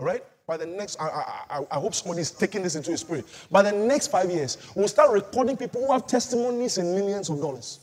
all 0.00 0.06
right? 0.06 0.24
By 0.48 0.56
the 0.56 0.66
next, 0.66 1.00
I, 1.00 1.06
I, 1.48 1.60
I, 1.70 1.74
hope 1.76 1.94
somebody 1.94 2.22
is 2.22 2.32
taking 2.32 2.60
this 2.64 2.74
into 2.74 2.90
his 2.90 3.02
spirit. 3.02 3.24
By 3.52 3.62
the 3.62 3.70
next 3.70 4.08
five 4.08 4.28
years, 4.28 4.58
we'll 4.74 4.88
start 4.88 5.12
recording 5.12 5.56
people 5.56 5.86
who 5.86 5.92
have 5.92 6.08
testimonies 6.08 6.76
in 6.76 6.92
millions 6.92 7.30
of 7.30 7.40
dollars. 7.40 7.78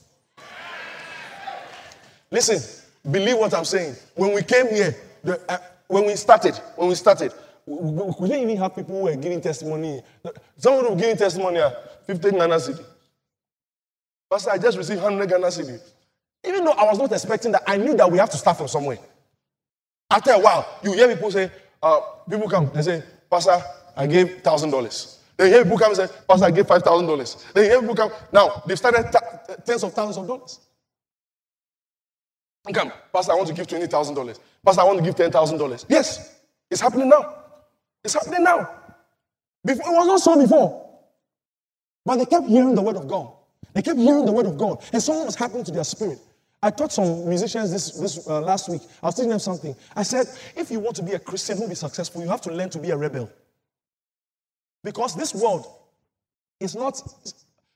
Listen, 2.30 2.60
believe 3.10 3.38
what 3.38 3.54
I'm 3.54 3.64
saying. 3.64 3.96
When 4.16 4.34
we 4.34 4.44
came 4.44 4.68
here, 4.68 4.98
the, 5.24 5.40
uh, 5.48 5.60
when 5.88 6.06
we 6.06 6.16
started, 6.18 6.56
when 6.76 6.90
we 6.90 6.96
started, 6.96 7.32
we, 7.66 7.78
we, 7.78 8.14
we 8.20 8.28
didn't 8.28 8.44
even 8.44 8.58
have 8.58 8.76
people 8.76 8.98
who 8.98 9.06
were 9.06 9.16
giving 9.16 9.40
testimony. 9.40 10.02
Someone 10.58 10.88
who 10.88 10.96
giving 10.98 11.16
testimony 11.16 11.60
at 11.60 12.06
15 12.06 12.32
Ghana 12.32 12.56
cedi. 12.56 12.84
Pastor, 14.30 14.52
I 14.52 14.58
just 14.58 14.78
received 14.78 15.02
100 15.02 15.30
Ghana 15.30 15.48
cedi. 15.48 15.80
Even 16.46 16.66
though 16.66 16.72
I 16.74 16.86
was 16.86 17.00
not 17.00 17.12
expecting 17.12 17.52
that, 17.54 17.64
I 17.68 17.78
knew 17.78 17.96
that 17.96 18.12
we 18.12 18.18
have 18.18 18.30
to 18.32 18.38
start 18.38 18.58
from 18.58 18.68
somewhere. 18.68 19.00
After 20.12 20.32
a 20.32 20.40
while, 20.40 20.68
you 20.84 20.94
hear 20.94 21.08
people 21.16 21.32
say, 21.32 21.52
uh, 21.82 22.02
people 22.30 22.50
come 22.50 22.72
they 22.74 22.82
say, 22.82 23.04
Pastor, 23.30 23.62
I 23.96 24.08
gave 24.08 24.42
thousand 24.42 24.72
dollars. 24.72 25.20
Then 25.38 25.48
you 25.48 25.54
hear 25.56 25.64
people 25.64 25.78
come 25.80 25.90
and 25.94 25.98
say, 25.98 26.16
Pastor, 26.28 26.46
I 26.46 26.52
gave 26.52 26.68
five 26.68 26.84
thousand 26.84 27.08
dollars. 27.08 27.46
Then 27.54 27.66
you 27.66 27.70
hear 27.72 27.80
people 27.82 27.96
come. 27.96 28.12
Now 28.32 28.64
they've 28.68 28.78
started 28.78 29.12
ta- 29.12 29.56
tens 29.66 29.84
of 29.84 29.94
thousands 29.94 30.18
of 30.18 30.28
dollars. 30.28 30.60
Come, 32.74 32.92
Pastor, 33.14 33.34
I 33.34 33.36
want 33.36 33.48
to 33.50 33.54
give 33.54 33.68
twenty 33.68 33.88
thousand 33.88 34.16
dollars. 34.16 34.40
Pastor, 34.66 34.82
I 34.82 34.86
want 34.86 35.00
to 35.00 35.04
give 35.06 35.16
ten 35.16 35.32
thousand 35.32 35.58
dollars. 35.58 35.86
Yes, 35.90 36.40
it's 36.72 36.82
happening 36.82 37.10
now. 37.10 37.36
It's 38.04 38.14
happening 38.14 38.44
now. 38.44 38.70
Before 39.66 39.94
it 39.94 39.98
was 39.98 40.08
not 40.08 40.20
so 40.22 40.42
before. 40.42 40.82
But 42.06 42.18
they 42.18 42.26
kept 42.26 42.48
hearing 42.48 42.76
the 42.76 42.82
word 42.82 42.98
of 42.98 43.08
God. 43.08 43.32
They 43.74 43.82
kept 43.82 44.00
hearing 44.00 44.26
the 44.26 44.32
word 44.32 44.46
of 44.46 44.58
God, 44.58 44.84
and 44.94 45.02
something 45.02 45.26
was 45.26 45.36
happening 45.36 45.64
to 45.66 45.72
their 45.72 45.84
spirit. 45.84 46.20
I 46.64 46.70
taught 46.70 46.94
some 46.94 47.28
musicians 47.28 47.74
this, 47.74 47.92
this 47.92 48.26
uh, 48.26 48.40
last 48.40 48.70
week. 48.70 48.82
I 49.02 49.08
was 49.08 49.16
teaching 49.16 49.32
them 49.32 49.40
something. 49.40 49.76
I 49.98 50.04
said, 50.04 50.28
if 50.56 50.72
you 50.72 50.80
want 50.80 50.96
to 50.96 51.04
be 51.04 51.12
a 51.12 51.20
Christian 51.20 51.58
who 51.58 51.64
will 51.64 51.70
be 51.70 51.76
successful, 51.76 52.22
you 52.22 52.30
have 52.30 52.40
to 52.40 52.54
learn 52.54 52.70
to 52.70 52.80
be 52.80 52.92
a 52.92 52.96
rebel. 52.96 53.30
Because 54.82 55.14
this 55.14 55.36
world 55.36 55.68
is 56.62 56.74
not, 56.74 57.02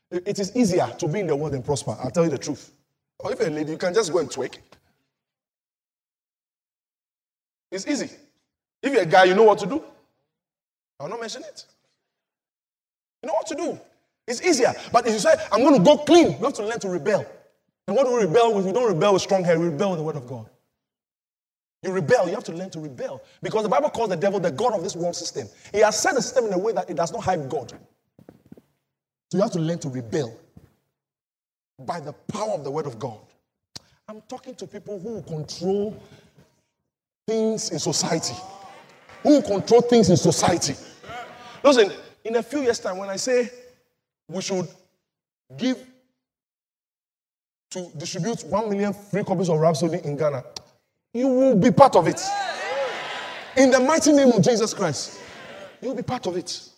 it 0.10 0.40
is 0.40 0.56
easier 0.56 0.88
to 1.00 1.08
be 1.10 1.20
in 1.20 1.28
the 1.28 1.36
world 1.36 1.52
than 1.52 1.64
prosper. 1.64 1.98
I'll 2.02 2.12
tell 2.12 2.24
you 2.24 2.30
the 2.30 2.38
truth. 2.38 2.72
Or 3.20 3.34
if 3.34 3.40
you're 3.40 3.50
a 3.50 3.52
lady, 3.52 3.72
you 3.72 3.78
can 3.78 3.94
just 3.94 4.14
go 4.14 4.20
and 4.20 4.30
twerk. 4.30 4.58
It's 7.70 7.86
easy. 7.86 8.10
If 8.82 8.94
you're 8.94 9.02
a 9.04 9.06
guy, 9.06 9.26
you 9.26 9.36
know 9.36 9.44
what 9.44 9.60
to 9.60 9.66
do. 9.66 9.84
I'll 10.98 11.10
not 11.10 11.20
mention 11.20 11.44
it. 11.44 11.66
You 13.22 13.28
know 13.28 13.34
what 13.34 13.48
to 13.48 13.56
do. 13.56 13.78
It's 14.26 14.42
easier. 14.42 14.74
But 14.94 15.06
if 15.08 15.12
you 15.12 15.20
say, 15.20 15.36
I'm 15.52 15.62
going 15.62 15.76
to 15.76 15.84
go 15.84 15.98
clean, 15.98 16.38
you 16.40 16.46
have 16.46 16.54
to 16.54 16.66
learn 16.66 16.80
to 16.80 16.88
rebel. 16.88 17.26
And 17.88 17.96
what 17.96 18.06
do 18.06 18.14
we 18.14 18.24
rebel 18.24 18.54
with? 18.54 18.66
We 18.66 18.72
don't 18.74 18.88
rebel 18.88 19.14
with 19.14 19.22
strong 19.22 19.44
hair, 19.44 19.60
we 19.60 19.68
rebel 19.68 19.92
with 19.92 20.00
the 20.00 20.04
word 20.04 20.18
of 20.18 20.28
God. 20.28 20.50
You 21.84 21.92
rebel, 21.92 22.28
you 22.28 22.34
have 22.34 22.44
to 22.46 22.52
learn 22.52 22.70
to 22.72 22.80
rebel. 22.80 23.22
Because 23.42 23.64
the 23.64 23.70
Bible 23.70 23.90
calls 23.90 24.10
the 24.10 24.16
devil 24.16 24.40
the 24.40 24.52
God 24.52 24.74
of 24.74 24.84
this 24.84 24.96
world 24.96 25.16
system. 25.16 25.48
He 25.72 25.80
has 25.80 25.98
set 26.00 26.16
the 26.16 26.22
system 26.22 26.46
in 26.46 26.54
a 26.54 26.58
way 26.58 26.74
that 26.74 26.90
it 26.90 26.98
does 26.98 27.14
not 27.14 27.24
hype 27.24 27.48
God. 27.50 27.72
So 29.30 29.38
you 29.38 29.42
have 29.42 29.52
to 29.52 29.60
learn 29.60 29.80
to 29.80 29.90
rebel 29.90 30.36
by 31.80 32.00
the 32.00 32.14
power 32.14 32.52
of 32.52 32.64
the 32.64 32.72
word 32.72 32.88
of 32.88 32.98
God. 32.98 33.20
I'm 34.08 34.22
talking 34.22 34.56
to 34.56 34.68
people 34.68 35.00
who 35.00 35.22
control 35.22 36.02
things 37.28 37.72
in 37.72 37.80
society, 37.80 38.36
who 39.22 39.42
control 39.42 39.82
things 39.82 40.10
in 40.10 40.18
society. 40.18 40.76
Listen, 41.64 41.92
in 42.24 42.38
a 42.38 42.44
few 42.44 42.62
years' 42.62 42.80
time, 42.80 42.98
when 42.98 43.10
I 43.10 43.18
say 43.18 43.50
we 44.28 44.42
should 44.42 44.68
give 45.58 45.86
to 47.72 47.90
distribute 47.98 48.44
one 48.46 48.70
million 48.70 48.94
free 48.94 49.24
copies 49.24 49.50
of 49.50 49.60
Rhapsody 49.60 50.00
in 50.04 50.18
Ghana, 50.18 50.44
you 51.14 51.28
will 51.28 51.56
be 51.56 51.72
part 51.72 51.96
of 51.96 52.08
it. 52.08 52.22
In 53.58 53.72
the 53.72 53.80
mighty 53.80 54.14
name 54.14 54.32
of 54.32 54.44
Jesus 54.44 54.74
Christ, 54.74 55.20
you'll 55.82 55.96
be 55.96 56.04
part 56.04 56.28
of 56.28 56.38
it. 56.38 56.70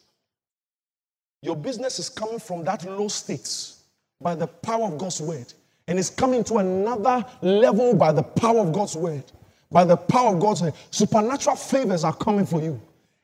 Your 1.41 1.55
business 1.55 1.99
is 1.99 2.09
coming 2.09 2.39
from 2.39 2.63
that 2.65 2.85
low 2.85 3.07
state 3.07 3.73
by 4.21 4.35
the 4.35 4.47
power 4.47 4.85
of 4.85 4.97
God's 4.97 5.21
word. 5.21 5.53
And 5.87 5.97
it's 5.97 6.09
coming 6.09 6.43
to 6.45 6.57
another 6.57 7.25
level 7.41 7.95
by 7.95 8.11
the 8.11 8.23
power 8.23 8.59
of 8.59 8.73
God's 8.73 8.95
word. 8.95 9.23
By 9.71 9.85
the 9.85 9.97
power 9.97 10.35
of 10.35 10.41
God's 10.41 10.61
word. 10.61 10.73
Supernatural 10.91 11.55
favors 11.55 12.03
are 12.03 12.13
coming 12.13 12.45
for 12.45 12.61
you. 12.61 12.79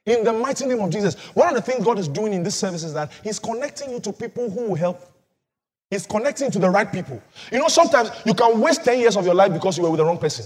In 0.05 0.23
the 0.23 0.33
mighty 0.33 0.65
name 0.65 0.79
of 0.79 0.89
Jesus. 0.91 1.15
One 1.35 1.49
of 1.49 1.55
the 1.55 1.61
things 1.61 1.83
God 1.83 1.99
is 1.99 2.07
doing 2.07 2.33
in 2.33 2.43
this 2.43 2.55
service 2.55 2.83
is 2.83 2.93
that 2.93 3.11
He's 3.23 3.39
connecting 3.39 3.91
you 3.91 3.99
to 4.01 4.13
people 4.13 4.49
who 4.49 4.69
will 4.69 4.75
help. 4.75 5.14
He's 5.95 6.05
connecting 6.05 6.51
to 6.51 6.59
the 6.59 6.69
right 6.69 6.91
people. 6.91 7.23
You 7.53 7.59
know, 7.59 7.69
sometimes 7.69 8.11
you 8.25 8.33
can 8.33 8.59
waste 8.59 8.83
10 8.83 8.99
years 8.99 9.15
of 9.15 9.25
your 9.25 9.33
life 9.33 9.53
because 9.53 9.77
you 9.77 9.83
were 9.83 9.89
with 9.89 9.99
the 9.99 10.05
wrong 10.05 10.17
person. 10.17 10.45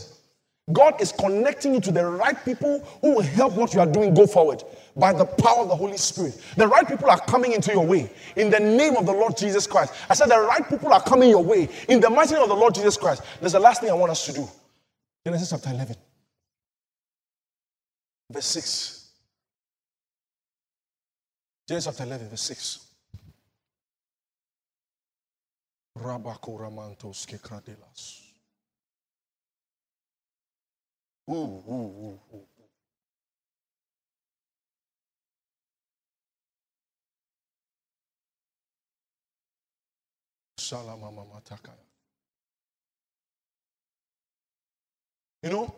God 0.72 1.02
is 1.02 1.12
connecting 1.12 1.74
you 1.74 1.82
to 1.82 1.92
the 1.92 2.06
right 2.06 2.38
people 2.46 2.88
who 3.02 3.16
will 3.16 3.24
help 3.24 3.54
what 3.54 3.74
you 3.74 3.80
are 3.80 3.88
doing 3.88 4.14
go 4.14 4.28
forward 4.28 4.62
by 4.96 5.12
the 5.12 5.26
power 5.26 5.64
of 5.64 5.70
the 5.70 5.76
Holy 5.76 5.98
Spirit. 5.98 6.40
The 6.56 6.68
right 6.68 6.88
people 6.88 7.10
are 7.10 7.20
coming 7.22 7.54
into 7.54 7.72
your 7.72 7.84
way 7.84 8.12
in 8.36 8.52
the 8.52 8.60
name 8.60 8.96
of 8.96 9.08
the 9.08 9.12
Lord 9.12 9.36
Jesus 9.38 9.66
Christ. 9.66 9.96
I 10.08 10.14
said, 10.14 10.28
The 10.28 10.40
right 10.40 10.70
people 10.70 10.94
are 10.94 11.02
coming 11.02 11.32
your 11.32 11.44
way 11.44 11.68
in 11.88 12.00
the 12.00 12.12
mighty 12.12 12.36
name 12.36 12.44
of 12.44 12.50
the 12.50 12.56
Lord 12.56 12.76
Jesus 12.76 12.96
Christ. 12.96 13.24
There's 13.40 13.54
the 13.54 13.60
last 13.60 13.82
thing 13.82 13.90
I 13.90 13.94
want 13.94 14.12
us 14.12 14.28
to 14.28 14.34
do 14.34 14.48
Genesis 15.26 15.50
chapter 15.50 15.72
11, 15.72 15.96
verse 18.30 18.46
6. 18.46 19.10
Genesis 21.68 21.92
chapter 21.92 22.04
11, 22.04 22.30
verse 22.30 22.44
6. 22.44 22.89
Rabakoramantos 26.04 27.26
kekradelas. 27.26 28.22
Ooh, 31.30 31.64
ooh, 31.70 31.72
ooh, 31.72 32.20
ooh. 32.36 32.46
You 45.44 45.50
know, 45.50 45.76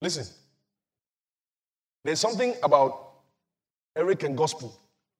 listen. 0.00 0.26
There's 2.04 2.20
something 2.20 2.54
about 2.62 3.12
Eric 3.96 4.22
and 4.24 4.36
gospel 4.36 4.78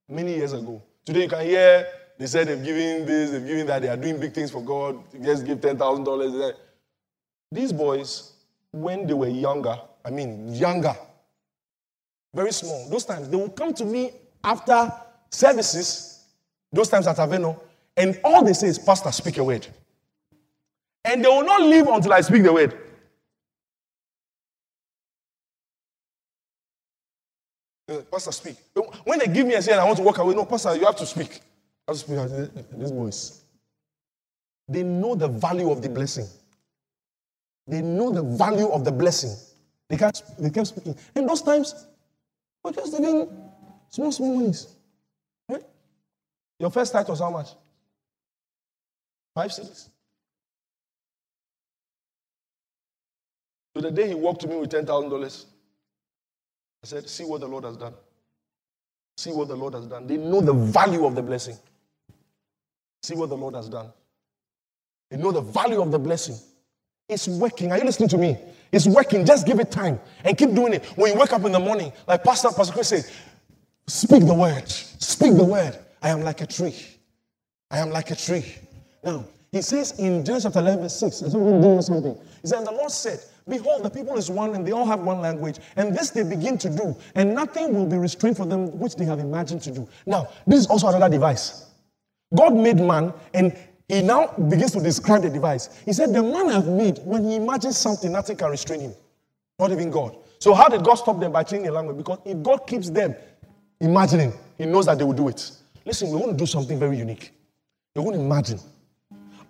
many 0.08 0.36
years 0.36 0.52
ago. 0.52 0.82
Today 1.04 1.22
you 1.22 1.28
can 1.28 1.44
hear 1.44 1.86
they 2.18 2.26
said 2.26 2.48
they've 2.48 2.62
given 2.62 3.06
this, 3.06 3.30
they've 3.30 3.46
given 3.46 3.66
that, 3.68 3.82
they 3.82 3.88
are 3.88 3.96
doing 3.96 4.18
big 4.18 4.32
things 4.32 4.50
for 4.50 4.62
God. 4.62 5.02
Just 5.22 5.46
give 5.46 5.60
ten 5.60 5.78
thousand 5.78 6.04
dollars. 6.04 6.54
These 7.50 7.72
boys, 7.72 8.32
when 8.72 9.06
they 9.06 9.14
were 9.14 9.28
younger, 9.28 9.80
I 10.04 10.10
mean 10.10 10.52
younger, 10.52 10.96
very 12.34 12.52
small. 12.52 12.88
Those 12.90 13.04
times 13.04 13.28
they 13.28 13.36
will 13.36 13.50
come 13.50 13.72
to 13.74 13.84
me 13.84 14.12
after 14.42 14.92
services. 15.30 16.24
Those 16.72 16.88
times 16.88 17.06
at 17.06 17.16
Avenor, 17.16 17.58
and 17.96 18.20
all 18.22 18.44
they 18.44 18.52
say 18.52 18.66
is, 18.66 18.78
Pastor, 18.78 19.10
speak 19.10 19.38
a 19.38 19.44
word. 19.44 19.66
And 21.04 21.24
they 21.24 21.28
will 21.28 21.44
not 21.44 21.62
leave 21.62 21.86
until 21.86 22.12
I 22.12 22.20
speak 22.20 22.42
the 22.42 22.52
word. 22.52 22.76
Pastor, 28.10 28.32
speak. 28.32 28.56
When 29.04 29.18
they 29.18 29.28
give 29.28 29.46
me 29.46 29.54
a 29.54 29.62
say 29.62 29.72
I 29.72 29.84
want 29.84 29.96
to 29.96 30.02
walk 30.02 30.18
away, 30.18 30.34
no, 30.34 30.44
Pastor, 30.44 30.76
you 30.76 30.84
have 30.84 30.96
to 30.96 31.06
speak. 31.06 31.40
I 31.88 31.92
have 31.92 32.04
to 32.04 32.46
speak. 32.50 32.78
These 32.78 32.92
boys. 32.92 33.44
They 34.68 34.82
know 34.82 35.14
the 35.14 35.28
value 35.28 35.70
of 35.70 35.80
the 35.80 35.88
blessing. 35.88 36.26
They 37.66 37.80
know 37.80 38.12
the 38.12 38.22
value 38.22 38.68
of 38.68 38.84
the 38.84 38.92
blessing. 38.92 39.34
They 39.88 39.96
kept, 39.96 40.22
they 40.38 40.50
kept 40.50 40.66
speaking. 40.68 40.96
And 41.14 41.28
those 41.28 41.40
times, 41.40 41.86
we're 42.62 42.72
just 42.72 42.92
giving 42.92 43.28
small, 43.88 44.12
small 44.12 44.36
monies. 44.36 44.68
Right? 45.48 45.62
Your 46.58 46.70
first 46.70 46.92
tithe 46.92 47.08
was 47.08 47.20
how 47.20 47.30
much? 47.30 47.48
Five 49.34 49.50
cedis. 49.50 49.88
So 53.74 53.82
the 53.82 53.90
day 53.90 54.08
he 54.08 54.14
walked 54.14 54.42
to 54.42 54.48
me 54.48 54.56
with 54.56 54.70
$10,000, 54.70 55.46
I 56.84 56.86
said, 56.86 57.08
See 57.08 57.24
what 57.24 57.40
the 57.40 57.48
Lord 57.48 57.64
has 57.64 57.76
done. 57.76 57.94
See 59.16 59.30
what 59.30 59.48
the 59.48 59.56
Lord 59.56 59.74
has 59.74 59.86
done. 59.86 60.06
They 60.06 60.16
know 60.16 60.40
the 60.40 60.52
value 60.52 61.06
of 61.06 61.14
the 61.14 61.22
blessing. 61.22 61.56
See 63.08 63.14
what 63.14 63.30
the 63.30 63.36
Lord 63.38 63.54
has 63.54 63.70
done. 63.70 63.90
They 65.10 65.16
know 65.16 65.32
the 65.32 65.40
value 65.40 65.80
of 65.80 65.90
the 65.90 65.98
blessing. 65.98 66.36
It's 67.08 67.26
working. 67.26 67.72
Are 67.72 67.78
you 67.78 67.84
listening 67.84 68.10
to 68.10 68.18
me? 68.18 68.36
It's 68.70 68.86
working. 68.86 69.24
Just 69.24 69.46
give 69.46 69.58
it 69.60 69.70
time 69.70 69.98
and 70.24 70.36
keep 70.36 70.54
doing 70.54 70.74
it. 70.74 70.84
When 70.94 71.14
you 71.14 71.18
wake 71.18 71.32
up 71.32 71.42
in 71.46 71.52
the 71.52 71.58
morning, 71.58 71.90
like 72.06 72.22
Pastor 72.22 72.50
Pastor 72.54 72.74
Chris 72.74 72.88
said, 72.88 73.10
speak 73.86 74.26
the 74.26 74.34
word. 74.34 74.68
Speak 74.68 75.34
the 75.38 75.44
word. 75.44 75.78
I 76.02 76.10
am 76.10 76.20
like 76.20 76.42
a 76.42 76.46
tree. 76.46 76.76
I 77.70 77.78
am 77.78 77.88
like 77.88 78.10
a 78.10 78.14
tree. 78.14 78.44
Now, 79.02 79.24
he 79.52 79.62
says 79.62 79.98
in 79.98 80.22
Genesis 80.22 80.52
chapter 80.52 80.58
11, 80.58 80.82
verse 80.82 81.00
6, 81.00 81.16
something. 81.16 82.18
He 82.42 82.46
said, 82.46 82.58
And 82.58 82.66
the 82.66 82.72
Lord 82.72 82.90
said, 82.90 83.20
Behold, 83.48 83.84
the 83.84 83.90
people 83.90 84.18
is 84.18 84.30
one, 84.30 84.54
and 84.54 84.66
they 84.66 84.72
all 84.72 84.84
have 84.84 85.00
one 85.00 85.22
language, 85.22 85.60
and 85.76 85.96
this 85.96 86.10
they 86.10 86.24
begin 86.24 86.58
to 86.58 86.68
do, 86.68 86.94
and 87.14 87.34
nothing 87.34 87.74
will 87.74 87.86
be 87.86 87.96
restrained 87.96 88.36
for 88.36 88.44
them 88.44 88.78
which 88.78 88.96
they 88.96 89.06
have 89.06 89.18
imagined 89.18 89.62
to 89.62 89.70
do. 89.70 89.88
Now, 90.04 90.28
this 90.46 90.60
is 90.60 90.66
also 90.66 90.88
another 90.88 91.08
device. 91.08 91.67
God 92.34 92.54
made 92.54 92.76
man, 92.76 93.12
and 93.34 93.56
he 93.88 94.02
now 94.02 94.28
begins 94.48 94.72
to 94.72 94.80
describe 94.80 95.22
the 95.22 95.30
device. 95.30 95.80
He 95.84 95.92
said, 95.92 96.12
The 96.12 96.22
man 96.22 96.50
I've 96.50 96.66
made, 96.66 96.98
when 97.04 97.24
he 97.24 97.36
imagines 97.36 97.78
something, 97.78 98.12
nothing 98.12 98.36
can 98.36 98.50
restrain 98.50 98.80
him. 98.80 98.94
Not 99.58 99.72
even 99.72 99.90
God. 99.90 100.16
So, 100.38 100.54
how 100.54 100.68
did 100.68 100.84
God 100.84 100.94
stop 100.94 101.18
them 101.18 101.32
by 101.32 101.42
changing 101.42 101.66
the 101.66 101.72
language? 101.72 101.96
Because 101.96 102.18
if 102.24 102.42
God 102.42 102.66
keeps 102.66 102.90
them 102.90 103.14
imagining, 103.80 104.32
He 104.56 104.66
knows 104.66 104.86
that 104.86 104.98
they 104.98 105.04
will 105.04 105.12
do 105.12 105.28
it. 105.28 105.50
Listen, 105.84 106.10
we 106.10 106.16
want 106.16 106.32
to 106.32 106.36
do 106.36 106.46
something 106.46 106.78
very 106.78 106.96
unique. 106.96 107.32
We 107.96 108.02
want 108.02 108.14
to 108.16 108.20
imagine. 108.20 108.60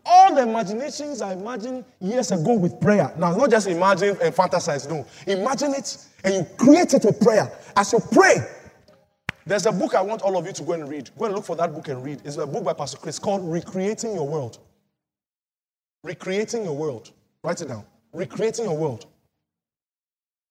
All 0.06 0.34
the 0.34 0.42
imaginations 0.42 1.20
I 1.20 1.34
imagined 1.34 1.84
years 2.00 2.30
ago 2.30 2.54
with 2.54 2.80
prayer. 2.80 3.12
Now, 3.18 3.36
not 3.36 3.50
just 3.50 3.66
imagine 3.66 4.16
and 4.22 4.34
fantasize, 4.34 4.88
no. 4.88 5.04
Imagine 5.26 5.74
it 5.74 5.98
and 6.24 6.34
you 6.34 6.46
create 6.56 6.94
it 6.94 7.04
with 7.04 7.20
prayer. 7.20 7.52
As 7.76 7.92
you 7.92 8.00
pray, 8.12 8.36
there's 9.48 9.64
a 9.64 9.72
book 9.72 9.94
I 9.94 10.02
want 10.02 10.20
all 10.22 10.36
of 10.36 10.46
you 10.46 10.52
to 10.52 10.62
go 10.62 10.72
and 10.72 10.88
read. 10.88 11.10
Go 11.18 11.24
and 11.24 11.34
look 11.34 11.46
for 11.46 11.56
that 11.56 11.72
book 11.72 11.88
and 11.88 12.04
read. 12.04 12.20
It's 12.22 12.36
a 12.36 12.46
book 12.46 12.64
by 12.64 12.74
Pastor 12.74 12.98
Chris 12.98 13.18
called 13.18 13.50
Recreating 13.50 14.12
Your 14.14 14.28
World. 14.28 14.58
Recreating 16.04 16.64
Your 16.64 16.76
World. 16.76 17.12
Write 17.42 17.62
it 17.62 17.68
down. 17.68 17.84
Recreating 18.12 18.66
Your 18.66 18.76
World. 18.76 19.06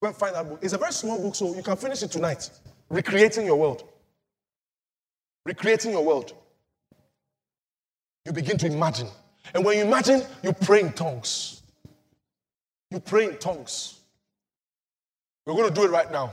Go 0.01 0.07
and 0.07 0.17
find 0.17 0.35
that 0.35 0.49
book. 0.49 0.59
It's 0.63 0.73
a 0.73 0.79
very 0.79 0.91
small 0.91 1.21
book, 1.21 1.35
so 1.35 1.55
you 1.55 1.61
can 1.61 1.77
finish 1.77 2.01
it 2.01 2.11
tonight. 2.11 2.49
Recreating 2.89 3.45
Your 3.45 3.57
World. 3.57 3.83
Recreating 5.45 5.91
Your 5.91 6.03
World. 6.03 6.33
You 8.25 8.33
begin 8.33 8.57
to 8.57 8.65
imagine. 8.65 9.07
And 9.53 9.63
when 9.63 9.77
you 9.77 9.83
imagine, 9.83 10.23
you 10.41 10.53
pray 10.53 10.81
in 10.81 10.91
tongues. 10.91 11.61
You 12.89 12.99
pray 12.99 13.25
in 13.25 13.37
tongues. 13.37 13.99
We're 15.45 15.53
going 15.53 15.69
to 15.69 15.73
do 15.73 15.85
it 15.85 15.91
right 15.91 16.11
now. 16.11 16.31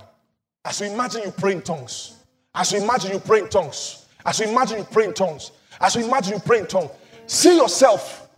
As 0.64 0.80
you 0.80 0.86
imagine, 0.86 1.22
you 1.24 1.30
pray 1.30 1.52
in 1.52 1.62
tongues. 1.62 2.23
As 2.54 2.72
you 2.72 2.82
imagine 2.82 3.12
you 3.12 3.18
pray 3.18 3.40
in 3.40 3.48
tongues, 3.48 4.06
as 4.24 4.38
you 4.38 4.48
imagine 4.48 4.78
you 4.78 4.84
pray 4.84 5.06
in 5.06 5.14
tongues, 5.14 5.52
as 5.80 5.96
you 5.96 6.04
imagine 6.04 6.34
you 6.34 6.40
pray 6.40 6.60
in 6.60 6.66
tongues, 6.66 6.90
see 7.26 7.56
yourself 7.56 8.28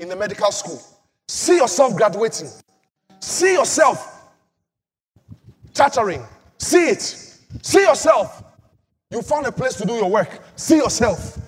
in 0.00 0.08
the 0.08 0.16
medical 0.16 0.50
school. 0.50 0.80
See 1.28 1.56
yourself 1.56 1.96
graduating. 1.96 2.48
See 3.20 3.52
yourself 3.52 4.30
chattering. 5.74 6.24
See 6.58 6.88
it. 6.88 7.00
See 7.62 7.80
yourself. 7.80 8.42
You 9.10 9.22
found 9.22 9.46
a 9.46 9.52
place 9.52 9.74
to 9.74 9.86
do 9.86 9.94
your 9.94 10.10
work. 10.10 10.40
See 10.56 10.76
yourself. 10.76 11.38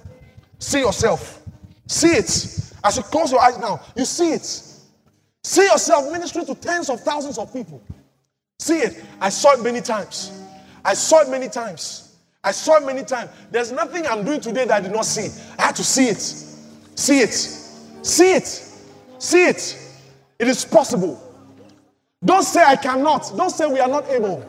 See 0.58 0.80
yourself. 0.80 1.42
See 1.86 2.12
it. 2.12 2.72
As 2.82 2.96
you 2.96 3.02
close 3.02 3.32
your 3.32 3.40
eyes 3.40 3.58
now, 3.58 3.80
you 3.96 4.04
see 4.04 4.32
it. 4.32 4.44
See 5.42 5.64
yourself 5.64 6.10
ministering 6.12 6.46
to 6.46 6.54
tens 6.54 6.88
of 6.88 7.00
thousands 7.00 7.38
of 7.38 7.52
people. 7.52 7.82
See 8.58 8.78
it. 8.78 9.04
I 9.20 9.30
saw 9.30 9.52
it 9.52 9.62
many 9.62 9.80
times. 9.80 10.39
I 10.84 10.94
saw 10.94 11.20
it 11.20 11.28
many 11.28 11.48
times. 11.48 12.16
I 12.42 12.52
saw 12.52 12.76
it 12.76 12.86
many 12.86 13.04
times. 13.04 13.30
There's 13.50 13.70
nothing 13.72 14.06
I'm 14.06 14.24
doing 14.24 14.40
today 14.40 14.64
that 14.64 14.74
I 14.74 14.80
did 14.80 14.92
not 14.92 15.04
see. 15.04 15.28
I 15.58 15.66
had 15.66 15.76
to 15.76 15.84
see 15.84 16.08
it. 16.08 16.20
See 16.20 17.20
it. 17.20 17.32
See 17.32 18.32
it. 18.32 18.46
See 19.18 19.44
it. 19.44 19.78
It 20.38 20.48
is 20.48 20.64
possible. 20.64 21.20
Don't 22.24 22.42
say 22.42 22.62
I 22.62 22.76
cannot. 22.76 23.32
Don't 23.36 23.50
say 23.50 23.66
we 23.66 23.80
are 23.80 23.88
not 23.88 24.08
able. 24.08 24.44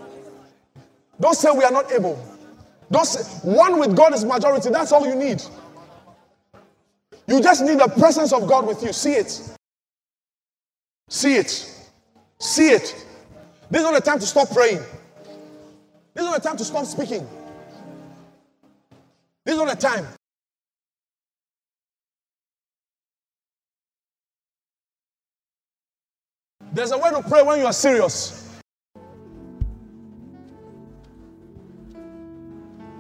Don't 1.19 1.35
say 1.35 1.51
we 1.51 1.63
are 1.63 1.71
not 1.71 1.91
able. 1.91 2.19
Don't 2.89 3.05
say 3.05 3.21
one 3.47 3.79
with 3.79 3.95
God 3.95 4.13
is 4.13 4.25
majority. 4.25 4.69
That's 4.69 4.91
all 4.91 5.05
you 5.05 5.15
need. 5.15 5.41
You 7.27 7.41
just 7.41 7.63
need 7.63 7.79
the 7.79 7.87
presence 7.87 8.33
of 8.33 8.47
God 8.47 8.67
with 8.67 8.83
you. 8.83 8.91
See 8.91 9.13
it. 9.13 9.57
See 11.07 11.35
it. 11.35 11.49
See 12.39 12.69
it. 12.69 13.05
This 13.69 13.81
is 13.81 13.83
not 13.83 13.93
the 13.93 14.01
time 14.01 14.19
to 14.19 14.25
stop 14.25 14.49
praying. 14.51 14.79
This 16.13 16.23
is 16.23 16.29
not 16.29 16.41
the 16.41 16.47
time 16.47 16.57
to 16.57 16.65
stop 16.65 16.85
speaking. 16.85 17.27
This 19.45 19.53
is 19.53 19.57
not 19.57 19.69
the 19.69 19.75
time. 19.75 20.05
There's 26.73 26.91
a 26.91 26.97
way 26.97 27.09
to 27.11 27.21
pray 27.21 27.43
when 27.43 27.59
you 27.59 27.65
are 27.65 27.73
serious. 27.73 28.49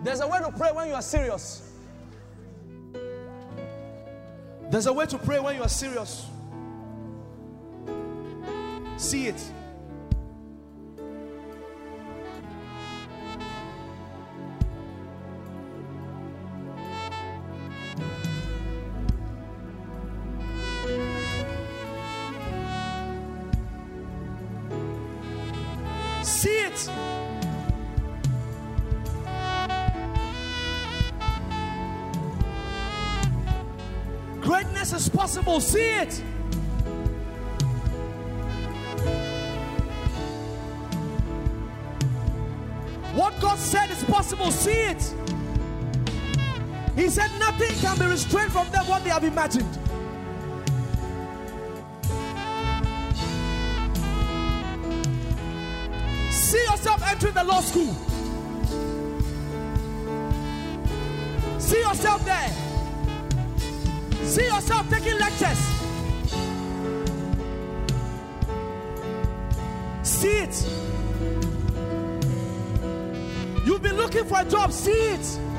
There's 0.03 0.19
a 0.19 0.27
way 0.27 0.39
to 0.39 0.51
pray 0.51 0.71
when 0.73 0.87
you 0.87 0.95
are 0.95 1.01
serious. 1.01 1.71
There's 4.69 4.87
a 4.87 4.93
way 4.93 5.05
to 5.05 5.17
pray 5.17 5.39
when 5.39 5.55
you 5.55 5.61
are 5.61 5.69
serious. 5.69 6.25
See 8.97 9.27
it. 9.27 9.41
See 35.59 35.79
it. 35.79 36.13
What 43.13 43.39
God 43.41 43.57
said 43.59 43.91
is 43.91 44.03
possible. 44.05 44.49
See 44.51 44.71
it. 44.71 45.13
He 46.95 47.09
said 47.09 47.29
nothing 47.39 47.75
can 47.79 47.97
be 47.99 48.05
restrained 48.05 48.51
from 48.51 48.69
them 48.71 48.87
what 48.87 49.03
they 49.03 49.09
have 49.09 49.23
imagined. 49.23 49.77
See 56.31 56.63
yourself 56.63 57.03
entering 57.09 57.33
the 57.33 57.43
law 57.43 57.61
school. 57.61 57.93
See 61.59 61.79
yourself 61.79 62.25
there. 62.25 62.70
See 64.31 64.45
yourself 64.45 64.89
taking 64.89 65.17
lectures. 65.19 65.59
See 70.03 70.29
it. 70.29 70.65
You've 73.65 73.81
been 73.81 73.97
looking 73.97 74.23
for 74.23 74.39
a 74.39 74.45
job. 74.45 74.71
See 74.71 74.91
it. 74.91 75.50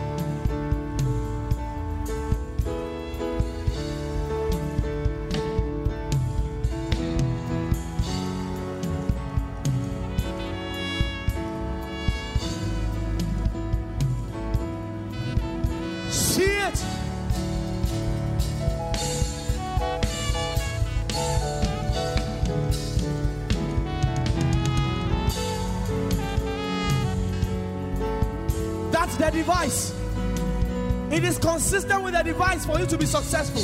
For 32.67 32.79
you 32.79 32.87
to 32.87 32.99
be 32.99 33.07
successful. 33.07 33.63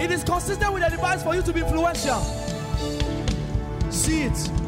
It 0.00 0.10
is 0.10 0.24
consistent 0.24 0.72
with 0.72 0.82
the 0.82 0.90
device 0.90 1.22
for 1.22 1.34
you 1.34 1.42
to 1.42 1.52
be 1.52 1.60
influential. 1.60 2.20
See 3.90 4.22
it. 4.22 4.61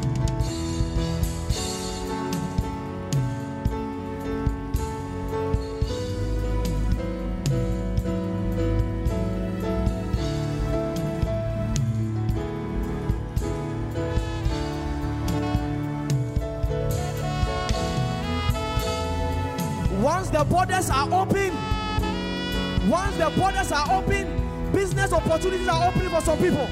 Some 26.35 26.43
people. 26.43 26.67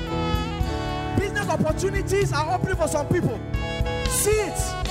Business 1.18 1.50
opportunities 1.50 2.34
are 2.34 2.56
opening 2.56 2.76
for 2.76 2.88
some 2.88 3.08
people. 3.08 3.40
See 4.08 4.32
it. 4.32 4.83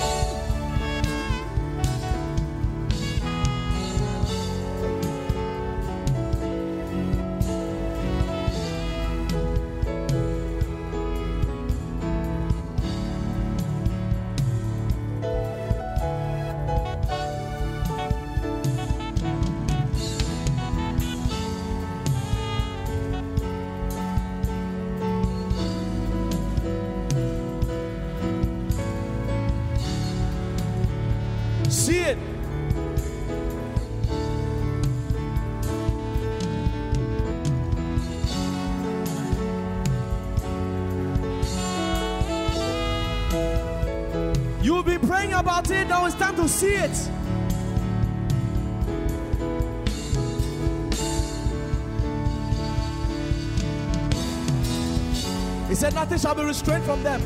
He 55.73 55.77
said, 55.77 55.95
Nothing 55.95 56.19
shall 56.19 56.35
be 56.35 56.43
restrained 56.43 56.83
from 56.83 57.01
them. 57.01 57.19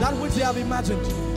That 0.00 0.16
which 0.16 0.32
they 0.32 0.40
have 0.40 0.56
imagined. 0.56 1.31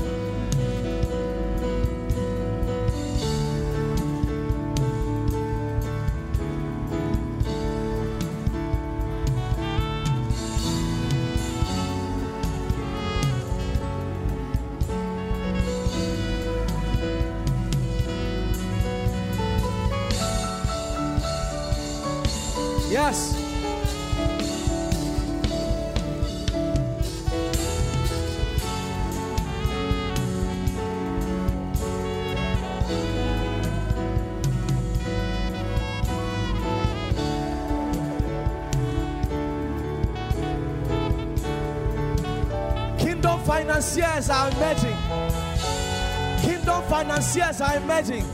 Emerging. 47.75 48.25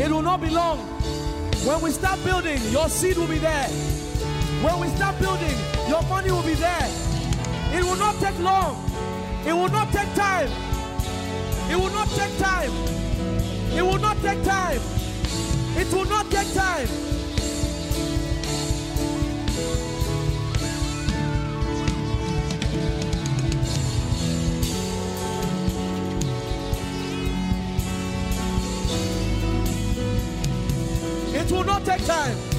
It 0.00 0.10
will 0.10 0.22
not 0.22 0.40
be 0.40 0.50
long. 0.50 0.78
When 1.66 1.80
we 1.80 1.90
start 1.90 2.22
building, 2.24 2.58
your 2.70 2.88
seed 2.88 3.16
will 3.16 3.28
be 3.28 3.38
there. 3.38 3.68
When 4.64 4.80
we 4.80 4.88
start 4.88 5.18
building, 5.20 5.56
your 5.88 6.02
money 6.04 6.30
will 6.30 6.42
be 6.42 6.54
there. 6.54 6.88
It 7.72 7.84
will 7.84 7.96
not 7.96 8.16
take 8.16 8.38
long. 8.40 8.76
It 9.46 9.52
will 9.52 9.68
not 9.68 9.92
take 9.92 10.12
time. 10.14 10.48
It 11.70 11.76
will 11.76 11.90
not 11.90 12.08
take 12.08 12.36
time. 12.38 12.72
It 13.76 13.82
will 13.82 13.98
not 13.98 14.16
take 14.22 14.42
time. 14.44 14.80
It 15.76 15.92
will 15.92 16.04
not 16.06 16.30
take 16.30 16.52
time. 16.54 17.11
Take 31.84 32.04
time. 32.06 32.51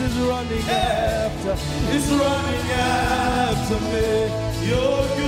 is 0.00 0.18
running 0.18 0.68
after, 0.68 1.52
is 1.96 2.10
running 2.10 2.70
after 2.70 3.80
me. 3.92 4.68
Your 4.68 5.25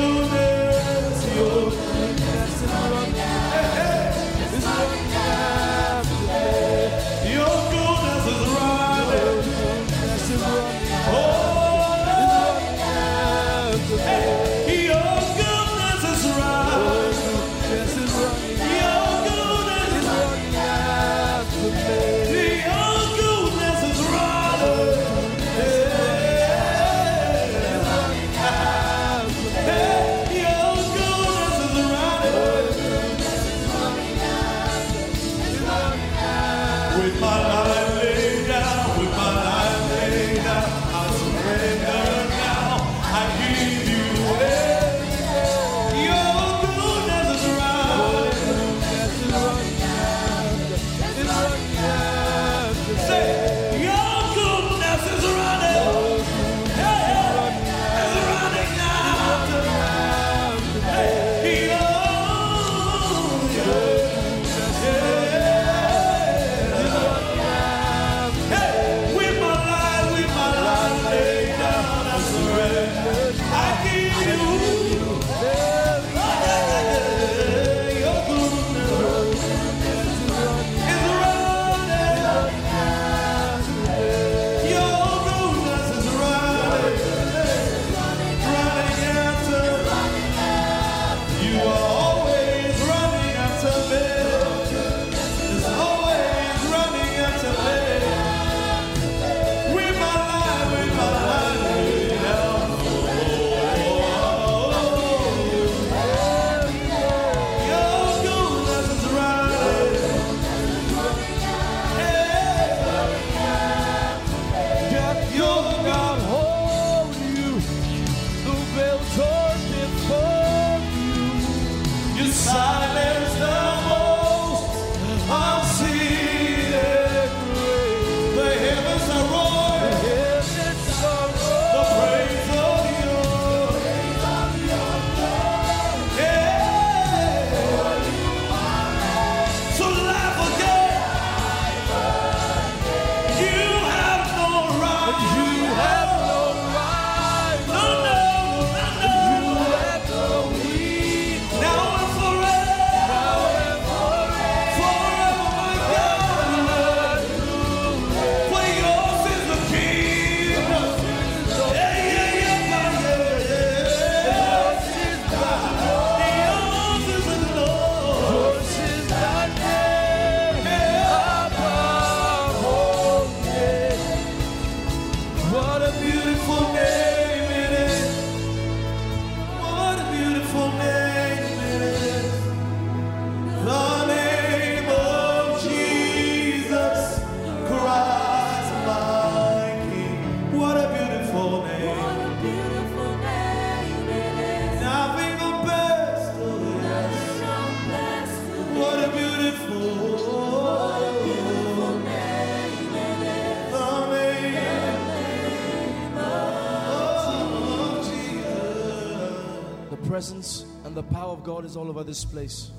this 212.09 212.25
place. 212.25 212.71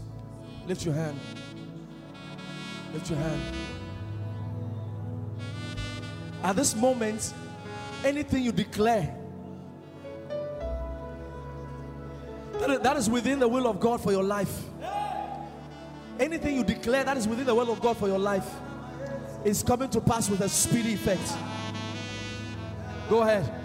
Lift 0.68 0.84
your 0.84 0.96
hand. 0.96 1.20
Lift 2.94 3.12
your 3.12 3.20
hand. 3.20 3.42
At 6.42 6.56
this 6.56 6.76
moment, 6.76 7.32
anything 8.04 8.44
you 8.44 8.52
declare 8.52 9.16
that, 12.54 12.82
that 12.82 12.98
is 12.98 13.08
within 13.08 13.38
the 13.38 13.48
will 13.48 13.68
of 13.68 13.80
God 13.80 14.02
for 14.02 14.12
your 14.12 14.24
life. 14.24 14.64
Anything 16.20 16.56
you 16.56 16.64
declare 16.64 17.04
that 17.04 17.16
is 17.16 17.28
within 17.28 17.46
the 17.46 17.54
will 17.54 17.72
of 17.72 17.80
God 17.82 17.98
for 17.98 18.08
your 18.08 18.20
life 18.20 18.50
is 19.46 19.62
coming 19.62 19.90
to 19.92 20.02
pass 20.02 20.28
with 20.28 20.42
a 20.42 20.50
speedy 20.50 20.96
effect. 20.96 21.34
Go 23.08 23.22
ahead. 23.22 23.59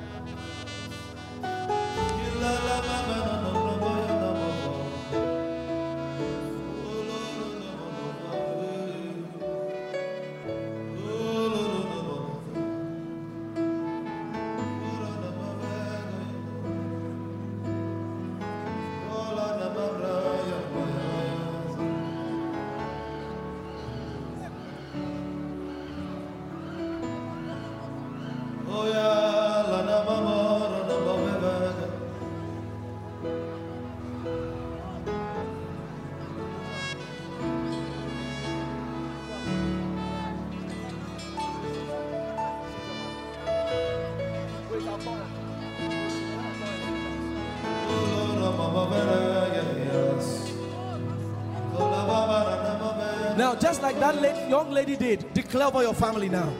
Just 53.60 53.82
like 53.82 53.98
that 54.00 54.48
young 54.50 54.70
lady 54.70 54.96
did, 54.96 55.32
declare 55.32 55.68
over 55.68 55.82
your 55.82 55.94
family 55.94 56.28
now. 56.28 56.52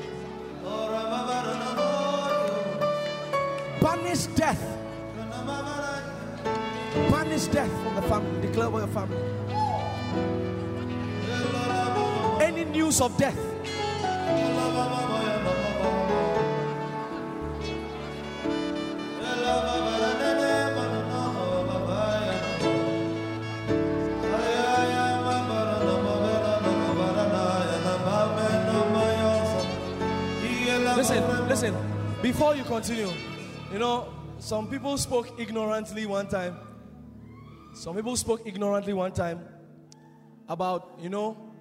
Banish 3.80 4.26
death. 4.34 4.60
Banish 7.10 7.46
death 7.46 7.70
from 7.82 7.94
the 7.96 8.02
family. 8.02 8.40
Declare 8.46 8.66
over 8.68 8.78
your 8.78 8.88
family. 8.88 9.18
Any 12.40 12.64
news 12.64 13.00
of 13.00 13.16
death. 13.18 13.53
Listen. 31.54 31.76
Before 32.20 32.56
you 32.56 32.64
continue, 32.64 33.12
you 33.72 33.78
know, 33.78 34.12
some 34.40 34.68
people 34.68 34.98
spoke 34.98 35.38
ignorantly 35.38 36.04
one 36.04 36.26
time. 36.26 36.56
Some 37.74 37.94
people 37.94 38.16
spoke 38.16 38.44
ignorantly 38.44 38.92
one 38.92 39.12
time 39.12 39.38
about, 40.48 40.98
you 41.00 41.08
know, 41.08 41.54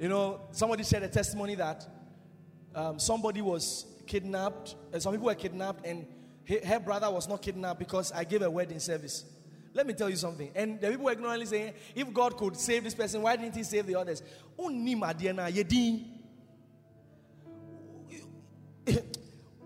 you 0.00 0.08
know, 0.08 0.40
somebody 0.50 0.82
shared 0.82 1.04
a 1.04 1.08
testimony 1.08 1.54
that 1.54 1.86
um, 2.74 2.98
somebody 2.98 3.40
was 3.40 3.86
kidnapped. 4.04 4.74
Uh, 4.92 4.98
some 4.98 5.12
people 5.12 5.26
were 5.26 5.36
kidnapped, 5.36 5.86
and 5.86 6.04
he- 6.44 6.58
her 6.58 6.80
brother 6.80 7.08
was 7.12 7.28
not 7.28 7.40
kidnapped 7.40 7.78
because 7.78 8.10
I 8.10 8.24
gave 8.24 8.42
a 8.42 8.50
wedding 8.50 8.80
service. 8.80 9.26
Let 9.74 9.86
me 9.86 9.94
tell 9.94 10.10
you 10.10 10.16
something. 10.16 10.50
And 10.56 10.80
the 10.80 10.88
people 10.88 11.04
were 11.04 11.12
ignorantly 11.12 11.46
saying, 11.46 11.74
if 11.94 12.12
God 12.12 12.36
could 12.36 12.56
save 12.56 12.82
this 12.82 12.96
person, 12.96 13.22
why 13.22 13.36
didn't 13.36 13.54
He 13.54 13.62
save 13.62 13.86
the 13.86 13.94
others? 13.94 14.24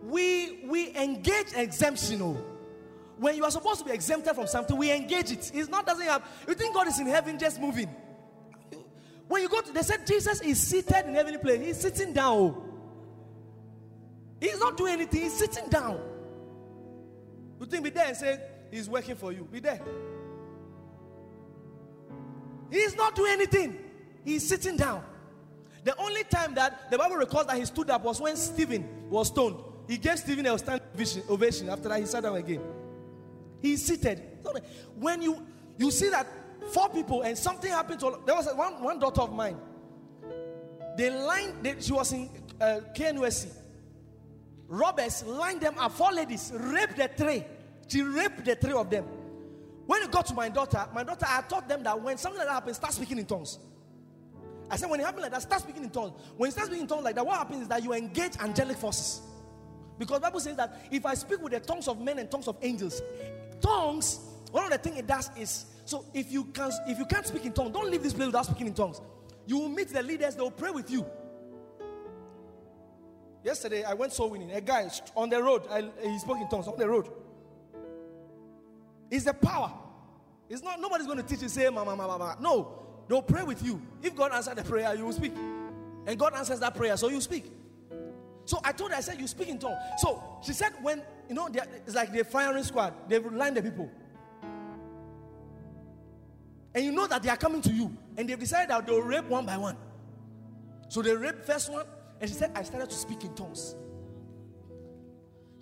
We 0.02 0.64
we 0.66 0.96
engage 0.96 1.52
exemption. 1.54 2.22
oh. 2.22 2.36
When 3.18 3.36
you 3.36 3.44
are 3.44 3.50
supposed 3.50 3.78
to 3.80 3.84
be 3.84 3.92
exempted 3.92 4.34
from 4.34 4.46
something, 4.46 4.76
we 4.76 4.90
engage 4.90 5.30
it. 5.30 5.50
It's 5.54 5.68
not 5.68 5.86
doesn't 5.86 6.04
have. 6.04 6.26
You 6.48 6.54
think 6.54 6.74
God 6.74 6.88
is 6.88 6.98
in 6.98 7.06
heaven 7.06 7.38
just 7.38 7.60
moving? 7.60 7.88
When 9.28 9.42
you 9.42 9.48
go 9.48 9.60
to, 9.60 9.72
they 9.72 9.82
said 9.82 10.06
Jesus 10.06 10.40
is 10.40 10.60
seated 10.60 11.06
in 11.06 11.14
heavenly 11.14 11.38
place. 11.38 11.64
He's 11.64 11.80
sitting 11.80 12.12
down. 12.12 12.32
oh. 12.32 12.64
He's 14.40 14.58
not 14.58 14.76
doing 14.76 14.94
anything. 14.94 15.22
He's 15.22 15.34
sitting 15.34 15.68
down. 15.68 16.00
You 17.60 17.66
think 17.66 17.84
be 17.84 17.90
there 17.90 18.06
and 18.06 18.16
say 18.16 18.40
he's 18.72 18.88
working 18.88 19.14
for 19.14 19.30
you? 19.30 19.44
Be 19.44 19.60
there. 19.60 19.80
He's 22.70 22.96
not 22.96 23.14
doing 23.14 23.32
anything. 23.32 23.78
He's 24.24 24.48
sitting 24.48 24.76
down. 24.76 25.04
The 25.84 25.96
only 25.96 26.24
time 26.24 26.54
that 26.54 26.90
the 26.90 26.98
Bible 26.98 27.16
records 27.16 27.46
that 27.46 27.56
he 27.56 27.64
stood 27.64 27.88
up 27.90 28.02
was 28.02 28.20
when 28.20 28.36
Stephen 28.36 29.01
was 29.12 29.28
stoned. 29.28 29.56
He 29.88 29.98
gave 29.98 30.18
Stephen 30.18 30.46
a 30.46 30.58
standing 30.58 30.86
ovation-. 31.28 31.68
After 31.68 31.88
that, 31.88 32.00
he 32.00 32.06
sat 32.06 32.22
down 32.22 32.36
again. 32.36 32.62
He's 33.60 33.84
seated. 33.84 34.22
When 34.96 35.22
you 35.22 35.46
you 35.78 35.90
see 35.90 36.08
that 36.10 36.26
four 36.72 36.88
people 36.88 37.22
and 37.22 37.36
something 37.36 37.70
happened 37.70 38.00
to 38.00 38.18
there 38.26 38.34
was 38.34 38.48
one, 38.54 38.82
one 38.82 38.98
daughter 38.98 39.22
of 39.22 39.32
mine. 39.32 39.56
They 40.96 41.10
lined. 41.10 41.62
They, 41.62 41.80
she 41.80 41.92
was 41.92 42.12
in 42.12 42.28
uh, 42.60 42.80
KNUST. 42.94 43.48
Robbers 44.68 45.24
lined 45.24 45.60
them 45.60 45.74
up. 45.78 45.92
Four 45.92 46.12
ladies 46.12 46.52
raped 46.54 46.96
the 46.96 47.08
three. 47.08 47.44
She 47.88 48.02
raped 48.02 48.44
the 48.44 48.54
three 48.54 48.72
of 48.72 48.90
them. 48.90 49.04
When 49.86 50.02
it 50.02 50.10
got 50.10 50.26
to 50.26 50.34
my 50.34 50.48
daughter, 50.48 50.86
my 50.94 51.02
daughter, 51.02 51.26
I 51.28 51.42
taught 51.42 51.68
them 51.68 51.82
that 51.82 52.00
when 52.00 52.16
something 52.16 52.38
like 52.38 52.48
that 52.48 52.54
happens, 52.54 52.76
start 52.76 52.92
speaking 52.94 53.18
in 53.18 53.26
tongues. 53.26 53.58
I 54.72 54.76
said, 54.76 54.88
when 54.88 55.00
it 55.00 55.04
happens 55.04 55.22
like 55.22 55.32
that, 55.32 55.42
start 55.42 55.60
speaking 55.60 55.84
in 55.84 55.90
tongues. 55.90 56.14
When 56.34 56.48
you 56.48 56.50
start 56.50 56.68
speaking 56.68 56.84
in 56.84 56.88
tongues 56.88 57.04
like 57.04 57.14
that, 57.16 57.26
what 57.26 57.36
happens 57.36 57.60
is 57.62 57.68
that 57.68 57.84
you 57.84 57.92
engage 57.92 58.38
angelic 58.40 58.78
forces. 58.78 59.20
Because 59.98 60.20
Bible 60.20 60.40
says 60.40 60.56
that 60.56 60.80
if 60.90 61.04
I 61.04 61.12
speak 61.12 61.42
with 61.42 61.52
the 61.52 61.60
tongues 61.60 61.88
of 61.88 62.00
men 62.00 62.18
and 62.18 62.30
tongues 62.30 62.48
of 62.48 62.56
angels, 62.62 63.02
tongues, 63.60 64.18
one 64.50 64.64
of 64.64 64.70
the 64.70 64.78
things 64.78 64.98
it 64.98 65.06
does 65.06 65.30
is 65.36 65.66
so 65.84 66.06
if 66.14 66.32
you 66.32 66.44
can 66.44 66.70
if 66.88 66.98
you 66.98 67.04
can't 67.04 67.26
speak 67.26 67.44
in 67.44 67.52
tongues, 67.52 67.72
don't 67.72 67.90
leave 67.90 68.02
this 68.02 68.14
place 68.14 68.26
without 68.26 68.46
speaking 68.46 68.68
in 68.68 68.72
tongues. 68.74 69.02
You 69.46 69.58
will 69.58 69.68
meet 69.68 69.88
the 69.88 70.02
leaders, 70.02 70.36
they 70.36 70.40
will 70.40 70.50
pray 70.50 70.70
with 70.70 70.90
you. 70.90 71.04
Yesterday, 73.44 73.84
I 73.84 73.92
went 73.92 74.14
soul 74.14 74.30
winning. 74.30 74.52
A 74.52 74.60
guy 74.62 74.88
on 75.14 75.28
the 75.28 75.42
road, 75.42 75.66
I, 75.68 75.82
he 76.02 76.18
spoke 76.18 76.38
in 76.38 76.48
tongues 76.48 76.66
on 76.66 76.78
the 76.78 76.88
road. 76.88 77.08
It's 79.10 79.24
the 79.24 79.34
power. 79.34 79.70
It's 80.48 80.62
not 80.62 80.80
nobody's 80.80 81.06
going 81.06 81.18
to 81.18 81.24
teach 81.24 81.42
you 81.42 81.50
say 81.50 81.68
mama 81.68 81.94
mama 81.94 82.18
mama. 82.18 82.36
No, 82.40 82.82
they'll 83.12 83.20
pray 83.20 83.42
with 83.42 83.62
you. 83.62 83.78
If 84.02 84.16
God 84.16 84.32
answers 84.32 84.54
the 84.54 84.64
prayer, 84.64 84.94
you 84.94 85.04
will 85.04 85.12
speak, 85.12 85.34
and 86.06 86.18
God 86.18 86.34
answers 86.34 86.60
that 86.60 86.74
prayer, 86.74 86.96
so 86.96 87.10
you 87.10 87.20
speak. 87.20 87.44
So 88.46 88.58
I 88.64 88.72
told 88.72 88.90
her, 88.90 88.96
I 88.96 89.00
said, 89.00 89.20
you 89.20 89.26
speak 89.26 89.48
in 89.48 89.58
tongues. 89.58 89.76
So 89.98 90.22
she 90.42 90.54
said, 90.54 90.72
when 90.80 91.02
you 91.28 91.34
know, 91.34 91.48
it's 91.86 91.94
like 91.94 92.10
the 92.10 92.24
firing 92.24 92.64
squad. 92.64 92.94
They've 93.08 93.24
lined 93.30 93.58
the 93.58 93.62
people, 93.62 93.90
and 96.74 96.84
you 96.86 96.90
know 96.90 97.06
that 97.06 97.22
they 97.22 97.28
are 97.28 97.36
coming 97.36 97.60
to 97.60 97.70
you, 97.70 97.94
and 98.16 98.26
they've 98.26 98.38
decided 98.38 98.70
that 98.70 98.86
they'll 98.86 99.02
rape 99.02 99.26
one 99.26 99.44
by 99.44 99.58
one. 99.58 99.76
So 100.88 101.02
they 101.02 101.14
raped 101.14 101.44
first 101.44 101.70
one, 101.70 101.84
and 102.18 102.30
she 102.30 102.34
said, 102.34 102.52
I 102.54 102.62
started 102.62 102.88
to 102.88 102.96
speak 102.96 103.24
in 103.24 103.34
tongues. 103.34 103.76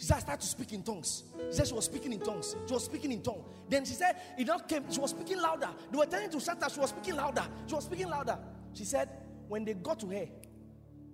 She 0.01 0.07
started 0.07 0.41
to 0.41 0.47
speak 0.47 0.73
in 0.73 0.83
tongues. 0.83 1.25
She 1.51 1.57
said 1.57 1.67
she 1.67 1.75
was 1.75 1.85
speaking 1.85 2.15
in 2.15 2.21
tongues. 2.21 2.57
She 2.67 2.73
was 2.73 2.87
speaking 2.87 3.13
in 3.13 3.21
tongues. 3.21 3.45
Then 3.69 3.85
she 3.85 3.93
said, 3.93 4.17
it 4.39 4.47
not 4.47 4.67
came. 4.67 4.91
She 4.91 4.99
was 4.99 5.11
speaking 5.11 5.39
louder. 5.39 5.69
They 5.91 5.99
were 5.99 6.07
telling 6.07 6.31
to 6.31 6.41
shut 6.41 6.63
up. 6.63 6.73
She 6.73 6.81
was 6.81 6.89
speaking 6.89 7.17
louder. 7.17 7.45
She 7.67 7.75
was 7.75 7.85
speaking 7.85 8.09
louder. 8.09 8.39
She 8.73 8.85
said, 8.85 9.11
when 9.47 9.67
they 9.67 9.75
got 9.75 10.01
to 10.01 10.07
her, 10.07 10.27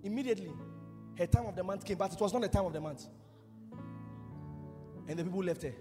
immediately, 0.03 0.53
her 1.17 1.27
time 1.27 1.47
of 1.47 1.55
the 1.57 1.65
month 1.65 1.83
came, 1.83 1.97
but 1.97 2.13
it 2.13 2.19
was 2.21 2.31
not 2.31 2.41
the 2.43 2.47
time 2.47 2.63
of 2.63 2.71
the 2.71 2.79
month. 2.79 3.07
And 5.09 5.19
the 5.19 5.23
people 5.25 5.43
left 5.43 5.63
her. 5.63 5.73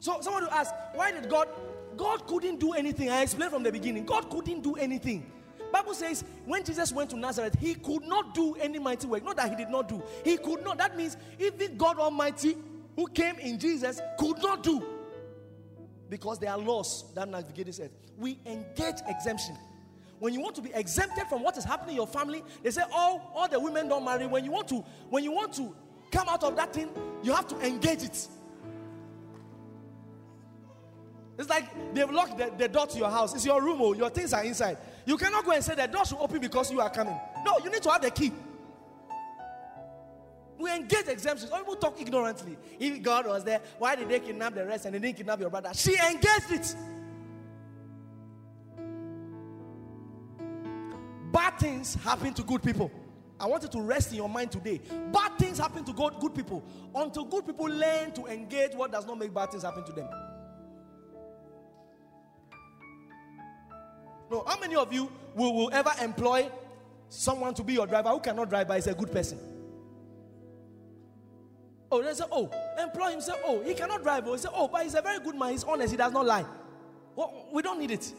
So 0.00 0.20
someone 0.20 0.44
will 0.44 0.50
ask, 0.50 0.74
why 0.92 1.12
did 1.12 1.30
God? 1.30 1.48
God 1.96 2.26
couldn't 2.26 2.60
do 2.60 2.74
anything. 2.74 3.08
I 3.08 3.22
explained 3.22 3.52
from 3.52 3.62
the 3.62 3.72
beginning. 3.72 4.04
God 4.04 4.28
couldn't 4.28 4.60
do 4.62 4.74
anything. 4.74 5.32
Bible 5.72 5.94
says 5.94 6.22
when 6.44 6.64
Jesus 6.64 6.92
went 6.92 7.10
to 7.10 7.16
Nazareth, 7.16 7.56
he 7.58 7.74
could 7.74 8.04
not 8.04 8.34
do 8.34 8.54
any 8.56 8.78
mighty 8.78 9.06
work. 9.06 9.24
Not 9.24 9.36
that 9.36 9.50
he 9.50 9.56
did 9.56 9.70
not 9.70 9.88
do. 9.88 10.02
He 10.24 10.36
could 10.36 10.62
not. 10.62 10.78
That 10.78 10.96
means 10.96 11.16
even 11.38 11.76
God 11.76 11.98
Almighty, 11.98 12.56
who 12.94 13.06
came 13.08 13.38
in 13.38 13.58
Jesus, 13.58 14.00
could 14.18 14.38
not 14.42 14.62
do. 14.62 14.84
Because 16.08 16.38
there 16.38 16.50
are 16.50 16.58
laws 16.58 17.12
that 17.14 17.28
navigate 17.28 17.66
this 17.66 17.80
earth. 17.80 17.92
We 18.18 18.38
engage 18.44 18.96
exemption. 19.08 19.56
When 20.18 20.34
you 20.34 20.40
want 20.40 20.54
to 20.56 20.62
be 20.62 20.70
exempted 20.74 21.26
from 21.26 21.42
what 21.42 21.56
is 21.56 21.64
happening 21.64 21.90
in 21.90 21.96
your 21.96 22.06
family, 22.06 22.44
they 22.62 22.70
say, 22.70 22.82
oh, 22.92 23.22
all 23.34 23.48
the 23.48 23.58
women 23.58 23.88
don't 23.88 24.04
marry. 24.04 24.26
When 24.26 24.44
you 24.44 24.52
want 24.52 24.68
to, 24.68 24.84
when 25.08 25.24
you 25.24 25.32
want 25.32 25.54
to 25.54 25.74
come 26.12 26.28
out 26.28 26.44
of 26.44 26.54
that 26.56 26.72
thing, 26.72 26.90
you 27.22 27.32
have 27.32 27.48
to 27.48 27.58
engage 27.60 28.02
it. 28.02 28.28
It's 31.38 31.48
like 31.48 31.94
they've 31.94 32.10
locked 32.10 32.38
the, 32.38 32.52
the 32.56 32.68
door 32.68 32.86
to 32.86 32.98
your 32.98 33.10
house. 33.10 33.34
It's 33.34 33.46
your 33.46 33.62
room, 33.62 33.78
oh, 33.80 33.94
your 33.94 34.10
things 34.10 34.32
are 34.32 34.44
inside. 34.44 34.76
You 35.04 35.16
cannot 35.16 35.44
go 35.44 35.52
and 35.52 35.64
say 35.64 35.74
the 35.74 35.86
door 35.86 36.04
should 36.04 36.18
open 36.18 36.40
because 36.40 36.70
you 36.70 36.80
are 36.80 36.90
coming. 36.90 37.18
No, 37.44 37.58
you 37.62 37.70
need 37.70 37.82
to 37.82 37.90
have 37.90 38.02
the 38.02 38.10
key. 38.10 38.32
We 40.58 40.72
engage 40.72 41.08
exemptions. 41.08 41.50
Some 41.50 41.60
people 41.60 41.76
talk 41.76 42.00
ignorantly. 42.00 42.56
If 42.78 43.02
God 43.02 43.26
was 43.26 43.42
there, 43.42 43.60
why 43.78 43.96
did 43.96 44.08
they 44.08 44.20
kidnap 44.20 44.54
the 44.54 44.64
rest 44.64 44.84
and 44.84 44.94
they 44.94 45.00
didn't 45.00 45.16
kidnap 45.16 45.40
your 45.40 45.50
brother? 45.50 45.70
She 45.74 45.96
engaged 45.96 46.50
it. 46.50 46.76
Bad 51.32 51.58
things 51.58 51.94
happen 51.96 52.32
to 52.34 52.42
good 52.42 52.62
people. 52.62 52.92
I 53.40 53.46
want 53.46 53.64
you 53.64 53.68
to 53.70 53.80
rest 53.80 54.12
in 54.12 54.18
your 54.18 54.28
mind 54.28 54.52
today. 54.52 54.80
Bad 55.12 55.36
things 55.36 55.58
happen 55.58 55.84
to 55.84 55.92
good 55.92 56.34
people 56.34 56.62
until 56.94 57.24
good 57.24 57.44
people 57.44 57.66
learn 57.66 58.12
to 58.12 58.26
engage 58.26 58.74
what 58.74 58.92
does 58.92 59.04
not 59.04 59.18
make 59.18 59.34
bad 59.34 59.50
things 59.50 59.64
happen 59.64 59.82
to 59.84 59.92
them. 59.92 60.08
No, 64.32 64.42
how 64.46 64.58
many 64.58 64.74
of 64.76 64.90
you 64.90 65.12
will, 65.34 65.54
will 65.54 65.70
ever 65.74 65.90
employ 66.00 66.50
someone 67.10 67.52
to 67.52 67.62
be 67.62 67.74
your 67.74 67.86
driver 67.86 68.08
who 68.08 68.18
cannot 68.18 68.48
drive 68.48 68.66
but 68.66 68.78
is 68.78 68.86
a 68.86 68.94
good 68.94 69.12
person? 69.12 69.38
Oh, 71.90 72.02
they 72.02 72.14
say, 72.14 72.24
oh, 72.32 72.50
employ 72.82 73.10
him. 73.10 73.20
Say, 73.20 73.34
oh, 73.44 73.60
he 73.62 73.74
cannot 73.74 74.02
drive. 74.02 74.26
Oh, 74.26 74.32
or 74.32 74.38
say, 74.38 74.48
oh, 74.50 74.68
but 74.68 74.84
he's 74.84 74.94
a 74.94 75.02
very 75.02 75.20
good 75.20 75.34
man. 75.34 75.50
He's 75.50 75.64
honest. 75.64 75.90
He 75.90 75.98
does 75.98 76.14
not 76.14 76.24
lie. 76.24 76.46
Well, 77.14 77.48
we 77.52 77.60
don't 77.60 77.78
need 77.78 77.90
it. 77.90 78.10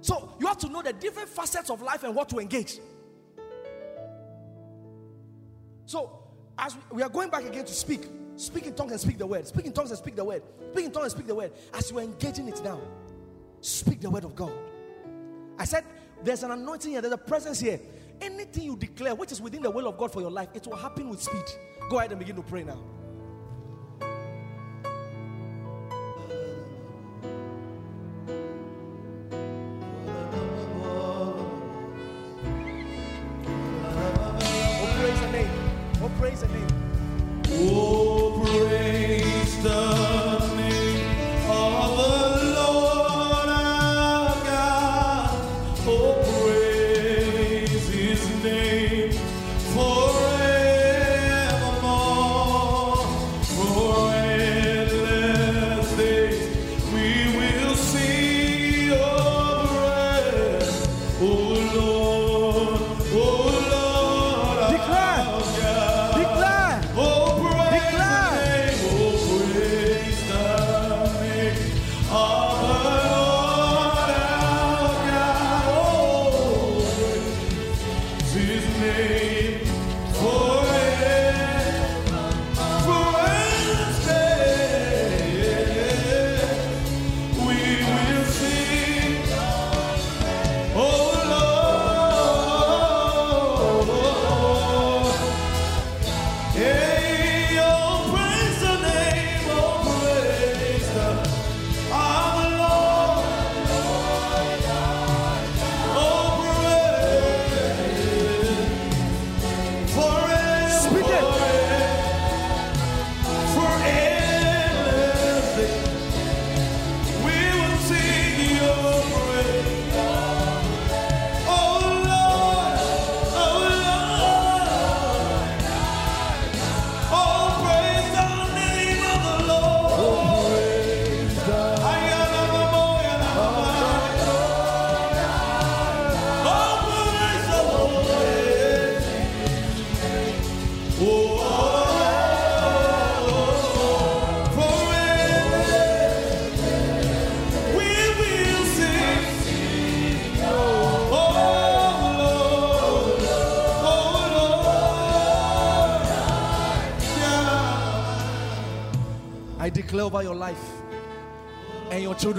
So 0.00 0.34
you 0.40 0.46
have 0.46 0.56
to 0.56 0.70
know 0.70 0.80
the 0.80 0.94
different 0.94 1.28
facets 1.28 1.68
of 1.68 1.82
life 1.82 2.02
and 2.02 2.14
what 2.14 2.30
to 2.30 2.38
engage. 2.38 2.78
So 5.84 6.30
as 6.58 6.74
we 6.90 7.02
are 7.02 7.10
going 7.10 7.28
back 7.28 7.44
again 7.44 7.66
to 7.66 7.74
speak, 7.74 8.06
speak 8.36 8.64
in 8.64 8.74
tongues 8.74 8.92
and 8.92 9.00
speak 9.02 9.18
the 9.18 9.26
word. 9.26 9.46
Speak 9.46 9.66
in 9.66 9.72
tongues 9.74 9.90
and 9.90 9.98
speak 9.98 10.16
the 10.16 10.24
word. 10.24 10.42
Speak 10.72 10.86
in 10.86 10.92
tongues 10.92 11.04
and 11.04 11.12
speak 11.12 11.26
the 11.26 11.34
word. 11.34 11.52
As 11.74 11.90
you 11.90 11.98
are 11.98 12.02
engaging 12.02 12.48
it 12.48 12.64
now, 12.64 12.80
speak 13.60 14.00
the 14.00 14.08
word 14.08 14.24
of 14.24 14.34
God. 14.34 14.52
I 15.58 15.64
said, 15.64 15.84
there's 16.22 16.42
an 16.42 16.50
anointing 16.50 16.92
here, 16.92 17.00
there's 17.00 17.12
a 17.12 17.18
presence 17.18 17.60
here. 17.60 17.80
Anything 18.20 18.64
you 18.64 18.76
declare, 18.76 19.14
which 19.14 19.32
is 19.32 19.40
within 19.40 19.62
the 19.62 19.70
will 19.70 19.88
of 19.88 19.98
God 19.98 20.12
for 20.12 20.20
your 20.20 20.30
life, 20.30 20.48
it 20.54 20.66
will 20.66 20.76
happen 20.76 21.08
with 21.08 21.22
speed. 21.22 21.44
Go 21.90 21.98
ahead 21.98 22.10
and 22.12 22.18
begin 22.18 22.36
to 22.36 22.42
pray 22.42 22.62
now. 22.62 22.78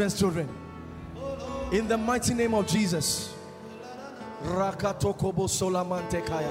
Children's 0.04 0.20
children. 0.20 0.50
In 1.72 1.88
the 1.88 1.98
mighty 1.98 2.34
name 2.34 2.54
of 2.54 2.68
Jesus. 2.68 3.34
Rakatokobo 4.44 5.48
solamante 5.48 6.26
kaya. 6.26 6.50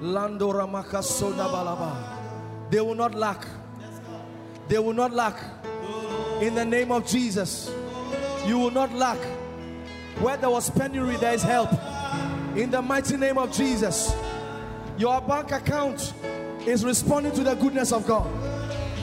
Lando 0.00 0.52
ramaka 0.52 1.02
balaba. 1.02 2.70
They 2.70 2.80
will 2.80 2.94
not 2.94 3.14
lack. 3.14 3.44
They 4.68 4.78
will 4.78 4.92
not 4.92 5.12
lack. 5.12 5.36
In 6.40 6.54
the 6.54 6.64
name 6.64 6.92
of 6.92 7.06
Jesus. 7.06 7.72
You 8.46 8.58
will 8.58 8.70
not 8.70 8.92
lack. 8.92 9.18
Where 10.20 10.36
there 10.36 10.50
was 10.50 10.70
penury, 10.70 11.16
there 11.16 11.34
is 11.34 11.42
help. 11.42 11.70
In 12.56 12.70
the 12.70 12.80
mighty 12.80 13.16
name 13.16 13.38
of 13.38 13.52
Jesus. 13.52 14.14
Your 14.96 15.20
bank 15.20 15.50
account 15.52 16.12
is 16.66 16.84
responding 16.84 17.32
to 17.32 17.42
the 17.42 17.54
goodness 17.54 17.92
of 17.92 18.06
God. 18.06 18.28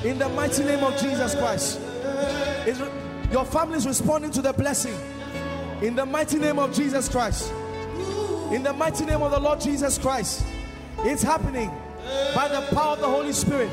In 0.06 0.18
the 0.18 0.30
mighty 0.30 0.64
name 0.64 0.84
of 0.84 0.98
Jesus 1.02 1.36
Christ. 1.36 1.82
Your 3.36 3.44
family 3.44 3.76
is 3.76 3.86
responding 3.86 4.32
to 4.32 4.42
the 4.42 4.54
blessing. 4.54 4.98
In 5.82 5.94
the 5.94 6.06
mighty 6.06 6.40
name 6.40 6.58
of 6.58 6.74
Jesus 6.74 7.10
Christ. 7.10 7.52
In 8.50 8.64
the 8.64 8.72
mighty 8.72 9.04
name 9.04 9.22
of 9.22 9.32
the 9.32 9.40
Lord 9.42 9.60
Jesus 9.60 9.98
Christ. 9.98 10.46
It's 11.00 11.22
happening 11.22 11.70
by 12.34 12.48
the 12.48 12.62
power 12.74 12.94
of 12.94 13.02
the 13.02 13.08
Holy 13.08 13.34
Spirit. 13.34 13.70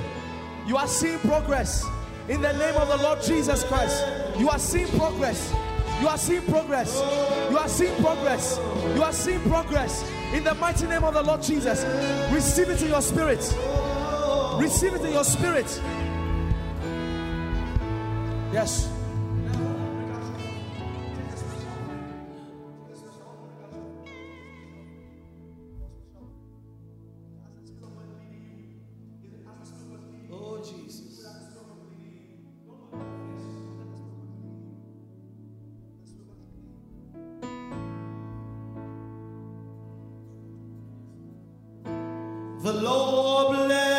You 0.67 0.77
are 0.77 0.89
seeing 0.89 1.21
progress. 1.21 1.87
In 2.29 2.43
the 2.43 2.53
name 2.55 2.75
of 2.75 2.89
the 2.89 2.97
Lord 3.05 3.23
Jesus 3.23 3.63
Christ. 3.63 4.05
You 4.37 4.49
are 4.49 4.59
seeing 4.59 4.89
progress. 4.99 5.55
You 6.01 6.09
are 6.09 6.19
seeing 6.19 6.43
progress. 6.43 7.01
You 7.49 7.57
are 7.57 7.69
seeing 7.69 8.03
progress. 8.03 8.59
You 8.97 9.03
are 9.05 9.13
seeing 9.13 9.41
progress. 9.43 10.03
In 10.35 10.43
the 10.43 10.55
mighty 10.55 10.89
name 10.89 11.05
of 11.05 11.15
the 11.15 11.23
Lord 11.23 11.41
Jesus. 11.41 11.85
Receive 12.35 12.69
it 12.69 12.83
in 12.83 12.89
your 12.89 13.01
spirit. 13.01 13.39
Receive 14.57 14.95
it 14.95 15.03
in 15.03 15.13
your 15.13 15.23
spirit. 15.23 15.81
Yes. 18.53 18.92
The 42.63 42.73
Lord 42.75 43.57
bless 43.57 43.92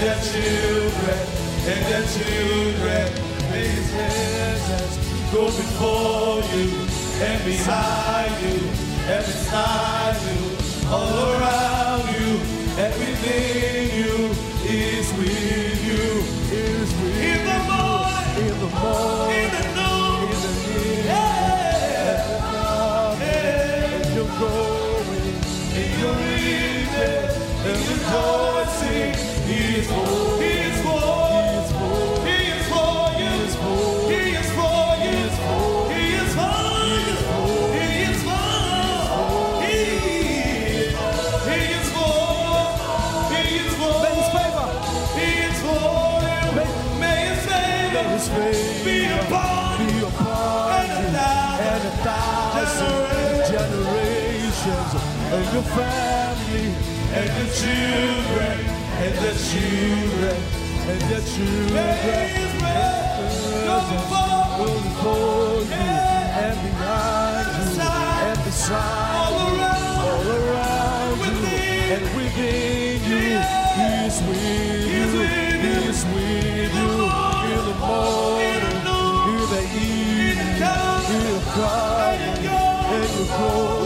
and 0.00 0.08
their 0.08 0.22
children, 0.32 1.18
and 1.66 1.84
their 1.86 2.06
children. 2.08 3.12
May 3.50 3.66
his 3.68 3.90
presence 3.90 4.96
go 5.32 5.44
before 5.44 6.42
you, 6.56 6.86
and 7.22 7.44
behind 7.44 8.32
you, 8.42 8.68
and 9.12 9.26
beside 9.26 10.16
you, 10.22 10.88
all 10.88 11.32
around 11.34 11.69
of 55.32 55.54
your 55.54 55.62
family 55.62 56.66
And 57.14 57.30
the 57.38 57.46
children, 57.54 58.58
and 59.02 59.14
the 59.22 59.32
children, 59.48 60.38
and 60.90 61.00
may 61.00 61.22
children 61.22 62.50
go 63.66 63.76
before 63.90 64.40
go 64.58 64.68
before 64.86 65.62
you 65.70 65.90
and 66.44 66.56
behind 66.62 67.46
you 67.56 67.80
and 67.82 68.44
beside 68.44 69.26
all 69.26 69.54
you, 69.54 69.60
around, 69.60 69.98
all 70.06 70.26
around 70.38 71.18
you. 71.18 71.50
And 71.94 72.04
within 72.16 72.98
you. 73.10 73.22
He 73.78 73.86
is 74.06 74.18
with 74.26 74.42
you. 74.42 75.10
He 75.10 75.66
you. 75.66 75.90
is 75.90 76.04
with 76.14 76.74
you. 76.78 76.90
in 77.50 77.62
the 77.70 77.76
morning, 77.82 78.54
in 78.54 78.62
the 78.66 78.78
noon, 78.86 79.34
in 79.34 79.46
the 79.54 79.62
evening, 79.78 80.58
come, 80.62 81.04
in 81.14 81.22
the 81.34 81.42
coming, 83.34 83.79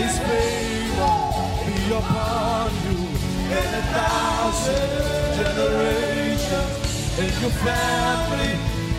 His 0.00 0.18
favor 0.18 1.12
be 1.66 1.92
upon 1.92 2.70
you 2.84 2.96
in 3.52 3.68
a 3.80 3.84
thousand 3.92 4.88
generations, 5.36 7.18
and 7.20 7.32
your 7.42 7.50
family, 7.60 8.52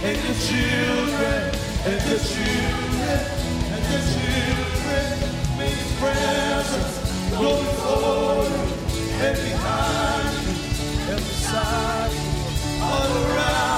and 0.05 0.17
your 0.25 0.37
children, 0.45 1.41
and 1.89 1.99
your 2.07 2.21
children, 2.31 3.21
and 3.73 3.83
your 3.91 4.03
children. 4.13 5.57
May 5.57 5.71
His 5.73 5.91
presence 5.99 6.95
go 7.31 7.49
before 7.65 8.45
you 8.53 8.65
and 9.25 9.37
behind 9.41 10.29
you 10.45 10.53
and 11.13 11.17
beside 11.17 12.11
you, 12.11 12.83
all 12.83 13.11
around 13.25 13.71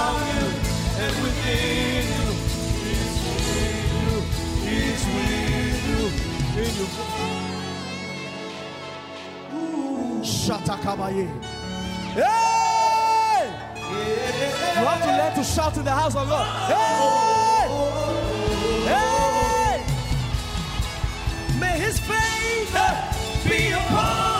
you. 6.78 6.86
Shatakabaye. 10.24 11.28
Hey! 12.14 13.44
You 14.76 14.86
have 14.86 15.02
to 15.02 15.08
learn 15.08 15.34
to 15.36 15.44
shout 15.44 15.78
in 15.78 15.84
the 15.84 15.92
house 15.92 16.16
of 16.16 16.28
God. 16.28 16.72
Hey! 16.72 17.68
Hey! 18.90 19.84
May 21.60 21.80
his 21.80 22.00
favor 22.00 22.92
be 23.50 23.72
upon 23.72 24.33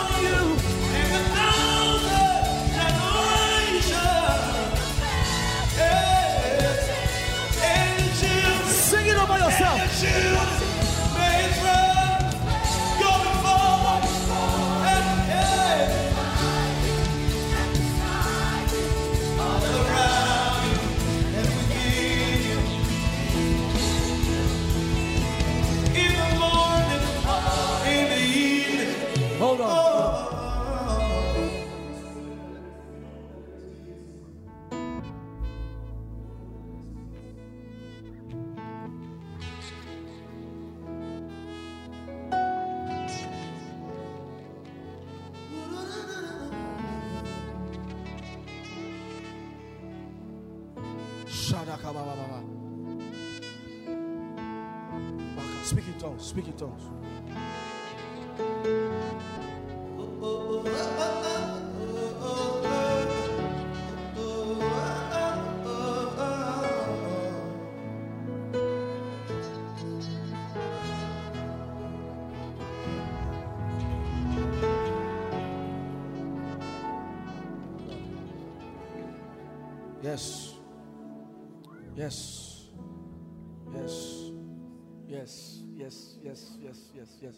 Yes. 87.24 87.36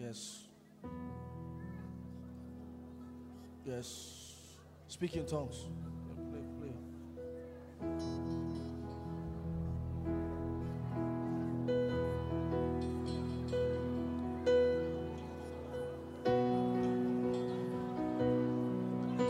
Yes. 0.00 0.42
Yes. 3.64 4.34
Speak 4.88 5.14
in 5.14 5.24
tongues. 5.24 5.66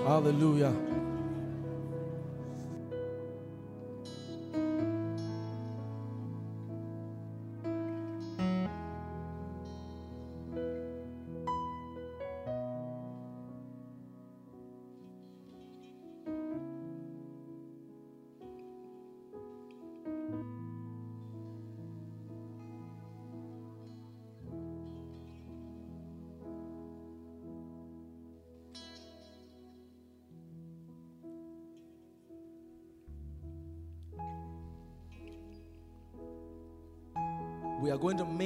Hallelujah. 0.06 0.95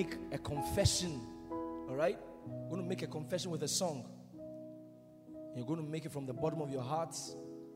Make 0.01 0.16
a 0.32 0.39
confession. 0.39 1.20
All 1.51 1.94
right? 1.94 2.18
We're 2.47 2.70
going 2.70 2.82
to 2.82 2.89
make 2.89 3.02
a 3.02 3.06
confession 3.06 3.51
with 3.51 3.62
a 3.62 3.68
song. 3.68 4.06
You're 5.55 5.66
going 5.66 5.85
to 5.85 5.90
make 5.90 6.06
it 6.06 6.12
from 6.12 6.27
the 6.27 6.32
bottom 6.32 6.62
of 6.62 6.70
your 6.70 6.82
heart 6.82 7.14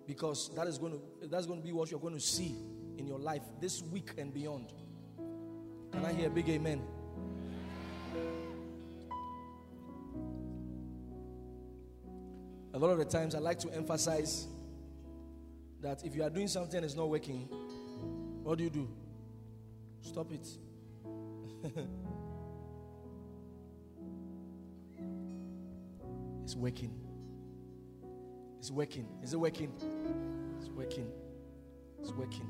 because 0.06 0.50
that 0.54 0.66
is 0.66 0.78
going 0.78 0.92
to 0.92 1.28
that's 1.28 1.46
going 1.46 1.60
to 1.60 1.66
be 1.66 1.72
what 1.72 1.90
you're 1.90 2.00
going 2.00 2.14
to 2.14 2.20
see 2.20 2.56
in 2.96 3.06
your 3.06 3.18
life 3.18 3.42
this 3.60 3.82
week 3.82 4.12
and 4.16 4.32
beyond. 4.32 4.72
Can 5.92 6.04
I 6.04 6.12
hear 6.12 6.28
a 6.28 6.30
big 6.30 6.48
amen? 6.48 6.82
A 12.72 12.78
lot 12.78 12.90
of 12.90 12.98
the 12.98 13.04
times 13.04 13.34
I 13.34 13.38
like 13.38 13.58
to 13.60 13.70
emphasize 13.70 14.46
that 15.80 16.04
if 16.04 16.14
you 16.14 16.22
are 16.22 16.30
doing 16.30 16.48
something 16.48 16.76
and 16.76 16.84
it's 16.84 16.96
not 16.96 17.08
working, 17.08 17.48
what 18.42 18.58
do 18.58 18.64
you 18.64 18.70
do? 18.70 18.88
Stop 20.00 20.32
it. 20.32 20.48
it's 26.54 26.60
working. 26.60 26.92
It's 28.60 28.70
working. 28.70 29.08
Is 29.24 29.32
it 29.32 29.36
working? 29.36 29.72
It's 30.60 30.68
working. 30.68 31.10
It's 32.00 32.12
working. 32.12 32.46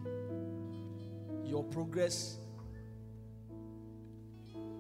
Your 1.47 1.65
progress 1.65 2.37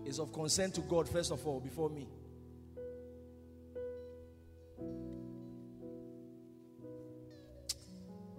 is 0.04 0.18
of 0.18 0.30
concern 0.30 0.72
to 0.72 0.82
God, 0.82 1.08
first 1.08 1.32
of 1.32 1.46
all, 1.46 1.58
before 1.58 1.88
me. 1.88 2.06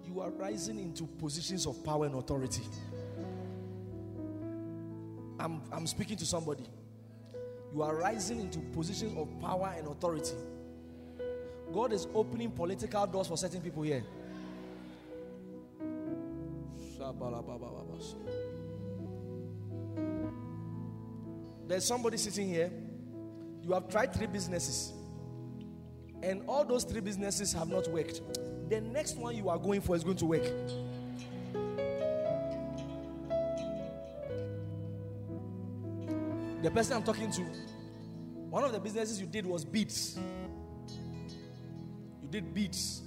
You 0.06 0.20
are 0.20 0.30
rising 0.30 0.78
into 0.78 1.04
positions 1.04 1.66
of 1.66 1.82
power 1.82 2.06
and 2.06 2.14
authority. 2.14 2.62
I'm, 5.40 5.62
I'm 5.72 5.88
speaking 5.88 6.16
to 6.18 6.24
somebody. 6.24 6.66
You 7.74 7.82
are 7.82 7.96
rising 7.96 8.38
into 8.38 8.60
positions 8.60 9.18
of 9.18 9.28
power 9.40 9.74
and 9.76 9.88
authority. 9.88 10.36
God 11.76 11.92
is 11.92 12.08
opening 12.14 12.50
political 12.50 13.06
doors 13.06 13.28
for 13.28 13.36
certain 13.36 13.60
people 13.60 13.82
here. 13.82 14.02
There's 21.68 21.84
somebody 21.84 22.16
sitting 22.16 22.48
here. 22.48 22.70
You 23.62 23.72
have 23.74 23.90
tried 23.90 24.14
three 24.14 24.26
businesses, 24.26 24.94
and 26.22 26.44
all 26.48 26.64
those 26.64 26.84
three 26.84 27.02
businesses 27.02 27.52
have 27.52 27.68
not 27.68 27.86
worked. 27.88 28.22
The 28.70 28.80
next 28.80 29.18
one 29.18 29.36
you 29.36 29.50
are 29.50 29.58
going 29.58 29.82
for 29.82 29.94
is 29.94 30.02
going 30.02 30.16
to 30.16 30.24
work. 30.24 30.44
The 36.62 36.70
person 36.70 36.96
I'm 36.96 37.02
talking 37.02 37.30
to, 37.32 37.42
one 38.48 38.64
of 38.64 38.72
the 38.72 38.80
businesses 38.80 39.20
you 39.20 39.26
did 39.26 39.44
was 39.44 39.66
beads. 39.66 40.18
You 42.26 42.32
did 42.32 42.52
beads. 42.52 43.05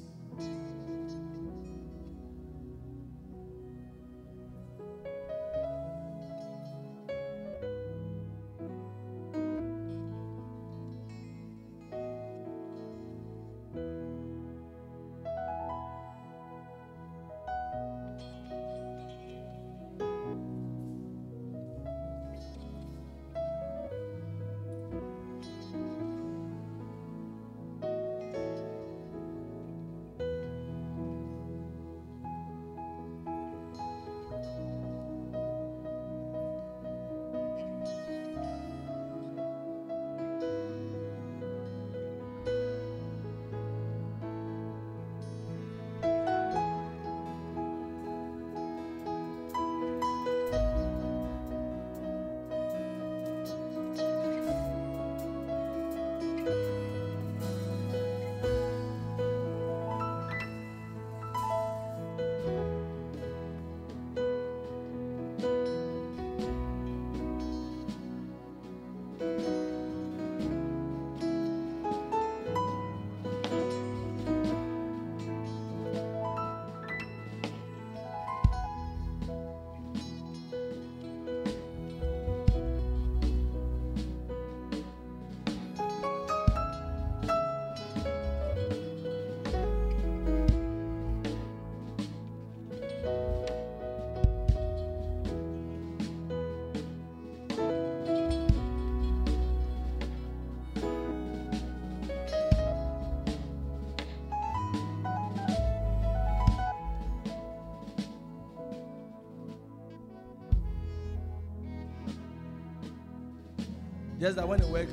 Just 114.19 114.35
that 114.35 114.45
when 114.47 114.61
you 114.61 114.67
work, 114.67 114.89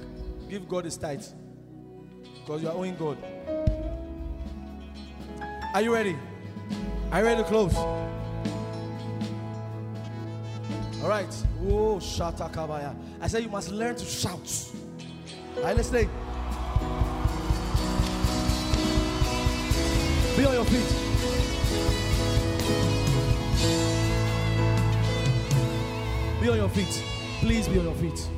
give 0.48 0.68
God 0.68 0.84
his 0.84 0.96
tithe. 0.96 1.24
Because 2.40 2.62
you 2.62 2.68
are 2.68 2.74
owing 2.74 2.94
God. 2.94 3.18
Are 5.74 5.82
you 5.82 5.92
ready? 5.92 6.16
Are 7.10 7.18
you 7.18 7.26
ready 7.26 7.42
to 7.42 7.48
close? 7.48 7.74
All 11.02 11.08
right. 11.08 11.26
Oh, 11.68 11.98
shata 11.98 12.48
kabaya. 12.52 12.94
I 13.20 13.26
said 13.26 13.42
you 13.42 13.48
must 13.48 13.72
learn 13.72 13.96
to 13.96 14.04
shout. 14.04 14.70
All 15.56 15.64
right, 15.64 15.76
let's 15.76 15.88
stay. 15.88 16.08
Be 20.36 20.44
on 20.44 20.54
your 20.54 20.64
feet. 20.66 20.94
Be 26.40 26.48
on 26.48 26.56
your 26.58 26.68
feet. 26.68 27.02
Please 27.40 27.66
be 27.66 27.78
on 27.78 27.84
your 27.86 27.94
feet 27.94 28.28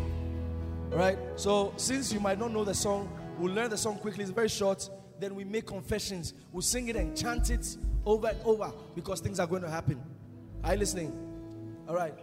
right? 0.98 1.16
So, 1.36 1.72
since 1.76 2.12
you 2.12 2.18
might 2.18 2.38
not 2.38 2.52
know 2.52 2.64
the 2.64 2.74
song, 2.74 3.08
we'll 3.38 3.54
learn 3.54 3.70
the 3.70 3.78
song 3.78 3.98
quickly. 3.98 4.24
It's 4.24 4.32
very 4.32 4.48
short. 4.48 4.90
Then 5.20 5.34
we 5.34 5.44
make 5.44 5.66
confessions. 5.66 6.34
We'll 6.52 6.62
sing 6.62 6.88
it 6.88 6.96
and 6.96 7.16
chant 7.16 7.50
it 7.50 7.76
over 8.04 8.28
and 8.28 8.38
over 8.44 8.72
because 8.94 9.20
things 9.20 9.38
are 9.38 9.46
going 9.46 9.62
to 9.62 9.70
happen. 9.70 10.02
Are 10.64 10.72
you 10.74 10.80
listening? 10.80 11.16
All 11.88 11.94
right. 11.94 12.14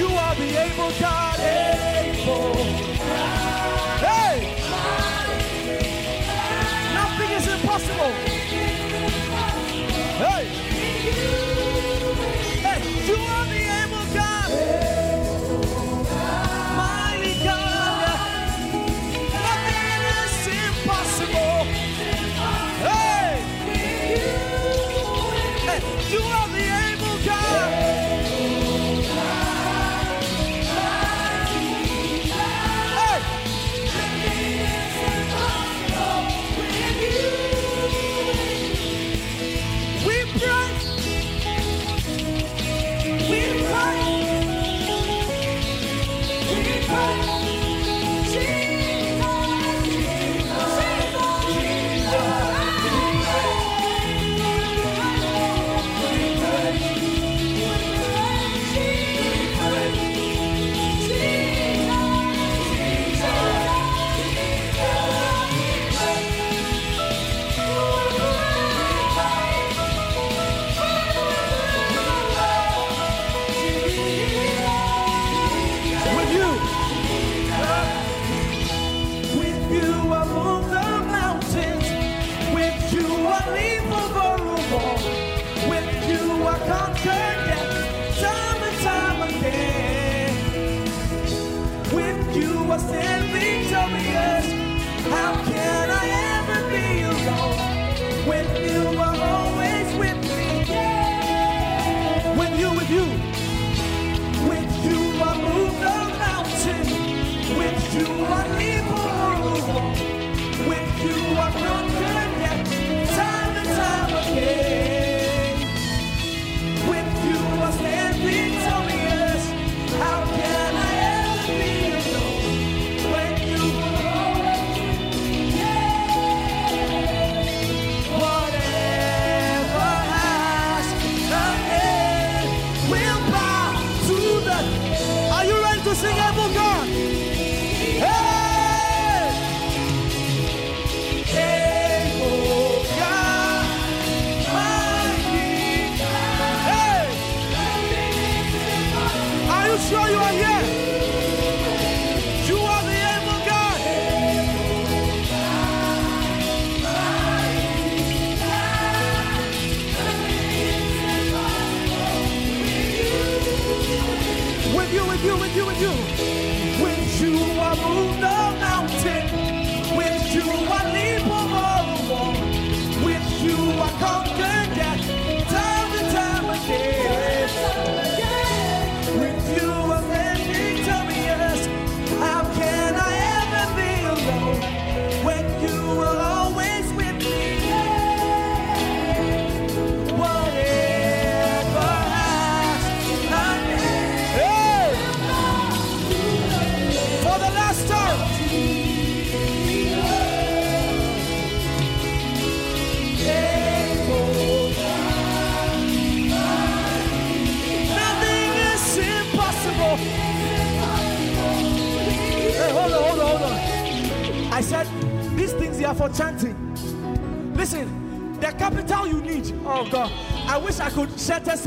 You 0.00 0.06
are 0.06 0.34
the 0.34 0.56
able 0.56 0.92
God, 0.98 1.40
able. 1.40 2.89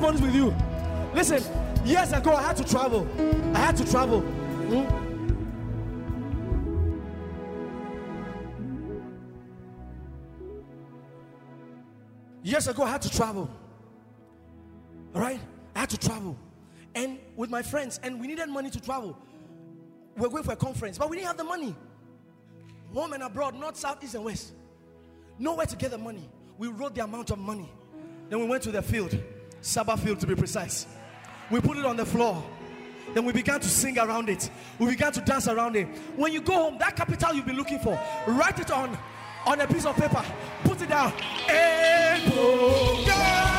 Testimonies 0.03 0.21
with 0.21 0.35
you. 0.35 0.53
Listen, 1.13 1.41
years 1.85 2.11
ago 2.11 2.34
I 2.34 2.43
had 2.43 2.57
to 2.57 2.63
travel. 2.63 3.07
I 3.53 3.59
had 3.59 3.77
to 3.77 3.89
travel. 3.89 4.21
Hmm? 4.21 5.03
Years 12.43 12.67
ago 12.67 12.84
I 12.84 12.89
had 12.89 13.01
to 13.03 13.09
travel. 13.09 13.49
All 15.15 15.21
right, 15.21 15.39
I 15.75 15.80
had 15.80 15.89
to 15.91 15.97
travel, 15.97 16.35
and 16.95 17.19
with 17.35 17.49
my 17.49 17.61
friends, 17.61 17.99
and 18.01 18.19
we 18.19 18.27
needed 18.27 18.49
money 18.49 18.71
to 18.71 18.81
travel. 18.81 19.15
We 20.17 20.25
are 20.25 20.30
going 20.30 20.43
for 20.43 20.53
a 20.53 20.55
conference, 20.55 20.97
but 20.97 21.09
we 21.09 21.17
didn't 21.17 21.27
have 21.27 21.38
the 21.38 21.43
money. 21.43 21.75
Home 22.93 23.13
and 23.13 23.23
abroad, 23.23 23.55
north, 23.55 23.77
south, 23.77 24.03
east, 24.03 24.15
and 24.15 24.25
west. 24.25 24.53
Nowhere 25.39 25.65
to 25.67 25.75
get 25.75 25.91
the 25.91 25.97
money. 25.97 26.30
We 26.57 26.67
wrote 26.67 26.93
the 26.95 27.03
amount 27.03 27.31
of 27.31 27.39
money. 27.39 27.71
Then 28.30 28.39
we 28.39 28.47
went 28.47 28.63
to 28.63 28.71
the 28.71 28.81
field, 28.81 29.15
Sabbath 29.64 30.03
field 30.03 30.19
to 30.19 30.27
be 30.27 30.35
precise. 30.35 30.85
We 31.49 31.61
put 31.61 31.77
it 31.77 31.85
on 31.85 31.95
the 31.95 32.06
floor. 32.06 32.44
Then 33.14 33.23
we 33.23 33.31
began 33.31 33.61
to 33.61 33.69
sing 33.69 33.98
around 33.98 34.27
it. 34.27 34.49
We 34.77 34.88
began 34.88 35.14
to 35.14 35.22
dance 35.22 35.48
around 35.48 35.77
it. 35.77 35.88
When 36.18 36.34
you 36.34 36.41
go 36.41 36.53
home, 36.53 36.77
that 36.80 36.98
capital 36.98 37.34
you've 37.34 37.45
been 37.45 37.56
looking 37.56 37.80
for, 37.80 37.98
write 38.27 38.60
it 38.60 38.72
on 38.72 38.98
on 39.45 39.61
a 39.61 39.68
piece 39.68 39.85
of 39.85 39.95
paper. 39.95 40.23
Put 40.64 40.81
it 40.81 40.90
down. 40.90 41.14
Oh, 42.35 43.52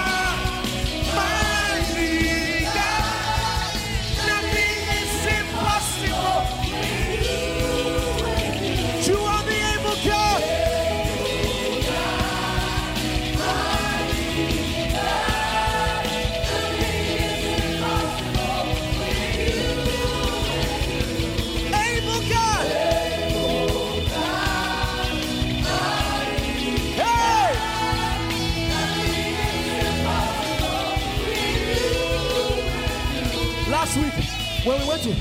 when 34.64 34.80
we 34.80 34.88
went 34.88 35.02
to 35.02 35.14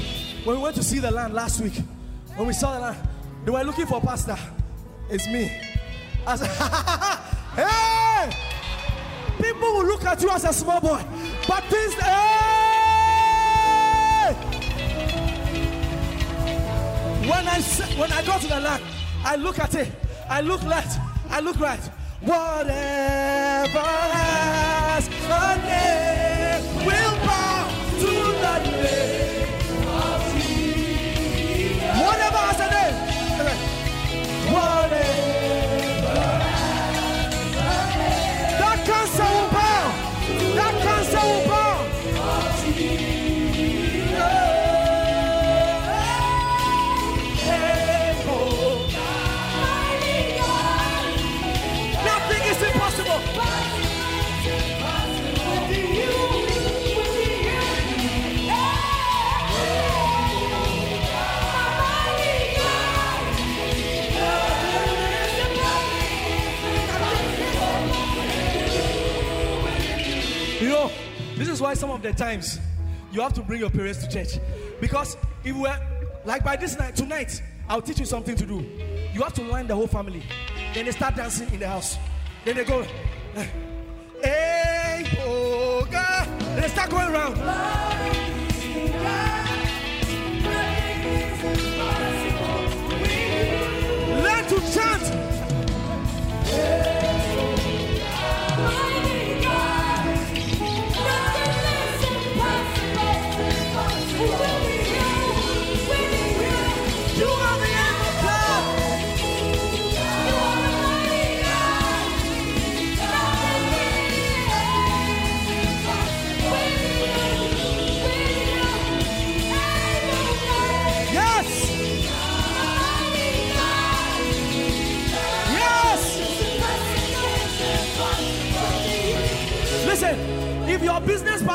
when 0.44 0.58
we 0.58 0.62
went 0.62 0.76
to 0.76 0.84
see 0.84 1.00
the 1.00 1.12
land 1.12 1.34
last 1.34 1.62
week, 1.62 1.74
when 2.36 2.48
we 2.48 2.54
saw 2.54 2.74
the 2.74 2.80
land, 2.80 2.98
they 3.46 3.52
were 3.52 3.64
looking 3.64 3.86
for 3.86 4.02
pastor. 4.02 4.38
It's 5.10 5.28
me. 5.28 5.52
I 6.26 6.36
said, 6.36 6.50
hey! 7.56 8.32
People 9.38 9.74
will 9.74 9.86
look 9.86 10.06
at 10.06 10.22
you 10.22 10.30
as 10.30 10.44
a 10.46 10.54
small 10.54 10.80
boy, 10.80 11.04
but 11.48 11.64
this, 11.70 11.94
hey! 11.96 12.34
When 17.28 17.48
I 17.48 17.62
when 17.98 18.12
I 18.12 18.26
go 18.26 18.38
to 18.38 18.48
the 18.48 18.60
land, 18.60 18.84
I 19.24 19.36
look 19.36 19.60
at 19.60 19.76
it. 19.76 19.92
I 20.30 20.42
look 20.42 20.64
left. 20.64 21.00
I 21.30 21.40
look 21.40 21.60
right. 21.60 21.80
Whatever 22.22 23.80
has 23.80 25.08
a 25.08 25.68
name 25.68 26.13
why 71.74 71.80
some 71.80 71.90
of 71.90 72.04
the 72.04 72.14
times 72.14 72.60
you 73.12 73.20
have 73.22 73.34
to 73.34 73.42
bring 73.42 73.60
your 73.60 73.70
parents 73.72 74.06
to 74.06 74.08
church. 74.08 74.40
Because 74.80 75.18
if 75.44 75.56
we're 75.56 75.80
like 76.24 76.44
by 76.44 76.56
this 76.56 76.78
night, 76.78 76.96
tonight, 76.96 77.42
I'll 77.68 77.82
teach 77.82 78.00
you 78.00 78.06
something 78.06 78.36
to 78.36 78.46
do. 78.46 78.60
You 79.12 79.24
have 79.24 79.34
to 79.34 79.44
line 79.44 79.66
the 79.66 79.76
whole 79.76 79.88
family. 79.88 80.22
Then 80.76 80.86
they 80.86 80.92
start 80.92 81.16
dancing 81.16 81.52
in 81.52 81.60
the 81.60 81.68
house. 81.68 81.98
Then 82.46 82.58
they 82.58 82.66
go, 82.66 82.86
eh, 83.36 83.48
hey, 84.24 85.20
oh 85.26 85.88
God. 85.90 86.28
Then 86.40 86.62
they 86.62 86.68
start 86.68 86.92
going 86.92 87.10
around. 87.10 87.38
Learn 94.24 94.46
to 94.46 94.74
chant. 94.74 95.23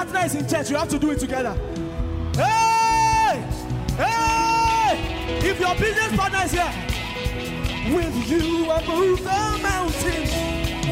Partner 0.09 0.27
is 0.27 0.35
in 0.35 0.49
church, 0.49 0.71
you 0.71 0.77
have 0.77 0.89
to 0.89 0.99
do 0.99 1.11
it 1.11 1.19
together. 1.19 1.55
Hey! 2.35 3.45
Hey! 3.97 4.97
If 5.47 5.61
your 5.61 5.75
business 5.75 6.17
partner 6.17 6.41
is 6.45 6.53
here, 6.53 6.73
with 7.95 8.29
you 8.29 8.71
I 8.71 8.87
move 8.87 9.19
the 9.19 9.59
mountains. 9.63 10.33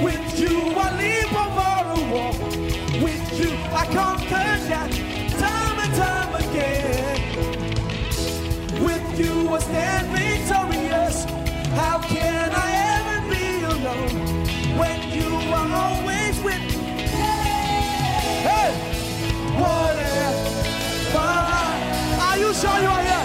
With 0.03 0.39
you 0.39 0.75
I 0.77 0.91
leap 1.01 1.33
over 1.33 1.85
a 1.93 2.01
wall. 2.13 2.35
With 3.03 3.41
you 3.41 3.51
I 3.73 3.87
conquer 3.93 4.49
that 4.69 4.91
time 5.39 5.79
and 5.81 5.95
time 5.95 6.35
again. 6.45 7.19
With 8.85 9.19
you 9.19 9.49
I 9.49 9.59
stand 9.59 10.07
victorious. 10.09 11.25
How 11.75 11.99
can 12.01 12.51
I 12.53 12.71
ever 12.97 13.19
be 13.31 13.47
alone 13.65 14.17
when 14.79 14.99
you 15.13 15.29
are 15.53 15.73
always 15.73 16.37
with 16.43 16.77
me? 16.77 16.86
Hey, 19.57 19.63
whatever. 21.15 22.23
Are 22.23 22.39
you 22.39 22.53
sure 22.53 22.81
you 22.81 22.89
are 22.89 23.03
here? 23.03 23.16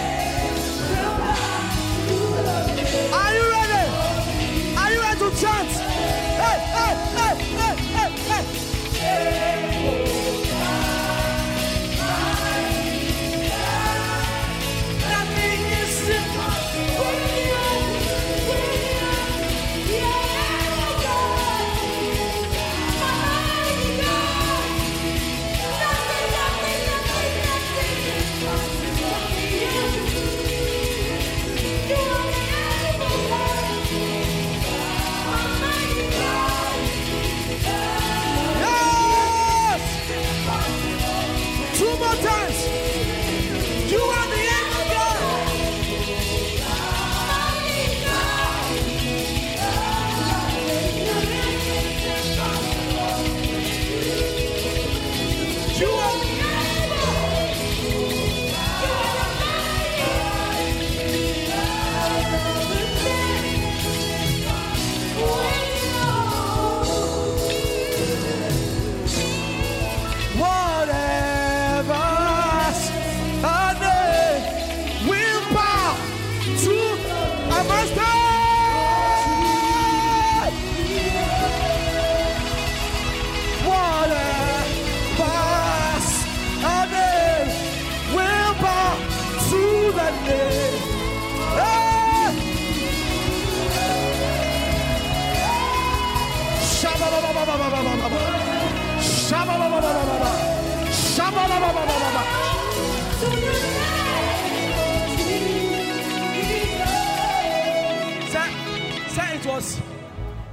Was, 109.62 109.82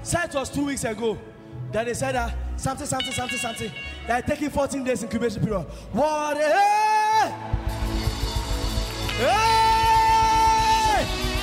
sir, 0.03 0.23
it 0.25 0.35
was 0.35 0.51
two 0.51 0.67
weeks 0.67 0.85
ago 0.85 1.19
that 1.73 1.87
they 1.87 1.95
said 1.95 2.15
that 2.15 2.35
something, 2.57 2.87
something, 2.87 3.13
something, 3.13 3.39
something. 3.39 3.73
They're 4.07 4.23
taking 4.23 4.51
14 4.51 4.85
days 4.85 5.03
incubation 5.03 5.43
period. 5.43 5.67
What? 5.93 6.37
Hey! 6.37 7.35
Hey! 9.19 9.65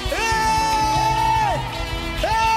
Hey! 0.10 1.58
Hey! 2.20 2.52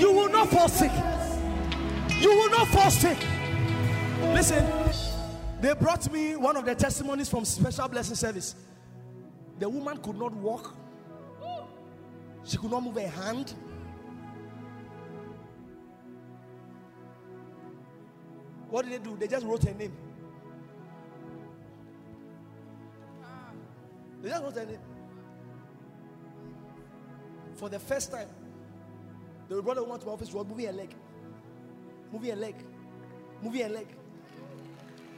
You 0.00 0.12
will 0.12 0.28
not 0.28 0.48
fall 0.48 0.68
sick. 0.68 0.90
You 2.24 2.30
will 2.30 2.48
not 2.48 2.90
sick. 2.90 3.18
Listen, 4.32 4.66
they 5.60 5.74
brought 5.74 6.10
me 6.10 6.36
one 6.36 6.56
of 6.56 6.64
the 6.64 6.74
testimonies 6.74 7.28
from 7.28 7.44
Special 7.44 7.86
Blessing 7.86 8.16
Service. 8.16 8.54
The 9.58 9.68
woman 9.68 9.98
could 9.98 10.18
not 10.18 10.32
walk, 10.32 10.74
she 12.42 12.56
could 12.56 12.70
not 12.70 12.82
move 12.82 12.94
her 12.94 13.06
hand. 13.06 13.52
What 18.70 18.86
did 18.86 18.94
they 18.94 19.04
do? 19.04 19.18
They 19.18 19.28
just 19.28 19.44
wrote 19.44 19.62
her 19.64 19.74
name. 19.74 19.92
They 24.22 24.30
just 24.30 24.42
wrote 24.42 24.54
her 24.54 24.64
name. 24.64 24.78
For 27.56 27.68
the 27.68 27.78
first 27.78 28.10
time, 28.10 28.28
they 29.50 29.60
brought 29.60 29.76
the 29.76 29.82
woman 29.82 30.00
to 30.00 30.06
my 30.06 30.12
office. 30.12 30.28
She 30.30 30.34
was 30.34 30.46
moving 30.46 30.64
her 30.64 30.72
leg, 30.72 30.94
moving 32.14 32.30
her 32.30 32.36
leg, 32.36 32.54
moving 33.42 33.62
her 33.62 33.68
leg. 33.68 33.88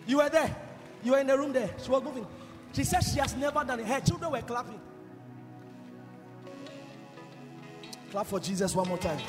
You 0.07 0.17
were 0.17 0.31
there. 0.31 0.57
You 1.05 1.13
were 1.13 1.19
in 1.19 1.27
the 1.27 1.37
room 1.37 1.53
there. 1.53 1.69
She 1.83 1.91
was 1.91 2.03
moving. 2.03 2.27
She 2.73 2.85
said 2.85 3.01
she 3.01 3.19
has 3.19 3.37
never 3.37 3.63
done 3.65 3.81
it. 3.81 3.87
Her 3.87 4.01
children 4.01 4.33
were 4.33 4.41
clapping. 4.41 4.81
Clap 8.11 8.27
for 8.27 8.41
Jesus 8.41 8.75
one 8.75 8.89
more 8.89 8.97
time. 8.97 9.21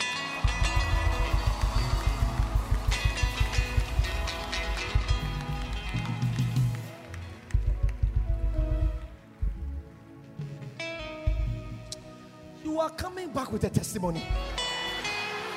You 12.63 12.79
are 12.79 12.89
coming 12.91 13.29
back 13.29 13.51
with 13.51 13.65
a 13.65 13.69
testimony. 13.69 14.23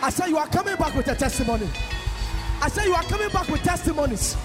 I 0.02 0.10
said 0.10 0.28
you 0.28 0.38
are 0.38 0.48
coming 0.48 0.76
back 0.76 0.94
with 0.94 1.06
a 1.06 1.14
testimony. 1.14 1.68
I 2.62 2.68
said 2.68 2.84
you 2.84 2.94
are 2.94 3.02
coming 3.04 3.30
back 3.30 3.48
with 3.48 3.62
testimonies. 3.62 4.36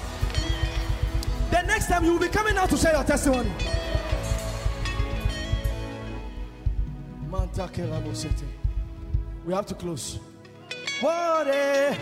The 1.52 1.62
next 1.64 1.88
time 1.88 2.06
you 2.06 2.14
will 2.14 2.20
be 2.20 2.30
coming 2.30 2.58
out 2.58 2.70
to 2.70 2.78
share 2.78 2.94
your 2.94 3.04
testimony. 3.04 3.52
We 9.46 9.54
have 9.54 9.66
to 9.66 9.76
close. 9.76 10.20
What 11.02 11.48
a 11.48 11.98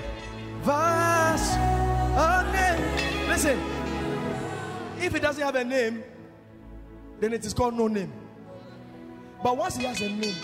vast 0.62 1.58
name. 2.54 3.28
Listen, 3.28 3.60
if 5.00 5.16
it 5.16 5.22
doesn't 5.22 5.44
have 5.44 5.56
a 5.56 5.64
name, 5.64 6.04
then 7.20 7.34
it 7.34 7.44
is 7.44 7.54
called 7.54 7.74
no 7.76 7.88
name. 7.88 8.14
But 9.44 9.58
once 9.58 9.78
he 9.78 9.84
has 9.86 10.00
a 10.02 10.10
name, 10.10 10.36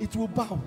it 0.00 0.14
will 0.14 0.28
bow. 0.28 0.60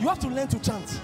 You 0.00 0.08
have 0.08 0.18
to 0.20 0.28
learn 0.28 0.48
to 0.48 0.58
chant. 0.58 1.00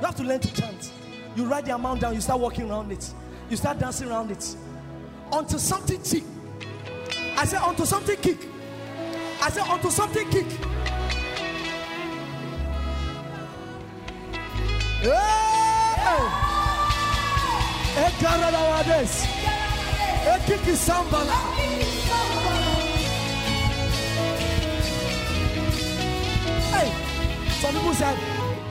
You 0.00 0.06
have 0.06 0.14
to 0.16 0.22
learn 0.22 0.40
to 0.40 0.54
chant. 0.54 0.92
You 1.34 1.44
write 1.46 1.64
the 1.64 1.74
amount 1.74 2.02
down, 2.02 2.14
you 2.14 2.20
start 2.20 2.40
walking 2.40 2.70
around 2.70 2.92
it, 2.92 3.12
you 3.48 3.56
start 3.56 3.78
dancing 3.78 4.08
around 4.08 4.30
it 4.30 4.56
until 5.32 5.58
something 5.58 6.00
kick. 6.02 6.24
I 7.36 7.44
said, 7.44 7.60
until 7.62 7.86
something 7.86 8.16
kick. 8.16 8.46
I 9.40 9.50
said, 9.50 9.64
until 9.66 9.90
something 9.90 10.28
kick. 10.30 10.46
Hey! 15.00 15.38
Sambala. 20.78 21.87
Some 27.58 27.74
people 27.74 27.94
said, 27.94 28.18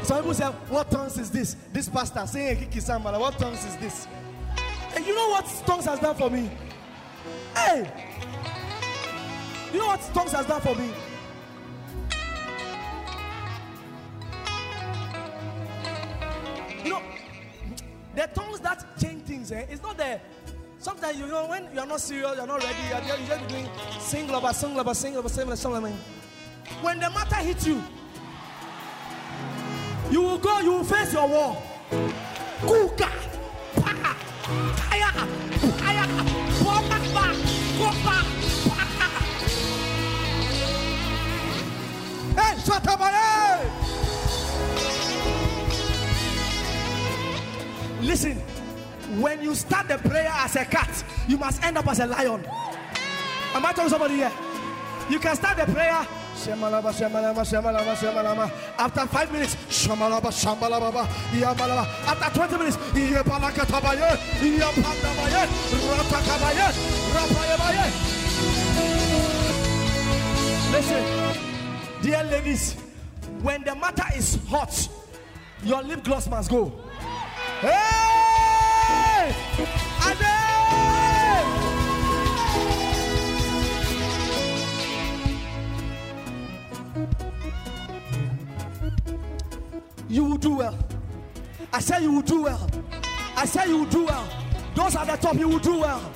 some 0.03 0.17
people 0.17 0.33
said, 0.33 0.51
what 0.69 0.89
tongues 0.89 1.17
is 1.17 1.29
this? 1.29 1.55
This 1.73 1.89
pastor 1.89 2.25
saying 2.25 2.57
Ekiki 2.57 2.81
sambala. 2.81 3.19
What 3.19 3.37
tongues 3.37 3.65
is 3.65 3.75
this? 3.77 4.07
And 4.95 5.05
you 5.05 5.13
know 5.13 5.29
what 5.29 5.45
tongues 5.65 5.85
has 5.85 5.99
done 5.99 6.15
for 6.15 6.29
me? 6.29 6.49
Hey, 7.53 7.91
you 9.73 9.79
know 9.79 9.87
what 9.87 9.99
tongues 10.13 10.31
has 10.31 10.45
done 10.45 10.61
for 10.61 10.75
me? 10.75 10.89
You 16.83 16.89
know, 16.91 17.01
the 18.15 18.29
tongues 18.33 18.59
that 18.61 18.85
change 18.99 19.23
things, 19.23 19.51
eh? 19.51 19.65
It's 19.69 19.81
not 19.83 19.97
the. 19.97 20.19
Sometimes 20.79 21.17
you 21.19 21.27
know 21.27 21.47
when 21.47 21.67
you 21.73 21.79
are 21.79 21.85
not 21.85 21.99
serious, 21.99 22.35
you 22.35 22.41
are 22.41 22.47
not 22.47 22.63
ready. 22.63 22.75
You 22.87 22.93
are 22.93 23.17
just, 23.27 23.47
doing 23.49 23.67
sing 23.99 24.27
lover, 24.29 24.53
sing 24.53 24.75
lover, 24.75 24.93
sing 24.93 25.15
lover, 25.15 25.27
sing 25.27 25.71
lover. 25.71 25.91
When 26.81 26.99
the 26.99 27.09
matter 27.09 27.35
hits 27.35 27.67
you, 27.67 27.83
you 30.11 30.21
will 30.21 30.37
go. 30.37 30.59
You 30.59 30.71
will 30.73 30.83
face 30.83 31.13
your 31.13 31.27
wall. 31.27 31.63
Kuka, 32.61 33.09
pa. 33.75 34.15
Aya, 34.91 35.09
aya, 35.83 36.05
Boma, 36.63 36.99
ba, 37.13 37.25
Kopa, 37.77 38.17
Paka. 38.69 39.07
Hey, 42.35 42.53
Shatabale! 42.65 43.87
Listen, 48.01 48.37
when 49.19 49.41
you 49.41 49.53
start 49.55 49.87
the 49.87 49.97
prayer 49.97 50.31
as 50.33 50.55
a 50.55 50.65
cat, 50.65 51.03
you 51.27 51.37
must 51.37 51.63
end 51.63 51.77
up 51.77 51.87
as 51.87 51.99
a 51.99 52.05
lion. 52.07 52.45
Am 53.53 53.65
I 53.65 53.71
talking 53.71 53.85
to 53.85 53.89
somebody 53.89 54.15
here? 54.15 54.31
You 55.09 55.19
can 55.19 55.35
start 55.35 55.57
the 55.57 55.71
prayer. 55.71 56.05
Shemalaba, 56.37 56.93
shemalaba, 56.93 57.43
shemalaba, 57.43 57.95
shemalaba. 57.95 58.51
After 58.77 59.07
five 59.07 59.31
minutes, 59.31 59.55
shamalaba, 59.69 60.29
shambalaba, 60.31 61.07
yamalaba. 61.31 61.85
After 62.05 62.29
20 62.39 62.57
minutes, 62.57 62.77
yepalakatabaye, 62.93 64.17
yapandabaye, 64.59 65.47
ratakabaye, 65.97 66.67
rapayebaye. 67.13 67.85
Listen, 70.71 71.03
dear 72.03 72.23
ladies, 72.25 72.75
when 73.41 73.63
the 73.63 73.73
matter 73.75 74.05
is 74.15 74.37
hot, 74.47 74.87
your 75.63 75.81
lip 75.81 76.03
gloss 76.03 76.29
must 76.29 76.51
go. 76.51 76.71
Hey! 77.61 79.33
Ade! 80.05 80.36
You 90.09 90.23
will 90.23 90.37
do 90.37 90.57
well. 90.57 90.77
I 91.73 91.79
say 91.79 92.01
you 92.01 92.11
will 92.13 92.21
do 92.21 92.43
well. 92.43 92.69
I 93.35 93.45
say 93.45 93.67
you 93.67 93.79
will 93.79 93.85
do 93.85 94.05
well. 94.05 94.27
Those 94.75 94.95
at 94.95 95.07
the 95.07 95.15
top, 95.15 95.35
you 95.35 95.47
will 95.49 95.59
do 95.59 95.79
well. 95.79 96.11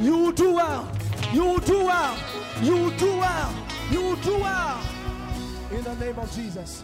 You 0.00 0.16
will 0.16 0.32
do 0.32 0.54
well. 0.54 0.90
You 1.32 1.44
will 1.44 1.58
do 1.58 1.84
well. 1.84 2.18
You 2.62 2.76
will 2.76 2.90
do 2.90 3.16
well. 3.18 3.54
You 3.90 4.02
will 4.02 4.16
do 4.16 4.38
well. 4.38 4.80
In 5.70 5.82
the 5.82 5.94
name 5.96 6.18
of 6.18 6.32
Jesus. 6.34 6.80